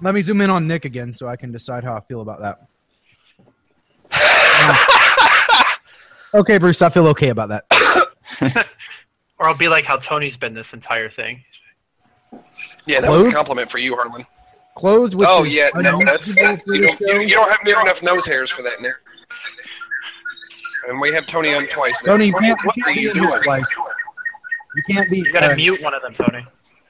Let 0.02 0.16
me 0.16 0.22
zoom 0.22 0.42
in 0.42 0.50
on 0.50 0.68
Nick 0.68 0.86
again 0.86 1.14
so 1.14 1.28
I 1.28 1.36
can 1.36 1.52
decide 1.52 1.84
how 1.84 1.94
I 1.94 2.00
feel 2.00 2.22
about 2.22 2.40
that. 2.42 2.68
okay, 6.34 6.58
Bruce, 6.58 6.82
I 6.82 6.90
feel 6.90 7.06
okay 7.10 7.30
about 7.30 7.50
that. 7.50 7.66
or 9.38 9.48
I'll 9.48 9.56
be 9.56 9.68
like 9.68 9.86
how 9.86 9.98
Tony's 9.98 10.38
been 10.38 10.56
this 10.56 10.74
entire 10.74 11.08
thing. 11.08 11.44
Yeah, 12.88 13.00
that 13.02 13.12
was 13.12 13.22
a 13.22 13.32
compliment 13.32 13.70
for 13.70 13.78
you, 13.78 13.96
Harlan. 13.96 14.26
Clothed, 14.74 15.14
which 15.14 15.30
Oh 15.30 15.44
yeah, 15.44 15.70
no, 15.76 16.00
that's 16.04 16.36
unusual 16.36 16.76
you 16.76 16.82
don't, 16.82 17.00
you, 17.02 17.22
you 17.22 17.30
don't 17.30 17.52
have 17.52 17.60
near 17.64 17.80
enough 17.80 18.02
nose 18.02 18.26
hairs 18.26 18.50
for 18.50 18.64
that, 18.64 18.82
Nick. 18.82 18.96
And 20.88 21.00
we 21.00 21.14
have 21.14 21.28
Tony 21.28 21.54
on 21.54 21.68
twice. 21.68 22.04
Now. 22.04 22.14
Tony, 22.14 22.28
you 22.28 22.34
can't, 22.34 22.60
what 22.66 22.76
you 22.76 22.84
are 22.84 22.88
can't 22.88 23.02
you 23.02 23.14
doing? 23.14 23.44
twice. 23.44 23.68
You 24.76 24.96
can't 24.96 25.08
be. 25.12 25.18
You 25.18 25.32
gotta 25.32 25.54
uh, 25.54 25.56
mute 25.56 25.78
one 25.84 25.94
of 25.94 26.02
them, 26.02 26.16
Tony. 26.16 26.44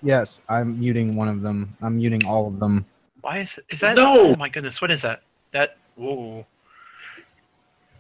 Yes, 0.04 0.42
I'm 0.50 0.80
muting 0.80 1.16
one 1.16 1.28
of 1.28 1.42
them. 1.42 1.76
I'm 1.82 1.98
muting 1.98 2.26
all 2.26 2.48
of 2.48 2.60
them. 2.60 2.86
Why 3.22 3.40
is 3.40 3.60
is 3.70 3.80
that? 3.82 3.96
No. 3.96 4.18
Oh 4.20 4.36
my 4.36 4.50
goodness, 4.50 4.82
what 4.82 4.90
is 4.92 5.02
that? 5.04 5.22
That 5.52 5.78
ooh. 6.00 6.44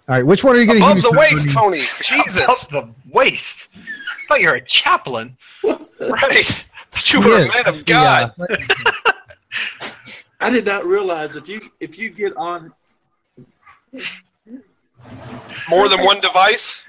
All 0.10 0.16
right, 0.18 0.26
which 0.26 0.44
one 0.44 0.56
are 0.56 0.60
you 0.60 0.66
going 0.66 0.80
to 0.80 0.86
Above 0.86 0.96
use? 0.96 1.04
the 1.04 1.12
waist, 1.12 1.50
Tony? 1.54 1.86
Tony. 1.86 2.24
Jesus. 2.24 2.66
Above 2.66 2.88
the 2.88 3.12
waist. 3.14 3.70
I 3.76 3.80
thought 4.28 4.42
you 4.42 4.48
were 4.50 4.56
a 4.56 4.66
chaplain. 4.66 5.38
right. 5.64 6.64
That 6.92 7.14
you 7.14 7.22
He 7.22 7.30
were 7.30 7.44
a 7.44 7.48
man 7.48 7.68
of 7.68 7.86
God. 7.86 8.34
uh, 8.38 8.72
I 10.42 10.50
did 10.50 10.66
not 10.66 10.86
realize 10.86 11.36
if 11.36 11.48
you 11.48 11.62
if 11.80 11.98
you 12.00 12.10
get 12.10 12.36
on 12.36 12.74
More 15.70 15.88
than 15.88 16.04
one 16.04 16.20
device. 16.20 16.84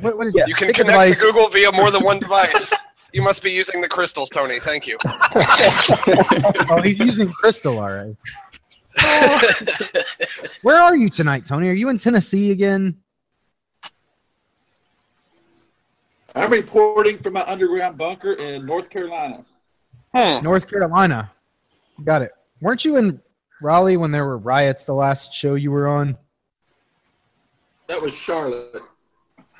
what, 0.00 0.16
what 0.18 0.26
is 0.26 0.34
Yeah, 0.34 0.42
that? 0.42 0.48
You 0.48 0.54
can 0.54 0.66
Pick 0.68 0.76
connect 0.76 0.92
device. 0.92 1.18
to 1.20 1.24
Google 1.26 1.48
via 1.48 1.72
more 1.72 1.90
than 1.90 2.04
one 2.04 2.18
device. 2.20 2.72
You 3.14 3.22
must 3.22 3.44
be 3.44 3.52
using 3.52 3.80
the 3.80 3.88
crystals, 3.88 4.28
Tony. 4.28 4.58
Thank 4.58 4.88
you. 4.88 4.98
Oh, 6.66 6.80
he's 6.82 6.98
using 6.98 7.30
crystal. 7.30 7.78
All 7.78 7.92
right. 7.92 8.16
Where 10.62 10.80
are 10.80 10.96
you 10.96 11.08
tonight, 11.08 11.46
Tony? 11.46 11.68
Are 11.68 11.72
you 11.74 11.88
in 11.90 11.98
Tennessee 11.98 12.50
again? 12.50 12.96
I'm 16.34 16.50
reporting 16.50 17.18
from 17.18 17.34
my 17.34 17.42
underground 17.42 17.96
bunker 17.96 18.32
in 18.32 18.66
North 18.66 18.90
Carolina. 18.90 19.44
Hmm. 20.12 20.42
North 20.42 20.68
Carolina. 20.68 21.30
Got 22.02 22.22
it. 22.22 22.32
Weren't 22.60 22.84
you 22.84 22.96
in 22.96 23.20
Raleigh 23.62 23.96
when 23.96 24.10
there 24.10 24.26
were 24.26 24.38
riots 24.38 24.84
the 24.84 24.94
last 24.94 25.32
show 25.32 25.54
you 25.54 25.70
were 25.70 25.86
on? 25.86 26.18
That 27.86 28.02
was 28.02 28.16
Charlotte. 28.16 28.82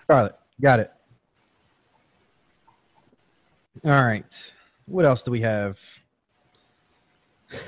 Charlotte. 0.09 0.37
Got 0.61 0.81
it. 0.81 0.93
All 3.85 3.91
right. 3.91 4.53
What 4.87 5.05
else 5.05 5.23
do 5.23 5.31
we 5.31 5.41
have? 5.41 5.79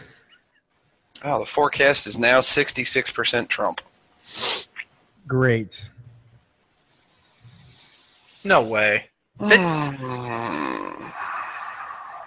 Oh, 1.25 1.39
the 1.41 1.47
forecast 1.47 2.07
is 2.07 2.19
now 2.19 2.41
66% 2.41 3.49
Trump. 3.49 3.81
Great. 5.27 5.89
No 8.45 8.61
way. 8.63 9.07
Hmm. 9.41 11.07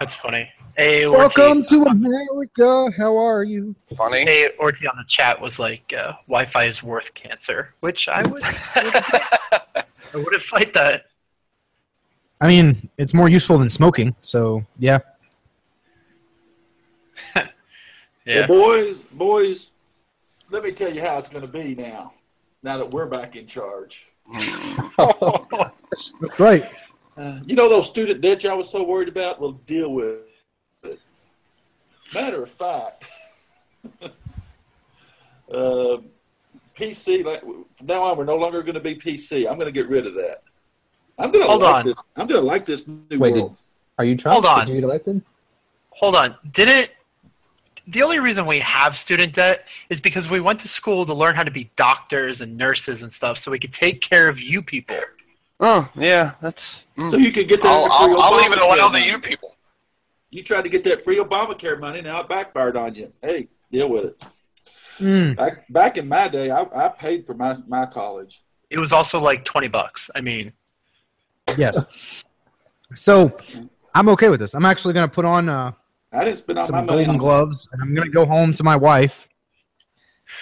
That's 0.00 0.12
funny. 0.14 0.50
Hey, 0.76 1.06
Welcome 1.06 1.62
to 1.64 1.84
America. 1.84 2.90
How 2.98 3.16
are 3.16 3.44
you? 3.44 3.74
Funny. 3.96 4.22
A 4.28 4.50
Orty 4.60 4.90
on 4.90 4.96
the 4.98 5.04
chat 5.06 5.40
was 5.40 5.58
like, 5.58 5.94
uh, 5.96 6.12
"Wi-Fi 6.26 6.64
is 6.64 6.82
worth 6.82 7.14
cancer," 7.14 7.74
which 7.80 8.08
I 8.08 8.22
would, 8.28 8.42
I 8.44 9.84
would 10.14 10.34
have 10.34 10.42
fight 10.42 10.74
that. 10.74 11.04
I 12.40 12.48
mean, 12.48 12.88
it's 12.96 13.12
more 13.12 13.28
useful 13.28 13.58
than 13.58 13.68
smoking. 13.68 14.14
So, 14.20 14.64
yeah. 14.78 14.98
Yeah. 18.26 18.44
Well, 18.48 18.60
boys, 18.60 18.98
boys, 19.12 19.70
let 20.50 20.62
me 20.62 20.72
tell 20.72 20.94
you 20.94 21.00
how 21.00 21.18
it's 21.18 21.30
going 21.30 21.40
to 21.40 21.48
be 21.48 21.74
now. 21.74 22.12
Now 22.62 22.76
that 22.76 22.90
we're 22.90 23.06
back 23.06 23.34
in 23.34 23.46
charge. 23.46 24.06
That's 24.98 26.38
right. 26.38 26.64
Uh, 27.16 27.40
you 27.44 27.56
know 27.56 27.68
those 27.68 27.88
student 27.88 28.20
debts 28.20 28.44
I 28.44 28.54
was 28.54 28.70
so 28.70 28.84
worried 28.84 29.08
about? 29.08 29.40
We'll 29.40 29.52
deal 29.52 29.92
with 29.92 30.18
it. 30.84 31.00
Matter 32.14 32.42
of 32.42 32.50
fact, 32.50 33.04
uh, 34.02 35.98
PC. 36.78 37.24
Like 37.24 37.40
from 37.40 37.86
now 37.86 38.02
on, 38.02 38.18
we're 38.18 38.24
no 38.24 38.36
longer 38.36 38.62
going 38.62 38.74
to 38.74 38.80
be 38.80 38.94
PC. 38.94 39.48
I'm 39.48 39.56
going 39.56 39.66
to 39.66 39.72
get 39.72 39.88
rid 39.88 40.06
of 40.06 40.14
that. 40.14 40.42
I'm 41.18 41.30
going 41.30 41.44
to 41.44 41.48
Hold 41.48 41.62
like 41.62 41.74
on. 41.74 41.86
this. 41.86 41.96
I'm 42.16 42.26
going 42.26 42.40
to 42.40 42.46
like 42.46 42.64
this 42.64 42.86
new 42.86 43.18
Wait, 43.18 43.34
world. 43.34 43.50
did, 43.50 43.58
are 43.98 44.04
you 44.04 44.16
Trump? 44.16 44.32
Hold 44.34 44.46
on. 44.46 44.66
Did 44.66 44.74
you 44.74 44.80
get 44.80 44.84
elected? 44.84 45.22
Hold 45.90 46.16
on. 46.16 46.34
Didn't 46.52 46.90
the 47.90 48.02
only 48.02 48.20
reason 48.20 48.46
we 48.46 48.60
have 48.60 48.96
student 48.96 49.34
debt 49.34 49.66
is 49.88 50.00
because 50.00 50.28
we 50.28 50.40
went 50.40 50.60
to 50.60 50.68
school 50.68 51.04
to 51.06 51.14
learn 51.14 51.34
how 51.34 51.42
to 51.42 51.50
be 51.50 51.70
doctors 51.76 52.40
and 52.40 52.56
nurses 52.56 53.02
and 53.02 53.12
stuff, 53.12 53.38
so 53.38 53.50
we 53.50 53.58
could 53.58 53.72
take 53.72 54.00
care 54.00 54.28
of 54.28 54.38
you 54.38 54.62
people. 54.62 54.96
Oh, 55.58 55.90
yeah, 55.96 56.32
that's. 56.40 56.84
mm. 56.96 57.10
So 57.10 57.16
you 57.16 57.32
could 57.32 57.48
get 57.48 57.62
that. 57.62 57.68
I'll, 57.68 58.06
free 58.06 58.14
I'll, 58.14 58.22
I'll 58.22 58.36
leave 58.36 58.52
it 58.52 58.58
Obamacare 58.58 58.74
allow 58.74 58.88
the 58.88 59.00
you 59.00 59.18
people. 59.18 59.56
You 60.30 60.44
tried 60.44 60.62
to 60.62 60.68
get 60.68 60.84
that 60.84 61.02
free 61.02 61.16
Obamacare 61.18 61.80
money. 61.80 62.00
Now 62.00 62.20
it 62.20 62.28
backfired 62.28 62.76
on 62.76 62.94
you. 62.94 63.12
Hey, 63.20 63.48
deal 63.72 63.90
with 63.90 64.04
it. 64.04 64.22
Mm. 64.98 65.36
Back 65.36 65.64
back 65.70 65.96
in 65.96 66.06
my 66.06 66.28
day, 66.28 66.50
I, 66.50 66.62
I 66.74 66.88
paid 66.88 67.26
for 67.26 67.34
my 67.34 67.56
my 67.66 67.86
college. 67.86 68.42
It 68.70 68.78
was 68.78 68.92
also 68.92 69.18
like 69.20 69.44
twenty 69.44 69.68
bucks. 69.68 70.08
I 70.14 70.20
mean, 70.20 70.52
Yes. 71.58 71.86
So, 72.94 73.36
I'm 73.94 74.08
okay 74.10 74.28
with 74.28 74.40
this. 74.40 74.54
I'm 74.54 74.64
actually 74.64 74.94
going 74.94 75.08
to 75.08 75.14
put 75.14 75.24
on 75.24 75.48
uh, 75.48 75.72
I 76.12 76.24
didn't 76.24 76.38
spend 76.38 76.58
all 76.58 76.62
my 76.64 76.66
some 76.66 76.86
money 76.86 77.04
golden 77.04 77.18
gloves 77.18 77.68
and 77.72 77.80
I'm 77.82 77.94
going 77.94 78.06
to 78.06 78.12
go 78.12 78.24
home 78.26 78.52
to 78.54 78.64
my 78.64 78.76
wife 78.76 79.28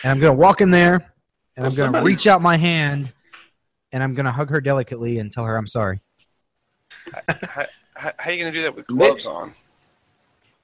and 0.02 0.10
I'm 0.12 0.18
going 0.20 0.32
to 0.34 0.38
walk 0.38 0.60
in 0.60 0.70
there 0.70 0.94
and 0.94 1.02
Well, 1.58 1.66
I'm 1.66 1.74
going 1.74 1.92
to 1.92 2.02
reach 2.02 2.26
out 2.26 2.40
my 2.42 2.56
hand 2.56 3.12
and 3.92 4.02
I'm 4.02 4.14
going 4.14 4.26
to 4.26 4.32
hug 4.32 4.50
her 4.50 4.60
delicately 4.60 5.18
and 5.18 5.30
tell 5.30 5.44
her 5.44 5.56
I'm 5.56 5.66
sorry. 5.66 6.00
How, 7.26 7.34
how, 7.48 7.66
how 7.94 8.30
are 8.30 8.32
you 8.32 8.40
going 8.42 8.52
to 8.52 8.58
do 8.58 8.62
that 8.62 8.74
with 8.76 8.86
gloves 8.86 9.26
on? 9.26 9.52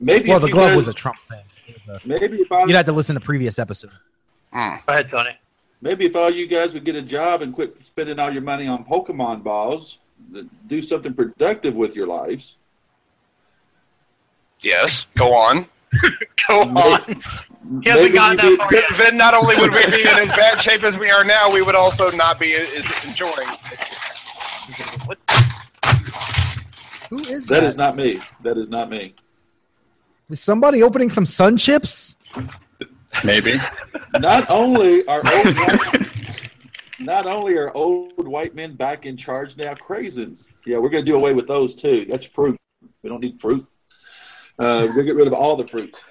Maybe 0.00 0.28
Well, 0.28 0.40
the 0.40 0.50
glove 0.50 0.68
guys- 0.70 0.76
was 0.76 0.88
a 0.88 0.92
Trump 0.94 1.18
thing. 1.28 1.44
A- 1.88 2.00
Maybe 2.04 2.38
if 2.40 2.52
I 2.52 2.62
You'd 2.62 2.72
have 2.72 2.86
to 2.86 2.92
listen 2.92 3.14
to 3.14 3.20
previous 3.20 3.58
episode. 3.58 3.90
Mm. 4.54 4.84
go 4.86 4.92
ahead, 4.92 5.10
Tony. 5.10 5.30
maybe 5.80 6.04
if 6.06 6.14
all 6.16 6.30
you 6.30 6.46
guys 6.46 6.72
would 6.74 6.84
get 6.84 6.94
a 6.96 7.02
job 7.02 7.42
and 7.42 7.52
quit 7.54 7.76
spending 7.84 8.18
all 8.18 8.30
your 8.32 8.42
money 8.42 8.66
on 8.66 8.84
Pokemon 8.84 9.42
balls, 9.42 9.88
th- 9.94 10.00
do 10.66 10.82
something 10.82 11.14
productive 11.14 11.74
with 11.74 11.94
your 11.96 12.06
lives. 12.06 12.56
Yes, 14.60 15.06
go 15.14 15.34
on. 15.34 15.66
Go 16.48 16.62
on. 16.62 17.22
He 17.84 17.88
hasn't 17.88 18.14
gotten 18.14 18.36
that 18.36 18.56
far 18.58 18.74
yet. 18.74 18.84
Then 18.98 19.16
not 19.16 19.32
only 19.32 19.54
would 19.54 19.70
we 19.70 19.86
be 19.86 20.00
in 20.02 20.08
as 20.08 20.28
bad 20.30 20.60
shape 20.60 20.82
as 20.82 20.98
we 20.98 21.08
are 21.08 21.22
now, 21.24 21.50
we 21.52 21.62
would 21.62 21.76
also 21.76 22.10
not 22.10 22.38
be 22.40 22.52
as 22.54 23.04
enjoying. 23.04 23.46
What? 25.06 25.18
Who 27.10 27.18
is 27.32 27.46
That 27.46 27.60
that? 27.60 27.64
is 27.64 27.76
not 27.76 27.94
me. 27.96 28.18
That 28.42 28.58
is 28.58 28.68
not 28.68 28.90
me. 28.90 29.14
Is 30.30 30.40
somebody 30.40 30.82
opening 30.82 31.10
some 31.10 31.24
sun 31.26 31.56
chips? 31.56 32.16
Maybe. 33.22 33.60
Not 34.18 34.50
only 34.50 35.06
are 35.06 35.22
old 35.24 35.24
white, 35.56 36.13
not 37.04 37.26
only 37.26 37.54
are 37.56 37.74
old 37.76 38.26
white 38.26 38.54
men 38.54 38.74
back 38.74 39.06
in 39.06 39.16
charge 39.16 39.56
now, 39.56 39.74
craisins. 39.74 40.50
Yeah, 40.66 40.78
we're 40.78 40.88
going 40.88 41.04
to 41.04 41.10
do 41.10 41.16
away 41.16 41.32
with 41.32 41.46
those 41.46 41.74
too. 41.74 42.06
That's 42.08 42.24
fruit. 42.24 42.58
We 43.02 43.10
don't 43.10 43.20
need 43.20 43.40
fruit. 43.40 43.66
Uh, 44.58 44.86
we're 44.88 44.94
going 44.94 45.06
to 45.06 45.12
get 45.12 45.16
rid 45.16 45.26
of 45.26 45.32
all 45.32 45.56
the 45.56 45.66
fruits. 45.66 46.04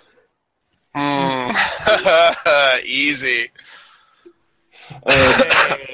Mm. 0.96 2.84
Easy. 2.86 3.50
Uh, 5.06 5.44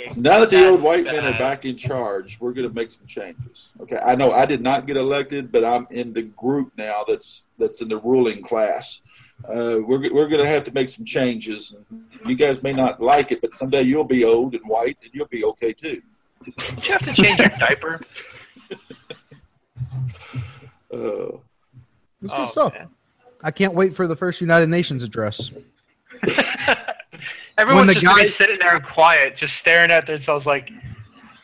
Hey, 0.10 0.12
now 0.16 0.40
that 0.40 0.50
the 0.50 0.68
old 0.68 0.80
that's 0.80 0.84
white 0.84 1.04
men 1.06 1.26
are 1.26 1.38
back 1.38 1.66
in 1.66 1.78
charge, 1.78 2.40
we're 2.40 2.54
going 2.54 2.68
to 2.68 2.74
make 2.74 2.90
some 2.90 3.06
changes. 3.06 3.74
Okay, 3.82 4.00
I 4.04 4.16
know 4.16 4.32
I 4.32 4.46
did 4.46 4.62
not 4.62 4.88
get 4.88 4.98
elected, 4.98 5.52
but 5.52 5.64
I'm 5.64 5.88
in 5.92 6.12
the 6.14 6.24
group 6.24 6.72
now 6.78 7.04
that's 7.08 7.44
that's 7.58 7.82
in 7.82 7.88
the 7.88 7.98
ruling 7.98 8.42
class. 8.42 9.02
Uh, 9.48 9.80
we're 9.86 10.14
we're 10.14 10.28
going 10.28 10.44
to 10.44 10.48
have 10.48 10.64
to 10.66 10.72
make 10.72 10.90
some 10.90 11.06
changes. 11.06 11.76
You 12.26 12.36
guys 12.36 12.62
may 12.62 12.74
not 12.74 13.02
like 13.02 13.32
it, 13.32 13.42
but 13.42 13.56
someday 13.56 13.82
you'll 13.84 14.04
be 14.04 14.24
old 14.26 14.54
and 14.54 14.64
white, 14.68 14.98
and 15.02 15.10
you'll 15.14 15.28
be 15.28 15.44
okay 15.46 15.74
too. 15.74 16.02
Did 16.46 16.88
you 16.88 16.92
have 16.94 17.02
to 17.02 17.14
change 17.14 17.40
your 17.40 17.50
diaper? 17.60 18.00
Uh, 20.92 21.38
It's 22.22 22.32
good 22.32 22.34
Oh, 22.34 22.46
stuff. 22.48 22.74
man. 22.74 22.90
I 23.44 23.52
can't 23.52 23.74
wait 23.76 23.96
for 23.96 24.08
the 24.08 24.16
first 24.16 24.42
United 24.42 24.70
Nations 24.70 25.04
address. 25.04 25.52
Everyone's 27.58 27.88
the 27.88 27.94
just 27.94 28.06
guys- 28.06 28.36
sitting 28.36 28.58
there 28.60 28.80
quiet, 28.80 29.36
just 29.36 29.56
staring 29.58 29.92
at 29.92 30.08
themselves 30.08 30.46
like, 30.46 30.72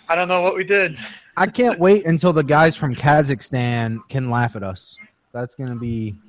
I 0.10 0.16
don't 0.16 0.28
know 0.28 0.42
what 0.42 0.56
we 0.56 0.64
did. 0.64 0.98
I 1.38 1.46
can't 1.48 1.78
wait 1.80 2.06
until 2.06 2.34
the 2.34 2.44
guys 2.44 2.76
from 2.76 2.96
Kazakhstan 2.96 4.00
can 4.10 4.30
laugh 4.30 4.56
at 4.56 4.64
us. 4.64 4.98
That's 5.32 5.54
gonna 5.56 5.76
be 5.76 6.10
it's 6.10 6.25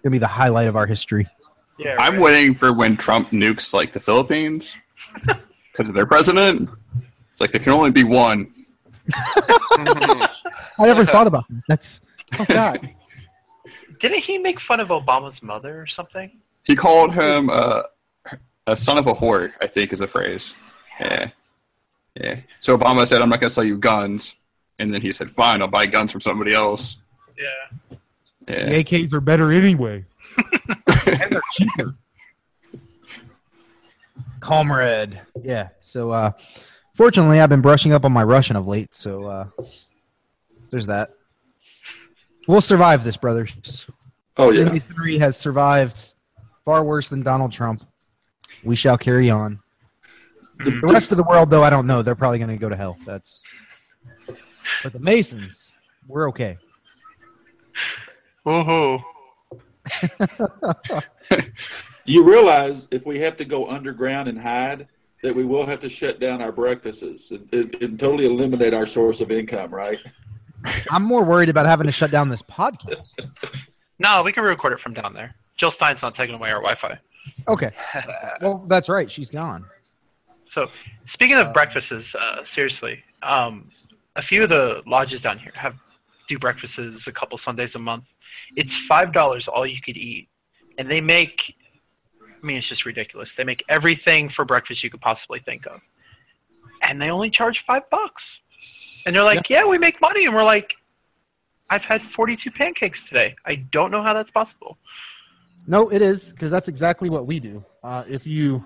gonna 0.00 0.12
be 0.12 0.18
the 0.18 0.26
highlight 0.26 0.68
of 0.68 0.76
our 0.76 0.86
history. 0.86 1.26
Yeah, 1.78 1.96
I'm 1.98 2.18
waiting 2.18 2.54
for 2.54 2.72
when 2.72 2.96
Trump 2.96 3.30
nukes 3.30 3.72
like 3.72 3.92
the 3.92 4.00
Philippines 4.00 4.74
because 5.72 5.88
of 5.88 5.94
their 5.94 6.06
president. 6.06 6.70
It's 7.32 7.40
like 7.40 7.52
there 7.52 7.60
can 7.60 7.72
only 7.72 7.90
be 7.90 8.04
one. 8.04 8.52
I 9.14 10.28
never 10.80 11.04
thought 11.04 11.26
about 11.26 11.48
that. 11.48 11.62
That's 11.68 12.00
oh 12.38 12.44
god. 12.46 12.94
Didn't 14.00 14.20
he 14.20 14.38
make 14.38 14.60
fun 14.60 14.80
of 14.80 14.88
Obama's 14.88 15.42
mother 15.42 15.80
or 15.80 15.86
something? 15.86 16.30
He 16.62 16.74
called 16.74 17.14
him 17.14 17.50
uh, 17.50 17.82
a 18.66 18.76
son 18.76 18.98
of 18.98 19.06
a 19.06 19.14
whore. 19.14 19.52
I 19.60 19.66
think 19.66 19.92
is 19.92 20.00
a 20.00 20.06
phrase. 20.06 20.54
Yeah, 20.98 21.30
yeah. 22.14 22.40
So 22.60 22.76
Obama 22.76 23.06
said, 23.06 23.20
"I'm 23.20 23.28
not 23.28 23.40
going 23.40 23.48
to 23.48 23.54
sell 23.54 23.64
you 23.64 23.78
guns," 23.78 24.36
and 24.78 24.92
then 24.92 25.02
he 25.02 25.12
said, 25.12 25.30
"Fine, 25.30 25.60
I'll 25.62 25.68
buy 25.68 25.86
guns 25.86 26.12
from 26.12 26.20
somebody 26.20 26.54
else." 26.54 27.00
Yeah. 27.38 27.89
Yeah. 28.48 28.66
The 28.66 28.84
AKs 28.84 29.12
are 29.12 29.20
better 29.20 29.52
anyway. 29.52 30.04
and 31.06 31.30
they're 31.30 31.40
cheaper. 31.52 31.94
Comrade. 34.40 35.20
Yeah. 35.42 35.68
So 35.80 36.10
uh 36.10 36.32
fortunately 36.94 37.40
I've 37.40 37.48
been 37.50 37.60
brushing 37.60 37.92
up 37.92 38.04
on 38.04 38.12
my 38.12 38.24
Russian 38.24 38.56
of 38.56 38.66
late, 38.66 38.94
so 38.94 39.26
uh 39.26 39.46
there's 40.70 40.86
that. 40.86 41.10
We'll 42.48 42.60
survive 42.60 43.04
this, 43.04 43.16
brothers. 43.16 43.86
oh 44.36 44.50
yeah, 44.50 44.64
Masonry 44.64 45.18
has 45.18 45.36
survived 45.36 46.14
far 46.64 46.82
worse 46.84 47.08
than 47.08 47.22
Donald 47.22 47.52
Trump. 47.52 47.84
We 48.64 48.76
shall 48.76 48.98
carry 48.98 49.30
on. 49.30 49.60
The 50.64 50.80
rest 50.82 51.10
of 51.10 51.16
the 51.16 51.24
world, 51.24 51.48
though, 51.50 51.62
I 51.62 51.70
don't 51.70 51.86
know. 51.86 52.02
They're 52.02 52.14
probably 52.14 52.38
going 52.38 52.50
to 52.50 52.56
go 52.58 52.68
to 52.68 52.76
hell. 52.76 52.96
That's. 53.06 53.42
But 54.82 54.92
the 54.92 54.98
Masons, 54.98 55.72
we're 56.06 56.28
okay. 56.28 56.58
Woohoo. 58.46 59.02
you 62.04 62.24
realize 62.24 62.88
if 62.90 63.06
we 63.06 63.18
have 63.20 63.36
to 63.36 63.44
go 63.44 63.68
underground 63.68 64.28
and 64.28 64.38
hide, 64.38 64.88
that 65.22 65.34
we 65.34 65.44
will 65.44 65.66
have 65.66 65.80
to 65.80 65.88
shut 65.88 66.18
down 66.20 66.40
our 66.40 66.52
breakfasts 66.52 67.30
and, 67.30 67.48
and, 67.52 67.74
and 67.82 68.00
totally 68.00 68.26
eliminate 68.26 68.72
our 68.72 68.86
source 68.86 69.20
of 69.20 69.30
income, 69.30 69.72
right? 69.72 69.98
I'm 70.90 71.02
more 71.02 71.24
worried 71.24 71.48
about 71.48 71.66
having 71.66 71.86
to 71.86 71.92
shut 71.92 72.10
down 72.10 72.28
this 72.28 72.42
podcast. 72.42 73.26
No, 74.02 74.22
we 74.22 74.32
can 74.32 74.44
record 74.44 74.72
it 74.72 74.80
from 74.80 74.94
down 74.94 75.12
there. 75.12 75.34
Jill 75.58 75.70
Stein's 75.70 76.00
not 76.00 76.14
taking 76.14 76.34
away 76.34 76.48
our 76.50 76.62
Wi-Fi. 76.62 76.98
Okay. 77.48 77.70
Well, 78.40 78.64
that's 78.66 78.88
right. 78.88 79.10
She's 79.10 79.28
gone. 79.28 79.66
So, 80.44 80.70
speaking 81.04 81.36
of 81.36 81.52
breakfasts, 81.52 82.14
uh, 82.14 82.42
seriously, 82.46 83.04
um, 83.22 83.70
a 84.16 84.22
few 84.22 84.42
of 84.42 84.48
the 84.48 84.82
lodges 84.86 85.20
down 85.20 85.38
here 85.38 85.52
have 85.54 85.74
do 86.28 86.38
breakfasts 86.38 87.06
a 87.06 87.12
couple 87.12 87.36
Sundays 87.36 87.74
a 87.74 87.78
month. 87.78 88.04
It's 88.56 88.76
five 88.76 89.12
dollars 89.12 89.48
all 89.48 89.66
you 89.66 89.80
could 89.80 89.96
eat, 89.96 90.28
and 90.78 90.90
they 90.90 91.00
make. 91.00 91.56
I 92.20 92.46
mean, 92.46 92.56
it's 92.56 92.68
just 92.68 92.86
ridiculous. 92.86 93.34
They 93.34 93.44
make 93.44 93.62
everything 93.68 94.28
for 94.28 94.44
breakfast 94.44 94.82
you 94.82 94.90
could 94.90 95.00
possibly 95.00 95.40
think 95.40 95.66
of, 95.66 95.80
and 96.82 97.00
they 97.00 97.10
only 97.10 97.30
charge 97.30 97.64
five 97.64 97.88
bucks. 97.90 98.40
And 99.06 99.14
they're 99.14 99.24
like, 99.24 99.48
"Yeah, 99.48 99.64
we 99.64 99.78
make 99.78 100.00
money," 100.00 100.26
and 100.26 100.34
we're 100.34 100.44
like, 100.44 100.74
"I've 101.68 101.84
had 101.84 102.02
forty-two 102.02 102.50
pancakes 102.50 103.02
today. 103.02 103.36
I 103.46 103.56
don't 103.56 103.90
know 103.90 104.02
how 104.02 104.14
that's 104.14 104.30
possible." 104.30 104.78
No, 105.66 105.88
it 105.90 106.02
is 106.02 106.32
because 106.32 106.50
that's 106.50 106.68
exactly 106.68 107.10
what 107.10 107.26
we 107.26 107.40
do. 107.40 107.64
Uh, 107.82 108.04
if 108.08 108.26
you, 108.26 108.64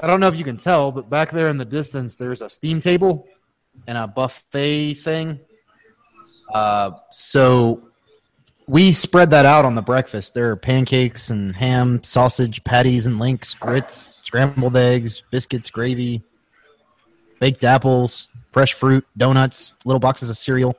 I 0.00 0.06
don't 0.06 0.20
know 0.20 0.28
if 0.28 0.36
you 0.36 0.44
can 0.44 0.56
tell, 0.56 0.92
but 0.92 1.08
back 1.08 1.30
there 1.30 1.48
in 1.48 1.56
the 1.56 1.64
distance, 1.64 2.16
there's 2.16 2.42
a 2.42 2.50
steam 2.50 2.80
table 2.80 3.26
and 3.86 3.96
a 3.96 4.06
buffet 4.06 4.94
thing. 4.94 5.40
Uh, 6.52 6.92
so 7.10 7.82
we 8.66 8.92
spread 8.92 9.30
that 9.30 9.44
out 9.46 9.64
on 9.64 9.74
the 9.74 9.82
breakfast. 9.82 10.34
There 10.34 10.50
are 10.50 10.56
pancakes 10.56 11.30
and 11.30 11.54
ham, 11.54 12.02
sausage, 12.04 12.62
patties 12.64 13.06
and 13.06 13.18
links, 13.18 13.54
grits, 13.54 14.10
scrambled 14.20 14.76
eggs, 14.76 15.22
biscuits, 15.30 15.70
gravy, 15.70 16.22
baked 17.40 17.64
apples, 17.64 18.30
fresh 18.52 18.74
fruit, 18.74 19.04
donuts, 19.16 19.74
little 19.84 20.00
boxes 20.00 20.30
of 20.30 20.36
cereal. 20.36 20.76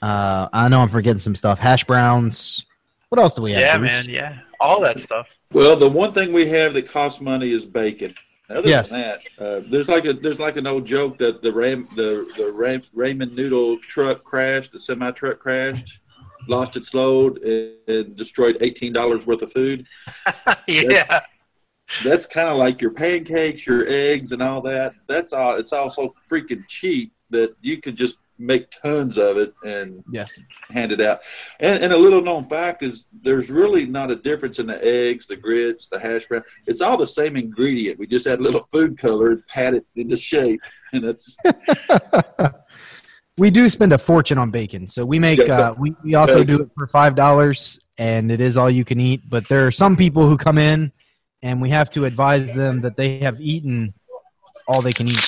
Uh, 0.00 0.48
I 0.52 0.68
know 0.68 0.80
I'm 0.80 0.88
forgetting 0.88 1.18
some 1.18 1.34
stuff. 1.34 1.58
Hash 1.58 1.84
browns. 1.84 2.64
What 3.08 3.20
else 3.20 3.32
do 3.32 3.42
we 3.42 3.52
have? 3.52 3.60
yeah, 3.60 3.78
Bruce? 3.78 3.90
man. 3.90 4.04
Yeah, 4.08 4.38
all 4.60 4.80
that 4.82 4.98
stuff. 5.00 5.26
Well, 5.52 5.76
the 5.76 5.88
one 5.88 6.12
thing 6.12 6.32
we 6.32 6.46
have 6.48 6.74
that 6.74 6.88
costs 6.88 7.20
money 7.20 7.50
is 7.52 7.64
bacon. 7.64 8.14
Other 8.50 8.68
Yes. 8.68 8.90
than 8.90 9.00
that, 9.00 9.20
uh, 9.38 9.60
there's 9.70 9.88
like 9.90 10.06
a 10.06 10.14
there's 10.14 10.40
like 10.40 10.56
an 10.56 10.66
old 10.66 10.86
joke 10.86 11.18
that 11.18 11.42
the 11.42 11.52
Ram 11.52 11.86
the 11.96 12.30
the 12.36 12.50
Ram, 12.54 12.80
Ramen 12.96 13.34
Noodle 13.34 13.78
truck 13.80 14.24
crashed, 14.24 14.72
the 14.72 14.78
semi 14.78 15.10
truck 15.10 15.38
crashed, 15.38 16.00
lost 16.48 16.76
its 16.76 16.94
load, 16.94 17.38
and, 17.42 17.74
and 17.88 18.16
destroyed 18.16 18.58
eighteen 18.60 18.92
dollars 18.92 19.26
worth 19.26 19.42
of 19.42 19.52
food. 19.52 19.86
yeah. 20.66 21.20
That's 22.04 22.26
kind 22.26 22.48
of 22.48 22.58
like 22.58 22.82
your 22.82 22.90
pancakes, 22.90 23.66
your 23.66 23.86
eggs, 23.88 24.32
and 24.32 24.42
all 24.42 24.60
that. 24.62 24.94
That's 25.06 25.32
all. 25.32 25.56
It's 25.56 25.72
all 25.72 25.88
so 25.88 26.14
freaking 26.30 26.66
cheap 26.68 27.12
that 27.30 27.54
you 27.62 27.80
could 27.80 27.96
just 27.96 28.18
make 28.38 28.70
tons 28.70 29.18
of 29.18 29.36
it 29.36 29.52
and 29.64 30.02
Yes. 30.12 30.38
hand 30.70 30.92
it 30.92 31.00
out. 31.00 31.20
And, 31.60 31.82
and 31.82 31.92
a 31.92 31.96
little 31.96 32.22
known 32.22 32.44
fact 32.44 32.82
is 32.82 33.08
there's 33.22 33.50
really 33.50 33.84
not 33.84 34.10
a 34.10 34.16
difference 34.16 34.58
in 34.60 34.66
the 34.66 34.78
eggs, 34.84 35.26
the 35.26 35.34
grits, 35.36 35.88
the 35.88 35.98
hash 35.98 36.26
brown. 36.26 36.44
It's 36.66 36.80
all 36.80 36.96
the 36.96 37.06
same 37.06 37.36
ingredient. 37.36 37.98
We 37.98 38.06
just 38.06 38.26
add 38.26 38.38
a 38.38 38.42
little 38.42 38.68
food 38.70 38.96
color 38.96 39.30
and 39.32 39.46
pat 39.48 39.74
it 39.74 39.86
into 39.96 40.16
shape, 40.16 40.60
and 40.92 41.02
that's 41.02 41.36
we 43.38 43.50
do 43.50 43.68
spend 43.70 43.92
a 43.92 43.98
fortune 43.98 44.36
on 44.38 44.50
bacon, 44.50 44.88
so 44.88 45.06
we 45.06 45.18
make 45.18 45.38
Yeah, 45.46 45.70
uh, 45.70 45.74
we, 45.78 45.94
we 46.02 46.14
also 46.14 46.44
do 46.44 46.60
it 46.62 46.70
for 46.76 46.86
five 46.88 47.14
dollars, 47.14 47.78
and 47.96 48.30
it 48.30 48.40
is 48.40 48.56
all 48.56 48.68
you 48.70 48.84
can 48.84 49.00
eat. 49.00 49.22
But 49.28 49.48
there 49.48 49.66
are 49.66 49.70
some 49.70 49.96
people 49.96 50.26
who 50.26 50.36
come 50.36 50.58
in, 50.58 50.92
and 51.42 51.62
we 51.62 51.70
have 51.70 51.88
to 51.90 52.04
advise 52.04 52.52
them 52.52 52.80
that 52.80 52.96
they 52.96 53.18
have 53.20 53.40
eaten 53.40 53.94
all 54.66 54.82
they 54.82 54.92
can 54.92 55.08
eat. 55.08 55.26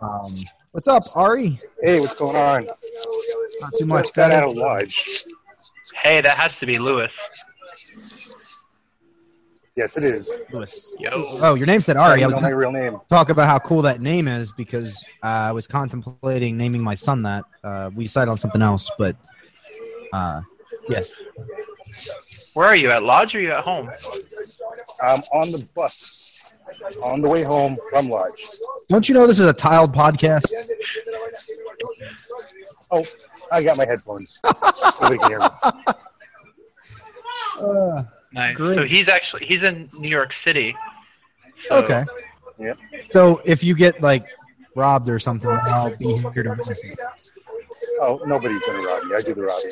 Um, 0.00 0.36
what's 0.72 0.88
up, 0.88 1.04
Ari? 1.14 1.60
Hey, 1.82 2.00
what's 2.00 2.14
going 2.14 2.36
on? 2.36 2.66
Not 3.60 3.72
too 3.78 3.86
much. 3.86 4.12
Got 4.12 4.30
That 4.30 4.42
out 4.42 4.48
is- 4.48 4.52
of 4.52 4.58
lodge. 4.58 5.24
Hey, 6.02 6.20
that 6.20 6.36
has 6.36 6.58
to 6.58 6.66
be 6.66 6.78
Lewis. 6.78 7.18
Yes, 9.76 9.96
it 9.98 10.04
is. 10.04 10.38
Lewis. 10.50 10.96
Yo. 10.98 11.10
Oh, 11.12 11.54
your 11.54 11.66
name 11.66 11.82
said 11.82 11.98
Ari. 11.98 12.22
I 12.22 12.24
I 12.24 12.26
was 12.26 12.34
my 12.36 12.48
real 12.48 12.72
name. 12.72 12.98
talk 13.10 13.28
about 13.28 13.46
how 13.46 13.58
cool 13.58 13.82
that 13.82 14.00
name 14.00 14.26
is 14.26 14.50
because 14.50 14.96
uh, 15.22 15.26
I 15.26 15.52
was 15.52 15.66
contemplating 15.66 16.56
naming 16.56 16.82
my 16.82 16.94
son 16.94 17.22
that. 17.22 17.44
Uh, 17.62 17.90
we 17.94 18.04
decided 18.04 18.30
on 18.30 18.38
something 18.38 18.62
else, 18.62 18.90
but 18.98 19.16
uh, 20.14 20.40
yes. 20.88 21.12
Where 22.54 22.66
are 22.66 22.76
you? 22.76 22.90
At 22.90 23.02
lodge 23.02 23.34
or 23.34 23.38
are 23.38 23.42
you 23.42 23.52
at 23.52 23.64
home? 23.64 23.90
I'm 25.02 25.20
on 25.32 25.52
the 25.52 25.62
bus 25.74 26.40
on 27.02 27.20
the 27.20 27.28
way 27.28 27.42
home 27.42 27.76
from 27.90 28.08
lodge. 28.08 28.48
Don't 28.88 29.08
you 29.08 29.14
know 29.14 29.26
this 29.26 29.40
is 29.40 29.46
a 29.46 29.52
tiled 29.52 29.92
podcast? 29.92 30.50
Oh, 32.90 33.04
I 33.52 33.62
got 33.62 33.76
my 33.76 33.84
headphones. 33.84 34.40
Nobody 35.00 35.18
can 35.18 35.28
hear 35.28 35.40
me. 37.60 38.06
Nice. 38.36 38.54
Great. 38.54 38.74
So 38.74 38.84
he's 38.84 39.08
actually 39.08 39.46
he's 39.46 39.62
in 39.62 39.88
New 39.94 40.10
York 40.10 40.32
City. 40.32 40.76
So, 41.58 41.76
okay. 41.76 42.04
Yep. 42.58 42.78
So 43.08 43.40
if 43.46 43.64
you 43.64 43.74
get 43.74 44.02
like 44.02 44.26
robbed 44.74 45.08
or 45.08 45.18
something, 45.18 45.48
I'll 45.50 45.96
be 45.96 46.18
here 46.34 46.42
to 46.42 46.50
witness 46.50 46.84
it. 46.84 47.00
Oh, 47.98 48.20
nobody's 48.26 48.60
gonna 48.60 48.86
rob 48.86 49.04
me. 49.04 49.14
I 49.14 49.20
do 49.22 49.34
the 49.34 49.42
robbing. 49.42 49.70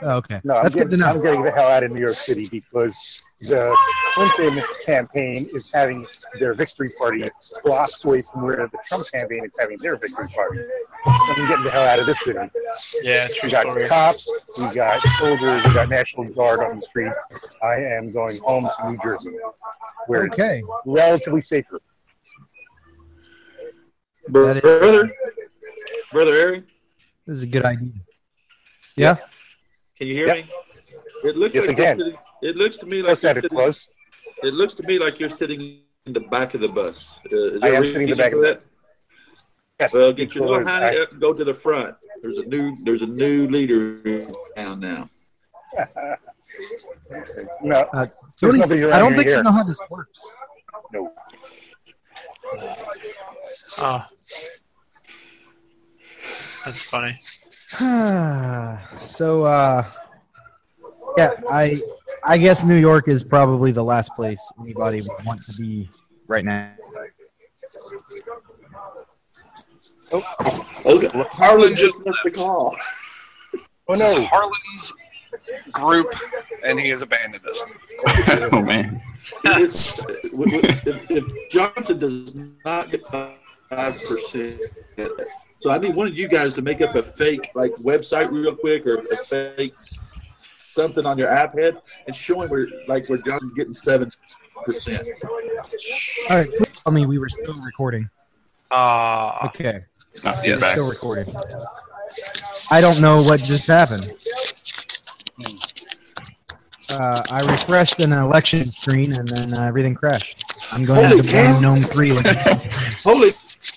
Oh, 0.00 0.16
okay. 0.16 0.40
No, 0.42 0.54
I'm 0.54 0.62
That's 0.62 0.74
good 0.74 0.90
to 0.90 0.96
getting, 0.96 1.06
I'm 1.06 1.22
getting 1.22 1.42
the 1.42 1.52
hell 1.52 1.68
out 1.68 1.84
of 1.84 1.92
New 1.92 2.00
York 2.00 2.14
City 2.14 2.48
because 2.48 3.22
the 3.42 3.76
Clinton 4.14 4.62
campaign 4.84 5.48
is 5.54 5.70
having 5.72 6.06
their 6.38 6.54
victory 6.54 6.90
party 6.98 7.24
blocks 7.64 8.04
away 8.04 8.22
from 8.32 8.42
where 8.42 8.68
the 8.70 8.78
Trump 8.86 9.04
campaign 9.10 9.44
is 9.44 9.52
having 9.58 9.78
their 9.78 9.96
victory 9.96 10.28
party. 10.28 10.60
I'm 11.06 11.48
getting 11.48 11.64
the 11.64 11.70
hell 11.70 11.82
out 11.88 11.98
of 11.98 12.06
this 12.06 12.20
city. 12.20 12.38
yeah, 13.02 13.26
true 13.28 13.48
We 13.48 13.50
got 13.50 13.62
story. 13.66 13.86
cops, 13.88 14.32
we 14.58 14.74
got 14.74 15.00
soldiers, 15.00 15.64
we 15.66 15.74
got 15.74 15.88
National 15.88 16.24
Guard 16.32 16.60
on 16.60 16.80
the 16.80 16.86
streets. 16.86 17.20
I 17.62 17.74
am 17.74 18.12
going 18.12 18.38
home 18.38 18.68
to 18.78 18.90
New 18.90 18.98
Jersey, 19.02 19.30
where 20.06 20.26
Okay. 20.26 20.58
it's 20.58 20.68
relatively 20.86 21.40
safer. 21.42 21.80
Br- 24.28 24.44
That 24.46 24.56
is- 24.58 24.62
brother, 24.62 25.12
brother 26.12 26.34
Aaron, 26.34 26.66
This 27.26 27.38
is 27.38 27.42
a 27.42 27.46
good 27.46 27.64
idea. 27.64 27.90
Yeah. 28.96 29.16
can 29.98 30.06
you 30.06 30.14
hear 30.14 30.26
Yep. 30.28 30.36
me? 30.36 30.50
It 31.24 31.36
looks 31.36 31.54
Yes, 31.54 31.66
like 31.66 31.76
I 31.78 31.82
you're 31.82 31.86
can. 31.86 31.98
sitting, 31.98 32.18
it 32.42 32.56
looks 32.56 32.76
to 32.78 32.86
me 32.86 33.02
like 33.02 33.18
Close 33.20 33.22
you're 33.22 33.34
sitting, 33.34 33.50
close. 33.50 33.88
it 34.42 34.54
looks 34.54 34.74
to 34.74 34.82
me 34.84 34.98
like 34.98 35.18
you're 35.20 35.28
sitting 35.28 35.80
in 36.06 36.12
the 36.12 36.20
back 36.20 36.54
of 36.54 36.60
the 36.60 36.68
bus. 36.68 37.20
Uh, 37.32 37.36
is 37.36 37.62
I 37.62 37.70
there 37.70 37.74
am 37.80 37.86
sitting 37.86 38.02
in 38.02 38.10
the 38.10 38.16
back 38.16 38.32
for 38.32 38.38
of 38.38 38.42
the 38.42 38.54
bus. 38.54 38.64
Yes. 39.80 39.92
Well, 39.94 40.12
get 40.12 40.34
your 40.34 40.44
little 40.44 40.58
because 40.60 40.72
honey 40.72 40.98
I- 40.98 41.02
up 41.02 41.12
and 41.12 41.20
go 41.20 41.32
to 41.32 41.44
the 41.44 41.54
front. 41.54 41.96
There's 42.22 42.38
a 42.38 42.44
new 42.44 42.76
there's 42.84 43.02
a 43.02 43.06
new 43.06 43.48
leader 43.48 44.00
in 44.06 44.32
town 44.56 44.78
now. 44.80 45.08
no, 47.62 47.88
Uh, 47.92 48.06
Tony, 48.40 48.62
I 48.62 48.66
don't 48.98 49.14
here 49.14 49.16
think 49.24 49.28
you 49.28 49.42
know 49.42 49.50
how 49.52 49.64
this 49.64 49.80
works. 49.90 50.20
no. 50.92 51.12
Oh. 53.78 54.04
That's 56.64 56.82
funny. 56.82 57.18
so 59.02 59.44
uh 59.44 59.90
yeah 61.16 61.30
i 61.50 61.80
i 62.24 62.36
guess 62.36 62.64
new 62.64 62.76
york 62.76 63.08
is 63.08 63.22
probably 63.22 63.72
the 63.72 63.82
last 63.82 64.14
place 64.14 64.40
anybody 64.60 65.00
would 65.02 65.24
want 65.26 65.42
to 65.42 65.52
be 65.54 65.88
right 66.28 66.44
now 66.44 66.72
oh. 70.12 70.22
oh, 70.40 70.62
Okay, 70.84 71.08
Harlan 71.30 71.76
just 71.76 72.04
missed 72.04 72.18
the 72.24 72.30
call. 72.30 72.76
Oh 73.88 73.96
This 73.96 74.12
is 74.12 74.18
no. 74.20 74.24
Harlan's 74.26 74.94
group, 75.72 76.14
and 76.62 76.78
he 76.78 76.88
has 76.90 77.02
abandoned 77.02 77.44
us. 77.44 77.72
oh 78.52 78.62
man. 78.62 79.02
If, 79.44 79.98
if 81.10 81.50
Johnson 81.50 81.98
does 81.98 82.36
not 82.64 82.92
get 82.92 83.02
five 83.10 84.00
percent, 84.04 84.60
so 85.58 85.70
I 85.70 85.78
need 85.78 85.96
one 85.96 86.06
of 86.06 86.14
you 86.14 86.28
guys 86.28 86.54
to 86.54 86.62
make 86.62 86.80
up 86.80 86.94
a 86.94 87.02
fake 87.02 87.50
like 87.56 87.72
website 87.72 88.30
real 88.30 88.54
quick 88.54 88.86
or 88.86 88.98
a 88.98 89.16
fake 89.16 89.74
something 90.62 91.04
on 91.06 91.18
your 91.18 91.28
iPad 91.28 91.80
and 92.06 92.14
showing 92.14 92.42
him 92.44 92.50
where 92.50 92.66
like 92.88 93.08
where 93.08 93.18
Johnson's 93.18 93.54
getting 93.54 93.74
seven 93.74 94.10
percent. 94.64 95.06
all 96.30 96.36
right 96.36 96.48
please 96.56 96.72
tell 96.72 96.92
me 96.92 97.04
we 97.06 97.18
were 97.18 97.28
still 97.28 97.60
recording 97.62 98.08
Ah. 98.70 99.46
okay 99.48 99.84
Not 100.24 100.46
Yes. 100.46 100.64
still 100.70 100.88
recording 100.88 101.26
i 102.70 102.80
don't 102.80 103.00
know 103.00 103.22
what 103.22 103.40
just 103.40 103.66
happened 103.66 104.12
uh, 106.90 107.22
I 107.30 107.40
refreshed 107.50 108.00
an 108.00 108.12
election 108.12 108.70
screen 108.72 109.12
and 109.14 109.26
then 109.26 109.54
uh, 109.54 109.62
everything 109.62 109.94
crashed. 109.94 110.44
I'm 110.72 110.84
going 110.84 111.06
Holy 111.08 111.22
to 111.22 111.28
cow. 111.28 111.58
Blame 111.60 111.62
Gnome 111.62 111.82
3. 111.84 112.08
Holy, 113.02 113.30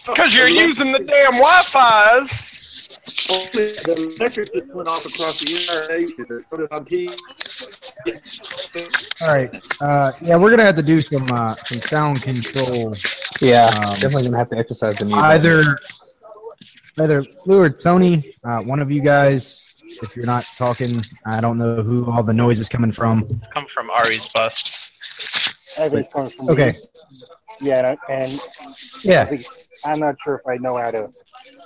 Because 0.06 0.36
you're 0.36 0.50
using 0.50 0.92
the 0.92 1.00
damn 1.00 1.32
Wi-Fi's. 1.34 2.42
holy, 2.42 2.55
the 3.28 4.16
electric 4.20 4.54
just 4.54 4.68
went 4.74 4.88
off 4.88 5.06
across 5.06 5.40
the 5.40 5.56
entire 5.56 5.88
nation. 6.00 6.26
They 6.30 6.44
put 6.50 6.72
on 6.72 6.86
TV. 6.86 7.10
all 9.22 9.28
right. 9.34 9.64
Uh, 9.82 10.12
yeah, 10.24 10.36
we're 10.36 10.50
going 10.50 10.60
to 10.60 10.66
have 10.66 10.76
to 10.76 10.84
do 10.84 11.02
some 11.02 11.30
uh, 11.32 11.56
some 11.56 11.80
sound 11.82 12.22
control 12.22 12.96
Yeah, 13.42 13.68
Um, 13.68 13.94
definitely 13.96 14.24
gonna 14.24 14.38
have 14.38 14.50
to 14.50 14.58
exercise 14.58 14.98
the 14.98 15.06
mute. 15.06 15.16
button. 15.16 15.32
either 15.32 15.80
either 17.00 17.26
Lou 17.46 17.62
or 17.62 17.70
Tony, 17.70 18.36
uh, 18.44 18.60
one 18.62 18.80
of 18.80 18.92
you 18.92 19.02
guys. 19.02 19.72
If 20.02 20.16
you're 20.16 20.26
not 20.26 20.46
talking, 20.58 20.92
I 21.26 21.40
don't 21.40 21.58
know 21.58 21.82
who 21.82 22.12
all 22.12 22.22
the 22.24 22.34
noise 22.34 22.60
is 22.60 22.68
coming 22.68 22.92
from. 22.92 23.26
It's 23.30 23.48
come 23.48 23.66
from 23.68 23.90
Ari's 23.92 24.26
bus. 24.28 24.92
I 25.80 25.88
think 25.88 26.06
it's 26.06 26.14
coming 26.14 26.32
from 26.32 26.50
Okay. 26.50 26.76
Yeah, 27.62 27.96
and, 28.10 28.30
and 28.30 28.40
yeah, 29.04 29.32
I'm 29.86 30.00
not 30.00 30.16
sure 30.24 30.36
if 30.36 30.48
I 30.48 30.58
know 30.58 30.76
how 30.78 30.92
to 30.92 31.10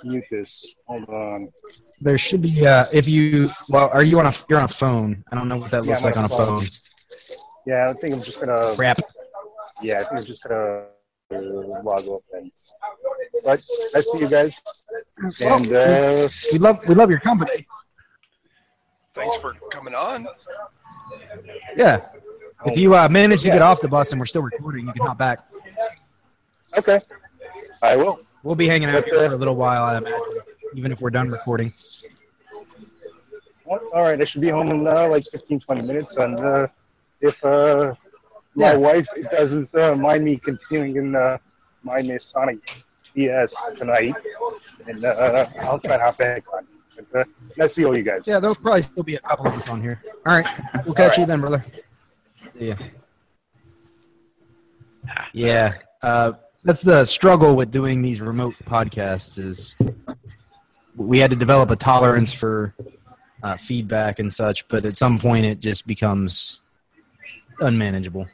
mute 0.04 0.24
this. 0.30 0.74
Hold 0.86 1.08
on. 1.08 1.52
there 2.00 2.18
should 2.18 2.42
be. 2.42 2.66
Uh, 2.66 2.86
if 2.92 3.06
you 3.08 3.50
well, 3.68 3.90
are 3.92 4.02
you 4.02 4.18
on 4.20 4.26
a 4.26 4.34
you're 4.48 4.58
on 4.58 4.64
a 4.64 4.68
phone? 4.68 5.22
I 5.30 5.34
don't 5.36 5.48
know 5.48 5.56
what 5.58 5.70
that 5.70 5.84
Yeah, 5.84 5.90
looks 5.92 6.02
I'm 6.04 6.06
like 6.10 6.16
on 6.16 6.24
on 6.24 6.30
a 6.30 6.34
a 6.34 6.36
phone. 6.38 6.58
phone. 6.58 6.66
Yeah, 7.66 7.88
I 7.90 7.92
think 7.94 8.14
I'm 8.14 8.22
just 8.22 8.40
gonna. 8.40 8.74
Crap. 8.76 9.00
Yeah, 9.82 10.00
I 10.00 10.04
think 10.04 10.20
I'm 10.20 10.24
just 10.26 10.42
gonna 10.44 10.84
uh, 11.32 11.38
log 11.82 12.06
off 12.08 12.22
then. 12.32 12.50
But 13.44 13.62
I 13.94 14.00
see 14.00 14.18
you 14.18 14.28
guys, 14.28 14.54
and 15.40 15.72
uh, 15.72 16.28
We 16.52 16.58
love 16.58 16.80
we 16.88 16.94
love 16.94 17.10
your 17.10 17.20
company. 17.20 17.66
Thanks 19.14 19.36
for 19.36 19.54
coming 19.70 19.94
on. 19.94 20.26
Yeah. 21.76 22.06
If 22.66 22.76
you 22.76 22.94
uh, 22.94 23.08
manage 23.08 23.40
to 23.42 23.48
get 23.50 23.62
off 23.62 23.80
the 23.80 23.88
bus 23.88 24.12
and 24.12 24.20
we're 24.20 24.26
still 24.26 24.42
recording, 24.42 24.86
you 24.86 24.92
can 24.92 25.02
hop 25.02 25.16
back. 25.18 25.40
okay, 26.76 27.00
I 27.82 27.96
will. 27.96 28.20
We'll 28.42 28.54
be 28.54 28.66
hanging 28.68 28.88
out 28.88 29.04
here 29.04 29.14
for 29.28 29.34
a 29.34 29.36
little 29.36 29.56
while, 29.56 29.84
I 29.84 29.98
imagine, 29.98 30.18
even 30.74 30.92
if 30.92 31.00
we're 31.00 31.10
done 31.10 31.30
recording. 31.30 31.72
All 33.66 34.02
right, 34.02 34.20
I 34.20 34.24
should 34.24 34.40
be 34.40 34.48
home 34.48 34.68
in 34.68 34.86
uh, 34.86 35.08
like 35.08 35.24
15, 35.30 35.60
20 35.60 35.86
minutes, 35.86 36.16
and 36.16 36.38
uh, 36.40 36.66
if 37.20 37.42
uh, 37.44 37.94
my 38.54 38.72
Yeah. 38.72 38.76
wife 38.76 39.06
doesn't 39.30 39.72
uh, 39.74 39.94
mind 39.94 40.24
me 40.24 40.36
continuing 40.38 40.96
in 40.96 41.14
uh, 41.14 41.38
my 41.82 42.02
Masonic 42.02 42.82
BS 43.16 43.52
tonight, 43.76 44.14
and 44.88 45.04
uh, 45.04 45.46
I'll 45.60 45.78
try 45.78 45.98
to 45.98 46.02
hop 46.02 46.18
back 46.18 46.44
on. 46.52 46.66
But, 47.12 47.20
uh, 47.20 47.24
let's 47.56 47.74
see 47.74 47.84
all 47.84 47.96
you 47.96 48.02
guys. 48.02 48.26
Yeah, 48.26 48.40
there'll 48.40 48.56
probably 48.56 48.82
still 48.82 49.04
be 49.04 49.14
a 49.16 49.20
couple 49.20 49.46
of 49.46 49.54
us 49.54 49.68
on 49.68 49.80
here. 49.80 50.02
All 50.26 50.34
right. 50.34 50.46
We'll 50.84 50.94
catch 50.94 51.16
you 51.18 51.26
then, 51.26 51.40
brother. 51.40 51.64
See 52.58 52.68
ya. 52.68 52.74
Yeah. 55.32 55.74
That's 56.62 56.82
the 56.82 57.04
struggle 57.06 57.56
with 57.56 57.70
doing 57.70 58.02
these 58.02 58.20
remote 58.20 58.54
podcasts 58.66 59.38
is 59.38 59.78
we 60.96 61.18
had 61.18 61.30
to 61.30 61.36
develop 61.36 61.70
a 61.70 61.76
tolerance 61.76 62.32
for 62.32 62.74
uh, 63.42 63.56
feedback 63.56 64.18
and 64.18 64.32
such, 64.32 64.68
but 64.68 64.84
at 64.84 64.96
some 64.96 65.18
point 65.18 65.46
it 65.46 65.60
just 65.60 65.86
becomes 65.86 66.62
unmanageable. 67.60 68.26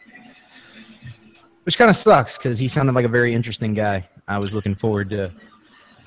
Which 1.64 1.78
kind 1.78 1.90
of 1.90 1.96
sucks 1.96 2.36
because 2.38 2.58
he 2.58 2.68
sounded 2.68 2.94
like 2.94 3.04
a 3.04 3.08
very 3.08 3.32
interesting 3.32 3.74
guy. 3.74 4.08
I 4.26 4.38
was 4.38 4.54
looking 4.54 4.74
forward 4.74 5.10
to 5.10 5.32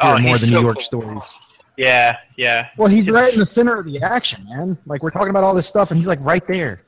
Oh, 0.01 0.07
hearing 0.11 0.23
more 0.23 0.35
of 0.35 0.41
he's 0.41 0.49
the 0.49 0.55
New 0.55 0.61
York 0.61 0.77
cool. 0.77 1.01
stories. 1.01 1.39
Yeah, 1.77 2.17
yeah. 2.37 2.69
Well, 2.77 2.87
he's 2.89 3.03
It's- 3.07 3.13
right 3.13 3.33
in 3.33 3.39
the 3.39 3.45
center 3.45 3.77
of 3.77 3.85
the 3.85 4.01
action, 4.01 4.45
man. 4.49 4.77
Like 4.85 5.03
we're 5.03 5.11
talking 5.11 5.29
about 5.29 5.43
all 5.43 5.53
this 5.53 5.67
stuff, 5.67 5.91
and 5.91 5.97
he's 5.97 6.07
like 6.07 6.19
right 6.21 6.45
there. 6.47 6.81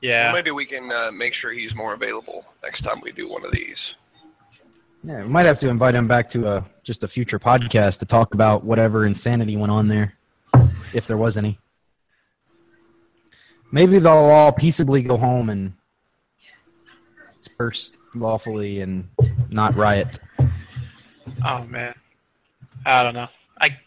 Yeah. 0.00 0.26
Well, 0.26 0.34
maybe 0.34 0.50
we 0.52 0.66
can 0.66 0.90
uh, 0.92 1.10
make 1.12 1.34
sure 1.34 1.50
he's 1.52 1.74
more 1.74 1.94
available 1.94 2.44
next 2.62 2.82
time 2.82 3.00
we 3.00 3.10
do 3.12 3.28
one 3.28 3.44
of 3.44 3.50
these. 3.52 3.96
Yeah, 5.06 5.22
we 5.22 5.28
might 5.28 5.46
have 5.46 5.60
to 5.60 5.68
invite 5.68 5.94
him 5.94 6.08
back 6.08 6.28
to 6.30 6.48
a 6.48 6.66
just 6.82 7.04
a 7.04 7.08
future 7.08 7.38
podcast 7.38 8.00
to 8.00 8.06
talk 8.06 8.34
about 8.34 8.64
whatever 8.64 9.06
insanity 9.06 9.56
went 9.56 9.70
on 9.70 9.86
there, 9.86 10.14
if 10.92 11.06
there 11.06 11.16
was 11.16 11.36
any. 11.36 11.60
Maybe 13.70 14.00
they'll 14.00 14.12
all 14.12 14.50
peaceably 14.50 15.04
go 15.04 15.16
home 15.16 15.48
and 15.48 15.74
disperse 17.40 17.94
lawfully 18.16 18.80
and 18.80 19.08
not 19.48 19.76
riot. 19.76 20.18
Oh 21.46 21.62
man, 21.66 21.94
I 22.84 23.04
don't 23.04 23.14
know. 23.14 23.28
I. 23.60 23.78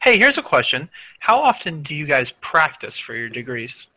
Hey, 0.00 0.16
here's 0.16 0.38
a 0.38 0.42
question: 0.42 0.88
How 1.18 1.38
often 1.38 1.82
do 1.82 1.94
you 1.94 2.06
guys 2.06 2.30
practice 2.40 2.96
for 2.96 3.14
your 3.14 3.28
degrees? 3.28 3.88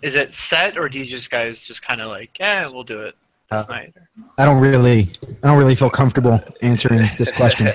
Is 0.00 0.14
it 0.14 0.34
set, 0.34 0.78
or 0.78 0.88
do 0.88 0.98
you 0.98 1.04
just 1.04 1.30
guys 1.30 1.62
just 1.62 1.82
kind 1.82 2.00
of 2.00 2.08
like, 2.08 2.38
yeah, 2.38 2.66
we'll 2.68 2.84
do 2.84 3.02
it 3.02 3.16
Uh, 3.50 3.64
night? 3.68 3.94
I 4.38 4.44
don't 4.44 4.60
really, 4.60 5.10
I 5.42 5.48
don't 5.48 5.58
really 5.58 5.74
feel 5.74 5.90
comfortable 5.90 6.42
answering 6.62 7.08
this 7.18 7.30
question. 7.30 7.68
uh, 7.68 7.72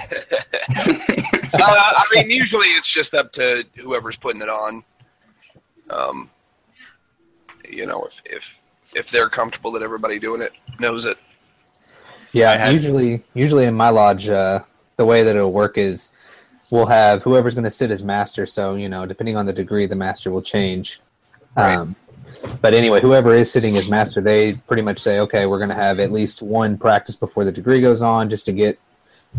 I 1.53 2.05
mean, 2.13 2.29
usually 2.29 2.67
it's 2.67 2.87
just 2.87 3.13
up 3.13 3.31
to 3.33 3.63
whoever's 3.77 4.17
putting 4.17 4.41
it 4.41 4.49
on. 4.49 4.83
Um, 5.89 6.29
you 7.67 7.85
know, 7.85 8.03
if 8.03 8.21
if 8.25 8.61
if 8.95 9.09
they're 9.11 9.29
comfortable 9.29 9.71
that 9.73 9.83
everybody 9.83 10.19
doing 10.19 10.41
it 10.41 10.53
knows 10.79 11.05
it. 11.05 11.17
Yeah, 12.31 12.57
had- 12.57 12.73
usually, 12.73 13.23
usually 13.33 13.65
in 13.65 13.73
my 13.73 13.89
lodge, 13.89 14.29
uh, 14.29 14.61
the 14.97 15.05
way 15.05 15.23
that 15.23 15.35
it'll 15.35 15.51
work 15.51 15.77
is 15.77 16.11
we'll 16.71 16.85
have 16.85 17.23
whoever's 17.23 17.55
going 17.55 17.63
to 17.63 17.71
sit 17.71 17.91
as 17.91 18.03
master. 18.03 18.45
So 18.45 18.75
you 18.75 18.89
know, 18.89 19.05
depending 19.05 19.37
on 19.37 19.45
the 19.45 19.53
degree, 19.53 19.85
the 19.85 19.95
master 19.95 20.31
will 20.31 20.41
change. 20.41 20.99
Right. 21.55 21.75
Um, 21.75 21.95
but 22.61 22.73
anyway, 22.73 23.01
whoever 23.01 23.33
is 23.35 23.51
sitting 23.51 23.75
as 23.77 23.89
master, 23.89 24.21
they 24.21 24.53
pretty 24.53 24.81
much 24.81 24.99
say, 24.99 25.19
okay, 25.19 25.45
we're 25.45 25.57
going 25.59 25.69
to 25.69 25.75
have 25.75 25.99
at 25.99 26.11
least 26.11 26.41
one 26.41 26.77
practice 26.77 27.15
before 27.15 27.45
the 27.45 27.51
degree 27.51 27.81
goes 27.81 28.01
on, 28.01 28.29
just 28.29 28.45
to 28.45 28.51
get 28.51 28.79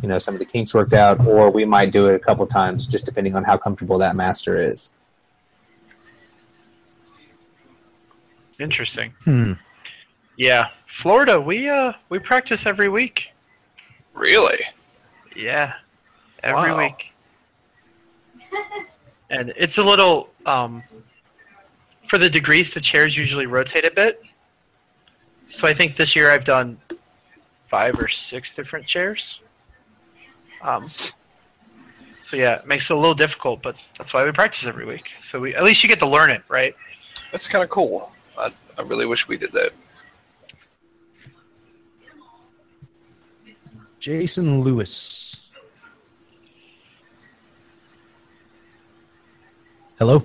you 0.03 0.09
know 0.09 0.19
some 0.19 0.35
of 0.35 0.39
the 0.39 0.45
kinks 0.45 0.73
worked 0.75 0.93
out, 0.93 1.25
or 1.27 1.51
we 1.51 1.65
might 1.65 1.91
do 1.93 2.07
it 2.09 2.15
a 2.15 2.19
couple 2.19 2.47
times, 2.47 2.87
just 2.87 3.05
depending 3.05 3.35
on 3.35 3.45
how 3.45 3.57
comfortable 3.57 3.99
that 3.99 4.15
master 4.17 4.57
is. 4.61 4.93
Interesting. 8.59 9.13
Hmm. 9.25 9.53
Yeah, 10.37 10.69
Florida, 10.87 11.41
we 11.41 11.69
uh 11.69 11.93
we 12.09 12.19
practice 12.19 12.67
every 12.67 12.89
week. 12.89 13.33
Really? 14.15 14.59
Yeah, 15.37 15.75
every 16.43 16.71
Wow. 16.73 16.79
week. 16.79 17.13
and 19.31 19.53
it's 19.57 19.79
a 19.79 19.83
little 19.83 20.31
um, 20.45 20.83
for 22.11 22.19
the 22.19 22.29
degrees. 22.29 22.75
The 22.75 22.81
chairs 22.81 23.17
usually 23.17 23.47
rotate 23.47 23.85
a 23.85 23.91
bit. 23.93 24.21
So 25.53 25.69
I 25.69 25.73
think 25.73 25.97
this 25.97 26.17
year 26.17 26.29
I've 26.33 26.45
done 26.45 26.77
five 27.69 28.01
or 28.01 28.09
six 28.09 28.53
different 28.53 28.85
chairs. 28.85 29.39
Um, 30.61 30.89
so 30.89 32.35
yeah, 32.35 32.57
it 32.57 32.67
makes 32.67 32.91
it 32.91 32.95
a 32.95 32.97
little 32.97 33.15
difficult, 33.15 33.63
but 33.63 33.77
that's 33.97 34.13
why 34.13 34.25
we 34.25 34.33
practice 34.33 34.67
every 34.67 34.85
week. 34.85 35.09
So 35.23 35.39
we 35.39 35.55
at 35.55 35.63
least 35.63 35.85
you 35.85 35.89
get 35.89 36.01
to 36.01 36.09
learn 36.09 36.31
it, 36.31 36.43
right? 36.49 36.75
That's 37.31 37.47
kind 37.47 37.63
of 37.63 37.71
cool. 37.71 38.11
I, 38.37 38.53
I 38.77 38.83
really 38.83 39.07
wish 39.07 39.29
we 39.29 39.37
did 39.37 39.53
that. 39.53 39.71
Jason 44.01 44.63
Lewis. 44.63 45.37
Hello? 49.99 50.25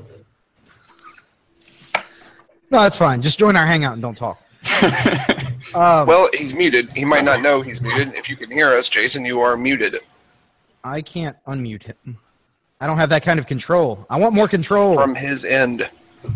No, 2.76 2.82
that's 2.82 2.98
fine. 2.98 3.22
Just 3.22 3.40
join 3.40 3.56
our 3.56 3.66
hangout 3.66 3.94
and 3.94 4.02
don't 4.02 4.18
talk. 4.18 4.42
um, 5.74 6.06
Well, 6.08 6.30
he's 6.34 6.54
muted. 6.54 6.90
He 6.92 7.06
might 7.06 7.24
not 7.24 7.42
know 7.42 7.62
he's 7.62 7.82
muted. 7.82 8.14
If 8.16 8.30
you 8.30 8.36
can 8.36 8.52
hear 8.52 8.74
us, 8.74 8.90
Jason, 8.90 9.24
you 9.24 9.40
are 9.40 9.56
muted 9.56 9.96
I 10.84 11.02
can't 11.02 11.38
unmute 11.48 11.84
him. 11.84 12.18
I 12.82 12.86
don't 12.86 12.98
have 12.98 13.08
that 13.10 13.24
kind 13.24 13.40
of 13.40 13.48
control. 13.48 14.06
I 14.10 14.20
want 14.20 14.36
more 14.36 14.48
control. 14.50 14.94
from 14.96 15.16
his 15.16 15.46
end. 15.46 15.90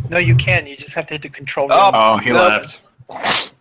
No, 0.09 0.17
you 0.17 0.33
can. 0.35 0.65
You 0.65 0.77
just 0.77 0.93
have 0.93 1.07
to 1.07 1.15
hit 1.15 1.23
the 1.23 1.29
control. 1.29 1.67
Oh, 1.69 1.91
Oh, 1.93 2.17
he 2.19 2.29
no. 2.29 2.35
left. 2.35 2.79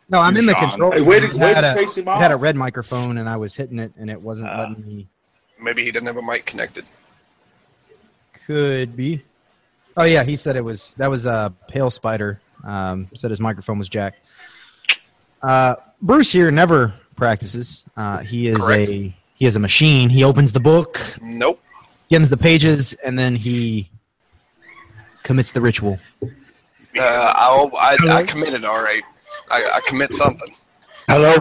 no, 0.09 0.20
I'm 0.20 0.32
he's 0.34 0.38
in 0.40 0.46
the 0.46 0.52
gone. 0.52 0.70
control. 0.70 0.92
Hey, 0.92 1.00
way 1.02 1.18
to, 1.20 1.26
room. 1.26 1.38
Had 1.40 1.62
to 1.62 1.72
a- 1.72 1.74
chase 1.74 1.98
him 1.98 2.06
it 2.06 2.10
off. 2.12 2.20
had 2.22 2.30
a 2.30 2.36
red 2.36 2.55
microphone 2.55 3.18
and 3.18 3.28
I 3.28 3.36
was 3.36 3.55
hitting 3.56 3.78
it 3.80 3.92
and 3.98 4.09
it 4.09 4.22
wasn't 4.22 4.48
Ah. 4.50 4.60
letting 4.60 4.86
me. 4.86 5.09
Maybe 5.60 5.82
he 5.84 5.90
didn't 5.90 6.06
have 6.06 6.16
a 6.16 6.22
mic 6.22 6.46
connected. 6.46 6.84
Could 8.46 8.96
be. 8.96 9.22
Oh 9.96 10.05
yeah, 10.05 10.22
he 10.22 10.36
said 10.36 10.55
it 10.55 10.64
was 10.64 10.94
that 10.94 11.09
was 11.10 11.26
a 11.26 11.30
uh, 11.32 11.48
pale 11.66 11.90
spider. 11.90 12.40
Um, 12.64 13.09
said 13.14 13.30
his 13.30 13.40
microphone 13.40 13.78
was 13.78 13.89
jacked. 13.89 14.18
Uh, 15.43 15.76
Bruce 16.02 16.32
here 16.32 16.51
never 16.51 16.94
practices. 17.16 17.85
Uh, 17.97 18.18
he 18.18 18.48
is 18.48 18.59
Correct. 18.64 18.90
a 18.90 19.14
he 19.35 19.47
is 19.47 19.55
a 19.56 19.60
machine. 19.60 20.09
He 20.09 20.24
opens 20.24 20.52
the 20.52 20.60
book, 20.60 21.01
Nope. 21.22 21.60
skims 22.06 22.28
the 22.30 22.36
pages, 22.36 22.93
and 22.94 23.16
then 23.18 23.36
he 23.36 23.89
commits 25.22 25.52
the 25.52 25.60
ritual. 25.60 25.98
Uh, 26.22 26.28
I, 27.01 27.68
I, 27.78 27.97
I 28.16 28.22
committed, 28.24 28.64
all 28.64 28.82
right. 28.82 29.02
I, 29.51 29.62
I 29.74 29.80
commit 29.86 30.12
something. 30.14 30.52
Hello. 31.06 31.36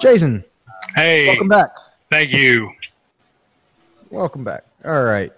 Jason, 0.00 0.44
Hey. 0.94 1.26
welcome 1.26 1.48
back. 1.48 1.70
Thank 2.10 2.30
you. 2.32 2.70
Welcome 4.10 4.44
back. 4.44 4.62
All 4.84 5.02
right. 5.02 5.32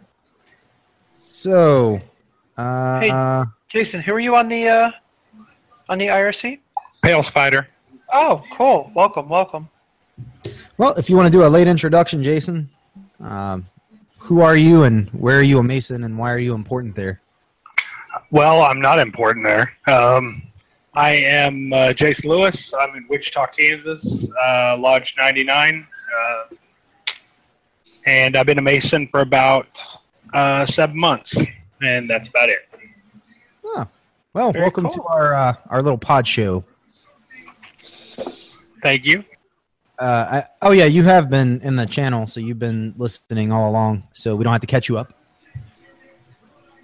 So, 1.19 2.01
uh, 2.59 3.01
Hey. 3.01 3.11
Jason, 3.69 4.01
who 4.01 4.15
are 4.15 4.21
you 4.21 4.37
on 4.37 4.49
the 4.49 4.69
uh, 4.69 4.91
on 5.89 5.99
the 5.99 6.07
IRC? 6.07 6.61
Pale 7.03 7.23
Spider. 7.25 7.69
Oh, 8.13 8.43
cool. 8.57 8.91
Welcome, 8.95 9.29
welcome. 9.29 9.69
well, 10.79 10.93
if 10.95 11.11
you 11.11 11.17
want 11.17 11.27
to 11.27 11.33
do 11.33 11.45
a 11.45 11.49
late 11.49 11.67
introduction, 11.67 12.23
Jason, 12.23 12.71
um, 13.21 13.67
who 14.19 14.41
are 14.41 14.57
you 14.57 14.85
and 14.85 15.09
where 15.11 15.39
are 15.39 15.43
you 15.43 15.59
a 15.59 15.63
Mason 15.63 16.05
and 16.05 16.17
why 16.17 16.33
are 16.33 16.39
you 16.39 16.55
important 16.55 16.95
there? 16.95 17.21
Well, 18.31 18.63
I'm 18.63 18.81
not 18.81 19.01
important 19.01 19.45
there. 19.45 19.73
Um, 19.87 20.43
I 20.95 21.11
am 21.11 21.73
uh, 21.73 21.93
Jason 21.93 22.31
Lewis. 22.31 22.73
I'm 22.73 22.95
in 22.97 23.07
Wichita, 23.09 23.47
Kansas, 23.49 24.29
uh, 24.43 24.77
Lodge 24.79 25.15
99. 25.19 25.87
Uh, 26.19 26.55
and 28.07 28.37
I've 28.37 28.47
been 28.47 28.59
a 28.59 28.63
Mason 28.63 29.09
for 29.09 29.21
about 29.21 29.85
uh, 30.33 30.65
seven 30.67 30.99
months. 30.99 31.37
And 31.83 32.09
that's 32.09 32.29
about 32.31 32.49
it. 32.49 32.69
Well, 34.37 34.53
Very 34.53 34.65
welcome 34.65 34.87
to 34.91 35.03
our 35.05 35.33
uh, 35.33 35.55
our 35.71 35.81
little 35.81 35.97
pod 35.97 36.29
show. 36.29 36.63
Thank 38.83 39.07
you. 39.07 39.25
Uh, 39.99 40.27
I, 40.31 40.45
oh 40.61 40.73
yeah, 40.73 40.85
you 40.85 41.05
have 41.05 41.31
been 41.31 41.59
in 41.63 41.75
the 41.77 41.87
channel, 41.87 42.27
so 42.27 42.41
you've 42.41 42.59
been 42.59 42.93
listening 42.99 43.51
all 43.51 43.71
along. 43.71 44.07
So 44.13 44.37
we 44.37 44.45
don't 44.45 44.53
have 44.53 44.61
to 44.61 44.67
catch 44.67 44.91
you 44.91 44.99
up. 44.99 45.15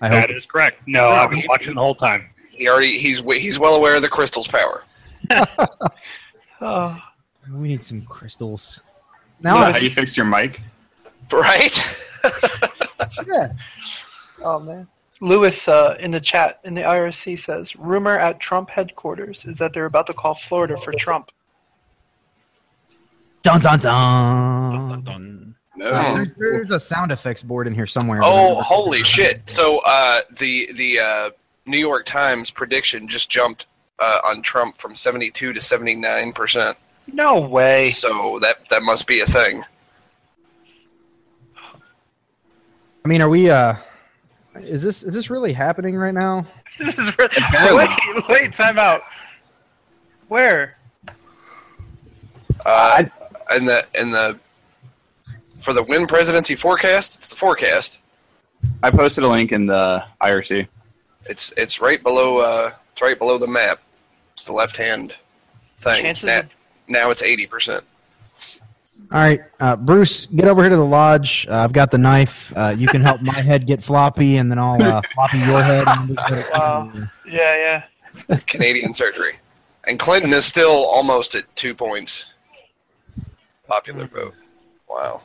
I 0.01 0.09
hope. 0.09 0.29
That 0.29 0.31
is 0.31 0.47
correct. 0.47 0.81
No, 0.87 1.09
I've 1.09 1.29
been 1.29 1.45
watching 1.47 1.75
the 1.75 1.83
whole 1.83 1.95
time. 1.95 2.31
He 2.51 2.71
already 2.71 2.99
he's 2.99 3.19
he's 3.19 3.59
well 3.59 3.75
aware 3.75 3.97
of 3.97 4.01
the 4.01 4.09
crystal's 4.09 4.49
power. 4.49 4.85
Oh, 6.63 6.99
We 7.53 7.69
need 7.69 7.85
some 7.85 8.01
crystals. 8.07 8.81
Is 8.81 9.45
Now, 9.45 9.57
that 9.57 9.73
how 9.75 9.79
I, 9.79 9.83
you 9.83 9.91
fixed 9.91 10.17
your 10.17 10.25
mic? 10.25 10.63
Right? 11.31 12.09
yeah. 13.27 13.53
oh 14.43 14.59
man. 14.59 14.89
Lewis 15.23 15.69
uh, 15.69 15.97
in 16.01 16.11
the 16.11 16.21
chat 16.21 16.59
in 16.65 16.75
the 16.75 16.81
IRC 16.81 17.39
says 17.39 17.77
rumor 17.77 18.19
at 18.19 18.41
Trump 18.41 18.69
headquarters 18.69 19.45
is 19.45 19.57
that 19.59 19.73
they're 19.73 19.87
about 19.87 20.09
to 20.09 20.13
call 20.13 20.35
Florida 20.35 20.77
for 20.77 20.93
Trump. 20.93 21.31
Dun 23.43 23.61
dun 23.61 23.79
dun. 23.79 25.55
No. 25.77 25.87
Uh, 25.87 26.15
there's, 26.17 26.35
there's 26.35 26.71
a 26.73 26.81
sound 26.81 27.13
effects 27.13 27.43
board 27.43 27.69
in 27.69 27.75
here 27.75 27.87
somewhere. 27.87 28.21
Oh, 28.23 28.63
holy 28.63 29.05
shit! 29.05 29.49
So 29.49 29.79
uh, 29.87 30.23
the 30.39 30.73
the 30.73 30.99
uh, 30.99 31.31
New 31.67 31.79
York 31.79 32.05
Times 32.05 32.51
prediction 32.51 33.07
just 33.07 33.31
jumped 33.31 33.67
uh, 34.01 34.19
on 34.25 34.43
Trump 34.43 34.79
from 34.79 34.97
seventy 34.97 35.31
two 35.31 35.53
to 35.53 35.61
seventy 35.61 35.95
nine 35.95 36.33
percent. 36.33 36.77
No 37.13 37.39
way. 37.39 37.91
So 37.91 38.41
that 38.41 38.69
that 38.71 38.83
must 38.83 39.07
be 39.07 39.21
a 39.21 39.27
thing. 39.27 39.65
I 43.05 43.09
mean, 43.09 43.23
are 43.23 43.29
we? 43.29 43.51
uh 43.51 43.77
Is 44.57 44.83
this 44.83 45.03
is 45.03 45.15
this 45.15 45.31
really 45.31 45.53
happening 45.53 45.97
right 45.97 46.15
now? 46.15 46.47
This 46.79 46.97
is 46.97 47.19
re- 47.19 47.29
wait, 47.75 48.29
wait, 48.31 48.55
time 48.57 48.79
out. 48.79 49.03
Where? 50.29 50.79
Uh, 52.65 53.05
and 53.51 53.69
the 53.69 53.87
and 53.95 54.13
the 54.13 54.39
for 55.59 55.75
the 55.75 55.83
win 55.83 56.07
presidency 56.07 56.55
forecast, 56.55 57.17
it's 57.17 57.29
the 57.29 57.37
forecast. 57.37 57.99
I 58.83 58.91
posted 58.91 59.23
a 59.25 59.29
link 59.29 59.53
in 59.53 59.67
the 59.67 60.03
IRC. 60.23 60.67
It's 61.27 61.53
it's 61.59 61.81
right 61.81 62.03
below 62.03 62.39
uh 62.39 62.71
it's 62.93 63.03
right 63.03 63.19
below 63.19 63.37
the 63.37 63.47
map. 63.47 63.81
It's 64.33 64.45
the 64.47 64.53
left 64.55 64.77
hand 64.79 65.15
thing. 65.79 66.03
Chances 66.03 66.25
Now, 66.25 66.39
of- 66.41 66.47
now 66.89 67.11
it's 67.11 67.23
eighty 67.23 67.47
percent. 67.47 67.85
All 69.11 69.19
right, 69.21 69.41
uh, 69.61 69.77
Bruce, 69.77 70.27
get 70.27 70.47
over 70.49 70.63
here 70.63 70.71
to 70.71 70.77
the 70.77 70.85
lodge. 70.85 71.47
Uh, 71.49 71.57
I've 71.57 71.73
got 71.73 71.91
the 71.91 71.99
knife. 71.99 72.53
Uh, 72.57 72.75
you 72.77 72.87
can 72.89 73.03
help 73.03 73.21
my 73.21 73.41
head 73.41 73.67
get 73.67 73.83
floppy, 73.83 74.37
and 74.37 74.51
then 74.51 74.59
I'll 74.59 74.83
uh, 74.83 75.03
floppy 75.15 75.39
your 75.39 75.63
head. 75.63 75.87
And 75.89 76.09
we 76.11 76.17
can- 76.17 76.45
Wow. 76.53 76.93
Yeah, 77.27 77.83
yeah. 78.29 78.37
Canadian 78.47 78.95
surgery. 78.95 79.35
And 79.85 79.99
Clinton 79.99 80.33
is 80.33 80.45
still 80.45 80.71
almost 80.87 81.35
at 81.35 81.45
two 81.57 81.75
points. 81.75 82.27
Popular 83.69 84.07
vote. 84.07 84.35
Wow. 84.89 85.23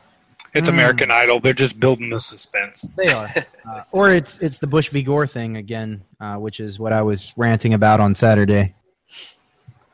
It's 0.53 0.67
Hmm. 0.67 0.73
American 0.75 1.11
Idol. 1.11 1.39
They're 1.39 1.53
just 1.53 1.79
building 1.79 2.09
the 2.09 2.19
suspense. 2.19 2.81
They 2.95 3.07
are, 3.11 3.31
uh, 3.69 3.83
or 3.91 4.11
it's 4.11 4.37
it's 4.39 4.57
the 4.57 4.67
Bush 4.67 4.89
v 4.89 5.03
Gore 5.03 5.27
thing 5.27 5.57
again, 5.57 6.03
uh, 6.19 6.37
which 6.37 6.59
is 6.59 6.79
what 6.79 6.93
I 6.93 7.01
was 7.01 7.33
ranting 7.37 7.73
about 7.73 7.99
on 7.99 8.15
Saturday. 8.15 8.73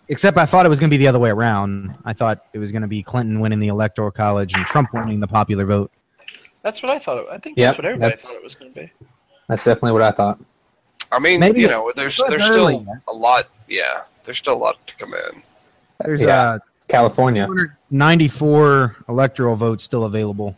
Except 0.09 0.37
I 0.37 0.45
thought 0.45 0.65
it 0.65 0.69
was 0.69 0.79
going 0.79 0.89
to 0.89 0.93
be 0.93 0.97
the 0.97 1.07
other 1.07 1.19
way 1.19 1.29
around. 1.29 1.95
I 2.05 2.13
thought 2.13 2.45
it 2.53 2.59
was 2.59 2.71
going 2.71 2.81
to 2.81 2.87
be 2.87 3.01
Clinton 3.01 3.39
winning 3.39 3.59
the 3.59 3.69
electoral 3.69 4.11
college 4.11 4.53
and 4.53 4.65
Trump 4.65 4.93
winning 4.93 5.19
the 5.19 5.27
popular 5.27 5.65
vote. 5.65 5.91
That's 6.61 6.81
what 6.81 6.91
I 6.91 6.99
thought. 6.99 7.19
It, 7.19 7.25
I 7.31 7.37
think 7.37 7.57
Yep, 7.57 7.67
that's 7.69 7.77
what 7.77 7.85
everybody 7.85 8.09
that's- 8.09 8.27
thought 8.27 8.35
it 8.37 8.43
was 8.43 8.55
going 8.55 8.73
to 8.73 8.79
be. 8.81 8.91
That's 9.47 9.63
definitely 9.63 9.91
what 9.93 10.01
I 10.01 10.11
thought. 10.11 10.39
I 11.11 11.19
mean, 11.19 11.39
Maybe 11.39 11.61
you 11.61 11.67
know, 11.67 11.91
there's 11.95 12.17
there's 12.29 12.49
early. 12.49 12.73
still 12.75 12.87
a 13.07 13.13
lot 13.13 13.47
yeah, 13.67 14.01
there's 14.23 14.37
still 14.39 14.53
a 14.53 14.57
lot 14.57 14.85
to 14.87 14.95
come 14.95 15.13
in. 15.13 15.41
There's 16.03 16.21
Yeah. 16.21 16.41
uh, 16.41 16.59
California. 16.87 17.47
94 17.91 18.95
electoral 19.09 19.55
votes 19.55 19.83
still 19.83 20.05
available. 20.05 20.57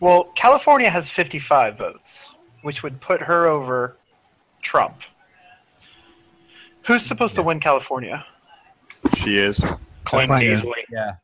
Well, 0.00 0.24
California 0.36 0.88
has 0.90 1.10
55 1.10 1.76
votes, 1.76 2.30
which 2.62 2.82
would 2.82 3.00
put 3.00 3.20
her 3.20 3.46
over 3.46 3.96
Trump. 4.62 4.94
Who's 6.86 7.04
supposed 7.04 7.34
to 7.36 7.42
win 7.42 7.60
California? 7.60 8.24
She 9.16 9.38
is. 9.38 9.58
Clinton 9.58 10.36
Clinton. 10.36 10.42
easily. 10.42 10.84
Yeah, 10.90 11.14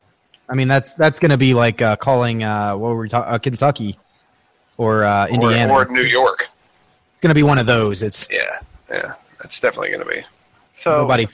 I 0.47 0.55
mean 0.55 0.67
that's 0.67 0.93
that's 0.93 1.19
going 1.19 1.31
to 1.31 1.37
be 1.37 1.53
like 1.53 1.81
uh, 1.81 1.95
calling 1.95 2.43
uh, 2.43 2.75
what 2.77 2.89
were 2.89 3.01
we 3.01 3.09
talking? 3.09 3.33
Uh, 3.33 3.37
Kentucky 3.37 3.97
or 4.77 5.03
uh, 5.03 5.27
Indiana. 5.27 5.73
Or, 5.73 5.85
or 5.85 5.91
New 5.91 6.01
York. 6.01 6.49
it's 7.13 7.21
going 7.21 7.29
to 7.29 7.35
be 7.35 7.43
one 7.43 7.57
of 7.57 7.65
those. 7.65 8.03
It's 8.03 8.27
Yeah. 8.31 8.59
Yeah. 8.89 9.13
That's 9.39 9.59
definitely 9.59 9.91
gonna 9.91 10.05
be. 10.05 10.21
So 10.73 11.01
nobody. 11.01 11.27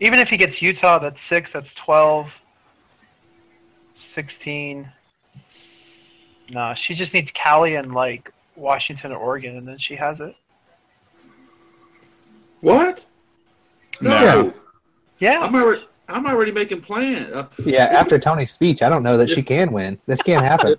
even 0.00 0.18
if 0.18 0.30
he 0.30 0.36
gets 0.36 0.60
Utah, 0.62 0.98
that's 0.98 1.20
six. 1.20 1.52
That's 1.52 1.74
12. 1.74 2.42
16. 3.96 4.90
Nah, 6.50 6.74
she 6.74 6.94
just 6.94 7.14
needs 7.14 7.30
Cali 7.32 7.76
and 7.76 7.94
like 7.94 8.32
Washington 8.54 9.12
or 9.12 9.18
Oregon, 9.18 9.56
and 9.56 9.66
then 9.66 9.78
she 9.78 9.96
has 9.96 10.20
it. 10.20 10.36
What? 12.66 13.04
No. 14.00 14.52
Yeah. 15.20 15.38
I'm 15.40 15.54
already, 15.54 15.86
I'm 16.08 16.26
already 16.26 16.50
making 16.50 16.80
plans. 16.80 17.32
Uh, 17.32 17.46
Yeah, 17.64 17.84
after 17.84 18.18
Tony's 18.18 18.50
speech, 18.50 18.82
I 18.82 18.88
don't 18.88 19.04
know 19.04 19.16
that 19.18 19.30
she 19.30 19.40
can 19.40 19.70
win. 19.70 20.00
This 20.06 20.20
can't 20.20 20.44
happen. 20.52 20.74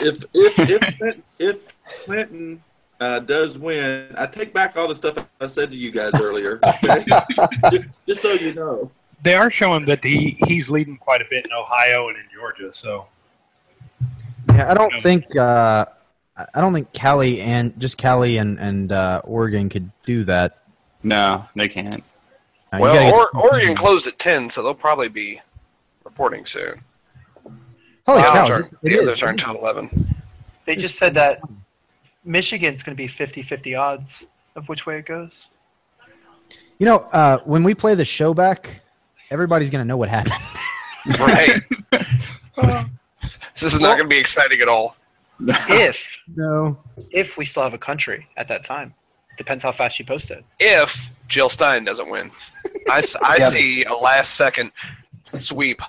if 0.00 0.24
if 0.32 0.58
if 0.58 0.80
Clinton, 0.96 1.22
if 1.38 1.76
Clinton 2.02 2.62
uh, 3.00 3.18
does 3.20 3.58
win, 3.58 4.14
I 4.16 4.24
take 4.24 4.54
back 4.54 4.78
all 4.78 4.88
the 4.88 4.96
stuff 4.96 5.22
I 5.38 5.48
said 5.48 5.70
to 5.70 5.76
you 5.76 5.90
guys 5.90 6.12
earlier. 6.14 6.60
okay? 6.64 7.04
just, 7.70 7.84
just 8.06 8.22
so 8.22 8.32
you 8.32 8.54
know. 8.54 8.90
they 9.22 9.34
are 9.34 9.50
showing 9.50 9.84
that 9.84 10.02
he 10.02 10.38
he's 10.46 10.70
leading 10.70 10.96
quite 10.96 11.20
a 11.20 11.26
bit 11.28 11.44
in 11.44 11.52
Ohio 11.52 12.08
and 12.08 12.16
in 12.16 12.24
Georgia. 12.34 12.72
So 12.72 13.06
Yeah, 14.54 14.70
I 14.70 14.72
don't 14.72 14.98
think 15.02 15.36
uh, 15.36 15.84
I 16.54 16.60
don't 16.62 16.72
think 16.72 16.90
Cali 16.94 17.42
and 17.42 17.78
just 17.78 17.98
Cali 17.98 18.38
and 18.38 18.58
and 18.58 18.92
uh, 18.92 19.20
Oregon 19.24 19.68
could 19.68 19.90
do 20.06 20.24
that. 20.24 20.54
No, 21.08 21.48
they 21.56 21.68
can't. 21.68 22.04
Uh, 22.72 22.78
Well, 22.80 23.14
or, 23.14 23.30
Oregon 23.36 23.74
closed 23.74 24.06
at 24.06 24.18
10, 24.18 24.50
so 24.50 24.62
they'll 24.62 24.74
probably 24.74 25.08
be 25.08 25.40
reporting 26.04 26.44
soon. 26.44 26.82
Holy 28.06 28.22
the 28.22 28.28
cow! 28.28 28.44
others 28.44 28.48
it- 28.48 28.52
aren't, 28.52 28.66
it 28.66 28.78
the 28.82 28.90
is. 28.90 29.08
others 29.08 29.22
aren't 29.22 29.40
until 29.44 29.60
11. 29.60 30.14
They 30.66 30.76
just 30.76 30.96
said 30.98 31.14
that 31.14 31.40
Michigan's 32.24 32.82
going 32.82 32.96
to 32.96 33.02
be 33.02 33.08
50-50 33.08 33.78
odds 33.80 34.26
of 34.54 34.68
which 34.68 34.84
way 34.84 34.98
it 34.98 35.06
goes. 35.06 35.46
You 36.78 36.86
know, 36.86 36.98
uh, 37.12 37.38
when 37.44 37.64
we 37.64 37.74
play 37.74 37.94
the 37.94 38.04
show 38.04 38.34
back, 38.34 38.82
everybody's 39.30 39.70
gonna 39.70 39.84
know 39.84 39.96
what 39.96 40.08
happened. 40.08 40.34
Right. 41.18 41.60
this 43.22 43.62
is 43.62 43.80
not 43.80 43.96
going 43.96 44.10
to 44.10 44.14
be 44.14 44.18
exciting 44.18 44.60
at 44.60 44.68
all. 44.68 44.96
if 45.40 46.04
no. 46.36 46.76
if 47.10 47.36
we 47.38 47.46
still 47.46 47.62
have 47.62 47.72
a 47.72 47.78
country 47.78 48.26
at 48.36 48.46
that 48.48 48.64
time, 48.64 48.92
depends 49.38 49.62
how 49.64 49.72
fast 49.72 49.98
you 49.98 50.04
post 50.04 50.30
it. 50.30 50.44
If 50.58 51.10
Jill 51.28 51.48
Stein 51.48 51.84
doesn't 51.84 52.08
win. 52.10 52.30
I 52.90 53.02
Yeah. 53.38 53.48
see 53.48 53.84
a 53.84 53.94
last 53.94 54.34
second 54.34 54.72
sweep. 55.24 55.80
All 55.80 55.88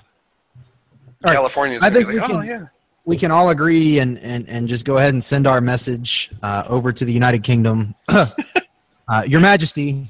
right. 1.24 1.34
California's 1.34 1.82
I 1.82 1.90
going 1.90 2.06
to 2.06 2.06
think 2.06 2.08
be 2.08 2.14
we 2.14 2.20
like, 2.20 2.30
oh, 2.30 2.40
can- 2.40 2.48
yeah. 2.62 2.66
we 3.04 3.16
can 3.16 3.30
all 3.30 3.50
agree 3.50 3.98
and, 3.98 4.18
and, 4.20 4.48
and 4.48 4.68
just 4.68 4.84
go 4.86 4.96
ahead 4.98 5.12
and 5.12 5.22
send 5.22 5.46
our 5.46 5.60
message 5.60 6.30
uh, 6.42 6.64
over 6.68 6.92
to 6.92 7.04
the 7.04 7.12
United 7.12 7.42
Kingdom. 7.42 7.94
uh, 8.08 8.26
Your 9.26 9.40
Majesty, 9.40 10.06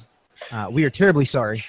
uh, 0.53 0.69
we 0.71 0.85
are 0.85 0.91
terribly 0.91 1.25
sorry. 1.25 1.65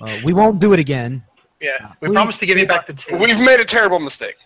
Uh, 0.00 0.18
we 0.24 0.32
won't 0.32 0.58
do 0.60 0.72
it 0.72 0.80
again. 0.80 1.22
Yeah, 1.60 1.92
we 2.00 2.08
Please 2.08 2.14
promise 2.14 2.38
to 2.38 2.46
give 2.46 2.56
you 2.56 2.62
give 2.62 2.68
back 2.70 2.80
us- 2.80 2.86
the 2.86 2.94
two. 2.94 3.16
We've 3.18 3.38
made 3.38 3.60
a 3.60 3.64
terrible 3.66 3.98
mistake. 3.98 4.36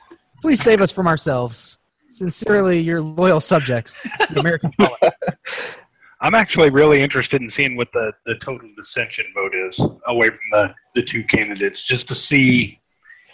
Please 0.43 0.61
save 0.63 0.81
us 0.81 0.91
from 0.91 1.07
ourselves. 1.07 1.79
Sincerely, 2.09 2.81
your 2.81 3.01
loyal 3.01 3.41
subjects, 3.41 4.07
the 4.31 4.39
American 4.41 4.73
colony. 4.79 4.97
I'm 6.25 6.35
actually 6.35 6.71
really 6.71 7.03
interested 7.03 7.43
in 7.43 7.51
seeing 7.51 7.77
what 7.77 7.93
the, 7.93 8.11
the 8.25 8.37
total 8.37 8.67
dissension 8.79 9.27
vote 9.35 9.55
is 9.55 9.79
away 10.07 10.29
from 10.29 10.39
the, 10.53 10.75
the 10.95 11.03
two 11.03 11.23
candidates, 11.23 11.85
just 11.85 12.09
to 12.09 12.15
see 12.15 12.81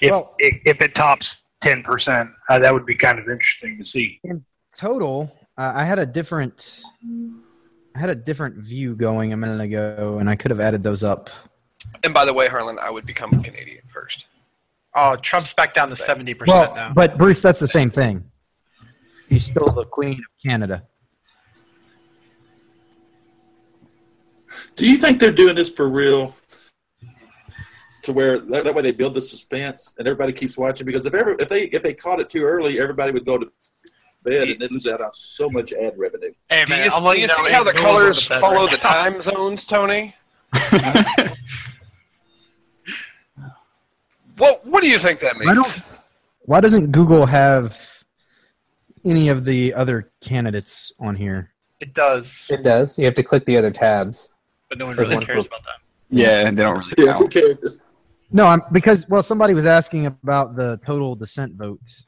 if 0.01 0.11
Well- 0.11 0.35
if, 0.41 0.61
if 0.67 0.83
it 0.83 0.97
tops 0.97 1.37
ten 1.61 1.85
percent. 1.85 2.31
Uh, 2.49 2.59
that 2.59 2.75
would 2.75 2.85
be 2.87 2.97
kind 2.97 3.21
of 3.21 3.29
interesting 3.29 3.79
to 3.79 3.85
see. 3.85 4.19
In 4.25 4.45
total, 4.77 5.31
uh, 5.57 5.73
I 5.73 5.85
had 5.85 6.01
a 6.01 6.07
different, 6.07 6.83
I 7.95 7.99
had 8.01 8.11
a 8.11 8.15
different 8.17 8.57
view 8.57 8.97
going 8.97 9.33
a 9.33 9.37
minute 9.37 9.61
ago, 9.61 10.17
and 10.19 10.29
I 10.29 10.35
could 10.35 10.51
have 10.51 10.59
added 10.61 10.83
those 10.83 11.05
up. 11.05 11.31
And 12.03 12.12
by 12.12 12.25
the 12.25 12.35
way, 12.35 12.49
Harlan, 12.49 12.79
I 12.83 12.91
would 12.91 13.07
become 13.07 13.33
a 13.35 13.41
Canadian 13.41 13.83
first. 13.95 14.27
Oh, 14.97 15.15
Trump's 15.15 15.55
back 15.55 15.75
down 15.75 15.87
to 15.87 15.95
seventy 15.95 16.35
percent 16.35 16.73
Well, 16.73 16.75
now. 16.75 16.93
but 16.93 17.17
Bruce, 17.17 17.41
that's 17.41 17.61
the 17.61 17.69
same 17.69 17.91
thing. 17.91 18.25
He's 19.29 19.47
still 19.47 19.67
the 19.67 19.85
Queen 19.85 20.15
of 20.15 20.25
Canada. 20.45 20.83
Do 24.77 24.87
you 24.87 24.97
think 24.97 25.19
they're 25.20 25.32
doing 25.32 25.57
this 25.57 25.70
for 25.70 25.89
real? 25.89 26.35
To 28.05 28.12
where 28.15 28.39
that, 28.41 28.65
that 28.65 28.74
way 28.74 28.81
they 28.82 28.93
build 28.93 29.15
the 29.15 29.20
suspense 29.20 29.95
and 29.99 30.09
everybody 30.09 30.32
keeps 30.32 30.57
watching 30.57 30.87
because 30.87 31.05
if 31.05 31.12
ever 31.12 31.37
if 31.39 31.49
they 31.51 31.65
if 31.65 31.82
they 31.82 31.93
caught 31.93 32.19
it 32.19 32.31
too 32.31 32.43
early, 32.45 32.81
everybody 32.81 33.12
would 33.12 33.27
go 33.27 33.37
to 33.37 33.47
bed 34.24 34.49
and 34.49 34.59
they'd 34.61 34.70
lose 34.70 34.87
out 34.87 35.03
on 35.03 35.11
so 35.12 35.51
much 35.51 35.73
ad 35.74 35.93
revenue. 35.99 36.32
hey 36.49 36.65
Do 36.65 36.73
man, 36.73 36.85
you, 36.85 36.91
do 36.91 37.20
you 37.20 37.27
know 37.27 37.35
see 37.35 37.51
how 37.53 37.62
the 37.62 37.70
Angel 37.70 37.85
will 37.85 37.93
go 37.93 37.99
colors 37.99 38.23
to 38.23 38.28
bed 38.31 38.41
follow 38.41 38.62
right 38.66 38.70
the 38.70 38.78
time 38.78 39.20
zones, 39.20 39.66
Tony? 39.66 40.15
What 44.37 44.66
What 44.66 44.82
do 44.82 44.89
you 44.89 44.99
think 44.99 45.20
that 45.20 45.37
I 45.37 45.39
means? 45.39 45.55
don't. 45.55 45.82
Why 46.47 46.61
doesn't 46.61 46.91
Google 46.93 47.27
have 47.27 47.78
any 49.05 49.28
of 49.28 49.45
the 49.45 49.74
other 49.74 50.11
candidates 50.23 50.93
on 50.99 51.15
here? 51.15 51.51
It 51.81 51.93
does, 51.95 52.47
It 52.51 52.62
does. 52.62 52.99
You 52.99 53.05
have 53.07 53.15
to 53.15 53.23
click 53.23 53.45
the 53.45 53.57
other 53.57 53.70
tabs. 53.70 54.31
But 54.71 54.79
no 54.79 54.87
one 54.87 54.97
There's 54.97 55.09
really 55.09 55.19
one 55.19 55.27
cares 55.27 55.45
for- 55.45 55.49
about 55.49 55.65
that. 55.65 55.75
Yeah, 56.09 56.47
and 56.47 56.57
they 56.57 56.63
don't 56.63 56.79
really 56.79 56.95
Yeah, 57.07 57.15
who 57.15 57.29
cares? 57.29 57.81
No, 58.33 58.47
I'm 58.47 58.63
because 58.73 59.07
well, 59.09 59.23
somebody 59.23 59.53
was 59.55 59.67
asking 59.67 60.07
about 60.07 60.57
the 60.57 60.79
total 60.85 61.15
dissent 61.17 61.57
votes. 61.57 62.07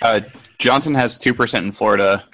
Uh, 0.00 0.20
Johnson 0.58 0.94
has 0.94 1.18
two 1.18 1.34
percent 1.34 1.66
in 1.66 1.72
Florida. 1.72 2.24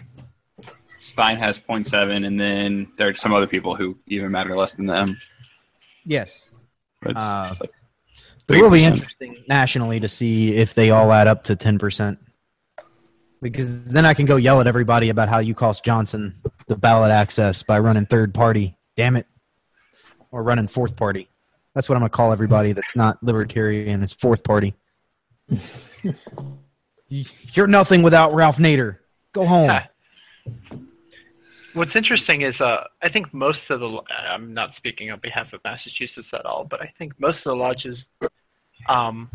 Stein 1.01 1.37
has 1.37 1.59
0.7, 1.59 2.25
and 2.27 2.39
then 2.39 2.87
there 2.97 3.09
are 3.09 3.15
some 3.17 3.35
other 3.35 3.47
people 3.49 3.75
who 3.75 3.99
even 4.07 4.31
matter 4.31 4.57
less 4.57 4.75
than 4.75 4.87
them. 4.87 5.21
Yes, 6.05 6.51
It's 7.05 7.19
Uh, 7.21 7.57
like 7.61 7.71
it 8.49 8.63
will 8.63 8.71
be 8.71 8.79
3%. 8.79 8.93
interesting 8.93 9.45
nationally 9.49 9.99
to 9.99 10.09
see 10.09 10.55
if 10.55 10.75
they 10.75 10.91
all 10.91 11.11
add 11.13 11.27
up 11.27 11.43
to 11.45 11.57
ten 11.57 11.79
percent. 11.79 12.19
Because 13.43 13.85
then 13.85 14.07
I 14.07 14.15
can 14.15 14.25
go 14.25 14.37
yell 14.37 14.61
at 14.61 14.67
everybody 14.67 15.11
about 15.11 15.29
how 15.29 15.41
you 15.41 15.55
cost 15.55 15.85
Johnson 15.85 16.41
the 16.69 16.77
ballot 16.77 17.11
access 17.11 17.63
by 17.63 17.79
running 17.81 18.07
third 18.07 18.33
party. 18.33 18.77
Damn 18.97 19.17
it, 19.17 19.27
or 20.31 20.43
running 20.43 20.69
fourth 20.69 20.97
party. 20.97 21.29
That's 21.75 21.89
what 21.89 21.97
I'm 21.97 22.01
gonna 22.01 22.11
call 22.11 22.33
everybody 22.33 22.73
that's 22.73 22.95
not 22.97 23.23
libertarian. 23.23 24.03
It's 24.03 24.13
fourth 24.13 24.45
party. 24.45 24.75
You're 27.09 27.67
nothing 27.67 28.03
without 28.03 28.33
Ralph 28.33 28.59
Nader. 28.59 28.99
Go 29.33 29.45
home. 29.45 29.81
What's 31.75 31.97
interesting 31.97 32.43
is, 32.43 32.61
uh, 32.61 32.85
I 33.03 33.09
think 33.09 33.33
most 33.33 33.71
of 33.71 33.81
the, 33.81 34.03
I'm 34.11 34.53
not 34.53 34.75
speaking 34.75 35.11
on 35.11 35.21
behalf 35.21 35.55
of 35.55 35.61
Massachusetts 35.65 36.35
at 36.35 36.45
all, 36.45 36.65
but 36.65 36.83
I 36.83 36.93
think 36.99 37.19
most 37.19 37.39
of 37.47 37.51
the 37.51 37.57
lodges 37.57 38.09
um, 38.89 39.31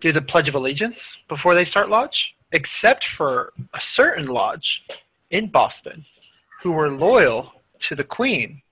do 0.00 0.12
the 0.12 0.22
Pledge 0.22 0.48
of 0.48 0.54
Allegiance 0.54 1.18
before 1.28 1.54
they 1.54 1.66
start 1.66 1.90
lodge, 1.90 2.34
except 2.52 3.06
for 3.06 3.52
a 3.74 3.80
certain 3.80 4.26
lodge 4.26 4.84
in 5.30 5.46
Boston 5.46 6.04
who 6.62 6.72
were 6.72 6.90
loyal 6.90 7.52
to 7.78 7.94
the 7.94 8.04
Queen 8.04 8.62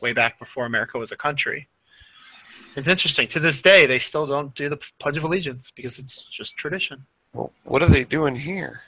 way 0.00 0.12
back 0.12 0.38
before 0.38 0.66
America 0.66 0.98
was 0.98 1.12
a 1.12 1.16
country. 1.16 1.68
It's 2.76 2.88
interesting. 2.88 3.26
To 3.28 3.40
this 3.40 3.62
day, 3.62 3.86
they 3.86 3.98
still 3.98 4.26
don't 4.26 4.54
do 4.54 4.68
the 4.68 4.78
Pledge 4.98 5.16
of 5.16 5.24
Allegiance 5.24 5.72
because 5.74 5.98
it's 5.98 6.24
just 6.24 6.56
tradition. 6.56 7.06
Well, 7.32 7.50
what 7.64 7.82
are 7.82 7.88
they 7.88 8.04
doing 8.04 8.36
here? 8.36 8.82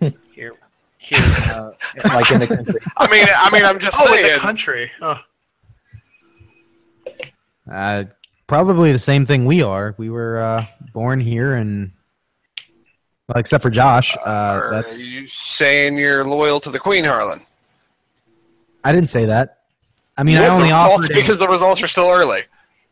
Here, 0.34 0.52
here. 0.98 1.18
Uh, 1.54 1.70
Like 2.04 2.30
in 2.30 2.40
the 2.40 2.46
country. 2.46 2.74
I 2.98 3.10
mean, 3.10 3.26
I 3.34 3.50
mean, 3.50 3.64
I'm 3.64 3.78
just 3.78 3.96
oh, 3.98 4.14
in 4.14 4.22
the 4.24 4.38
country. 4.38 4.90
Oh. 5.00 5.18
Uh, 7.70 8.04
probably 8.46 8.92
the 8.92 8.98
same 8.98 9.26
thing 9.26 9.44
we 9.44 9.62
are. 9.62 9.94
We 9.98 10.10
were 10.10 10.38
uh, 10.38 10.66
born 10.92 11.20
here, 11.20 11.54
and 11.54 11.92
well, 13.28 13.38
except 13.38 13.62
for 13.62 13.70
Josh, 13.70 14.16
uh, 14.16 14.20
Are 14.64 14.70
that's 14.70 15.00
you 15.12 15.26
saying 15.28 15.98
you're 15.98 16.24
loyal 16.24 16.60
to 16.60 16.70
the 16.70 16.78
Queen, 16.78 17.04
Harlan? 17.04 17.40
I 18.84 18.92
didn't 18.92 19.08
say 19.08 19.26
that. 19.26 19.60
I 20.16 20.22
mean, 20.22 20.36
I 20.36 20.42
Yes, 20.42 20.50
the 20.50 20.54
only 20.56 20.68
results, 20.72 20.94
offered 21.04 21.10
a, 21.10 21.20
because 21.20 21.38
the 21.38 21.48
results 21.48 21.82
are 21.82 21.88
still 21.88 22.08
early. 22.08 22.42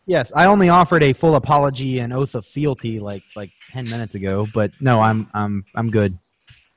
yes, 0.06 0.32
I 0.34 0.46
only 0.46 0.68
offered 0.68 1.02
a 1.02 1.12
full 1.12 1.36
apology 1.36 2.00
and 2.00 2.12
oath 2.12 2.34
of 2.34 2.44
fealty 2.44 3.00
like 3.00 3.22
like 3.36 3.50
ten 3.70 3.88
minutes 3.88 4.14
ago. 4.14 4.46
But 4.52 4.72
no, 4.80 5.00
I'm 5.00 5.28
I'm 5.34 5.64
I'm 5.74 5.90
good. 5.90 6.18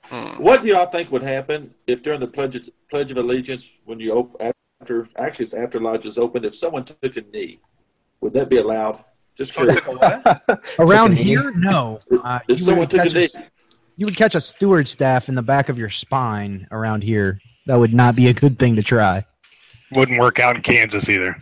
Hmm. 0.04 0.42
What 0.42 0.62
do 0.62 0.70
y'all 0.70 0.86
think 0.86 1.12
would 1.12 1.24
happen 1.24 1.74
if 1.86 2.02
during 2.02 2.22
the 2.22 2.28
pledge 2.28 2.56
of, 2.56 2.70
pledge 2.90 3.12
of 3.12 3.18
allegiance, 3.18 3.74
when 3.84 4.00
you 4.00 4.14
op- 4.14 4.42
after 4.80 5.10
actually 5.18 5.44
it's 5.44 5.54
after 5.54 5.82
lodges 5.82 6.18
opened, 6.18 6.46
if 6.46 6.56
someone 6.56 6.86
took 6.86 7.18
a 7.18 7.22
knee, 7.34 7.60
would 8.22 8.34
that 8.34 8.50
be 8.50 8.58
allowed? 8.58 9.04
Just 9.38 9.54
curious. 9.54 9.76
took 9.76 9.88
a 9.88 9.92
what? 9.94 10.64
Around 10.80 11.18
here, 11.18 11.52
no. 11.52 12.00
Uh, 12.12 12.40
if 12.48 12.60
you, 12.60 12.66
someone 12.66 12.80
would 12.82 12.90
took 12.90 13.02
a 13.02 13.04
catch 13.04 13.14
knee, 13.14 13.30
a, 13.36 13.48
you 13.96 14.06
would 14.06 14.16
catch 14.16 14.36
a 14.36 14.42
steward 14.42 14.88
staff 14.88 15.30
in 15.30 15.36
the 15.36 15.44
back 15.44 15.70
of 15.70 15.78
your 15.78 15.90
spine 15.90 16.68
around 16.72 17.04
here. 17.04 17.40
That 17.68 17.78
would 17.78 17.94
not 17.94 18.16
be 18.16 18.28
a 18.28 18.34
good 18.34 18.58
thing 18.58 18.76
to 18.78 18.84
try. 18.84 19.26
Wouldn't 19.94 20.20
work 20.20 20.40
out 20.40 20.56
in 20.56 20.62
Kansas 20.62 21.10
either. 21.10 21.36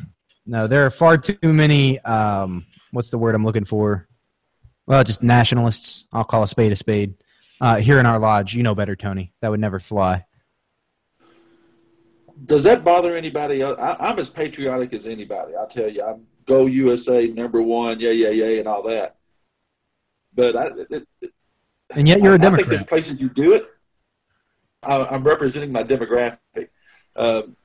No, 0.45 0.67
there 0.67 0.85
are 0.85 0.89
far 0.89 1.17
too 1.17 1.37
many. 1.41 1.99
Um, 1.99 2.65
what's 2.91 3.09
the 3.11 3.17
word 3.17 3.35
I'm 3.35 3.43
looking 3.43 3.65
for? 3.65 4.07
Well, 4.87 5.03
just 5.03 5.23
nationalists. 5.23 6.05
I'll 6.13 6.23
call 6.23 6.43
a 6.43 6.47
spade 6.47 6.71
a 6.71 6.75
spade. 6.75 7.15
Uh, 7.59 7.77
here 7.77 7.99
in 7.99 8.05
our 8.05 8.19
lodge, 8.19 8.53
you 8.53 8.63
know 8.63 8.75
better, 8.75 8.95
Tony. 8.95 9.33
That 9.41 9.49
would 9.49 9.59
never 9.59 9.79
fly. 9.79 10.25
does 12.45 12.63
that 12.63 12.83
bother 12.83 13.15
anybody 13.15 13.61
else? 13.61 13.79
I, 13.79 13.95
I'm 13.99 14.19
as 14.19 14.29
patriotic 14.29 14.93
as 14.93 15.07
anybody. 15.07 15.53
I 15.55 15.65
tell 15.65 15.89
you, 15.89 16.03
I'm 16.03 16.27
go 16.45 16.65
USA 16.65 17.27
number 17.27 17.61
one, 17.61 17.99
yeah, 17.99 18.11
yeah, 18.11 18.29
yeah, 18.29 18.59
and 18.59 18.67
all 18.67 18.83
that. 18.83 19.15
But 20.33 20.55
I, 20.55 20.65
it, 20.89 21.07
it- 21.21 21.33
And 21.91 22.07
yet 22.07 22.21
you're 22.21 22.35
a 22.35 22.41
I, 22.41 22.47
I 22.47 22.55
think 22.55 22.67
there's 22.69 22.83
places 22.83 23.21
you 23.21 23.29
do 23.29 23.53
it. 23.53 23.67
I, 24.83 25.03
I'm 25.05 25.23
representing 25.23 25.71
my 25.71 25.83
demographic, 25.83 26.69
um, 27.15 27.55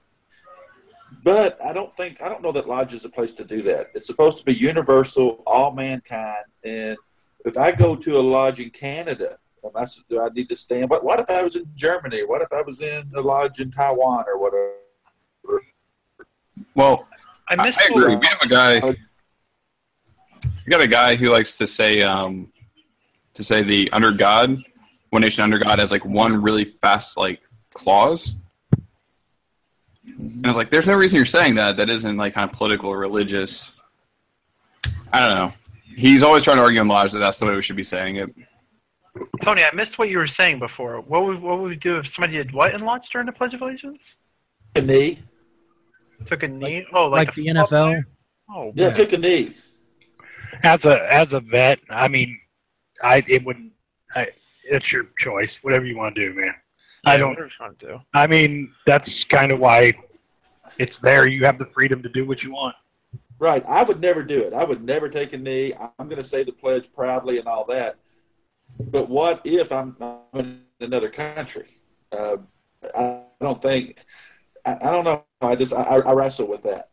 but 1.22 1.62
I 1.62 1.72
don't 1.72 1.94
think 1.96 2.22
I 2.22 2.28
don't 2.28 2.42
know 2.42 2.52
that 2.52 2.66
lodge 2.68 2.94
is 2.94 3.04
a 3.04 3.08
place 3.10 3.32
to 3.34 3.44
do 3.44 3.60
that. 3.62 3.88
It's 3.94 4.06
supposed 4.06 4.38
to 4.38 4.44
be 4.44 4.54
universal, 4.54 5.42
all 5.46 5.72
mankind. 5.72 6.44
And 6.64 6.96
if 7.44 7.58
I 7.58 7.72
go 7.72 7.94
to 7.96 8.16
a 8.16 8.22
lodge 8.22 8.60
in 8.60 8.70
Canada, 8.70 9.38
am 9.64 9.72
I, 9.74 9.86
do 10.08 10.20
I 10.20 10.28
need 10.30 10.48
to 10.48 10.56
stand? 10.56 10.88
What 10.88 11.04
What 11.04 11.20
if 11.20 11.28
I 11.28 11.42
was 11.42 11.56
in 11.56 11.66
Germany? 11.74 12.24
What 12.24 12.40
if 12.40 12.52
I 12.52 12.62
was 12.62 12.80
in 12.80 13.10
a 13.14 13.20
lodge 13.20 13.60
in 13.60 13.70
Taiwan 13.70 14.24
or 14.28 14.38
whatever? 14.38 14.74
Well, 16.74 17.06
I 17.50 17.54
I, 17.58 17.64
missed 17.64 17.80
I 17.80 17.86
agree. 17.86 18.16
We 18.16 18.26
have 18.26 18.38
a 18.42 18.48
guy. 18.48 18.80
We 18.80 20.70
got 20.70 20.80
a 20.80 20.86
guy 20.86 21.16
who 21.16 21.30
likes 21.30 21.56
to 21.58 21.66
say, 21.66 22.02
um, 22.02 22.52
to 23.34 23.42
say 23.42 23.62
the 23.62 23.90
under 23.92 24.12
God, 24.12 24.56
one 25.10 25.22
nation 25.22 25.42
under 25.42 25.58
God 25.58 25.78
has 25.80 25.90
like 25.90 26.04
one 26.04 26.40
really 26.40 26.64
fast 26.64 27.16
like 27.16 27.40
clause. 27.74 28.34
And 30.06 30.44
I 30.44 30.48
was 30.48 30.56
like, 30.56 30.70
there's 30.70 30.86
no 30.86 30.94
reason 30.94 31.16
you're 31.16 31.26
saying 31.26 31.56
that. 31.56 31.76
That 31.76 31.90
isn't 31.90 32.16
like 32.16 32.34
kind 32.34 32.48
of 32.48 32.56
political 32.56 32.88
or 32.90 32.98
religious. 32.98 33.72
I 35.12 35.20
don't 35.20 35.34
know. 35.36 35.52
He's 35.96 36.22
always 36.22 36.44
trying 36.44 36.58
to 36.58 36.62
argue 36.62 36.80
in 36.80 36.88
Lodge 36.88 37.12
that 37.12 37.18
that's 37.18 37.38
the 37.38 37.46
way 37.46 37.54
we 37.54 37.62
should 37.62 37.76
be 37.76 37.82
saying 37.82 38.16
it. 38.16 38.30
Tony, 39.42 39.64
I 39.64 39.74
missed 39.74 39.98
what 39.98 40.08
you 40.08 40.18
were 40.18 40.28
saying 40.28 40.60
before. 40.60 41.00
What 41.00 41.24
would 41.24 41.42
what 41.42 41.58
would 41.58 41.68
we 41.68 41.76
do 41.76 41.98
if 41.98 42.06
somebody 42.06 42.34
did 42.34 42.52
what 42.52 42.74
in 42.74 42.84
launch 42.84 43.10
during 43.10 43.26
the 43.26 43.32
Pledge 43.32 43.54
of 43.54 43.60
Allegiance? 43.60 44.14
A 44.76 44.80
knee. 44.80 45.18
Took 46.26 46.42
a 46.42 46.48
knee. 46.48 46.86
Oh, 46.92 47.08
like, 47.08 47.28
like 47.28 47.36
a 47.36 47.40
the 47.40 47.46
NFL. 47.48 47.68
player? 47.68 48.06
Oh, 48.50 48.72
Yeah, 48.74 48.90
took 48.90 49.12
a 49.12 49.18
knee. 49.18 49.56
As 50.62 50.84
a 50.84 51.12
as 51.12 51.32
a 51.32 51.40
vet, 51.40 51.78
I 51.88 52.08
mean, 52.08 52.38
I 53.02 53.24
it 53.26 53.44
wouldn't. 53.44 53.72
I, 54.14 54.28
it's 54.64 54.92
your 54.92 55.04
choice. 55.18 55.62
Whatever 55.62 55.86
you 55.86 55.96
want 55.96 56.14
to 56.16 56.28
do, 56.28 56.38
man. 56.38 56.54
I 57.04 57.16
don't. 57.16 57.38
Want 57.58 57.78
to 57.78 57.86
do. 57.86 57.98
I 58.12 58.26
mean, 58.26 58.72
that's 58.86 59.24
kind 59.24 59.52
of 59.52 59.58
why 59.58 59.92
it's 60.78 60.98
there. 60.98 61.26
You 61.26 61.44
have 61.46 61.58
the 61.58 61.66
freedom 61.66 62.02
to 62.02 62.08
do 62.08 62.26
what 62.26 62.42
you 62.42 62.52
want. 62.52 62.74
Right. 63.38 63.64
I 63.66 63.82
would 63.82 64.00
never 64.00 64.22
do 64.22 64.40
it. 64.40 64.52
I 64.52 64.64
would 64.64 64.84
never 64.84 65.08
take 65.08 65.32
a 65.32 65.38
knee. 65.38 65.72
I'm 65.98 66.08
going 66.08 66.22
to 66.22 66.24
say 66.24 66.44
the 66.44 66.52
pledge 66.52 66.92
proudly 66.92 67.38
and 67.38 67.48
all 67.48 67.64
that. 67.66 67.96
But 68.78 69.08
what 69.08 69.40
if 69.44 69.72
I'm, 69.72 69.96
I'm 70.00 70.40
in 70.40 70.60
another 70.80 71.08
country? 71.08 71.68
Uh, 72.12 72.36
I 72.96 73.22
don't 73.40 73.60
think. 73.62 74.04
I, 74.66 74.76
I 74.82 74.90
don't 74.90 75.04
know. 75.04 75.24
I 75.40 75.56
just 75.56 75.72
I, 75.72 75.82
I 75.82 76.12
wrestle 76.12 76.46
with 76.46 76.62
that. 76.64 76.88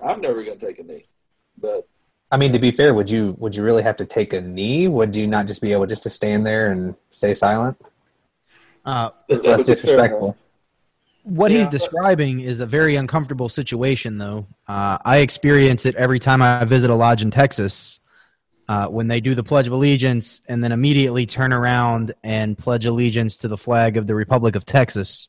I'm 0.00 0.20
never 0.20 0.42
going 0.44 0.58
to 0.58 0.66
take 0.66 0.78
a 0.78 0.82
knee. 0.82 1.04
But 1.60 1.86
I 2.30 2.36
mean, 2.36 2.52
to 2.52 2.58
be 2.58 2.70
fair, 2.70 2.94
would 2.94 3.10
you 3.10 3.34
would 3.38 3.54
you 3.54 3.62
really 3.62 3.82
have 3.82 3.96
to 3.98 4.04
take 4.04 4.32
a 4.32 4.40
knee? 4.40 4.88
Would 4.88 5.16
you 5.16 5.26
not 5.26 5.46
just 5.46 5.60
be 5.60 5.72
able 5.72 5.86
just 5.86 6.02
to 6.04 6.10
stand 6.10 6.44
there 6.46 6.72
and 6.72 6.94
stay 7.10 7.34
silent? 7.34 7.76
Uh, 8.84 9.10
that, 9.28 9.42
that 9.42 9.44
Less 9.44 9.58
would 9.58 9.66
be 9.66 9.74
fair 9.74 9.74
disrespectful. 9.74 10.36
what 11.24 11.50
Yeah, 11.50 11.58
he's 11.58 11.66
but- 11.66 11.72
describing 11.72 12.40
is 12.40 12.60
a 12.60 12.66
very 12.66 12.96
uncomfortable 12.96 13.48
situation, 13.48 14.16
though. 14.18 14.46
Uh, 14.68 14.98
I 15.04 15.18
experience 15.18 15.84
it 15.86 15.94
every 15.96 16.18
time 16.18 16.40
I 16.40 16.64
visit 16.64 16.90
a 16.90 16.94
lodge 16.94 17.22
in 17.22 17.30
Texas. 17.30 18.00
Uh, 18.68 18.86
when 18.86 19.08
they 19.08 19.20
do 19.20 19.34
the 19.34 19.42
Pledge 19.42 19.66
of 19.66 19.72
Allegiance 19.72 20.42
and 20.48 20.62
then 20.62 20.70
immediately 20.70 21.26
turn 21.26 21.52
around 21.52 22.14
and 22.22 22.56
pledge 22.56 22.86
allegiance 22.86 23.36
to 23.38 23.48
the 23.48 23.56
flag 23.56 23.96
of 23.96 24.06
the 24.06 24.14
Republic 24.14 24.54
of 24.54 24.64
Texas. 24.64 25.28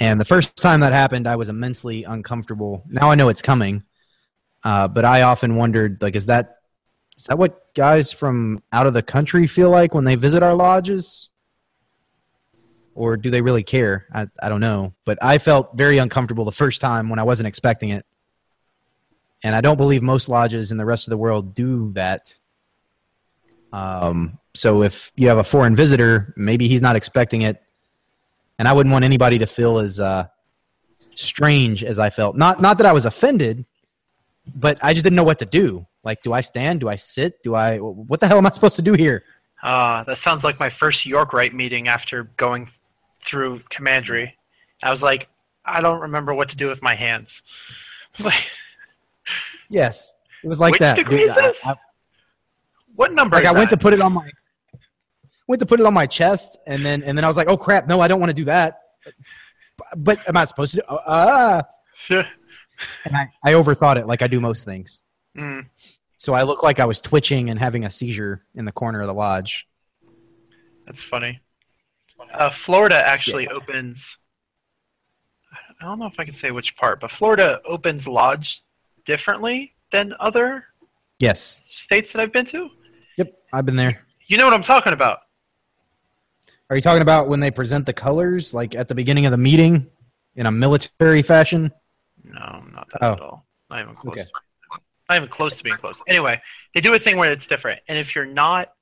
And 0.00 0.20
the 0.20 0.24
first 0.24 0.56
time 0.56 0.80
that 0.80 0.92
happened, 0.92 1.28
I 1.28 1.36
was 1.36 1.48
immensely 1.48 2.04
uncomfortable. 2.04 2.82
Now 2.88 3.10
I 3.10 3.14
know 3.14 3.28
it's 3.28 3.42
coming, 3.42 3.84
uh, 4.64 4.88
but 4.88 5.04
I 5.04 5.22
often 5.22 5.56
wondered, 5.56 5.98
like, 6.00 6.16
is 6.16 6.26
that 6.26 6.56
is 7.16 7.24
that 7.24 7.38
what 7.38 7.74
guys 7.74 8.12
from 8.12 8.62
out 8.72 8.86
of 8.86 8.94
the 8.94 9.02
country 9.02 9.46
feel 9.46 9.68
like 9.68 9.92
when 9.92 10.04
they 10.04 10.14
visit 10.14 10.42
our 10.42 10.54
lodges? 10.54 11.30
or 12.94 13.16
do 13.16 13.30
they 13.30 13.40
really 13.40 13.62
care? 13.62 14.06
I, 14.12 14.26
I 14.42 14.48
don't 14.50 14.60
know. 14.60 14.94
But 15.04 15.18
I 15.22 15.38
felt 15.38 15.76
very 15.76 15.96
uncomfortable 15.96 16.44
the 16.44 16.52
first 16.52 16.80
time 16.80 17.08
when 17.08 17.18
I 17.18 17.22
wasn't 17.22 17.46
expecting 17.46 17.90
it. 17.90 18.04
And 19.42 19.54
I 19.54 19.62
don't 19.62 19.78
believe 19.78 20.02
most 20.02 20.28
lodges 20.28 20.70
in 20.70 20.76
the 20.76 20.84
rest 20.84 21.06
of 21.06 21.10
the 21.10 21.16
world 21.16 21.54
do 21.54 21.92
that. 21.92 22.36
Um, 23.72 24.38
so 24.54 24.82
if 24.82 25.12
you 25.16 25.28
have 25.28 25.38
a 25.38 25.44
foreign 25.44 25.74
visitor, 25.74 26.34
maybe 26.36 26.68
he's 26.68 26.82
not 26.82 26.94
expecting 26.94 27.42
it. 27.42 27.62
And 28.60 28.68
I 28.68 28.74
wouldn't 28.74 28.92
want 28.92 29.06
anybody 29.06 29.38
to 29.38 29.46
feel 29.46 29.78
as 29.78 29.98
uh, 29.98 30.26
strange 30.98 31.82
as 31.82 31.98
I 31.98 32.10
felt. 32.10 32.36
Not 32.36 32.60
not 32.60 32.76
that 32.76 32.86
I 32.86 32.92
was 32.92 33.06
offended, 33.06 33.64
but 34.54 34.76
I 34.82 34.92
just 34.92 35.02
didn't 35.02 35.16
know 35.16 35.24
what 35.24 35.38
to 35.38 35.46
do. 35.46 35.86
Like, 36.04 36.22
do 36.22 36.34
I 36.34 36.42
stand? 36.42 36.80
Do 36.80 36.88
I 36.90 36.96
sit? 36.96 37.42
Do 37.42 37.54
I? 37.54 37.78
What 37.78 38.20
the 38.20 38.28
hell 38.28 38.36
am 38.36 38.44
I 38.44 38.50
supposed 38.50 38.76
to 38.76 38.82
do 38.82 38.92
here? 38.92 39.24
Uh, 39.62 40.04
that 40.04 40.18
sounds 40.18 40.44
like 40.44 40.60
my 40.60 40.68
first 40.68 41.06
York 41.06 41.32
Rite 41.32 41.54
meeting 41.54 41.88
after 41.88 42.24
going 42.36 42.68
through 43.24 43.60
Commandery. 43.70 44.36
I 44.82 44.90
was 44.90 45.02
like, 45.02 45.28
I 45.64 45.80
don't 45.80 46.00
remember 46.00 46.34
what 46.34 46.50
to 46.50 46.56
do 46.56 46.68
with 46.68 46.82
my 46.82 46.94
hands. 46.94 47.42
Like, 48.22 48.50
Yes, 49.70 50.12
it 50.44 50.48
was 50.48 50.60
like 50.60 50.72
Which 50.72 50.80
that. 50.80 50.96
degree 50.96 51.20
dude. 51.20 51.28
is 51.28 51.34
this? 51.36 51.64
I- 51.66 51.76
what 52.94 53.12
number? 53.14 53.36
like 53.36 53.46
I 53.46 53.52
went 53.52 53.70
to 53.70 53.76
put 53.78 53.94
it 53.94 54.00
on 54.02 54.12
my 54.12 54.28
went 55.50 55.58
to 55.60 55.66
put 55.66 55.80
it 55.80 55.86
on 55.86 55.92
my 55.92 56.06
chest 56.06 56.58
and 56.66 56.86
then 56.86 57.02
and 57.02 57.18
then 57.18 57.24
I 57.24 57.26
was 57.26 57.36
like, 57.36 57.48
"Oh 57.48 57.56
crap, 57.56 57.86
no, 57.88 58.00
I 58.00 58.08
don't 58.08 58.20
want 58.20 58.30
to 58.30 58.34
do 58.34 58.44
that." 58.44 58.80
But 59.96 60.26
am 60.28 60.36
I 60.36 60.44
supposed 60.44 60.72
to 60.74 60.76
do 60.80 60.82
uh 60.94 61.62
and 63.04 63.16
I, 63.16 63.28
I 63.44 63.52
overthought 63.54 63.96
it 63.96 64.06
like 64.06 64.22
I 64.22 64.26
do 64.28 64.40
most 64.40 64.64
things. 64.64 65.02
Mm, 65.36 65.66
So 66.18 66.32
I 66.34 66.42
looked 66.44 66.62
like 66.62 66.80
I 66.80 66.84
was 66.86 67.00
twitching 67.00 67.50
and 67.50 67.58
having 67.58 67.84
a 67.84 67.90
seizure 67.90 68.44
in 68.54 68.64
the 68.64 68.72
corner 68.72 69.00
of 69.00 69.06
the 69.08 69.14
lodge. 69.14 69.68
that's 70.86 71.02
funny. 71.02 71.40
Uh, 72.32 72.50
Florida 72.50 72.96
actually 73.04 73.48
opens. 73.48 74.18
I 75.80 75.84
don't 75.84 75.98
know 75.98 76.06
if 76.06 76.18
I 76.20 76.24
can 76.24 76.34
say 76.34 76.50
which 76.52 76.76
part, 76.76 77.00
but 77.00 77.10
Florida 77.10 77.60
opens 77.64 78.06
lodge 78.06 78.62
differently 79.04 79.74
than 79.90 80.14
other 80.20 80.64
Yes. 81.18 81.62
states 81.84 82.12
that 82.12 82.20
I've 82.20 82.32
been 82.32 82.46
to. 82.46 82.68
Yep, 83.18 83.32
I've 83.52 83.66
been 83.66 83.76
there. 83.76 84.06
You 84.26 84.36
know 84.38 84.44
what 84.44 84.54
I'm 84.54 84.62
talking 84.62 84.92
about? 84.92 85.18
Are 86.70 86.76
you 86.76 86.82
talking 86.82 87.02
about 87.02 87.28
when 87.28 87.40
they 87.40 87.50
present 87.50 87.84
the 87.84 87.92
colors 87.92 88.54
like 88.54 88.76
at 88.76 88.86
the 88.86 88.94
beginning 88.94 89.26
of 89.26 89.32
the 89.32 89.38
meeting 89.38 89.88
in 90.36 90.46
a 90.46 90.52
military 90.52 91.20
fashion? 91.20 91.72
No, 92.24 92.62
not 92.72 92.88
that 92.92 93.02
Oh. 93.02 93.12
at 93.12 93.20
all. 93.20 93.46
Not 93.68 93.80
even 93.82 93.94
close. 93.96 94.12
Okay. 94.18 94.26
Not 95.08 95.16
even 95.16 95.28
close 95.28 95.56
to 95.56 95.64
being 95.64 95.76
close. 95.76 96.00
Anyway, 96.06 96.40
they 96.74 96.80
do 96.80 96.94
a 96.94 96.98
thing 96.98 97.18
where 97.18 97.32
it's 97.32 97.48
different, 97.48 97.80
and 97.88 97.98
if 97.98 98.14
you're 98.14 98.24
not, 98.24 98.72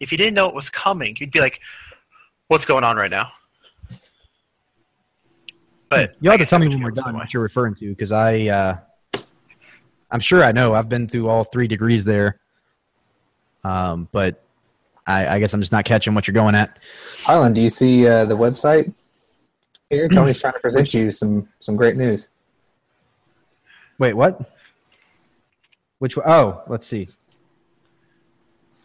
if 0.00 0.12
you 0.12 0.18
didn't 0.18 0.34
know 0.34 0.46
it 0.46 0.54
was 0.54 0.68
coming, 0.68 1.16
you'd 1.18 1.30
be 1.30 1.40
like, 1.40 1.60
"What's 2.48 2.66
going 2.66 2.84
on 2.84 2.96
right 2.96 3.10
now?" 3.10 3.32
But 5.88 6.16
You'll 6.20 6.32
have 6.32 6.40
to 6.40 6.46
tell 6.46 6.58
me 6.58 6.68
when 6.68 6.82
we're 6.82 6.90
done 6.90 7.14
what 7.14 7.32
you're 7.32 7.42
referring 7.42 7.74
to 7.76 7.88
because 7.88 8.12
I 8.12 8.46
uh, 8.48 8.76
I'm 10.10 10.20
sure 10.20 10.44
I 10.44 10.52
know. 10.52 10.74
I've 10.74 10.88
been 10.90 11.08
through 11.08 11.28
all 11.28 11.44
three 11.44 11.66
degrees 11.68 12.04
there. 12.04 12.40
Um, 13.64 14.08
but 14.12 14.41
I, 15.06 15.36
I 15.36 15.38
guess 15.38 15.52
I'm 15.52 15.60
just 15.60 15.72
not 15.72 15.84
catching 15.84 16.14
what 16.14 16.26
you're 16.26 16.34
going 16.34 16.54
at. 16.54 16.78
Harlan, 17.22 17.52
do 17.52 17.62
you 17.62 17.70
see 17.70 18.06
uh, 18.06 18.24
the 18.24 18.36
website? 18.36 18.94
Here, 19.90 20.08
Tony's 20.08 20.40
trying 20.40 20.54
to 20.54 20.60
present 20.60 20.94
you 20.94 21.12
some 21.12 21.48
some 21.60 21.76
great 21.76 21.96
news. 21.96 22.30
Wait, 23.98 24.14
what? 24.14 24.40
Which? 25.98 26.16
Oh, 26.18 26.62
let's 26.66 26.86
see. 26.86 27.08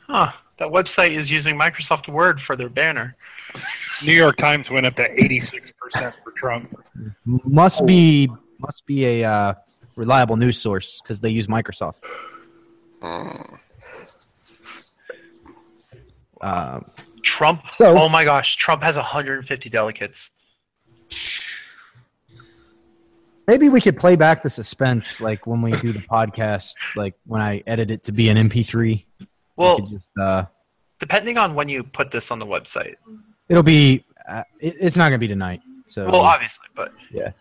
Huh? 0.01 0.31
That 0.59 0.69
website 0.69 1.11
is 1.11 1.29
using 1.29 1.57
Microsoft 1.57 2.11
Word 2.11 2.41
for 2.41 2.55
their 2.55 2.69
banner. 2.69 3.15
New 4.03 4.13
York 4.13 4.37
Times 4.37 4.69
went 4.69 4.85
up 4.85 4.95
to 4.95 5.15
86% 5.15 5.71
for 6.23 6.31
Trump. 6.31 6.75
Must 7.25 7.85
be 7.85 8.29
must 8.59 8.85
be 8.85 9.05
a 9.05 9.23
uh, 9.23 9.53
reliable 9.95 10.35
news 10.35 10.57
source 10.59 10.99
because 11.01 11.19
they 11.19 11.29
use 11.29 11.47
Microsoft. 11.47 12.03
Um, 16.41 16.85
Trump. 17.23 17.63
So- 17.71 17.97
oh 17.97 18.09
my 18.09 18.23
gosh, 18.23 18.55
Trump 18.57 18.83
has 18.83 18.95
150 18.95 19.69
delegates. 19.69 20.31
maybe 23.47 23.69
we 23.69 23.79
could 23.81 23.97
play 23.97 24.15
back 24.15 24.43
the 24.43 24.49
suspense, 24.49 25.21
like 25.21 25.47
when 25.47 25.61
we 25.61 25.71
do 25.79 25.91
the 25.93 25.99
podcast, 25.99 26.73
like 26.95 27.15
when 27.25 27.41
I 27.41 27.63
edit 27.65 27.91
it 27.91 28.03
to 28.05 28.11
be 28.11 28.29
an 28.29 28.37
MP3. 28.49 29.05
Well, 29.55 29.79
we 29.81 29.87
just, 29.89 30.09
uh, 30.19 30.45
depending 30.99 31.37
on 31.37 31.55
when 31.55 31.69
you 31.69 31.83
put 31.83 32.11
this 32.11 32.29
on 32.31 32.39
the 32.39 32.45
website. 32.45 32.95
it'll 33.49 33.63
be. 33.63 34.03
Uh, 34.27 34.43
it, 34.59 34.75
it's 34.81 34.97
not 34.97 35.03
going 35.09 35.13
to 35.19 35.23
be 35.23 35.27
tonight. 35.27 35.61
So 35.87 36.09
Well, 36.09 36.21
obviously, 36.21 36.65
but 36.75 36.91
yeah. 37.11 37.31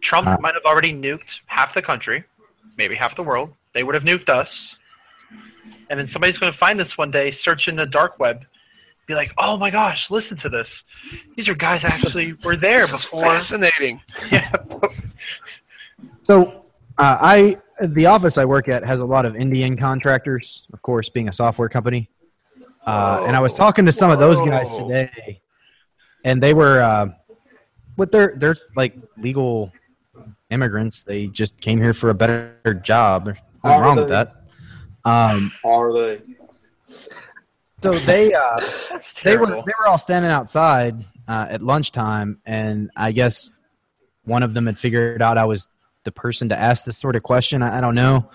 Trump 0.00 0.26
Uh, 0.26 0.38
might 0.40 0.54
have 0.54 0.64
already 0.64 0.94
nuked 0.94 1.40
half 1.46 1.74
the 1.74 1.82
country, 1.82 2.24
maybe 2.78 2.94
half 2.94 3.14
the 3.14 3.22
world. 3.22 3.52
They 3.74 3.82
would 3.82 3.94
have 3.94 4.04
nuked 4.04 4.30
us. 4.30 4.76
And 5.88 5.98
then 5.98 6.06
somebody's 6.06 6.38
going 6.38 6.52
to 6.52 6.58
find 6.58 6.78
this 6.78 6.96
one 6.96 7.10
day, 7.10 7.30
search 7.30 7.66
in 7.66 7.76
the 7.76 7.86
dark 7.86 8.18
web, 8.18 8.44
be 9.06 9.14
like, 9.14 9.32
"Oh 9.38 9.56
my 9.56 9.70
gosh, 9.70 10.10
listen 10.10 10.36
to 10.38 10.48
this! 10.48 10.84
These 11.36 11.48
are 11.48 11.54
guys 11.54 11.84
actually 11.84 12.34
were 12.44 12.56
there 12.56 12.80
This 12.80 12.94
is 12.94 13.02
before." 13.02 13.22
fascinating. 13.22 14.00
Yeah. 14.30 14.52
So 16.22 16.64
uh, 16.96 17.18
I 17.20 17.56
the 17.80 18.06
office 18.06 18.38
I 18.38 18.44
work 18.44 18.68
at 18.68 18.84
has 18.84 19.00
a 19.00 19.04
lot 19.04 19.24
of 19.24 19.34
Indian 19.34 19.76
contractors, 19.76 20.66
of 20.72 20.80
course, 20.82 21.08
being 21.08 21.28
a 21.28 21.32
software 21.32 21.68
company. 21.68 22.08
Uh, 22.86 23.22
and 23.26 23.34
I 23.34 23.40
was 23.40 23.52
talking 23.52 23.84
to 23.86 23.92
some 23.92 24.10
of 24.10 24.18
those 24.18 24.40
guys 24.40 24.68
today, 24.76 25.40
and 26.24 26.42
they 26.42 26.54
were, 26.54 26.80
uh, 26.80 27.08
what 27.96 28.12
they're 28.12 28.34
they're 28.36 28.56
like 28.76 28.96
legal 29.18 29.72
immigrants. 30.50 31.02
They 31.02 31.26
just 31.26 31.60
came 31.60 31.80
here 31.80 31.94
for 31.94 32.10
a 32.10 32.14
better 32.14 32.80
job. 32.82 33.24
There's 33.24 33.38
nothing 33.64 33.80
Are 33.80 33.82
wrong 33.82 33.96
with 33.96 34.08
that. 34.08 34.39
Um, 35.04 35.52
Are 35.64 35.92
they? 35.92 36.22
so 37.82 37.92
they 37.92 38.34
uh, 38.34 38.60
they 39.24 39.36
were 39.36 39.46
they 39.46 39.72
were 39.78 39.86
all 39.86 39.98
standing 39.98 40.30
outside 40.30 41.04
uh, 41.28 41.46
at 41.48 41.62
lunchtime, 41.62 42.40
and 42.44 42.90
I 42.96 43.12
guess 43.12 43.50
one 44.24 44.42
of 44.42 44.54
them 44.54 44.66
had 44.66 44.78
figured 44.78 45.22
out 45.22 45.38
I 45.38 45.44
was 45.44 45.68
the 46.04 46.12
person 46.12 46.48
to 46.50 46.58
ask 46.58 46.84
this 46.84 46.98
sort 46.98 47.16
of 47.16 47.22
question. 47.22 47.62
I, 47.62 47.78
I 47.78 47.80
don't 47.80 47.94
know. 47.94 48.28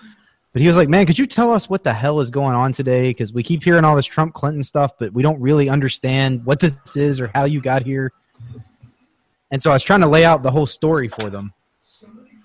But 0.52 0.62
he 0.62 0.68
was 0.68 0.78
like, 0.78 0.88
"Man, 0.88 1.04
could 1.04 1.18
you 1.18 1.26
tell 1.26 1.52
us 1.52 1.68
what 1.68 1.84
the 1.84 1.92
hell 1.92 2.20
is 2.20 2.30
going 2.30 2.54
on 2.54 2.72
today? 2.72 3.10
Because 3.10 3.32
we 3.32 3.42
keep 3.42 3.62
hearing 3.62 3.84
all 3.84 3.94
this 3.94 4.06
Trump 4.06 4.32
Clinton 4.32 4.64
stuff, 4.64 4.92
but 4.98 5.12
we 5.12 5.22
don't 5.22 5.40
really 5.40 5.68
understand 5.68 6.46
what 6.46 6.60
this 6.60 6.96
is 6.96 7.20
or 7.20 7.30
how 7.34 7.44
you 7.44 7.60
got 7.60 7.82
here." 7.82 8.12
And 9.50 9.62
so 9.62 9.70
I 9.70 9.74
was 9.74 9.82
trying 9.82 10.00
to 10.00 10.08
lay 10.08 10.24
out 10.24 10.42
the 10.42 10.50
whole 10.50 10.66
story 10.66 11.08
for 11.08 11.30
them. 11.30 11.52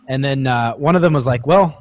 And 0.07 0.23
then 0.23 0.45
uh, 0.45 0.73
one 0.73 0.95
of 0.95 1.02
them 1.02 1.14
was 1.14 1.26
like, 1.26 1.48
"Well, 1.48 1.81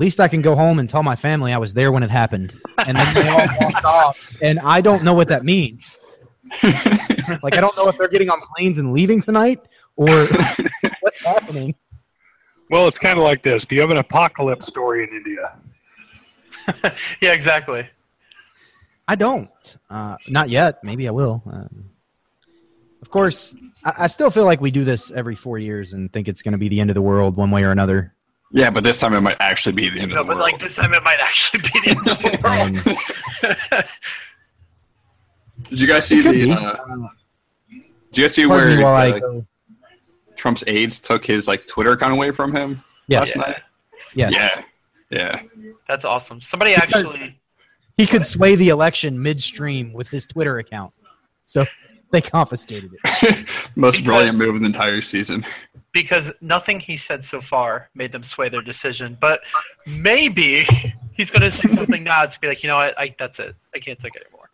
least 0.00 0.18
I 0.18 0.28
can 0.28 0.42
go 0.42 0.56
home 0.56 0.78
and 0.78 0.88
tell 0.88 1.02
my 1.02 1.14
family 1.14 1.52
I 1.52 1.58
was 1.58 1.74
there 1.74 1.92
when 1.92 2.02
it 2.02 2.10
happened." 2.10 2.58
And 2.86 2.96
then 2.96 3.14
they 3.14 3.28
all 3.28 3.46
walked 3.60 3.84
off, 3.84 4.18
and 4.42 4.58
I 4.60 4.80
don't 4.80 5.04
know 5.04 5.14
what 5.14 5.28
that 5.28 5.44
means. 5.44 6.00
like 7.42 7.54
I 7.54 7.60
don't 7.60 7.76
know 7.76 7.88
if 7.88 7.96
they're 7.96 8.08
getting 8.08 8.30
on 8.30 8.40
planes 8.40 8.78
and 8.78 8.92
leaving 8.92 9.20
tonight 9.20 9.60
or 9.96 10.08
what's 11.00 11.20
happening. 11.20 11.74
Well, 12.70 12.88
it's 12.88 12.98
kind 12.98 13.18
of 13.18 13.24
like 13.24 13.42
this. 13.42 13.64
Do 13.64 13.74
you 13.74 13.80
have 13.80 13.90
an 13.90 13.98
apocalypse 13.98 14.66
story 14.66 15.04
in 15.04 15.10
India? 15.10 15.56
yeah, 17.20 17.32
exactly. 17.32 17.88
I 19.06 19.16
don't. 19.16 19.76
Uh, 19.88 20.16
not 20.28 20.50
yet. 20.50 20.82
Maybe 20.84 21.08
I 21.08 21.10
will. 21.10 21.42
Um, 21.46 21.90
of 23.02 23.10
course, 23.10 23.56
I, 23.84 23.92
I 23.98 24.06
still 24.06 24.30
feel 24.30 24.44
like 24.44 24.60
we 24.60 24.70
do 24.70 24.84
this 24.84 25.10
every 25.10 25.34
four 25.34 25.58
years 25.58 25.92
and 25.92 26.12
think 26.12 26.28
it's 26.28 26.42
going 26.42 26.52
to 26.52 26.58
be 26.58 26.68
the 26.68 26.80
end 26.80 26.90
of 26.90 26.94
the 26.94 27.02
world 27.02 27.36
one 27.36 27.50
way 27.50 27.64
or 27.64 27.70
another. 27.70 28.14
Yeah, 28.52 28.70
but 28.70 28.82
this 28.82 28.98
time 28.98 29.14
it 29.14 29.20
might 29.20 29.36
actually 29.40 29.72
be 29.74 29.88
the 29.90 30.00
end 30.00 30.10
No, 30.10 30.22
of 30.22 30.26
the 30.26 30.34
world. 30.34 30.38
No, 30.38 30.44
but 30.44 30.52
like 30.52 30.60
this 30.60 30.74
time 30.74 30.92
it 30.92 31.02
might 31.04 31.20
actually 31.20 31.60
be 31.62 31.80
the 31.80 31.90
end 31.90 32.08
of 32.08 32.18
the 32.18 32.38
world. 33.74 33.88
Did 35.68 35.80
you 35.80 35.86
guys 35.86 36.06
see 36.06 36.20
the? 36.20 36.52
Uh, 36.52 36.76
did 38.10 38.16
you 38.18 38.24
guys 38.24 38.34
see 38.34 38.46
pardon 38.46 38.80
where 38.82 39.14
me 39.14 39.20
uh. 39.22 39.40
Trump's 40.36 40.64
aides 40.66 41.00
took 41.00 41.24
his 41.24 41.46
like 41.46 41.66
Twitter 41.66 41.92
account 41.92 42.12
away 42.14 42.30
from 42.30 42.54
him 42.54 42.82
Yes. 43.08 43.36
last 43.36 43.46
night? 43.48 43.60
Yes. 44.14 44.32
Yeah, 44.34 44.62
yeah. 45.10 45.42
That's 45.86 46.04
awesome. 46.04 46.40
Somebody 46.40 46.74
Because- 46.74 47.06
actually 47.06 47.38
He 47.96 48.06
could 48.06 48.24
sway 48.24 48.54
the 48.56 48.70
election 48.70 49.22
midstream 49.22 49.92
with 49.92 50.08
his 50.08 50.26
Twitter 50.26 50.58
account. 50.58 50.92
So 51.44 51.66
they 52.10 52.22
confiscated 52.22 52.90
it. 53.04 53.46
Most 53.76 53.96
Because- 53.98 54.04
brilliant 54.06 54.38
move 54.38 54.54
of 54.54 54.60
the 54.62 54.66
entire 54.66 55.02
season. 55.02 55.44
Because 55.92 56.30
nothing 56.40 56.80
he 56.80 56.96
said 56.96 57.24
so 57.24 57.40
far 57.40 57.90
made 57.94 58.12
them 58.12 58.24
sway 58.24 58.48
their 58.48 58.62
decision. 58.62 59.16
But 59.20 59.40
maybe 59.98 60.64
he's 61.12 61.30
going 61.30 61.42
to 61.42 61.50
say 61.50 61.68
something 61.74 62.04
now 62.04 62.26
to 62.26 62.40
be 62.40 62.48
like, 62.48 62.62
you 62.62 62.68
know 62.68 62.76
what, 62.76 62.98
I, 62.98 63.14
that's 63.18 63.38
it. 63.38 63.54
I 63.74 63.78
can't 63.78 63.98
take 63.98 64.16
it 64.16 64.22
anymore. 64.26 64.50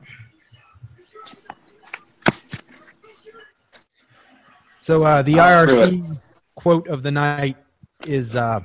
So 4.79 5.03
uh, 5.03 5.23
the 5.23 5.33
IRC 5.33 6.21
quote 6.55 6.87
of 6.87 7.03
the 7.03 7.11
night 7.11 7.57
is, 8.07 8.37
uh, 8.37 8.61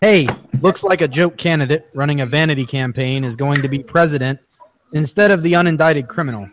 "Hey, 0.00 0.28
looks 0.62 0.84
like 0.84 1.00
a 1.00 1.08
joke 1.08 1.36
candidate 1.36 1.90
running 1.94 2.20
a 2.20 2.26
vanity 2.26 2.64
campaign 2.64 3.24
is 3.24 3.34
going 3.34 3.60
to 3.62 3.68
be 3.68 3.82
president 3.82 4.38
instead 4.92 5.32
of 5.32 5.42
the 5.42 5.54
unindicted 5.54 6.06
criminal." 6.06 6.48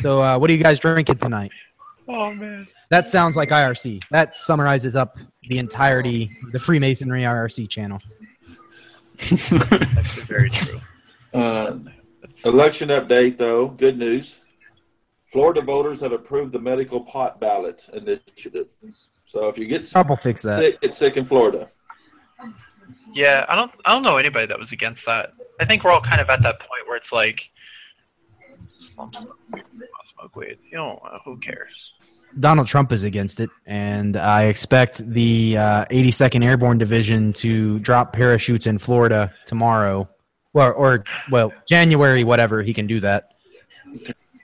So, 0.00 0.22
uh, 0.22 0.38
what 0.38 0.48
are 0.48 0.54
you 0.54 0.62
guys 0.62 0.78
drinking 0.78 1.18
tonight? 1.18 1.50
Oh 2.08 2.32
man. 2.34 2.66
That 2.90 3.08
sounds 3.08 3.36
like 3.36 3.50
IRC. 3.50 4.02
That 4.10 4.36
summarizes 4.36 4.96
up 4.96 5.16
the 5.48 5.58
entirety 5.58 6.36
the 6.52 6.58
Freemasonry 6.58 7.22
IRC 7.22 7.68
channel. 7.68 8.00
Actually, 9.20 10.24
very 10.24 10.50
true. 10.50 10.80
Uh, 11.32 11.78
election 12.44 12.88
update, 12.88 13.38
though. 13.38 13.68
Good 13.68 13.98
news. 13.98 14.36
Florida 15.26 15.62
voters 15.62 16.00
have 16.00 16.12
approved 16.12 16.52
the 16.52 16.58
medical 16.58 17.00
pot 17.00 17.40
ballot 17.40 17.88
initiative. 17.94 18.66
So 19.24 19.48
if 19.48 19.56
you 19.56 19.66
get 19.66 19.86
sick, 19.86 19.92
Trouble 19.92 20.16
fix 20.16 20.42
that. 20.42 20.78
get 20.80 20.94
sick 20.94 21.16
in 21.16 21.24
Florida. 21.24 21.68
Yeah, 23.14 23.46
I 23.48 23.54
don't. 23.56 23.70
I 23.84 23.92
don't 23.92 24.02
know 24.02 24.16
anybody 24.16 24.46
that 24.46 24.58
was 24.58 24.72
against 24.72 25.06
that. 25.06 25.32
I 25.60 25.64
think 25.64 25.84
we're 25.84 25.90
all 25.90 26.00
kind 26.02 26.20
of 26.20 26.28
at 26.28 26.42
that 26.42 26.58
point 26.58 26.86
where 26.86 26.96
it's 26.96 27.12
like, 27.12 27.50
smoke, 30.22 30.32
smoke. 30.32 30.58
You 30.70 30.76
know, 30.76 31.00
uh, 31.04 31.18
who 31.24 31.38
cares? 31.38 31.94
Donald 32.38 32.66
Trump 32.66 32.92
is 32.92 33.04
against 33.04 33.40
it, 33.40 33.50
and 33.66 34.16
I 34.16 34.44
expect 34.44 34.98
the 35.06 35.56
uh, 35.58 35.84
82nd 35.86 36.44
Airborne 36.44 36.78
Division 36.78 37.32
to 37.34 37.78
drop 37.80 38.12
parachutes 38.12 38.66
in 38.66 38.78
Florida 38.78 39.34
tomorrow, 39.44 40.08
well, 40.54 40.72
or 40.74 41.04
well, 41.30 41.52
January, 41.66 42.24
whatever. 42.24 42.62
He 42.62 42.72
can 42.72 42.86
do 42.86 43.00
that, 43.00 43.34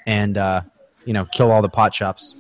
and 0.07 0.37
uh, 0.37 0.63
you 1.05 1.15
know, 1.15 1.25
kill 1.27 1.51
all 1.51 1.63
the 1.63 1.69
pot 1.69 1.95
shops. 1.95 2.35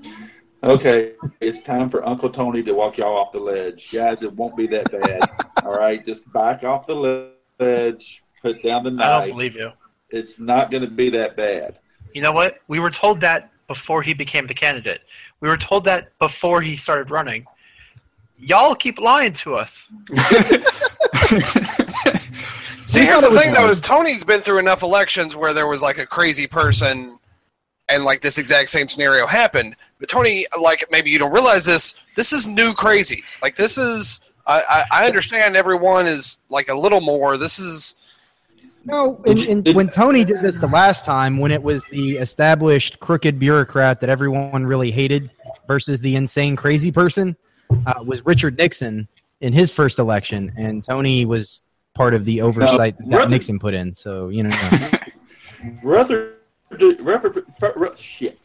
Okay, 0.63 1.13
it's 1.41 1.61
time 1.61 1.89
for 1.89 2.07
Uncle 2.07 2.29
Tony 2.29 2.63
to 2.65 2.73
walk 2.73 2.99
y'all 2.99 3.17
off 3.17 3.33
the 3.33 3.39
ledge. 3.39 3.93
Guys, 3.93 4.23
it 4.23 4.33
won't 4.33 4.57
be 4.57 4.67
that 4.67 4.91
bad. 4.91 5.31
All 5.65 5.75
right, 5.75 6.05
just 6.05 6.31
back 6.33 6.65
off 6.65 6.87
the 6.87 7.31
ledge, 7.61 8.23
put 8.43 8.63
down 8.63 8.85
the 8.85 8.91
knife. 8.91 9.07
I 9.07 9.27
don't 9.27 9.37
believe 9.37 9.55
you. 9.55 9.71
It's 10.11 10.39
not 10.39 10.71
going 10.71 10.83
to 10.83 10.91
be 10.91 11.11
that 11.11 11.37
bad. 11.37 11.79
You 12.15 12.23
know 12.23 12.33
what? 12.33 12.59
We 12.69 12.79
were 12.79 12.91
told 12.91 13.21
that 13.21 13.51
before 13.67 14.03
he 14.03 14.15
became 14.15 14.47
the 14.47 14.55
candidate. 14.55 15.03
We 15.41 15.49
were 15.49 15.57
told 15.57 15.85
that 15.85 16.19
before 16.19 16.61
he 16.63 16.77
started 16.77 17.11
running. 17.11 17.47
Y'all 18.39 18.75
keep 18.75 18.99
lying 18.99 19.33
to 19.35 19.57
us. 19.57 19.89
See, 22.87 23.01
here's 23.05 23.21
the 23.21 23.39
thing, 23.39 23.53
though, 23.53 23.69
is 23.69 23.81
Tony's 23.81 24.25
been 24.25 24.41
through 24.41 24.59
enough 24.59 24.83
elections 24.83 25.37
where 25.37 25.53
there 25.53 25.67
was 25.67 25.83
like 25.83 25.99
a 25.99 26.07
crazy 26.07 26.47
person, 26.47 27.19
and 27.89 28.05
like 28.05 28.21
this 28.23 28.39
exact 28.39 28.71
same 28.71 28.89
scenario 28.89 29.27
happened. 29.27 29.77
But 30.01 30.09
Tony, 30.09 30.47
like 30.61 30.87
maybe 30.91 31.11
you 31.11 31.19
don't 31.19 31.33
realize 31.33 31.65
this. 31.65 31.97
This 32.15 32.33
is 32.33 32.47
new 32.47 32.73
crazy. 32.73 33.25
Like 33.43 33.57
this 33.57 33.77
is. 33.77 34.21
I, 34.47 34.63
I, 34.67 35.03
I 35.03 35.07
understand 35.07 35.57
everyone 35.57 36.07
is 36.07 36.39
like 36.49 36.71
a 36.71 36.75
little 36.75 37.03
more. 37.03 37.37
This 37.37 37.59
is. 37.59 37.97
No, 38.89 39.21
in, 39.27 39.37
Did 39.37 39.45
you- 39.45 39.51
in, 39.51 39.63
did- 39.63 39.77
when 39.77 39.89
Tony 39.91 40.25
did 40.25 40.41
this 40.41 40.57
the 40.57 40.67
last 40.67 41.05
time, 41.05 41.37
when 41.37 41.53
it 41.53 41.63
was 41.63 41.85
the 41.91 42.17
established 42.17 42.99
crooked 43.01 43.39
bureaucrat 43.39 44.01
that 44.01 44.09
everyone 44.09 44.65
really 44.65 44.91
hated 44.91 45.31
versus 45.67 46.01
the 46.01 46.17
insane 46.17 46.57
crazy 46.57 46.91
person, 46.91 47.37
uh, 47.87 48.03
was 48.05 48.25
Richard 48.25 48.57
Nixon 48.57 49.07
in 49.43 49.53
his 49.53 49.71
first 49.71 49.99
election, 49.99 50.51
and 50.57 50.83
Tony 50.83 51.27
was 51.27 51.61
part 51.95 52.15
of 52.15 52.25
the 52.25 52.41
oversight 52.41 52.97
that 52.99 53.07
Ruther- 53.07 53.29
Nixon 53.29 53.59
put 53.59 53.75
in. 53.75 53.93
So 53.93 54.31
you 54.31 54.45
know, 54.45 54.57
Rutherford, 55.83 56.33
Rutherford, 57.01 57.45
Rutherford 57.61 57.99
shit. 57.99 58.39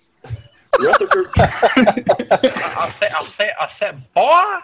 Rutherford, 0.78 1.28
I'll 1.38 2.92
say, 2.92 3.08
I'll 3.16 3.24
say, 3.24 3.50
I'll 3.62 3.70
say, 3.70 3.94
boy. 4.14 4.56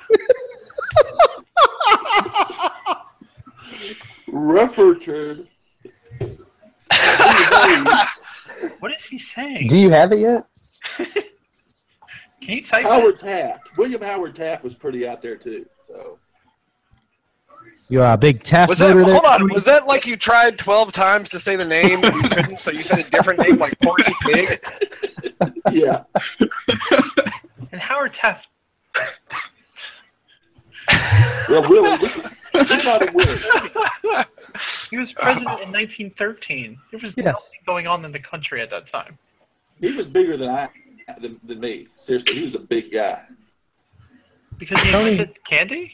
Rutherford. 4.28 5.48
What 8.80 8.92
is 8.94 9.06
he 9.06 9.18
saying? 9.18 9.68
Do 9.68 9.78
you 9.78 9.90
have 9.90 10.12
it 10.12 10.20
yet? 10.20 10.46
Can 10.98 12.56
you 12.58 12.62
type 12.64 12.82
it? 12.82 12.92
Howard 12.92 13.16
Taft. 13.18 13.78
William 13.78 14.02
Howard 14.02 14.36
Taft 14.36 14.64
was 14.66 14.76
pretty 14.76 15.08
out 15.08 15.22
there 15.22 15.38
too. 15.38 15.66
So 15.88 16.20
you 17.88 18.02
are 18.02 18.14
a 18.14 18.18
big 18.18 18.44
Taft 18.44 18.68
Was 18.70 18.80
that? 18.80 18.88
voter 18.90 19.06
there? 19.06 19.14
Hold 19.14 19.26
on. 19.26 19.54
Was 19.54 19.64
that 19.66 19.88
like 19.88 20.06
you 20.06 20.18
tried 20.18 20.58
twelve 20.60 20.92
times 20.92 21.30
to 21.30 21.40
say 21.40 21.56
the 21.56 21.64
name 21.66 22.04
and 22.04 22.16
you 22.16 22.30
couldn't? 22.30 22.60
So 22.60 22.72
you 22.72 22.82
said 22.82 23.00
a 23.00 23.04
different 23.10 23.40
name, 23.40 23.58
like 23.58 23.80
Porky 23.80 24.12
Pig. 24.24 24.60
yeah, 25.72 26.04
And 27.72 27.80
Howard 27.82 28.14
Taft. 28.14 28.50
well, 31.48 31.62
Willie, 31.70 31.98
we, 31.98 32.08
we 32.60 32.66
thought 32.66 33.02
it 33.04 33.14
would. 33.14 34.26
He 34.90 34.98
was 34.98 35.12
president 35.14 35.62
in 35.62 35.72
1913. 35.72 36.78
There 36.92 37.00
was 37.02 37.14
Yes. 37.16 37.26
nothing 37.26 37.60
going 37.66 37.88
on 37.88 38.04
in 38.06 38.12
the 38.12 38.20
country 38.20 38.62
at 38.62 38.70
that 38.72 38.88
time. 38.88 39.18
He 39.80 39.92
was 39.94 40.08
bigger 40.10 40.36
than 40.38 40.50
I 40.50 40.70
than, 41.22 41.40
than 41.44 41.60
me. 41.60 41.88
Seriously, 41.94 42.36
he 42.36 42.44
was 42.44 42.56
a 42.56 42.60
big 42.60 42.92
guy. 42.92 43.24
Because 44.58 44.82
he 44.82 44.92
Tony- 44.92 45.12
invented 45.12 45.44
candy? 45.46 45.92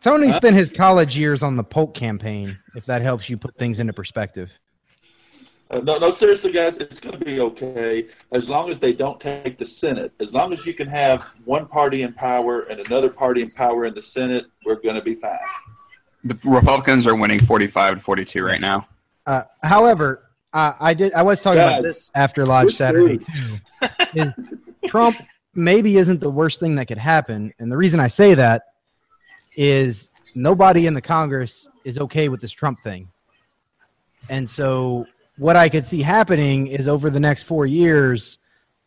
Tony 0.00 0.30
spent 0.30 0.56
his 0.56 0.70
college 0.70 1.18
years 1.18 1.42
on 1.42 1.56
the 1.56 1.64
Polk 1.64 1.94
campaign. 1.94 2.56
If 2.76 2.86
that 2.86 3.02
helps 3.02 3.28
you 3.28 3.36
put 3.36 3.56
things 3.58 3.80
into 3.80 3.92
perspective. 3.92 4.50
Uh, 5.70 5.78
no, 5.80 5.98
no, 5.98 6.10
seriously, 6.10 6.50
guys, 6.50 6.76
it's 6.78 6.98
going 7.00 7.16
to 7.18 7.24
be 7.24 7.40
okay 7.40 8.06
as 8.32 8.48
long 8.50 8.70
as 8.70 8.78
they 8.80 8.92
don't 8.92 9.20
take 9.20 9.56
the 9.58 9.66
Senate. 9.66 10.12
As 10.18 10.34
long 10.34 10.52
as 10.52 10.66
you 10.66 10.74
can 10.74 10.88
have 10.88 11.22
one 11.44 11.66
party 11.66 12.02
in 12.02 12.12
power 12.12 12.62
and 12.62 12.80
another 12.86 13.08
party 13.08 13.42
in 13.42 13.50
power 13.50 13.86
in 13.86 13.94
the 13.94 14.02
Senate, 14.02 14.46
we're 14.64 14.80
going 14.80 14.96
to 14.96 15.02
be 15.02 15.14
fine. 15.14 15.38
The 16.24 16.38
Republicans 16.44 17.06
are 17.06 17.14
winning 17.14 17.38
45 17.38 17.94
to 17.94 18.00
42 18.00 18.44
right 18.44 18.60
now. 18.60 18.86
Uh, 19.26 19.42
however, 19.62 20.30
uh, 20.52 20.74
I 20.78 20.94
did. 20.94 21.12
I 21.12 21.22
was 21.22 21.42
talking 21.42 21.60
about 21.60 21.82
this 21.82 22.10
after 22.14 22.44
Lodge 22.44 22.74
Saturday 22.74 23.18
too. 23.18 23.58
Is 24.14 24.32
Trump 24.86 25.16
maybe 25.54 25.96
isn't 25.96 26.20
the 26.20 26.30
worst 26.30 26.60
thing 26.60 26.74
that 26.76 26.86
could 26.86 26.98
happen, 26.98 27.52
and 27.58 27.70
the 27.70 27.76
reason 27.76 28.00
I 28.00 28.08
say 28.08 28.34
that 28.34 28.62
is 29.56 30.10
nobody 30.34 30.86
in 30.86 30.94
the 30.94 31.00
Congress 31.00 31.68
is 31.84 31.98
okay 31.98 32.28
with 32.28 32.40
this 32.40 32.52
Trump 32.52 32.82
thing, 32.82 33.08
and 34.28 34.48
so 34.48 35.06
what 35.40 35.56
I 35.56 35.68
could 35.68 35.86
see 35.86 36.02
happening 36.02 36.66
is 36.66 36.86
over 36.86 37.08
the 37.08 37.20
next 37.20 37.44
four 37.44 37.64
years, 37.64 38.38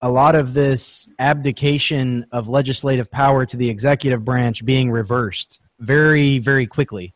a 0.02 0.12
lot 0.12 0.36
of 0.36 0.54
this 0.54 1.10
abdication 1.18 2.28
of 2.32 2.48
legislative 2.48 3.10
power 3.10 3.46
to 3.46 3.58
the 3.58 3.70
executive 3.70 4.24
branch 4.24 4.64
being 4.64 4.92
reversed 4.92 5.60
very, 5.80 6.38
very 6.38 6.68
quickly. 6.68 7.14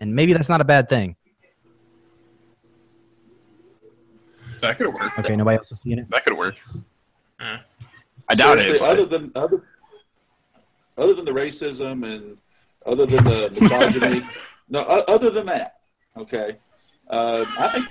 And 0.00 0.14
maybe 0.14 0.32
that's 0.32 0.48
not 0.48 0.60
a 0.60 0.64
bad 0.64 0.88
thing. 0.88 1.16
That 4.60 4.78
could 4.78 4.88
work. 4.92 5.18
Okay, 5.18 5.36
nobody 5.36 5.58
else 5.58 5.70
is 5.72 5.80
seeing 5.80 5.98
it. 5.98 6.10
That 6.10 6.24
could 6.24 6.36
work. 6.36 6.54
Uh. 7.38 7.58
I 8.28 8.34
doubt 8.34 8.58
Seriously, 8.58 8.76
it. 8.76 8.80
but- 8.80 8.90
Other 8.90 9.04
than 9.06 9.32
other, 9.34 9.62
other 10.98 11.14
than 11.14 11.24
the 11.24 11.30
racism 11.30 12.04
and 12.06 12.36
other 12.84 13.06
than 13.06 13.22
the 13.24 13.56
misogyny, 13.60 14.22
no, 14.68 14.80
other 14.80 15.30
than 15.30 15.46
that, 15.46 15.80
okay, 16.16 16.56
uh, 17.10 17.44
I 17.58 17.68
think 17.68 17.86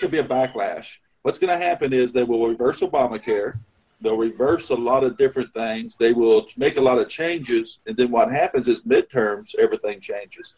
there'll 0.00 0.10
be 0.10 0.18
a 0.18 0.24
backlash. 0.24 0.98
What's 1.22 1.38
going 1.38 1.56
to 1.58 1.64
happen 1.64 1.92
is 1.92 2.12
they 2.12 2.24
will 2.24 2.46
reverse 2.48 2.80
Obamacare. 2.80 3.58
They'll 4.00 4.16
reverse 4.16 4.70
a 4.70 4.74
lot 4.74 5.04
of 5.04 5.16
different 5.16 5.52
things. 5.52 5.96
They 5.96 6.12
will 6.12 6.46
make 6.56 6.76
a 6.76 6.80
lot 6.80 6.98
of 6.98 7.08
changes, 7.08 7.80
and 7.86 7.96
then 7.96 8.10
what 8.10 8.30
happens 8.30 8.68
is 8.68 8.82
midterms, 8.82 9.54
everything 9.58 10.00
changes. 10.00 10.54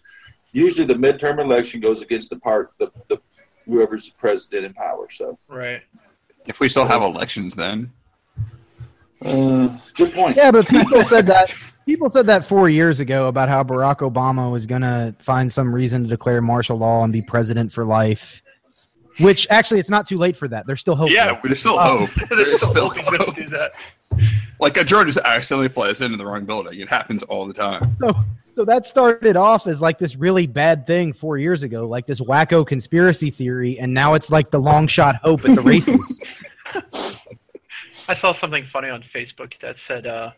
Usually, 0.52 0.86
the 0.86 0.94
midterm 0.94 1.40
election 1.40 1.80
goes 1.80 2.02
against 2.02 2.30
the 2.30 2.38
part 2.38 2.72
the, 2.78 2.90
the 3.08 3.18
whoever's 3.66 4.06
the 4.06 4.12
president 4.18 4.64
in 4.66 4.74
power. 4.74 5.08
So, 5.10 5.38
Right. 5.48 5.82
if 6.46 6.60
we 6.60 6.68
still 6.68 6.86
have 6.86 7.02
elections, 7.02 7.54
then 7.54 7.92
uh, 9.24 9.68
good 9.94 10.12
point. 10.12 10.36
Yeah, 10.36 10.50
but 10.50 10.66
people 10.68 11.02
said 11.14 11.26
that 11.26 11.54
people 11.86 12.08
said 12.08 12.26
that 12.26 12.44
four 12.44 12.68
years 12.68 13.00
ago 13.00 13.28
about 13.28 13.48
how 13.48 13.62
Barack 13.62 13.98
Obama 13.98 14.50
was 14.50 14.66
going 14.66 14.82
to 14.82 15.14
find 15.18 15.52
some 15.52 15.74
reason 15.74 16.02
to 16.04 16.08
declare 16.08 16.40
martial 16.40 16.78
law 16.78 17.04
and 17.04 17.12
be 17.12 17.22
president 17.22 17.72
for 17.72 17.84
life. 17.84 18.42
Which 19.20 19.46
actually, 19.50 19.80
it's 19.80 19.90
not 19.90 20.06
too 20.06 20.16
late 20.16 20.36
for 20.36 20.48
that. 20.48 20.66
There's 20.66 20.80
still 20.80 20.96
hope. 20.96 21.10
yeah, 21.10 21.38
there's 21.42 21.60
still 21.60 21.78
Oh, 21.78 21.98
hope. 22.06 22.10
They're 22.28 22.38
There's 22.44 22.56
still 22.56 22.70
still 22.70 22.88
hoping 22.90 23.04
to 23.04 23.24
hope. 23.24 23.36
do 23.36 23.46
that. 23.48 23.72
Like 24.58 24.76
a 24.76 24.84
drone 24.84 25.06
just 25.06 25.18
accidentally 25.18 25.68
flies 25.68 26.00
into 26.02 26.16
the 26.18 26.26
wrong 26.26 26.44
building. 26.44 26.80
It 26.80 26.88
happens 26.88 27.22
all 27.24 27.46
the 27.46 27.54
time. 27.54 27.96
So, 28.00 28.12
so 28.48 28.64
that 28.66 28.84
started 28.84 29.36
off 29.36 29.66
as 29.66 29.80
like 29.80 29.98
this 29.98 30.16
really 30.16 30.46
bad 30.46 30.86
thing 30.86 31.12
four 31.12 31.38
years 31.38 31.62
ago, 31.62 31.86
like 31.88 32.06
this 32.06 32.20
wacko 32.20 32.66
conspiracy 32.66 33.30
theory, 33.30 33.78
and 33.78 33.94
now 33.94 34.14
it's 34.14 34.30
like 34.30 34.50
the 34.50 34.58
long 34.58 34.86
shot 34.86 35.16
hope 35.16 35.44
at 35.48 35.54
the 35.54 35.62
races. 35.62 36.20
I 38.08 38.14
saw 38.14 38.32
something 38.32 38.66
funny 38.66 38.90
on 38.90 39.02
Facebook 39.14 39.52
that 39.62 39.78
said, 39.78 40.06
uh, 40.06 40.32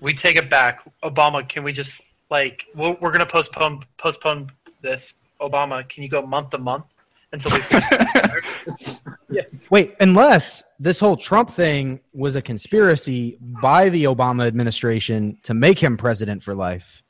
"We 0.00 0.14
take 0.14 0.36
it 0.36 0.48
back, 0.48 0.80
Obama. 1.02 1.46
Can 1.48 1.62
we 1.64 1.72
just 1.72 2.00
like 2.30 2.64
we're, 2.74 2.92
we're 3.00 3.10
going 3.10 3.18
to 3.20 3.26
postpone 3.26 3.84
postpone 3.98 4.50
this? 4.82 5.12
Obama, 5.40 5.88
can 5.88 6.02
you 6.02 6.08
go 6.08 6.20
month 6.24 6.50
to 6.50 6.58
month 6.58 6.84
until 7.32 7.56
we?" 7.56 7.62
Wait, 9.70 9.94
unless 10.00 10.62
this 10.80 10.98
whole 10.98 11.16
Trump 11.16 11.50
thing 11.50 12.00
was 12.12 12.34
a 12.34 12.42
conspiracy 12.42 13.38
by 13.40 13.88
the 13.88 14.04
Obama 14.04 14.46
administration 14.46 15.38
to 15.44 15.54
make 15.54 15.78
him 15.78 15.96
president 15.96 16.42
for 16.42 16.54
life. 16.54 17.02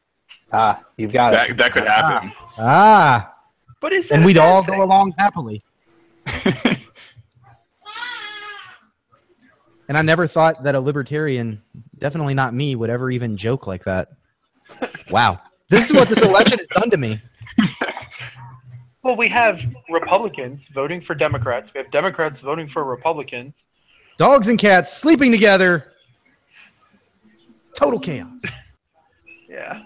Ah, 0.52 0.82
you've 0.96 1.12
got 1.12 1.32
it. 1.32 1.36
That 1.36 1.56
that 1.56 1.72
could 1.72 1.86
happen. 1.86 2.32
Ah, 2.58 3.34
but 3.80 3.92
is 3.92 4.08
that 4.08 4.16
and 4.16 4.24
we'd 4.24 4.36
all 4.36 4.62
thing? 4.62 4.76
go 4.76 4.84
along 4.84 5.14
happily. 5.16 5.62
and 6.44 6.76
I 9.96 10.02
never 10.02 10.26
thought 10.26 10.62
that 10.64 10.74
a 10.74 10.80
libertarian, 10.80 11.62
definitely 11.98 12.34
not 12.34 12.52
me, 12.52 12.76
would 12.76 12.90
ever 12.90 13.10
even 13.10 13.36
joke 13.36 13.66
like 13.66 13.84
that. 13.84 14.08
Wow. 15.10 15.40
This 15.68 15.88
is 15.88 15.96
what 15.96 16.08
this 16.08 16.22
election 16.22 16.58
has 16.58 16.66
done 16.68 16.90
to 16.90 16.96
me. 16.96 17.20
Well, 19.02 19.16
we 19.16 19.28
have 19.28 19.62
Republicans 19.88 20.66
voting 20.74 21.00
for 21.00 21.14
Democrats. 21.14 21.70
We 21.74 21.78
have 21.78 21.90
Democrats 21.90 22.40
voting 22.40 22.68
for 22.68 22.84
Republicans. 22.84 23.54
Dogs 24.18 24.48
and 24.48 24.58
cats 24.58 24.94
sleeping 24.96 25.32
together. 25.32 25.92
Total 27.74 27.98
chaos. 27.98 28.28
Yeah. 29.48 29.82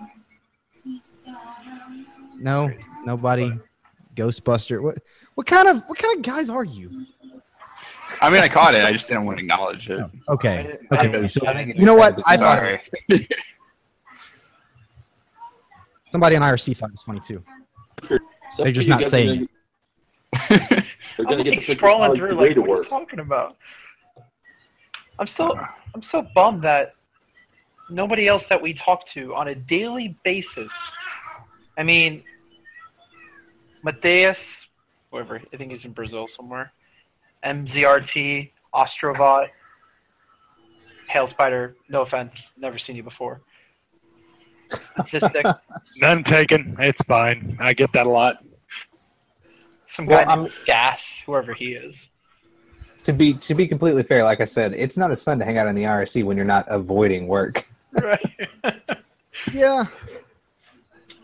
No, 2.36 2.70
nobody. 3.04 3.52
Ghostbuster. 4.16 4.82
What 4.82 4.98
what 5.34 5.46
kind 5.46 5.68
of 5.68 5.82
what 5.86 5.98
kind 5.98 6.16
of 6.18 6.22
guys 6.22 6.50
are 6.50 6.64
you? 6.64 7.06
I 8.20 8.30
mean, 8.30 8.42
I 8.42 8.48
caught 8.48 8.74
it. 8.74 8.84
I 8.84 8.92
just 8.92 9.08
didn't 9.08 9.24
want 9.24 9.38
to 9.38 9.42
acknowledge 9.44 9.88
it. 9.90 10.00
Oh, 10.00 10.34
okay. 10.34 10.76
Okay. 10.92 11.26
so- 11.26 11.46
I 11.46 11.52
think 11.52 11.70
it 11.70 11.76
you 11.76 11.86
know 11.86 11.94
what? 11.94 12.20
I 12.26 12.36
thought 12.36 12.58
Sorry. 12.58 13.28
somebody 16.08 16.36
on 16.36 16.42
IRC 16.42 16.76
thought 16.76 16.90
it 16.90 16.92
was 16.92 17.02
funny 17.02 17.20
too. 17.20 17.42
Some 18.54 18.64
They're 18.64 18.72
just 18.72 18.88
not 18.88 19.06
saying 19.08 19.48
gonna- 20.30 20.48
They're 20.48 20.86
I'm 21.18 21.24
going 21.24 21.44
to 21.44 21.50
like 21.50 21.60
get 21.60 21.66
the 21.66 21.74
scrolling 21.76 22.16
through, 22.16 22.28
like, 22.32 22.56
what 22.56 22.68
are 22.68 22.82
you 22.82 22.84
talking 22.84 23.18
about? 23.18 23.56
I'm 25.18 25.26
still, 25.26 25.52
uh-huh. 25.52 25.66
I'm 25.94 26.02
so 26.02 26.22
bummed 26.34 26.62
that 26.62 26.94
nobody 27.90 28.28
else 28.28 28.46
that 28.46 28.60
we 28.60 28.72
talk 28.74 29.06
to 29.08 29.34
on 29.34 29.48
a 29.48 29.54
daily 29.56 30.16
basis. 30.24 30.70
I 31.76 31.82
mean, 31.82 32.22
Mateus, 33.82 34.66
whoever, 35.10 35.40
I 35.52 35.56
think 35.56 35.72
he's 35.72 35.84
in 35.84 35.92
Brazil 35.92 36.28
somewhere. 36.28 36.72
MZRT, 37.44 38.50
Ostrovot, 38.72 39.48
Hail 41.08 41.26
Spider. 41.26 41.76
No 41.88 42.02
offense, 42.02 42.48
never 42.56 42.78
seen 42.78 42.94
you 42.96 43.02
before. 43.02 43.40
Statistic. 44.72 45.46
None 46.00 46.24
taken. 46.24 46.76
It's 46.78 47.00
fine. 47.02 47.56
I 47.60 47.72
get 47.72 47.92
that 47.92 48.06
a 48.06 48.10
lot. 48.10 48.44
Some 49.86 50.06
guy 50.06 50.22
I'm- 50.22 50.44
named 50.44 50.52
Gas, 50.66 51.20
whoever 51.26 51.54
he 51.54 51.72
is. 51.74 52.08
To 53.04 53.12
be 53.12 53.34
to 53.34 53.54
be 53.54 53.68
completely 53.68 54.02
fair, 54.02 54.24
like 54.24 54.40
I 54.40 54.44
said, 54.44 54.72
it's 54.72 54.96
not 54.96 55.10
as 55.10 55.22
fun 55.22 55.38
to 55.38 55.44
hang 55.44 55.58
out 55.58 55.66
in 55.66 55.74
the 55.74 55.82
IRC 55.82 56.24
when 56.24 56.38
you're 56.38 56.46
not 56.46 56.64
avoiding 56.68 57.28
work. 57.28 57.66
Right. 57.92 58.48
Yeah. 59.52 59.84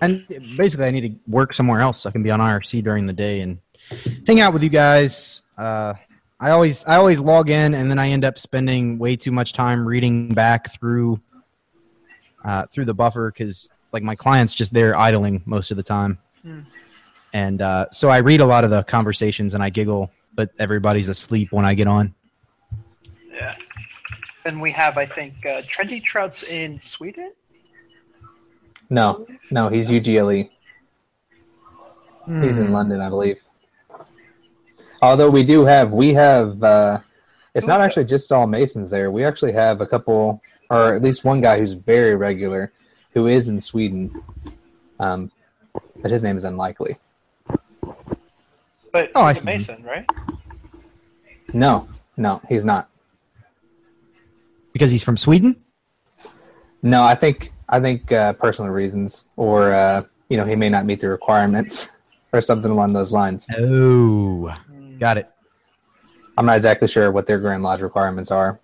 And 0.03 0.27
basically, 0.57 0.87
I 0.87 0.91
need 0.91 1.01
to 1.03 1.31
work 1.31 1.55
somewhere 1.55 1.81
else 1.81 2.01
so 2.01 2.09
I 2.09 2.13
can 2.13 2.23
be 2.23 2.31
on 2.31 2.41
IRC 2.41 2.83
during 2.83 3.07
the 3.07 3.13
day 3.13 3.41
and 3.41 3.59
hang 4.27 4.41
out 4.41 4.53
with 4.53 4.63
you 4.63 4.69
guys. 4.69 5.43
Uh, 5.59 5.95
I 6.39 6.51
always 6.51 6.85
I 6.87 6.97
always 6.97 7.21
log 7.21 7.51
in 7.51 7.75
and 7.75 7.91
then 7.91 7.99
I 7.99 8.09
end 8.09 8.25
up 8.25 8.39
spending 8.39 8.99
way 8.99 9.15
too 9.15 9.31
much 9.31 9.53
time 9.53 9.87
reading 9.87 10.29
back 10.31 10.73
through 10.73 11.21
uh, 12.45 12.67
through 12.67 12.85
the 12.87 12.95
buffer 12.95 13.31
because 13.31 13.71
like 13.93 14.03
my 14.03 14.15
client's 14.15 14.55
just 14.55 14.73
there 14.73 14.97
idling 14.97 15.43
most 15.47 15.71
of 15.71 15.77
the 15.77 15.83
time, 15.83 16.19
Hmm. 16.43 16.61
and 17.33 17.61
uh, 17.63 17.87
so 17.91 18.09
I 18.09 18.19
read 18.19 18.41
a 18.41 18.47
lot 18.47 18.65
of 18.65 18.71
the 18.71 18.83
conversations 18.85 19.55
and 19.55 19.63
I 19.63 19.69
giggle, 19.71 20.11
but 20.35 20.51
everybody's 20.59 21.09
asleep 21.09 21.53
when 21.53 21.65
I 21.65 21.75
get 21.75 21.87
on. 21.89 22.15
Yeah. 23.33 23.55
And 24.47 24.61
we 24.61 24.71
have, 24.71 24.97
I 24.97 25.07
think, 25.07 25.35
uh, 25.45 25.63
Trendy 25.63 26.03
Trout's 26.03 26.45
in 26.45 26.81
Sweden. 26.81 27.33
No, 28.89 29.27
no, 29.51 29.69
he's 29.69 29.91
UGLE. 29.91 30.49
He's 32.27 32.57
Hmm. 32.57 32.63
in 32.65 32.73
London, 32.73 33.01
I 33.01 33.09
believe. 33.09 33.39
Although 35.03 35.31
we 35.31 35.43
do 35.45 35.65
have, 35.65 35.93
we 35.93 36.13
have. 36.15 36.63
Uh, 36.63 37.01
it's 37.55 37.67
not 37.67 37.81
actually 37.81 38.05
just 38.05 38.31
all 38.33 38.47
Masons 38.47 38.91
there. 38.91 39.11
We 39.11 39.25
actually 39.25 39.53
have 39.53 39.81
a 39.81 39.87
couple, 39.87 40.41
or 40.71 40.95
at 40.95 41.03
least 41.03 41.25
one 41.25 41.41
guy 41.41 41.59
who's 41.59 41.73
very 41.73 42.15
regular, 42.15 42.73
who 43.13 43.27
is 43.27 43.49
in 43.49 43.61
Sweden. 43.61 44.23
Um, 44.99 45.31
but 46.01 46.11
his 46.11 46.23
name 46.23 46.37
is 46.37 46.45
unlikely. 46.45 46.97
But 48.93 49.11
Oh, 49.15 49.23
I 49.23 49.31
he's 49.33 49.39
a 49.41 49.43
see 49.43 49.51
him. 49.51 49.59
Mason, 49.59 49.83
right? 49.85 50.07
No, 51.53 51.89
no, 52.17 52.41
he's 52.49 52.65
not. 52.65 52.89
because 54.73 54.91
he's 54.91 55.03
from 55.03 55.17
Sweden. 55.17 55.57
No, 56.83 57.03
I 57.03 57.15
think 57.15 57.53
I 57.69 57.81
think 57.81 58.11
uh, 58.13 58.33
personal 58.35 58.71
reasons, 58.71 59.29
or 59.37 59.73
uh, 59.75 60.05
you 60.29 60.37
know, 60.37 60.45
he 60.45 60.55
may 60.57 60.69
not 60.69 60.87
meet 60.87 61.01
the 61.01 61.09
requirements, 61.09 61.89
or 62.33 62.41
something 62.41 62.71
along 62.71 62.93
those 62.93 63.13
lines. 63.13 63.47
Oh, 63.59 64.55
got 64.99 65.19
it. 65.19 65.29
I'm 66.39 66.47
not 66.47 66.57
exactly 66.57 66.89
sure 66.89 67.11
what 67.11 67.27
their 67.27 67.39
Grand 67.39 67.63
Lodge 67.63 67.83
requirements 67.83 68.31
are. 68.31 68.60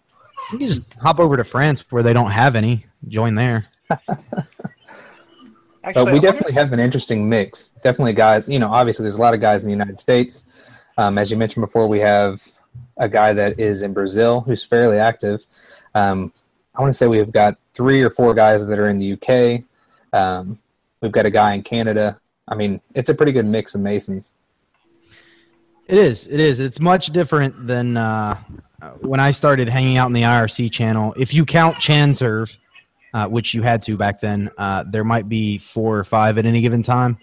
You 0.52 0.58
can 0.58 0.68
just 0.68 0.82
hop 1.00 1.18
over 1.18 1.36
to 1.36 1.44
France 1.44 1.84
where 1.90 2.02
they 2.02 2.12
don't 2.12 2.30
have 2.30 2.56
any. 2.56 2.86
Join 3.08 3.34
there. 3.34 3.64
Actually, 3.90 6.04
But 6.04 6.12
we 6.12 6.20
definitely 6.20 6.54
have 6.54 6.72
an 6.72 6.80
interesting 6.80 7.28
mix. 7.28 7.70
Definitely, 7.82 8.12
guys. 8.12 8.48
You 8.48 8.58
know, 8.58 8.72
obviously, 8.72 9.04
there's 9.04 9.16
a 9.16 9.20
lot 9.20 9.34
of 9.34 9.40
guys 9.40 9.62
in 9.62 9.68
the 9.68 9.72
United 9.72 10.00
States. 10.00 10.46
Um, 10.98 11.18
as 11.18 11.30
you 11.30 11.36
mentioned 11.36 11.64
before, 11.64 11.86
we 11.86 12.00
have 12.00 12.42
a 12.96 13.08
guy 13.08 13.32
that 13.32 13.60
is 13.60 13.82
in 13.82 13.92
Brazil 13.92 14.40
who's 14.40 14.64
fairly 14.64 14.98
active. 14.98 15.46
Um, 15.94 16.32
I 16.74 16.80
want 16.80 16.92
to 16.92 16.96
say 16.96 17.06
we've 17.06 17.30
got 17.30 17.56
three 17.74 18.02
or 18.02 18.10
four 18.10 18.34
guys 18.34 18.66
that 18.66 18.78
are 18.78 18.88
in 18.88 18.98
the 18.98 19.12
UK. 19.12 19.62
Um, 20.12 20.58
we've 21.00 21.12
got 21.12 21.26
a 21.26 21.30
guy 21.30 21.54
in 21.54 21.62
Canada. 21.62 22.18
I 22.48 22.54
mean, 22.54 22.80
it's 22.94 23.08
a 23.08 23.14
pretty 23.14 23.32
good 23.32 23.46
mix 23.46 23.74
of 23.74 23.80
Masons. 23.80 24.32
It 25.86 25.98
is. 25.98 26.26
It 26.26 26.40
is. 26.40 26.60
It's 26.60 26.80
much 26.80 27.06
different 27.08 27.66
than 27.66 27.96
uh, 27.96 28.38
when 29.00 29.20
I 29.20 29.30
started 29.30 29.68
hanging 29.68 29.98
out 29.98 30.06
in 30.06 30.12
the 30.12 30.22
IRC 30.22 30.72
channel. 30.72 31.14
If 31.16 31.32
you 31.32 31.44
count 31.44 31.76
ChanServ, 31.76 32.56
uh, 33.14 33.28
which 33.28 33.54
you 33.54 33.62
had 33.62 33.82
to 33.82 33.96
back 33.96 34.20
then, 34.20 34.50
uh, 34.58 34.84
there 34.90 35.04
might 35.04 35.28
be 35.28 35.58
four 35.58 35.96
or 35.96 36.04
five 36.04 36.38
at 36.38 36.46
any 36.46 36.60
given 36.60 36.82
time. 36.82 37.18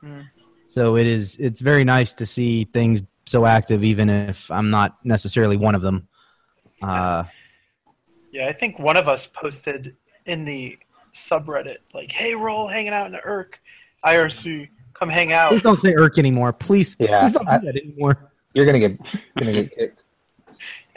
Hmm. 0.00 0.22
So 0.64 0.96
it 0.96 1.06
is. 1.06 1.36
It's 1.36 1.60
very 1.60 1.84
nice 1.84 2.14
to 2.14 2.26
see 2.26 2.64
things 2.64 3.02
so 3.26 3.44
active, 3.44 3.84
even 3.84 4.08
if 4.08 4.50
I'm 4.50 4.70
not 4.70 4.96
necessarily 5.04 5.56
one 5.56 5.74
of 5.74 5.82
them. 5.82 6.08
Uh, 6.82 7.24
Yeah, 8.32 8.48
I 8.48 8.52
think 8.52 8.78
one 8.78 8.96
of 8.96 9.08
us 9.08 9.26
posted 9.26 9.96
in 10.26 10.44
the 10.44 10.78
subreddit 11.14 11.78
like, 11.94 12.12
"Hey, 12.12 12.34
we're 12.34 12.50
all 12.50 12.68
hanging 12.68 12.92
out 12.92 13.06
in 13.06 13.12
the 13.12 13.20
IRC, 14.04 14.68
come 14.98 15.08
hang 15.08 15.32
out." 15.32 15.50
please 15.50 15.62
don't 15.62 15.76
say 15.76 15.94
irk 15.94 16.18
anymore. 16.18 16.52
Please, 16.52 16.96
Yeah, 16.98 17.20
please 17.20 17.32
don't 17.32 17.44
do 17.48 17.66
that 17.66 17.76
anymore. 17.76 18.30
You're 18.54 18.66
gonna 18.66 18.78
get 18.78 18.98
gonna 19.36 19.52
get 19.52 19.74
kicked. 19.74 20.04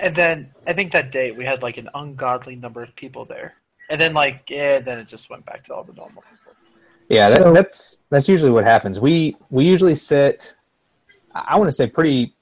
And 0.03 0.15
then 0.15 0.49
I 0.65 0.73
think 0.73 0.91
that 0.93 1.11
day 1.11 1.29
we 1.29 1.45
had 1.45 1.61
like 1.61 1.77
an 1.77 1.87
ungodly 1.93 2.55
number 2.55 2.81
of 2.81 2.95
people 2.95 3.23
there. 3.23 3.53
And 3.91 4.01
then 4.01 4.13
like 4.15 4.43
yeah, 4.49 4.79
then 4.79 4.97
it 4.97 5.07
just 5.07 5.29
went 5.29 5.45
back 5.45 5.63
to 5.65 5.75
all 5.75 5.83
the 5.83 5.93
normal 5.93 6.23
people. 6.23 6.53
Yeah, 7.07 7.29
that, 7.29 7.37
So- 7.43 7.53
that's 7.53 7.97
that's 8.09 8.27
usually 8.27 8.51
what 8.51 8.63
happens. 8.63 8.99
We 8.99 9.37
we 9.51 9.63
usually 9.63 9.93
sit. 9.95 10.55
I 11.35 11.55
want 11.59 11.67
to 11.67 11.71
say 11.71 11.85
pretty 11.87 12.33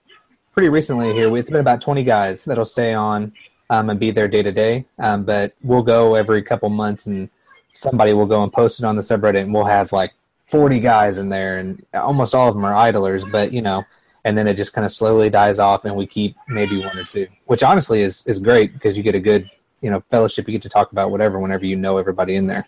pretty 0.53 0.69
recently 0.69 1.11
here. 1.11 1.35
It's 1.35 1.49
been 1.49 1.59
about 1.59 1.81
twenty 1.81 2.03
guys 2.03 2.45
that'll 2.45 2.63
stay 2.65 2.93
on 2.93 3.33
um, 3.69 3.89
and 3.89 3.99
be 3.99 4.11
there 4.11 4.29
day 4.29 4.41
to 4.41 4.53
day. 4.53 4.85
Um, 4.99 5.25
But 5.25 5.53
we'll 5.61 5.83
go 5.83 6.15
every 6.15 6.41
couple 6.41 6.69
months, 6.69 7.07
and 7.07 7.29
somebody 7.73 8.13
will 8.13 8.25
go 8.25 8.41
and 8.43 8.53
post 8.53 8.79
it 8.79 8.85
on 8.85 8.95
the 8.95 9.01
subreddit, 9.01 9.41
and 9.41 9.53
we'll 9.53 9.65
have 9.65 9.91
like 9.91 10.13
forty 10.49 10.79
guys 10.79 11.17
in 11.17 11.29
there, 11.29 11.59
and 11.59 11.85
almost 11.93 12.35
all 12.35 12.49
of 12.49 12.55
them 12.55 12.65
are 12.65 12.75
idlers. 12.75 13.25
But 13.25 13.53
you 13.53 13.61
know, 13.61 13.83
and 14.25 14.37
then 14.37 14.47
it 14.47 14.55
just 14.55 14.73
kind 14.73 14.85
of 14.85 14.91
slowly 14.91 15.29
dies 15.29 15.59
off, 15.59 15.85
and 15.85 15.95
we 15.95 16.05
keep 16.05 16.35
maybe 16.49 16.79
one 16.79 16.97
or 16.97 17.03
two, 17.03 17.27
which 17.45 17.63
honestly 17.63 18.01
is 18.01 18.25
is 18.25 18.39
great 18.39 18.73
because 18.73 18.97
you 18.97 19.03
get 19.03 19.15
a 19.15 19.19
good 19.19 19.49
you 19.81 19.89
know 19.89 20.03
fellowship. 20.09 20.47
You 20.47 20.53
get 20.53 20.61
to 20.63 20.69
talk 20.69 20.91
about 20.91 21.11
whatever 21.11 21.39
whenever 21.39 21.65
you 21.65 21.75
know 21.75 21.97
everybody 21.97 22.35
in 22.35 22.47
there. 22.47 22.67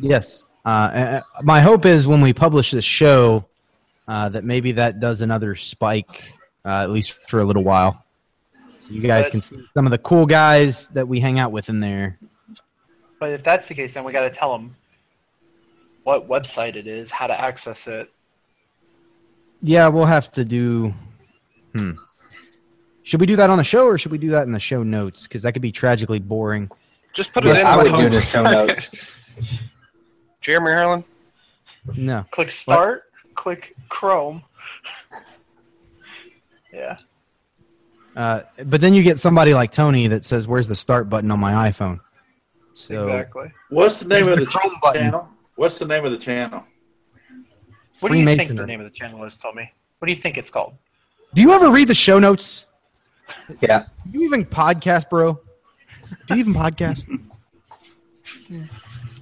Yes. 0.00 0.44
Uh, 0.64 0.68
uh, 0.68 1.20
my 1.42 1.60
hope 1.60 1.84
is 1.84 2.06
when 2.06 2.20
we 2.20 2.32
publish 2.32 2.70
this 2.70 2.84
show 2.84 3.44
uh, 4.06 4.28
that 4.28 4.44
maybe 4.44 4.72
that 4.72 5.00
does 5.00 5.20
another 5.20 5.56
spike, 5.56 6.32
uh, 6.64 6.82
at 6.82 6.90
least 6.90 7.18
for 7.28 7.40
a 7.40 7.44
little 7.44 7.64
while. 7.64 8.04
So 8.78 8.92
you 8.92 9.00
guys 9.00 9.28
can 9.30 9.40
see 9.40 9.64
some 9.74 9.86
of 9.86 9.92
the 9.92 9.98
cool 9.98 10.26
guys 10.26 10.86
that 10.88 11.06
we 11.06 11.20
hang 11.20 11.38
out 11.38 11.52
with 11.52 11.68
in 11.68 11.80
there. 11.80 12.18
But 13.18 13.30
if 13.30 13.44
that's 13.44 13.68
the 13.68 13.74
case, 13.74 13.94
then 13.94 14.04
we 14.04 14.12
got 14.12 14.22
to 14.22 14.30
tell 14.30 14.52
them 14.52 14.74
what 16.04 16.28
website 16.28 16.76
it 16.76 16.86
is, 16.86 17.10
how 17.10 17.26
to 17.26 17.38
access 17.40 17.86
it. 17.86 18.10
Yeah, 19.60 19.88
we'll 19.88 20.06
have 20.06 20.30
to 20.32 20.44
do. 20.44 20.92
Hmm. 21.74 21.92
Should 23.04 23.20
we 23.20 23.26
do 23.26 23.36
that 23.36 23.50
on 23.50 23.58
the 23.58 23.64
show 23.64 23.86
or 23.86 23.98
should 23.98 24.12
we 24.12 24.18
do 24.18 24.30
that 24.30 24.44
in 24.44 24.52
the 24.52 24.60
show 24.60 24.82
notes? 24.82 25.24
Because 25.24 25.42
that 25.42 25.52
could 25.52 25.62
be 25.62 25.72
tragically 25.72 26.18
boring. 26.18 26.70
Just 27.12 27.32
put 27.32 27.44
Yes, 27.44 27.58
it 27.58 27.60
in 27.62 27.66
I 27.66 27.76
the 27.84 27.90
would 27.96 28.10
do 28.10 28.14
post. 28.16 28.28
show 28.28 28.42
notes. 28.42 28.94
Jeremy 30.40 30.70
Harlan. 30.72 31.04
No. 31.96 32.24
Click 32.30 32.50
start, 32.52 33.04
click 33.34 33.74
Chrome. 33.88 34.42
Yeah. 36.72 36.96
Uh, 38.16 38.42
but 38.64 38.80
then 38.80 38.94
you 38.94 39.02
get 39.02 39.20
somebody 39.20 39.52
like 39.52 39.72
Tony 39.72 40.06
that 40.06 40.24
says, 40.24 40.48
"Where's 40.48 40.68
the 40.68 40.74
start 40.76 41.10
button 41.10 41.30
on 41.30 41.38
my 41.38 41.70
iPhone?" 41.70 42.00
So 42.72 43.08
Exactly. 43.08 43.52
What's 43.68 43.98
the 44.00 44.08
name 44.08 44.28
of 44.28 44.38
the 44.38 44.46
Chrome 44.52 44.72
button. 44.82 45.02
channel? 45.02 45.28
What's 45.56 45.78
the 45.78 45.86
name 45.86 46.04
of 46.04 46.12
the 46.12 46.18
channel? 46.18 46.64
What 48.00 48.10
do 48.10 48.18
you 48.18 48.24
think 48.24 48.48
the 48.48 48.66
name 48.66 48.80
of 48.80 48.84
the 48.90 48.96
channel 48.96 49.22
is, 49.24 49.36
Tommy? 49.36 49.70
What 49.98 50.06
do 50.06 50.12
you 50.14 50.20
think 50.20 50.36
it's 50.36 50.50
called? 50.50 50.74
Do 51.34 51.42
you 51.42 51.52
ever 51.52 51.70
read 51.70 51.88
the 51.88 51.94
show 51.94 52.18
notes? 52.18 52.66
Yeah. 53.60 53.84
Do 54.10 54.18
you 54.18 54.24
even 54.26 54.44
podcast, 54.44 55.08
bro? 55.08 55.40
Do 56.26 56.34
you 56.34 56.40
even 56.40 56.54
podcast? 56.54 57.06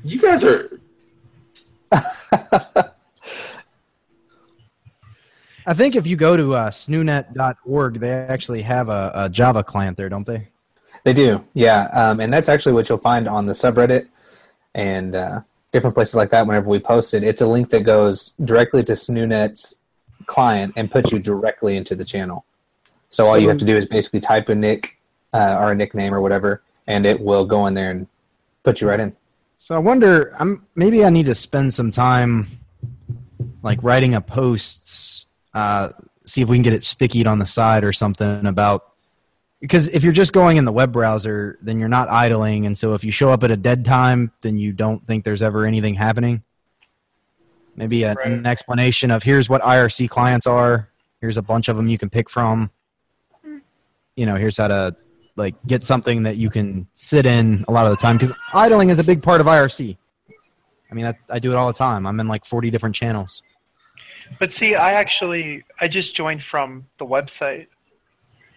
You 0.02 0.18
guys 0.18 0.42
are. 0.44 0.80
I 5.66 5.74
think 5.74 5.94
if 5.94 6.06
you 6.06 6.16
go 6.16 6.36
to 6.36 6.54
uh, 6.54 6.70
snoonet.org, 6.70 8.00
they 8.00 8.10
actually 8.10 8.62
have 8.62 8.88
a, 8.88 9.12
a 9.14 9.28
Java 9.28 9.62
client 9.62 9.96
there, 9.96 10.08
don't 10.08 10.26
they? 10.26 10.48
They 11.04 11.12
do, 11.12 11.44
yeah, 11.54 11.84
um, 11.92 12.20
and 12.20 12.32
that's 12.32 12.48
actually 12.48 12.72
what 12.72 12.88
you'll 12.88 12.98
find 12.98 13.28
on 13.28 13.46
the 13.46 13.52
subreddit 13.52 14.08
and 14.74 15.14
uh, 15.14 15.40
different 15.72 15.94
places 15.94 16.14
like 16.14 16.30
that. 16.30 16.46
Whenever 16.46 16.68
we 16.68 16.78
post 16.78 17.14
it, 17.14 17.22
it's 17.22 17.40
a 17.40 17.46
link 17.46 17.70
that 17.70 17.84
goes 17.84 18.32
directly 18.44 18.82
to 18.84 18.92
SnooNet's 18.92 19.76
client 20.26 20.72
and 20.76 20.90
puts 20.90 21.12
you 21.12 21.18
directly 21.18 21.76
into 21.76 21.94
the 21.94 22.04
channel. 22.04 22.44
So 23.10 23.26
all 23.26 23.38
you 23.38 23.48
have 23.48 23.58
to 23.58 23.64
do 23.64 23.76
is 23.76 23.86
basically 23.86 24.20
type 24.20 24.48
a 24.48 24.54
nick 24.54 24.96
uh, 25.32 25.56
or 25.58 25.72
a 25.72 25.74
nickname 25.74 26.14
or 26.14 26.20
whatever, 26.20 26.62
and 26.86 27.06
it 27.06 27.20
will 27.20 27.44
go 27.44 27.66
in 27.66 27.74
there 27.74 27.90
and 27.90 28.06
put 28.62 28.80
you 28.80 28.88
right 28.88 29.00
in. 29.00 29.14
So 29.56 29.74
I 29.74 29.78
wonder, 29.78 30.32
I'm 30.38 30.66
maybe 30.74 31.04
I 31.04 31.10
need 31.10 31.26
to 31.26 31.34
spend 31.34 31.74
some 31.74 31.90
time, 31.90 32.46
like 33.62 33.78
writing 33.82 34.14
a 34.14 34.20
post, 34.20 35.26
uh, 35.54 35.90
see 36.24 36.40
if 36.42 36.48
we 36.48 36.56
can 36.56 36.62
get 36.62 36.72
it 36.72 36.82
stickied 36.82 37.26
on 37.26 37.38
the 37.38 37.46
side 37.46 37.84
or 37.84 37.92
something 37.92 38.46
about. 38.46 38.89
Because 39.60 39.88
if 39.88 40.02
you're 40.02 40.12
just 40.12 40.32
going 40.32 40.56
in 40.56 40.64
the 40.64 40.72
web 40.72 40.92
browser, 40.92 41.58
then 41.60 41.78
you're 41.78 41.88
not 41.88 42.08
idling, 42.08 42.66
and 42.66 42.76
so 42.76 42.94
if 42.94 43.04
you 43.04 43.12
show 43.12 43.30
up 43.30 43.44
at 43.44 43.50
a 43.50 43.56
dead 43.56 43.84
time, 43.84 44.32
then 44.40 44.56
you 44.56 44.72
don't 44.72 45.06
think 45.06 45.24
there's 45.24 45.42
ever 45.42 45.66
anything 45.66 45.94
happening. 45.94 46.42
Maybe 47.76 48.02
a, 48.04 48.14
an 48.24 48.46
explanation 48.46 49.10
of 49.10 49.22
here's 49.22 49.48
what 49.48 49.62
IRC 49.62 50.08
clients 50.08 50.46
are. 50.46 50.88
Here's 51.20 51.36
a 51.36 51.42
bunch 51.42 51.68
of 51.68 51.76
them 51.76 51.88
you 51.88 51.98
can 51.98 52.10
pick 52.10 52.30
from. 52.30 52.70
You 54.16 54.26
know, 54.26 54.36
here's 54.36 54.56
how 54.56 54.68
to 54.68 54.96
like 55.36 55.54
get 55.66 55.84
something 55.84 56.24
that 56.24 56.36
you 56.36 56.50
can 56.50 56.86
sit 56.94 57.26
in 57.26 57.64
a 57.68 57.72
lot 57.72 57.86
of 57.86 57.90
the 57.90 57.96
time 57.96 58.16
because 58.16 58.32
idling 58.52 58.90
is 58.90 58.98
a 58.98 59.04
big 59.04 59.22
part 59.22 59.40
of 59.40 59.46
IRC. 59.46 59.96
I 60.90 60.94
mean, 60.94 61.06
I, 61.06 61.14
I 61.28 61.38
do 61.38 61.52
it 61.52 61.56
all 61.56 61.68
the 61.68 61.72
time. 61.72 62.06
I'm 62.06 62.18
in 62.18 62.28
like 62.28 62.44
40 62.44 62.70
different 62.70 62.94
channels. 62.94 63.42
But 64.38 64.52
see, 64.52 64.74
I 64.74 64.92
actually 64.92 65.64
I 65.80 65.88
just 65.88 66.14
joined 66.14 66.42
from 66.42 66.86
the 66.98 67.06
website, 67.06 67.66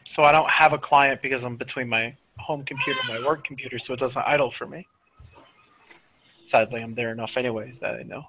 so 0.06 0.24
I 0.24 0.32
don't 0.32 0.50
have 0.50 0.74
a 0.74 0.78
client 0.78 1.22
because 1.22 1.44
I'm 1.44 1.56
between 1.56 1.88
my 1.88 2.16
home 2.38 2.64
computer 2.64 3.00
and 3.08 3.22
my 3.22 3.28
work 3.28 3.44
computer, 3.44 3.80
so 3.80 3.94
it 3.94 4.00
doesn't 4.00 4.22
idle 4.26 4.52
for 4.52 4.66
me. 4.66 4.88
Sadly, 6.46 6.82
I'm 6.82 6.94
there 6.94 7.12
enough 7.12 7.38
anyways 7.38 7.76
that 7.82 7.96
I 7.96 8.04
know. 8.04 8.26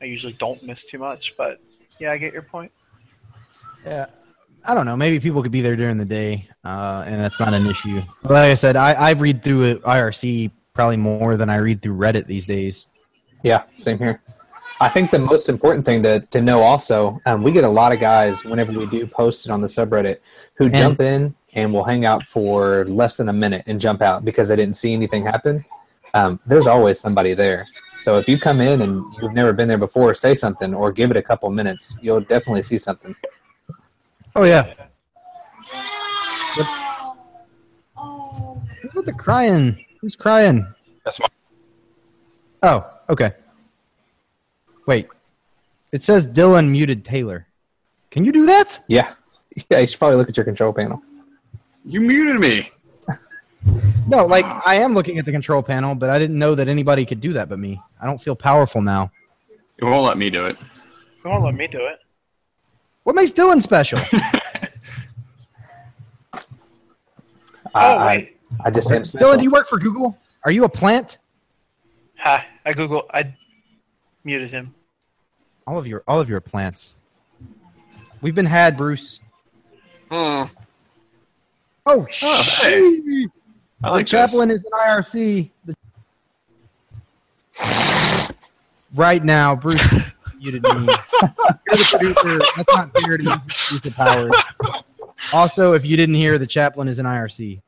I 0.00 0.04
usually 0.04 0.34
don't 0.34 0.62
miss 0.62 0.84
too 0.84 0.98
much, 0.98 1.34
but 1.36 1.60
yeah, 1.98 2.12
I 2.12 2.18
get 2.18 2.32
your 2.32 2.42
point. 2.42 2.70
Yeah, 3.84 4.06
I 4.64 4.74
don't 4.74 4.86
know. 4.86 4.96
Maybe 4.96 5.18
people 5.18 5.42
could 5.42 5.52
be 5.52 5.60
there 5.60 5.76
during 5.76 5.96
the 5.96 6.04
day, 6.04 6.48
uh, 6.64 7.04
and 7.06 7.20
that's 7.20 7.40
not 7.40 7.52
an 7.54 7.66
issue. 7.66 8.00
But 8.22 8.32
like 8.32 8.50
I 8.50 8.54
said, 8.54 8.76
I, 8.76 8.92
I 8.92 9.10
read 9.10 9.42
through 9.42 9.64
it, 9.64 9.82
IRC 9.82 10.50
probably 10.72 10.96
more 10.96 11.36
than 11.36 11.50
I 11.50 11.56
read 11.56 11.82
through 11.82 11.96
Reddit 11.96 12.26
these 12.26 12.46
days. 12.46 12.86
Yeah, 13.42 13.64
same 13.76 13.98
here. 13.98 14.22
I 14.80 14.88
think 14.88 15.10
the 15.10 15.18
most 15.18 15.48
important 15.48 15.84
thing 15.84 16.02
to, 16.04 16.20
to 16.20 16.40
know 16.40 16.62
also, 16.62 17.20
um, 17.26 17.42
we 17.42 17.50
get 17.50 17.64
a 17.64 17.68
lot 17.68 17.92
of 17.92 17.98
guys 17.98 18.44
whenever 18.44 18.70
we 18.72 18.86
do 18.86 19.06
post 19.06 19.44
it 19.44 19.50
on 19.50 19.60
the 19.60 19.66
subreddit 19.66 20.18
who 20.54 20.70
jump 20.70 21.00
in 21.00 21.34
and 21.54 21.72
will 21.72 21.82
hang 21.82 22.04
out 22.04 22.24
for 22.26 22.84
less 22.86 23.16
than 23.16 23.28
a 23.28 23.32
minute 23.32 23.64
and 23.66 23.80
jump 23.80 24.02
out 24.02 24.24
because 24.24 24.46
they 24.46 24.54
didn't 24.54 24.76
see 24.76 24.92
anything 24.92 25.24
happen. 25.24 25.64
Um, 26.14 26.38
there's 26.46 26.68
always 26.68 27.00
somebody 27.00 27.34
there. 27.34 27.66
So 28.00 28.18
if 28.18 28.28
you 28.28 28.38
come 28.38 28.60
in 28.60 28.82
and 28.82 29.04
you've 29.20 29.32
never 29.32 29.52
been 29.52 29.66
there 29.66 29.78
before, 29.78 30.14
say 30.14 30.34
something 30.34 30.72
or 30.72 30.92
give 30.92 31.10
it 31.10 31.16
a 31.16 31.22
couple 31.22 31.50
minutes. 31.50 31.96
You'll 32.00 32.20
definitely 32.20 32.62
see 32.62 32.78
something. 32.78 33.16
Oh 34.36 34.44
yeah. 34.44 34.72
Who's 38.80 38.94
with 38.94 39.06
the 39.06 39.12
crying? 39.12 39.84
Who's 40.00 40.14
crying? 40.14 40.72
That's 41.04 41.18
my. 41.18 41.26
Oh, 42.62 42.88
okay. 43.10 43.32
Wait. 44.88 45.06
It 45.92 46.02
says 46.02 46.26
Dylan 46.26 46.70
muted 46.70 47.04
Taylor. 47.04 47.46
Can 48.10 48.24
you 48.24 48.32
do 48.32 48.46
that? 48.46 48.82
Yeah. 48.88 49.12
Yeah, 49.68 49.80
you 49.80 49.86
should 49.86 49.98
probably 49.98 50.16
look 50.16 50.30
at 50.30 50.36
your 50.36 50.44
control 50.44 50.72
panel. 50.72 51.02
You 51.84 52.00
muted 52.00 52.40
me. 52.40 52.72
No, 54.06 54.24
like 54.24 54.46
I 54.64 54.76
am 54.76 54.94
looking 54.94 55.18
at 55.18 55.26
the 55.26 55.32
control 55.32 55.62
panel, 55.62 55.94
but 55.94 56.08
I 56.08 56.18
didn't 56.18 56.38
know 56.38 56.54
that 56.54 56.68
anybody 56.68 57.04
could 57.04 57.20
do 57.20 57.34
that 57.34 57.50
but 57.50 57.58
me. 57.58 57.78
I 58.00 58.06
don't 58.06 58.16
feel 58.16 58.34
powerful 58.34 58.80
now. 58.80 59.10
It 59.76 59.84
won't 59.84 60.06
let 60.06 60.16
me 60.16 60.30
do 60.30 60.46
it. 60.46 60.56
You 61.22 61.30
won't 61.30 61.44
let 61.44 61.54
me 61.54 61.66
do 61.66 61.84
it. 61.84 61.98
What 63.02 63.16
makes 63.16 63.32
Dylan 63.32 63.60
special? 63.60 63.98
I, 64.12 64.68
Oh, 67.74 68.06
wait. 68.06 68.36
I, 68.60 68.64
I 68.64 68.70
just 68.70 68.90
am 68.92 69.02
Dylan, 69.02 69.36
do 69.36 69.42
you 69.42 69.50
work 69.50 69.68
for 69.68 69.78
Google? 69.78 70.16
Are 70.44 70.52
you 70.52 70.64
a 70.64 70.68
plant? 70.68 71.18
Ha! 72.18 72.46
I 72.64 72.72
Google. 72.72 73.10
I 73.12 73.34
muted 74.24 74.50
him. 74.50 74.74
All 75.68 75.78
of 75.78 75.86
your 75.86 76.02
all 76.08 76.18
of 76.18 76.30
your 76.30 76.40
plants. 76.40 76.96
We've 78.22 78.34
been 78.34 78.46
had, 78.46 78.74
Bruce. 78.78 79.20
Hmm. 80.10 80.14
Oh, 80.14 80.48
Oh, 81.84 82.06
shit. 82.10 83.30
I 83.84 83.90
like 83.90 84.06
the 84.06 84.10
chaplain 84.10 84.50
is 84.50 84.64
an 84.64 84.70
IRC. 84.72 85.50
The- 85.66 85.74
right 88.94 89.22
now, 89.22 89.54
Bruce 89.54 89.92
muted 90.38 90.62
me. 90.62 90.70
You're 90.70 90.86
the 90.86 91.86
producer. 91.90 92.38
That's 92.56 92.74
not 92.74 92.90
fair 92.94 93.18
to 93.18 93.24
use 93.24 93.36
producer 93.46 93.90
powers. 93.90 94.32
Also, 95.34 95.74
if 95.74 95.84
you 95.84 95.98
didn't 95.98 96.14
hear, 96.14 96.38
the 96.38 96.46
chaplain 96.46 96.88
is 96.88 96.98
an 96.98 97.04
IRC. 97.04 97.60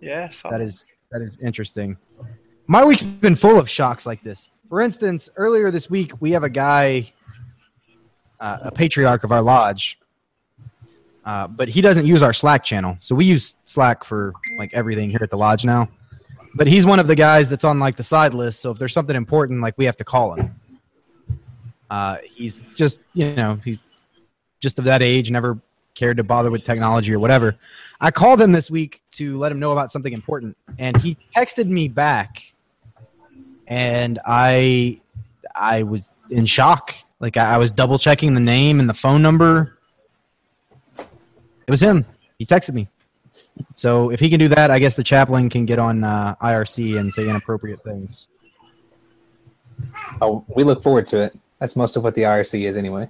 Yes. 0.00 0.40
That 0.50 0.62
is 0.62 0.88
that 1.12 1.20
is 1.20 1.36
interesting. 1.42 1.98
My 2.66 2.82
week's 2.82 3.02
been 3.04 3.36
full 3.36 3.58
of 3.58 3.68
shocks 3.68 4.06
like 4.06 4.22
this. 4.22 4.48
For 4.70 4.80
instance, 4.80 5.28
earlier 5.36 5.70
this 5.70 5.90
week, 5.90 6.12
we 6.20 6.30
have 6.32 6.42
a 6.42 6.50
guy, 6.50 7.12
uh, 8.40 8.58
a 8.62 8.70
patriarch 8.72 9.24
of 9.24 9.32
our 9.32 9.42
lodge, 9.42 9.98
uh, 11.24 11.48
but 11.48 11.68
he 11.68 11.80
doesn't 11.80 12.06
use 12.06 12.22
our 12.22 12.32
Slack 12.32 12.64
channel. 12.64 12.96
So 13.00 13.14
we 13.14 13.24
use 13.24 13.56
Slack 13.64 14.04
for 14.04 14.32
like 14.58 14.72
everything 14.74 15.10
here 15.10 15.20
at 15.22 15.30
the 15.30 15.38
lodge 15.38 15.64
now. 15.64 15.88
But 16.54 16.66
he's 16.66 16.86
one 16.86 16.98
of 16.98 17.06
the 17.06 17.16
guys 17.16 17.50
that's 17.50 17.64
on 17.64 17.78
like 17.78 17.96
the 17.96 18.04
side 18.04 18.32
list. 18.32 18.60
So 18.60 18.70
if 18.70 18.78
there's 18.78 18.92
something 18.92 19.16
important, 19.16 19.60
like 19.60 19.76
we 19.76 19.84
have 19.84 19.96
to 19.98 20.04
call 20.04 20.34
him. 20.34 20.54
Uh, 21.90 22.16
he's 22.34 22.64
just 22.74 23.06
you 23.12 23.34
know 23.34 23.60
he's 23.64 23.78
just 24.60 24.78
of 24.78 24.86
that 24.86 25.02
age, 25.02 25.30
never 25.30 25.58
cared 25.94 26.16
to 26.18 26.24
bother 26.24 26.50
with 26.50 26.64
technology 26.64 27.12
or 27.12 27.18
whatever. 27.18 27.56
I 28.00 28.10
called 28.10 28.40
him 28.40 28.52
this 28.52 28.70
week 28.70 29.02
to 29.12 29.36
let 29.36 29.50
him 29.50 29.58
know 29.58 29.72
about 29.72 29.90
something 29.90 30.12
important, 30.12 30.56
and 30.78 30.96
he 30.96 31.16
texted 31.34 31.66
me 31.68 31.88
back, 31.88 32.54
and 33.66 34.18
I 34.26 35.00
I 35.54 35.82
was 35.82 36.10
in 36.30 36.46
shock. 36.46 36.94
Like 37.20 37.36
I, 37.36 37.54
I 37.54 37.56
was 37.58 37.70
double 37.70 37.98
checking 37.98 38.34
the 38.34 38.40
name 38.40 38.80
and 38.80 38.88
the 38.88 38.94
phone 38.94 39.22
number. 39.22 39.78
It 40.98 41.70
was 41.70 41.82
him. 41.82 42.04
He 42.38 42.46
texted 42.46 42.74
me. 42.74 42.88
So 43.74 44.10
if 44.10 44.20
he 44.20 44.30
can 44.30 44.38
do 44.38 44.48
that, 44.48 44.70
I 44.70 44.78
guess 44.78 44.96
the 44.96 45.04
chaplain 45.04 45.48
can 45.48 45.66
get 45.66 45.78
on 45.78 46.04
uh, 46.04 46.34
IRC 46.42 46.98
and 46.98 47.12
say 47.12 47.28
inappropriate 47.28 47.82
things. 47.82 48.28
Oh, 50.20 50.44
we 50.54 50.64
look 50.64 50.82
forward 50.82 51.06
to 51.08 51.20
it. 51.20 51.36
That's 51.58 51.76
most 51.76 51.96
of 51.96 52.04
what 52.04 52.14
the 52.14 52.22
IRC 52.22 52.66
is 52.66 52.76
anyway. 52.76 53.08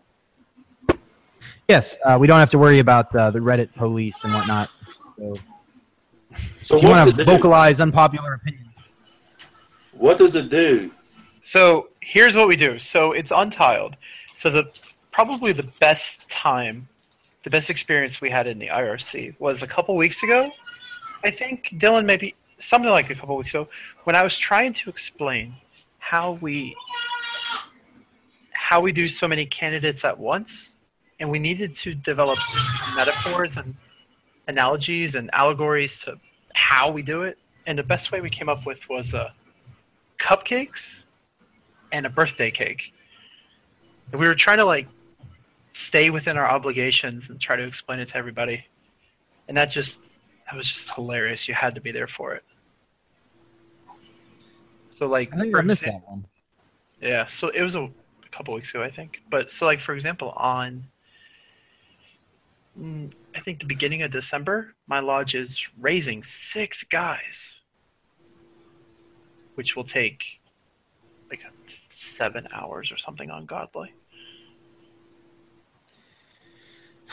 Yes, 1.69 1.97
uh, 2.05 2.17
we 2.21 2.27
don't 2.27 2.39
have 2.39 2.51
to 2.51 2.59
worry 2.59 2.79
about 2.79 3.15
uh, 3.15 3.31
the 3.31 3.41
Reddit 3.41 3.75
police 3.75 4.23
and 4.23 4.33
whatnot. 4.33 4.71
So, 5.19 5.37
So 6.35 6.77
if 6.77 6.83
you 6.83 6.89
want 6.89 7.09
it 7.09 7.13
to 7.13 7.17
do? 7.19 7.25
vocalize 7.25 7.81
unpopular 7.81 8.35
opinions, 8.35 8.69
What 9.93 10.17
does 10.19 10.35
it 10.37 10.49
do? 10.49 10.93
So 11.43 11.89
here's 12.07 12.37
what 12.37 12.47
we 12.47 12.55
do. 12.55 12.79
So 12.79 13.13
it's 13.13 13.33
untiled. 13.33 13.97
So 14.35 14.49
the 14.49 14.65
probably 15.11 15.53
the 15.53 15.69
best 15.81 16.29
time, 16.29 16.89
the 17.43 17.51
best 17.51 17.69
experience 17.69 18.21
we 18.21 18.31
had 18.31 18.47
in 18.47 18.59
the 18.59 18.69
IRC 18.69 19.35
was 19.41 19.63
a 19.63 19.67
couple 19.67 19.97
weeks 19.97 20.23
ago. 20.23 20.51
I 21.25 21.31
think 21.31 21.71
Dylan 21.79 22.05
maybe 22.05 22.37
something 22.61 22.91
like 22.91 23.11
a 23.11 23.15
couple 23.15 23.37
weeks 23.37 23.51
ago 23.51 23.69
when 24.05 24.15
I 24.15 24.23
was 24.23 24.39
trying 24.39 24.73
to 24.75 24.89
explain 24.89 25.55
how 25.99 26.33
we 26.41 26.77
how 28.53 28.81
we 28.81 28.93
do 28.93 29.09
so 29.09 29.27
many 29.27 29.45
candidates 29.47 30.05
at 30.05 30.17
once, 30.17 30.71
and 31.19 31.31
we 31.31 31.39
needed 31.39 31.75
to 31.77 31.95
develop 31.95 32.39
metaphors 32.95 33.57
and 33.57 33.75
analogies 34.49 35.17
and 35.17 35.29
allegories 35.33 36.01
to 36.01 36.19
how 36.55 36.91
we 36.91 37.03
do 37.03 37.23
it. 37.23 37.37
And 37.67 37.77
the 37.77 37.83
best 37.83 38.13
way 38.13 38.21
we 38.21 38.31
came 38.31 38.49
up 38.49 38.65
with 38.65 38.79
was 38.89 39.13
uh, 39.13 39.31
cupcakes 40.21 41.03
and 41.93 42.07
a 42.07 42.11
birthday 42.11 42.51
cake. 42.51 42.93
And 44.13 44.21
we 44.21 44.27
were 44.27 44.35
trying 44.35 44.59
to 44.59 44.65
like 44.65 44.89
stay 45.73 46.11
within 46.11 46.37
our 46.37 46.47
obligations 46.47 47.29
and 47.29 47.41
try 47.41 47.57
to 47.57 47.63
explain 47.65 47.99
it 47.99 48.09
to 48.09 48.17
everybody. 48.17 48.65
And 49.49 49.57
that 49.57 49.67
just 49.67 50.01
that 50.47 50.57
was 50.57 50.69
just 50.69 50.91
hilarious. 50.95 51.49
You 51.49 51.55
had 51.55 51.75
to 51.75 51.81
be 51.81 51.93
there 51.93 52.07
for 52.07 52.35
it. 52.35 52.45
So 54.97 55.07
like 55.07 55.33
I 55.35 55.39
think 55.39 55.57
I 55.57 55.61
missed 55.63 55.83
exam- 55.83 56.01
that 56.01 56.09
one. 56.11 56.27
yeah, 57.01 57.27
so 57.27 57.49
it 57.49 57.63
was 57.63 57.75
a, 57.75 57.83
a 57.83 58.29
couple 58.33 58.55
weeks 58.55 58.71
ago, 58.71 58.83
I 58.83 58.91
think. 58.91 59.21
But 59.31 59.53
so, 59.53 59.67
like 59.67 59.81
for 59.81 59.95
example, 59.95 60.31
on 60.31 60.85
I 62.79 63.41
think 63.41 63.61
the 63.61 63.67
beginning 63.67 64.03
of 64.03 64.11
December, 64.11 64.75
my 64.87 65.01
lodge 65.01 65.35
is 65.35 65.59
raising 65.81 66.23
six 66.25 66.85
guys, 66.85 67.57
which 69.55 69.77
will 69.77 69.85
take 69.85 70.41
seven 72.17 72.47
hours 72.53 72.91
or 72.91 72.99
something 72.99 73.31
ungodly. 73.31 73.93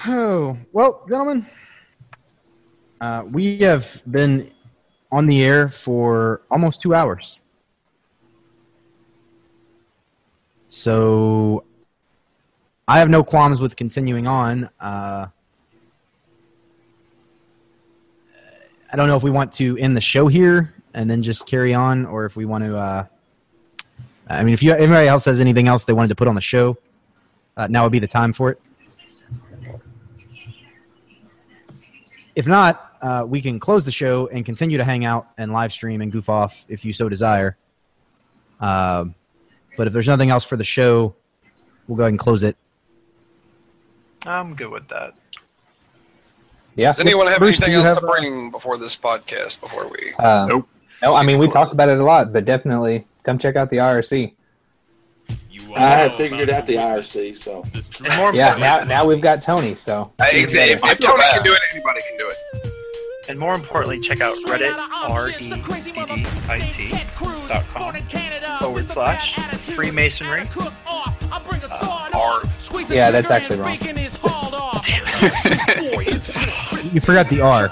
Oh, 0.07 0.57
well, 0.71 1.05
gentlemen, 1.07 1.45
uh, 2.99 3.23
we 3.29 3.57
have 3.59 4.01
been 4.09 4.51
on 5.11 5.27
the 5.27 5.43
air 5.43 5.69
for 5.69 6.41
almost 6.49 6.81
two 6.81 6.95
hours. 6.95 7.41
So 10.67 11.65
I 12.87 12.97
have 12.97 13.09
no 13.09 13.23
qualms 13.23 13.61
with 13.61 13.75
continuing 13.75 14.25
on. 14.25 14.69
Uh, 14.79 15.27
I 18.91 18.95
don't 18.95 19.07
know 19.07 19.15
if 19.15 19.23
we 19.23 19.31
want 19.31 19.51
to 19.53 19.77
end 19.77 19.95
the 19.95 20.01
show 20.01 20.27
here 20.27 20.73
and 20.95 21.09
then 21.09 21.21
just 21.21 21.45
carry 21.45 21.73
on, 21.73 22.05
or 22.05 22.25
if 22.25 22.35
we 22.35 22.45
want 22.45 22.63
to. 22.63 22.77
Uh, 22.77 23.05
I 24.27 24.43
mean, 24.43 24.53
if 24.53 24.63
you 24.63 24.73
anybody 24.73 25.07
else 25.07 25.25
has 25.25 25.41
anything 25.41 25.67
else 25.67 25.83
they 25.83 25.93
wanted 25.93 26.09
to 26.09 26.15
put 26.15 26.27
on 26.27 26.35
the 26.35 26.41
show, 26.41 26.77
uh, 27.57 27.67
now 27.69 27.83
would 27.83 27.91
be 27.91 27.99
the 27.99 28.07
time 28.07 28.33
for 28.33 28.51
it. 28.51 28.61
If 32.35 32.47
not, 32.47 32.93
uh, 33.01 33.25
we 33.27 33.41
can 33.41 33.59
close 33.59 33.85
the 33.85 33.91
show 33.91 34.27
and 34.27 34.45
continue 34.45 34.77
to 34.77 34.83
hang 34.83 35.05
out 35.05 35.27
and 35.37 35.51
live 35.51 35.71
stream 35.71 36.01
and 36.01 36.11
goof 36.11 36.29
off 36.29 36.65
if 36.67 36.83
you 36.83 36.93
so 36.93 37.09
desire. 37.09 37.57
Um, 38.59 39.13
but 39.77 39.87
if 39.87 39.93
there's 39.93 40.07
nothing 40.07 40.29
else 40.29 40.43
for 40.43 40.55
the 40.55 40.63
show, 40.63 41.15
we'll 41.87 41.97
go 41.97 42.03
ahead 42.03 42.13
and 42.13 42.19
close 42.19 42.43
it. 42.43 42.57
I'm 44.25 44.55
good 44.55 44.69
with 44.69 44.87
that. 44.87 45.13
Yeah. 46.75 46.89
Does 46.89 47.01
anyone 47.01 47.27
have 47.27 47.39
Bruce, 47.39 47.61
anything 47.61 47.75
else 47.75 47.85
have, 47.85 47.99
to 47.99 48.07
bring 48.07 48.49
before 48.49 48.77
this 48.77 48.95
podcast? 48.95 49.59
Before 49.59 49.87
we 49.87 50.13
Uh, 50.17 50.47
Nope. 50.47 50.69
No, 51.01 51.13
I 51.13 51.23
mean 51.23 51.37
we 51.37 51.47
talked 51.49 51.73
about 51.73 51.89
it 51.89 51.99
a 51.99 52.03
lot, 52.03 52.31
but 52.31 52.45
definitely 52.45 53.05
come 53.23 53.37
check 53.37 53.55
out 53.55 53.69
the 53.69 53.77
IRC. 53.77 54.33
I 55.75 55.79
have 55.97 56.15
figured 56.15 56.49
out 56.49 56.65
the 56.67 56.75
IRC, 56.75 57.35
so 57.37 57.63
And 58.05 58.15
more 58.17 58.33
Yeah, 58.33 58.55
now 58.57 58.83
now 58.83 59.05
we've 59.05 59.21
got 59.21 59.41
Tony. 59.41 59.75
So 59.75 60.11
Uh, 60.19 60.25
exactly. 60.31 60.73
If, 60.73 60.83
if 60.83 60.99
Tony 60.99 61.23
can 61.31 61.43
do 61.43 61.53
it, 61.53 61.59
anybody 61.73 62.01
can 62.07 62.17
do 62.17 62.27
it. 62.29 62.37
and 63.29 63.39
more 63.39 63.55
importantly, 63.55 63.99
check 64.01 64.19
out 64.21 64.35
Reddit 64.45 64.75
r 65.09 65.29
e 65.29 65.33
d 65.37 65.49
d 65.49 65.53
i 66.49 66.59
t 66.59 66.91
dot 67.47 67.63
com 67.73 67.95
forward 68.59 68.89
slash 68.89 69.35
Freemasonry. 69.73 70.47
R. 72.13 72.41
yeah, 72.89 73.09
that's 73.11 73.31
actually 73.31 73.59
wrong. 73.59 73.77
You 76.93 77.01
forgot 77.01 77.27
the 77.29 77.41
R. 77.41 77.65
Um, 77.65 77.71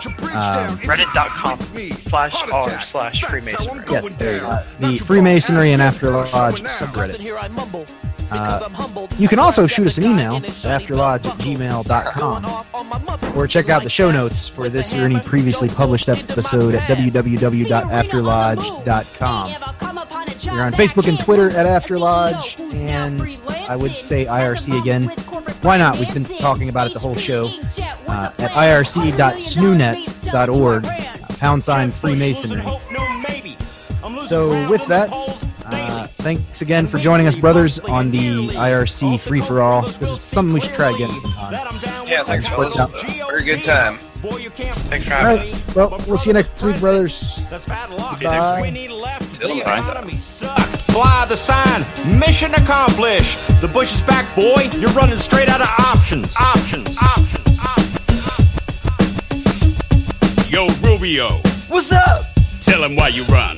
Reddit.com 0.80 1.60
slash 1.60 2.34
r 2.52 2.84
slash 2.84 3.24
Freemasonry. 3.24 3.84
yes, 3.90 4.16
there 4.18 4.36
you 4.36 4.42
go. 4.42 4.64
The 4.80 4.98
Freemasonry 4.98 5.72
and 5.74 5.82
After 5.82 6.10
Lodge 6.10 6.62
subreddit. 6.64 7.88
Uh, 8.32 9.08
you 9.18 9.28
can 9.28 9.40
also 9.40 9.68
shoot 9.68 9.86
us 9.86 9.98
an 9.98 10.06
email 10.06 10.38
at 10.38 10.44
afterlodge 10.44 11.26
at 11.26 11.38
gmail.com 11.40 13.36
or 13.38 13.46
check 13.46 13.68
out 13.68 13.84
the 13.84 13.90
show 13.90 14.10
notes 14.10 14.48
for 14.48 14.70
this 14.70 14.98
or 14.98 15.04
any 15.04 15.20
previously 15.20 15.68
published 15.68 16.08
episode 16.08 16.74
at 16.74 16.88
www.afterlodge.com. 16.90 19.52
We're 20.46 20.62
on 20.64 20.72
Facebook 20.74 21.08
and 21.10 21.20
Twitter 21.20 21.50
at 21.50 21.66
Afterlodge, 21.84 22.58
and 22.86 23.22
I 23.70 23.76
would 23.76 23.92
say 23.92 24.26
IRC 24.26 24.80
again. 24.82 25.10
Why 25.62 25.78
not? 25.78 26.00
We've 26.00 26.12
been 26.14 26.24
talking 26.40 26.70
about 26.70 26.88
it 26.88 26.94
the 26.94 27.00
whole 27.00 27.16
show 27.16 27.48
uh, 28.12 28.32
at 28.40 28.52
irc.snoonet.org, 28.52 30.84
pound 31.40 31.64
sign 31.64 31.92
Freemasonry. 31.92 32.64
So, 34.28 34.50
with 34.70 34.86
that, 34.88 35.10
uh, 35.66 36.06
thanks 36.08 36.62
again 36.62 36.88
for 36.88 36.98
joining 36.98 37.28
us, 37.28 37.36
brothers, 37.36 37.80
on 37.80 38.12
the 38.12 38.48
IRC 38.50 39.20
free 39.20 39.42
for 39.42 39.62
all. 39.62 39.82
This 39.84 40.02
is 40.02 40.22
something 40.22 40.54
we 40.54 40.62
should 40.62 40.74
try 40.76 40.92
again. 40.92 41.10
sometime. 41.10 42.08
Yeah, 42.08 42.24
thanks, 42.24 42.48
fellas. 42.48 42.78
Worked 42.78 42.80
out. 42.80 42.92
Very 43.30 43.44
good 43.44 43.64
time. 43.64 43.98
Thanks 44.22 45.08
for 45.08 45.14
All 45.16 45.22
having 45.22 45.46
me. 45.48 45.52
right. 45.52 45.76
Well, 45.76 45.90
we'll 46.08 46.18
see 46.18 46.30
you 46.30 46.34
next 46.34 46.62
week, 46.62 46.80
brothers. 46.80 47.42
Bye. 47.68 48.72
Till 49.40 49.56
next 49.56 50.40
time. 50.40 50.58
Fly 50.92 51.26
the 51.28 51.36
sign, 51.36 51.86
mission 52.20 52.54
accomplished. 52.54 53.62
The 53.62 53.68
bush 53.68 53.94
is 53.94 54.02
back, 54.02 54.34
boy. 54.36 54.70
You're 54.78 54.92
running 54.92 55.18
straight 55.20 55.50
out 55.50 55.62
of 55.62 55.68
options. 55.86 56.36
Options. 56.38 56.96
Options. 57.02 57.51
Yo, 60.52 60.68
Rubio, 60.84 61.40
What's 61.70 61.94
up? 61.94 62.26
tell 62.60 62.84
him 62.84 62.98
why 62.98 63.08
you 63.08 63.24
run. 63.26 63.58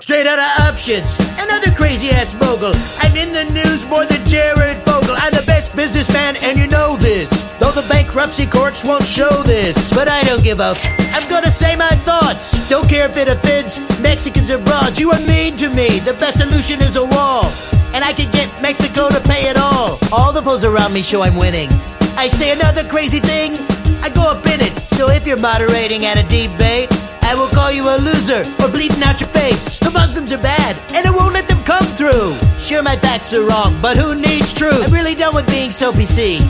Straight 0.00 0.26
out 0.26 0.38
of 0.38 0.66
options. 0.66 1.06
Another 1.38 1.70
crazy 1.72 2.10
ass 2.10 2.34
mogul. 2.34 2.72
I'm 2.98 3.16
in 3.16 3.32
the 3.32 3.44
news 3.52 3.84
more 3.86 4.06
than 4.06 4.24
Jared 4.26 4.78
Fogle. 4.86 5.14
I'm 5.16 5.32
the 5.32 5.44
best 5.46 5.74
businessman, 5.76 6.36
and 6.36 6.58
you 6.58 6.66
know 6.66 6.96
this. 6.96 7.28
Though 7.58 7.70
the 7.70 7.86
bankruptcy 7.88 8.46
courts 8.46 8.84
won't 8.84 9.04
show 9.04 9.30
this. 9.42 9.92
But 9.94 10.08
I 10.08 10.22
don't 10.24 10.42
give 10.42 10.60
up. 10.60 10.76
I'm 11.12 11.28
gonna 11.28 11.50
say 11.50 11.76
my 11.76 11.90
thoughts. 12.08 12.68
Don't 12.68 12.88
care 12.88 13.06
if 13.08 13.16
it 13.16 13.28
offends 13.28 13.78
Mexicans 14.00 14.50
or 14.50 14.58
broads. 14.58 14.98
You 14.98 15.10
are 15.10 15.20
mean 15.26 15.56
to 15.58 15.68
me. 15.68 16.00
The 16.00 16.14
best 16.14 16.38
solution 16.38 16.80
is 16.80 16.96
a 16.96 17.04
wall. 17.04 17.44
And 17.92 18.04
I 18.04 18.12
can 18.12 18.30
get 18.32 18.48
Mexico 18.62 19.08
to 19.08 19.20
pay 19.20 19.48
it 19.48 19.56
all. 19.56 19.98
All 20.12 20.32
the 20.32 20.42
polls 20.42 20.64
around 20.64 20.92
me 20.92 21.02
show 21.02 21.22
I'm 21.22 21.36
winning. 21.36 21.68
I 22.16 22.28
say 22.28 22.52
another 22.52 22.84
crazy 22.84 23.20
thing, 23.20 23.54
I 24.02 24.10
go 24.10 24.22
up 24.22 24.44
in 24.46 24.60
it. 24.60 24.72
So 24.96 25.10
if 25.10 25.26
you're 25.26 25.40
moderating 25.40 26.04
at 26.04 26.18
a 26.18 26.22
debate, 26.22 26.88
I 27.22 27.34
will 27.34 27.48
call 27.48 27.70
you 27.70 27.88
a 27.88 27.96
loser 27.98 28.42
or 28.62 28.70
bleeding 28.70 29.02
out 29.02 29.20
your 29.20 29.28
face. 29.30 29.78
The 29.78 29.90
Muslims 29.90 30.32
are 30.32 30.42
bad, 30.42 30.76
and 30.94 31.06
I 31.06 31.10
won't 31.10 31.34
let 31.34 31.48
them 31.48 31.62
come 31.64 31.84
through. 31.84 32.34
Sure, 32.58 32.82
my 32.82 32.96
facts 32.96 33.32
are 33.32 33.44
wrong, 33.44 33.78
but 33.80 33.96
who 33.96 34.14
needs 34.14 34.52
truth? 34.52 34.82
I'm 34.82 34.92
really 34.92 35.14
done 35.14 35.34
with 35.34 35.48
being 35.48 35.70
so 35.70 35.92
PC. 35.92 36.40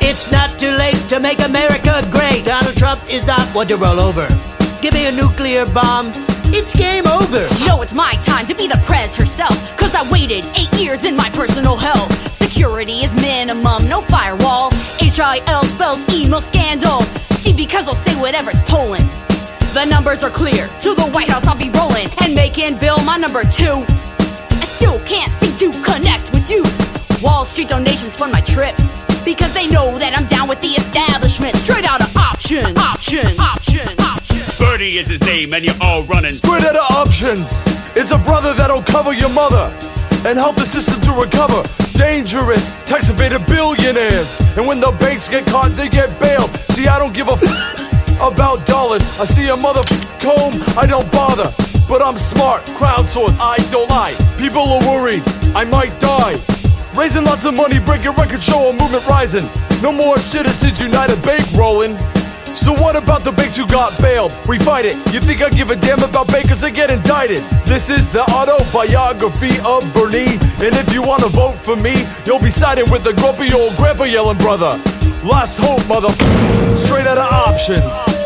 It's 0.00 0.30
not 0.32 0.58
too 0.58 0.70
late 0.72 0.96
to 1.08 1.20
make 1.20 1.40
America 1.40 2.06
great. 2.10 2.44
Donald 2.44 2.76
Trump 2.76 3.00
is 3.10 3.26
not 3.26 3.46
one 3.54 3.66
to 3.68 3.76
roll 3.76 4.00
over. 4.00 4.26
Give 4.80 4.94
me 4.94 5.06
a 5.06 5.12
nuclear 5.12 5.66
bomb. 5.66 6.10
It's 6.56 6.74
game 6.74 7.06
over. 7.06 7.46
Know 7.66 7.82
it's 7.82 7.92
my 7.92 8.14
time 8.24 8.46
to 8.46 8.54
be 8.54 8.66
the 8.66 8.80
prez 8.86 9.14
herself. 9.14 9.76
Cause 9.76 9.94
I 9.94 10.08
waited 10.10 10.44
eight 10.56 10.72
years 10.80 11.04
in 11.04 11.14
my 11.14 11.28
personal 11.30 11.76
hell. 11.76 12.08
Security 12.32 13.04
is 13.04 13.12
minimum, 13.16 13.86
no 13.88 14.00
firewall. 14.00 14.72
H-I-L 15.02 15.64
spells 15.64 16.02
email 16.14 16.40
scandal. 16.40 17.02
See, 17.42 17.52
because 17.52 17.88
I'll 17.88 17.94
say 17.94 18.18
whatever's 18.18 18.60
polling. 18.62 19.04
The 19.74 19.84
numbers 19.84 20.24
are 20.24 20.30
clear. 20.30 20.66
To 20.80 20.94
the 20.94 21.10
White 21.12 21.28
House 21.28 21.46
I'll 21.46 21.58
be 21.58 21.68
rolling. 21.70 22.08
And 22.22 22.34
making 22.34 22.78
Bill 22.78 22.98
my 23.04 23.18
number 23.18 23.44
two. 23.44 23.84
I 23.84 24.64
still 24.64 24.98
can't 25.00 25.32
seem 25.44 25.72
to 25.72 25.82
connect 25.84 26.32
with 26.32 26.48
you. 26.48 26.64
Wall 27.22 27.44
Street 27.44 27.68
donations 27.68 28.16
fund 28.16 28.32
my 28.32 28.40
trips. 28.40 28.96
Because 29.26 29.52
they 29.52 29.68
know 29.68 29.98
that 29.98 30.16
I'm 30.16 30.24
down 30.26 30.48
with 30.48 30.62
the 30.62 30.68
establishment. 30.68 31.54
Straight 31.56 31.84
out 31.84 32.00
of 32.00 32.16
option, 32.16 32.78
option, 32.78 33.38
option, 33.38 33.88
option. 34.00 34.09
Birdie 34.60 34.98
is 34.98 35.08
his 35.08 35.20
name, 35.22 35.54
and 35.54 35.64
you're 35.64 35.74
all 35.80 36.04
running. 36.04 36.34
Out 36.44 36.76
of 36.76 36.92
options 36.92 37.50
is 37.96 38.12
a 38.12 38.18
brother 38.18 38.52
that'll 38.54 38.82
cover 38.82 39.12
your 39.12 39.30
mother 39.30 39.72
and 40.28 40.38
help 40.38 40.56
the 40.56 40.66
system 40.66 41.00
to 41.08 41.12
recover. 41.18 41.64
Dangerous, 41.96 42.70
tax 42.84 43.08
evaded 43.08 43.44
billionaires. 43.46 44.38
And 44.56 44.66
when 44.66 44.78
the 44.78 44.92
banks 45.00 45.28
get 45.28 45.46
caught, 45.46 45.70
they 45.76 45.88
get 45.88 46.20
bailed. 46.20 46.50
See, 46.76 46.86
I 46.86 46.98
don't 46.98 47.14
give 47.14 47.28
a 47.28 47.32
f- 47.32 48.20
about 48.20 48.66
dollars. 48.66 49.02
I 49.18 49.24
see 49.24 49.48
a 49.48 49.56
mother 49.56 49.82
comb, 50.20 50.62
I 50.76 50.86
don't 50.86 51.10
bother. 51.10 51.48
But 51.88 52.06
I'm 52.06 52.18
smart, 52.18 52.62
crowdsourced, 52.78 53.38
I 53.40 53.56
don't 53.72 53.88
lie. 53.88 54.14
People 54.38 54.62
are 54.62 54.84
worried, 54.86 55.22
I 55.56 55.64
might 55.64 55.98
die. 55.98 56.36
Raising 56.94 57.24
lots 57.24 57.44
of 57.46 57.54
money, 57.54 57.80
breaking 57.80 58.12
record 58.12 58.42
show, 58.42 58.68
a 58.68 58.72
movement 58.72 59.06
rising. 59.08 59.48
No 59.82 59.90
more 59.90 60.18
citizens 60.18 60.80
united 60.80 61.20
bank 61.24 61.42
rolling. 61.56 61.96
So 62.54 62.72
what 62.72 62.96
about 62.96 63.24
the 63.24 63.32
banks 63.32 63.56
who 63.56 63.66
got 63.66 63.96
bailed? 64.00 64.32
We 64.48 64.58
fight 64.58 64.84
it. 64.84 64.96
You 65.14 65.20
think 65.20 65.42
I 65.42 65.50
give 65.50 65.70
a 65.70 65.76
damn 65.76 66.02
about 66.02 66.28
bankers 66.28 66.60
that 66.60 66.74
get 66.74 66.90
indicted? 66.90 67.42
This 67.64 67.90
is 67.90 68.08
the 68.08 68.22
autobiography 68.22 69.54
of 69.64 69.82
Bernie. 69.94 70.36
And 70.60 70.74
if 70.76 70.92
you 70.92 71.02
wanna 71.02 71.28
vote 71.28 71.56
for 71.58 71.76
me, 71.76 71.94
you'll 72.26 72.40
be 72.40 72.50
siding 72.50 72.90
with 72.90 73.04
the 73.04 73.14
grumpy 73.14 73.52
old 73.54 73.76
grandpa 73.76 74.04
yelling 74.04 74.38
brother. 74.38 74.80
Last 75.24 75.58
hope, 75.58 75.86
mother. 75.88 76.10
Straight 76.76 77.06
out 77.06 77.18
of 77.18 77.30
options. 77.30 78.19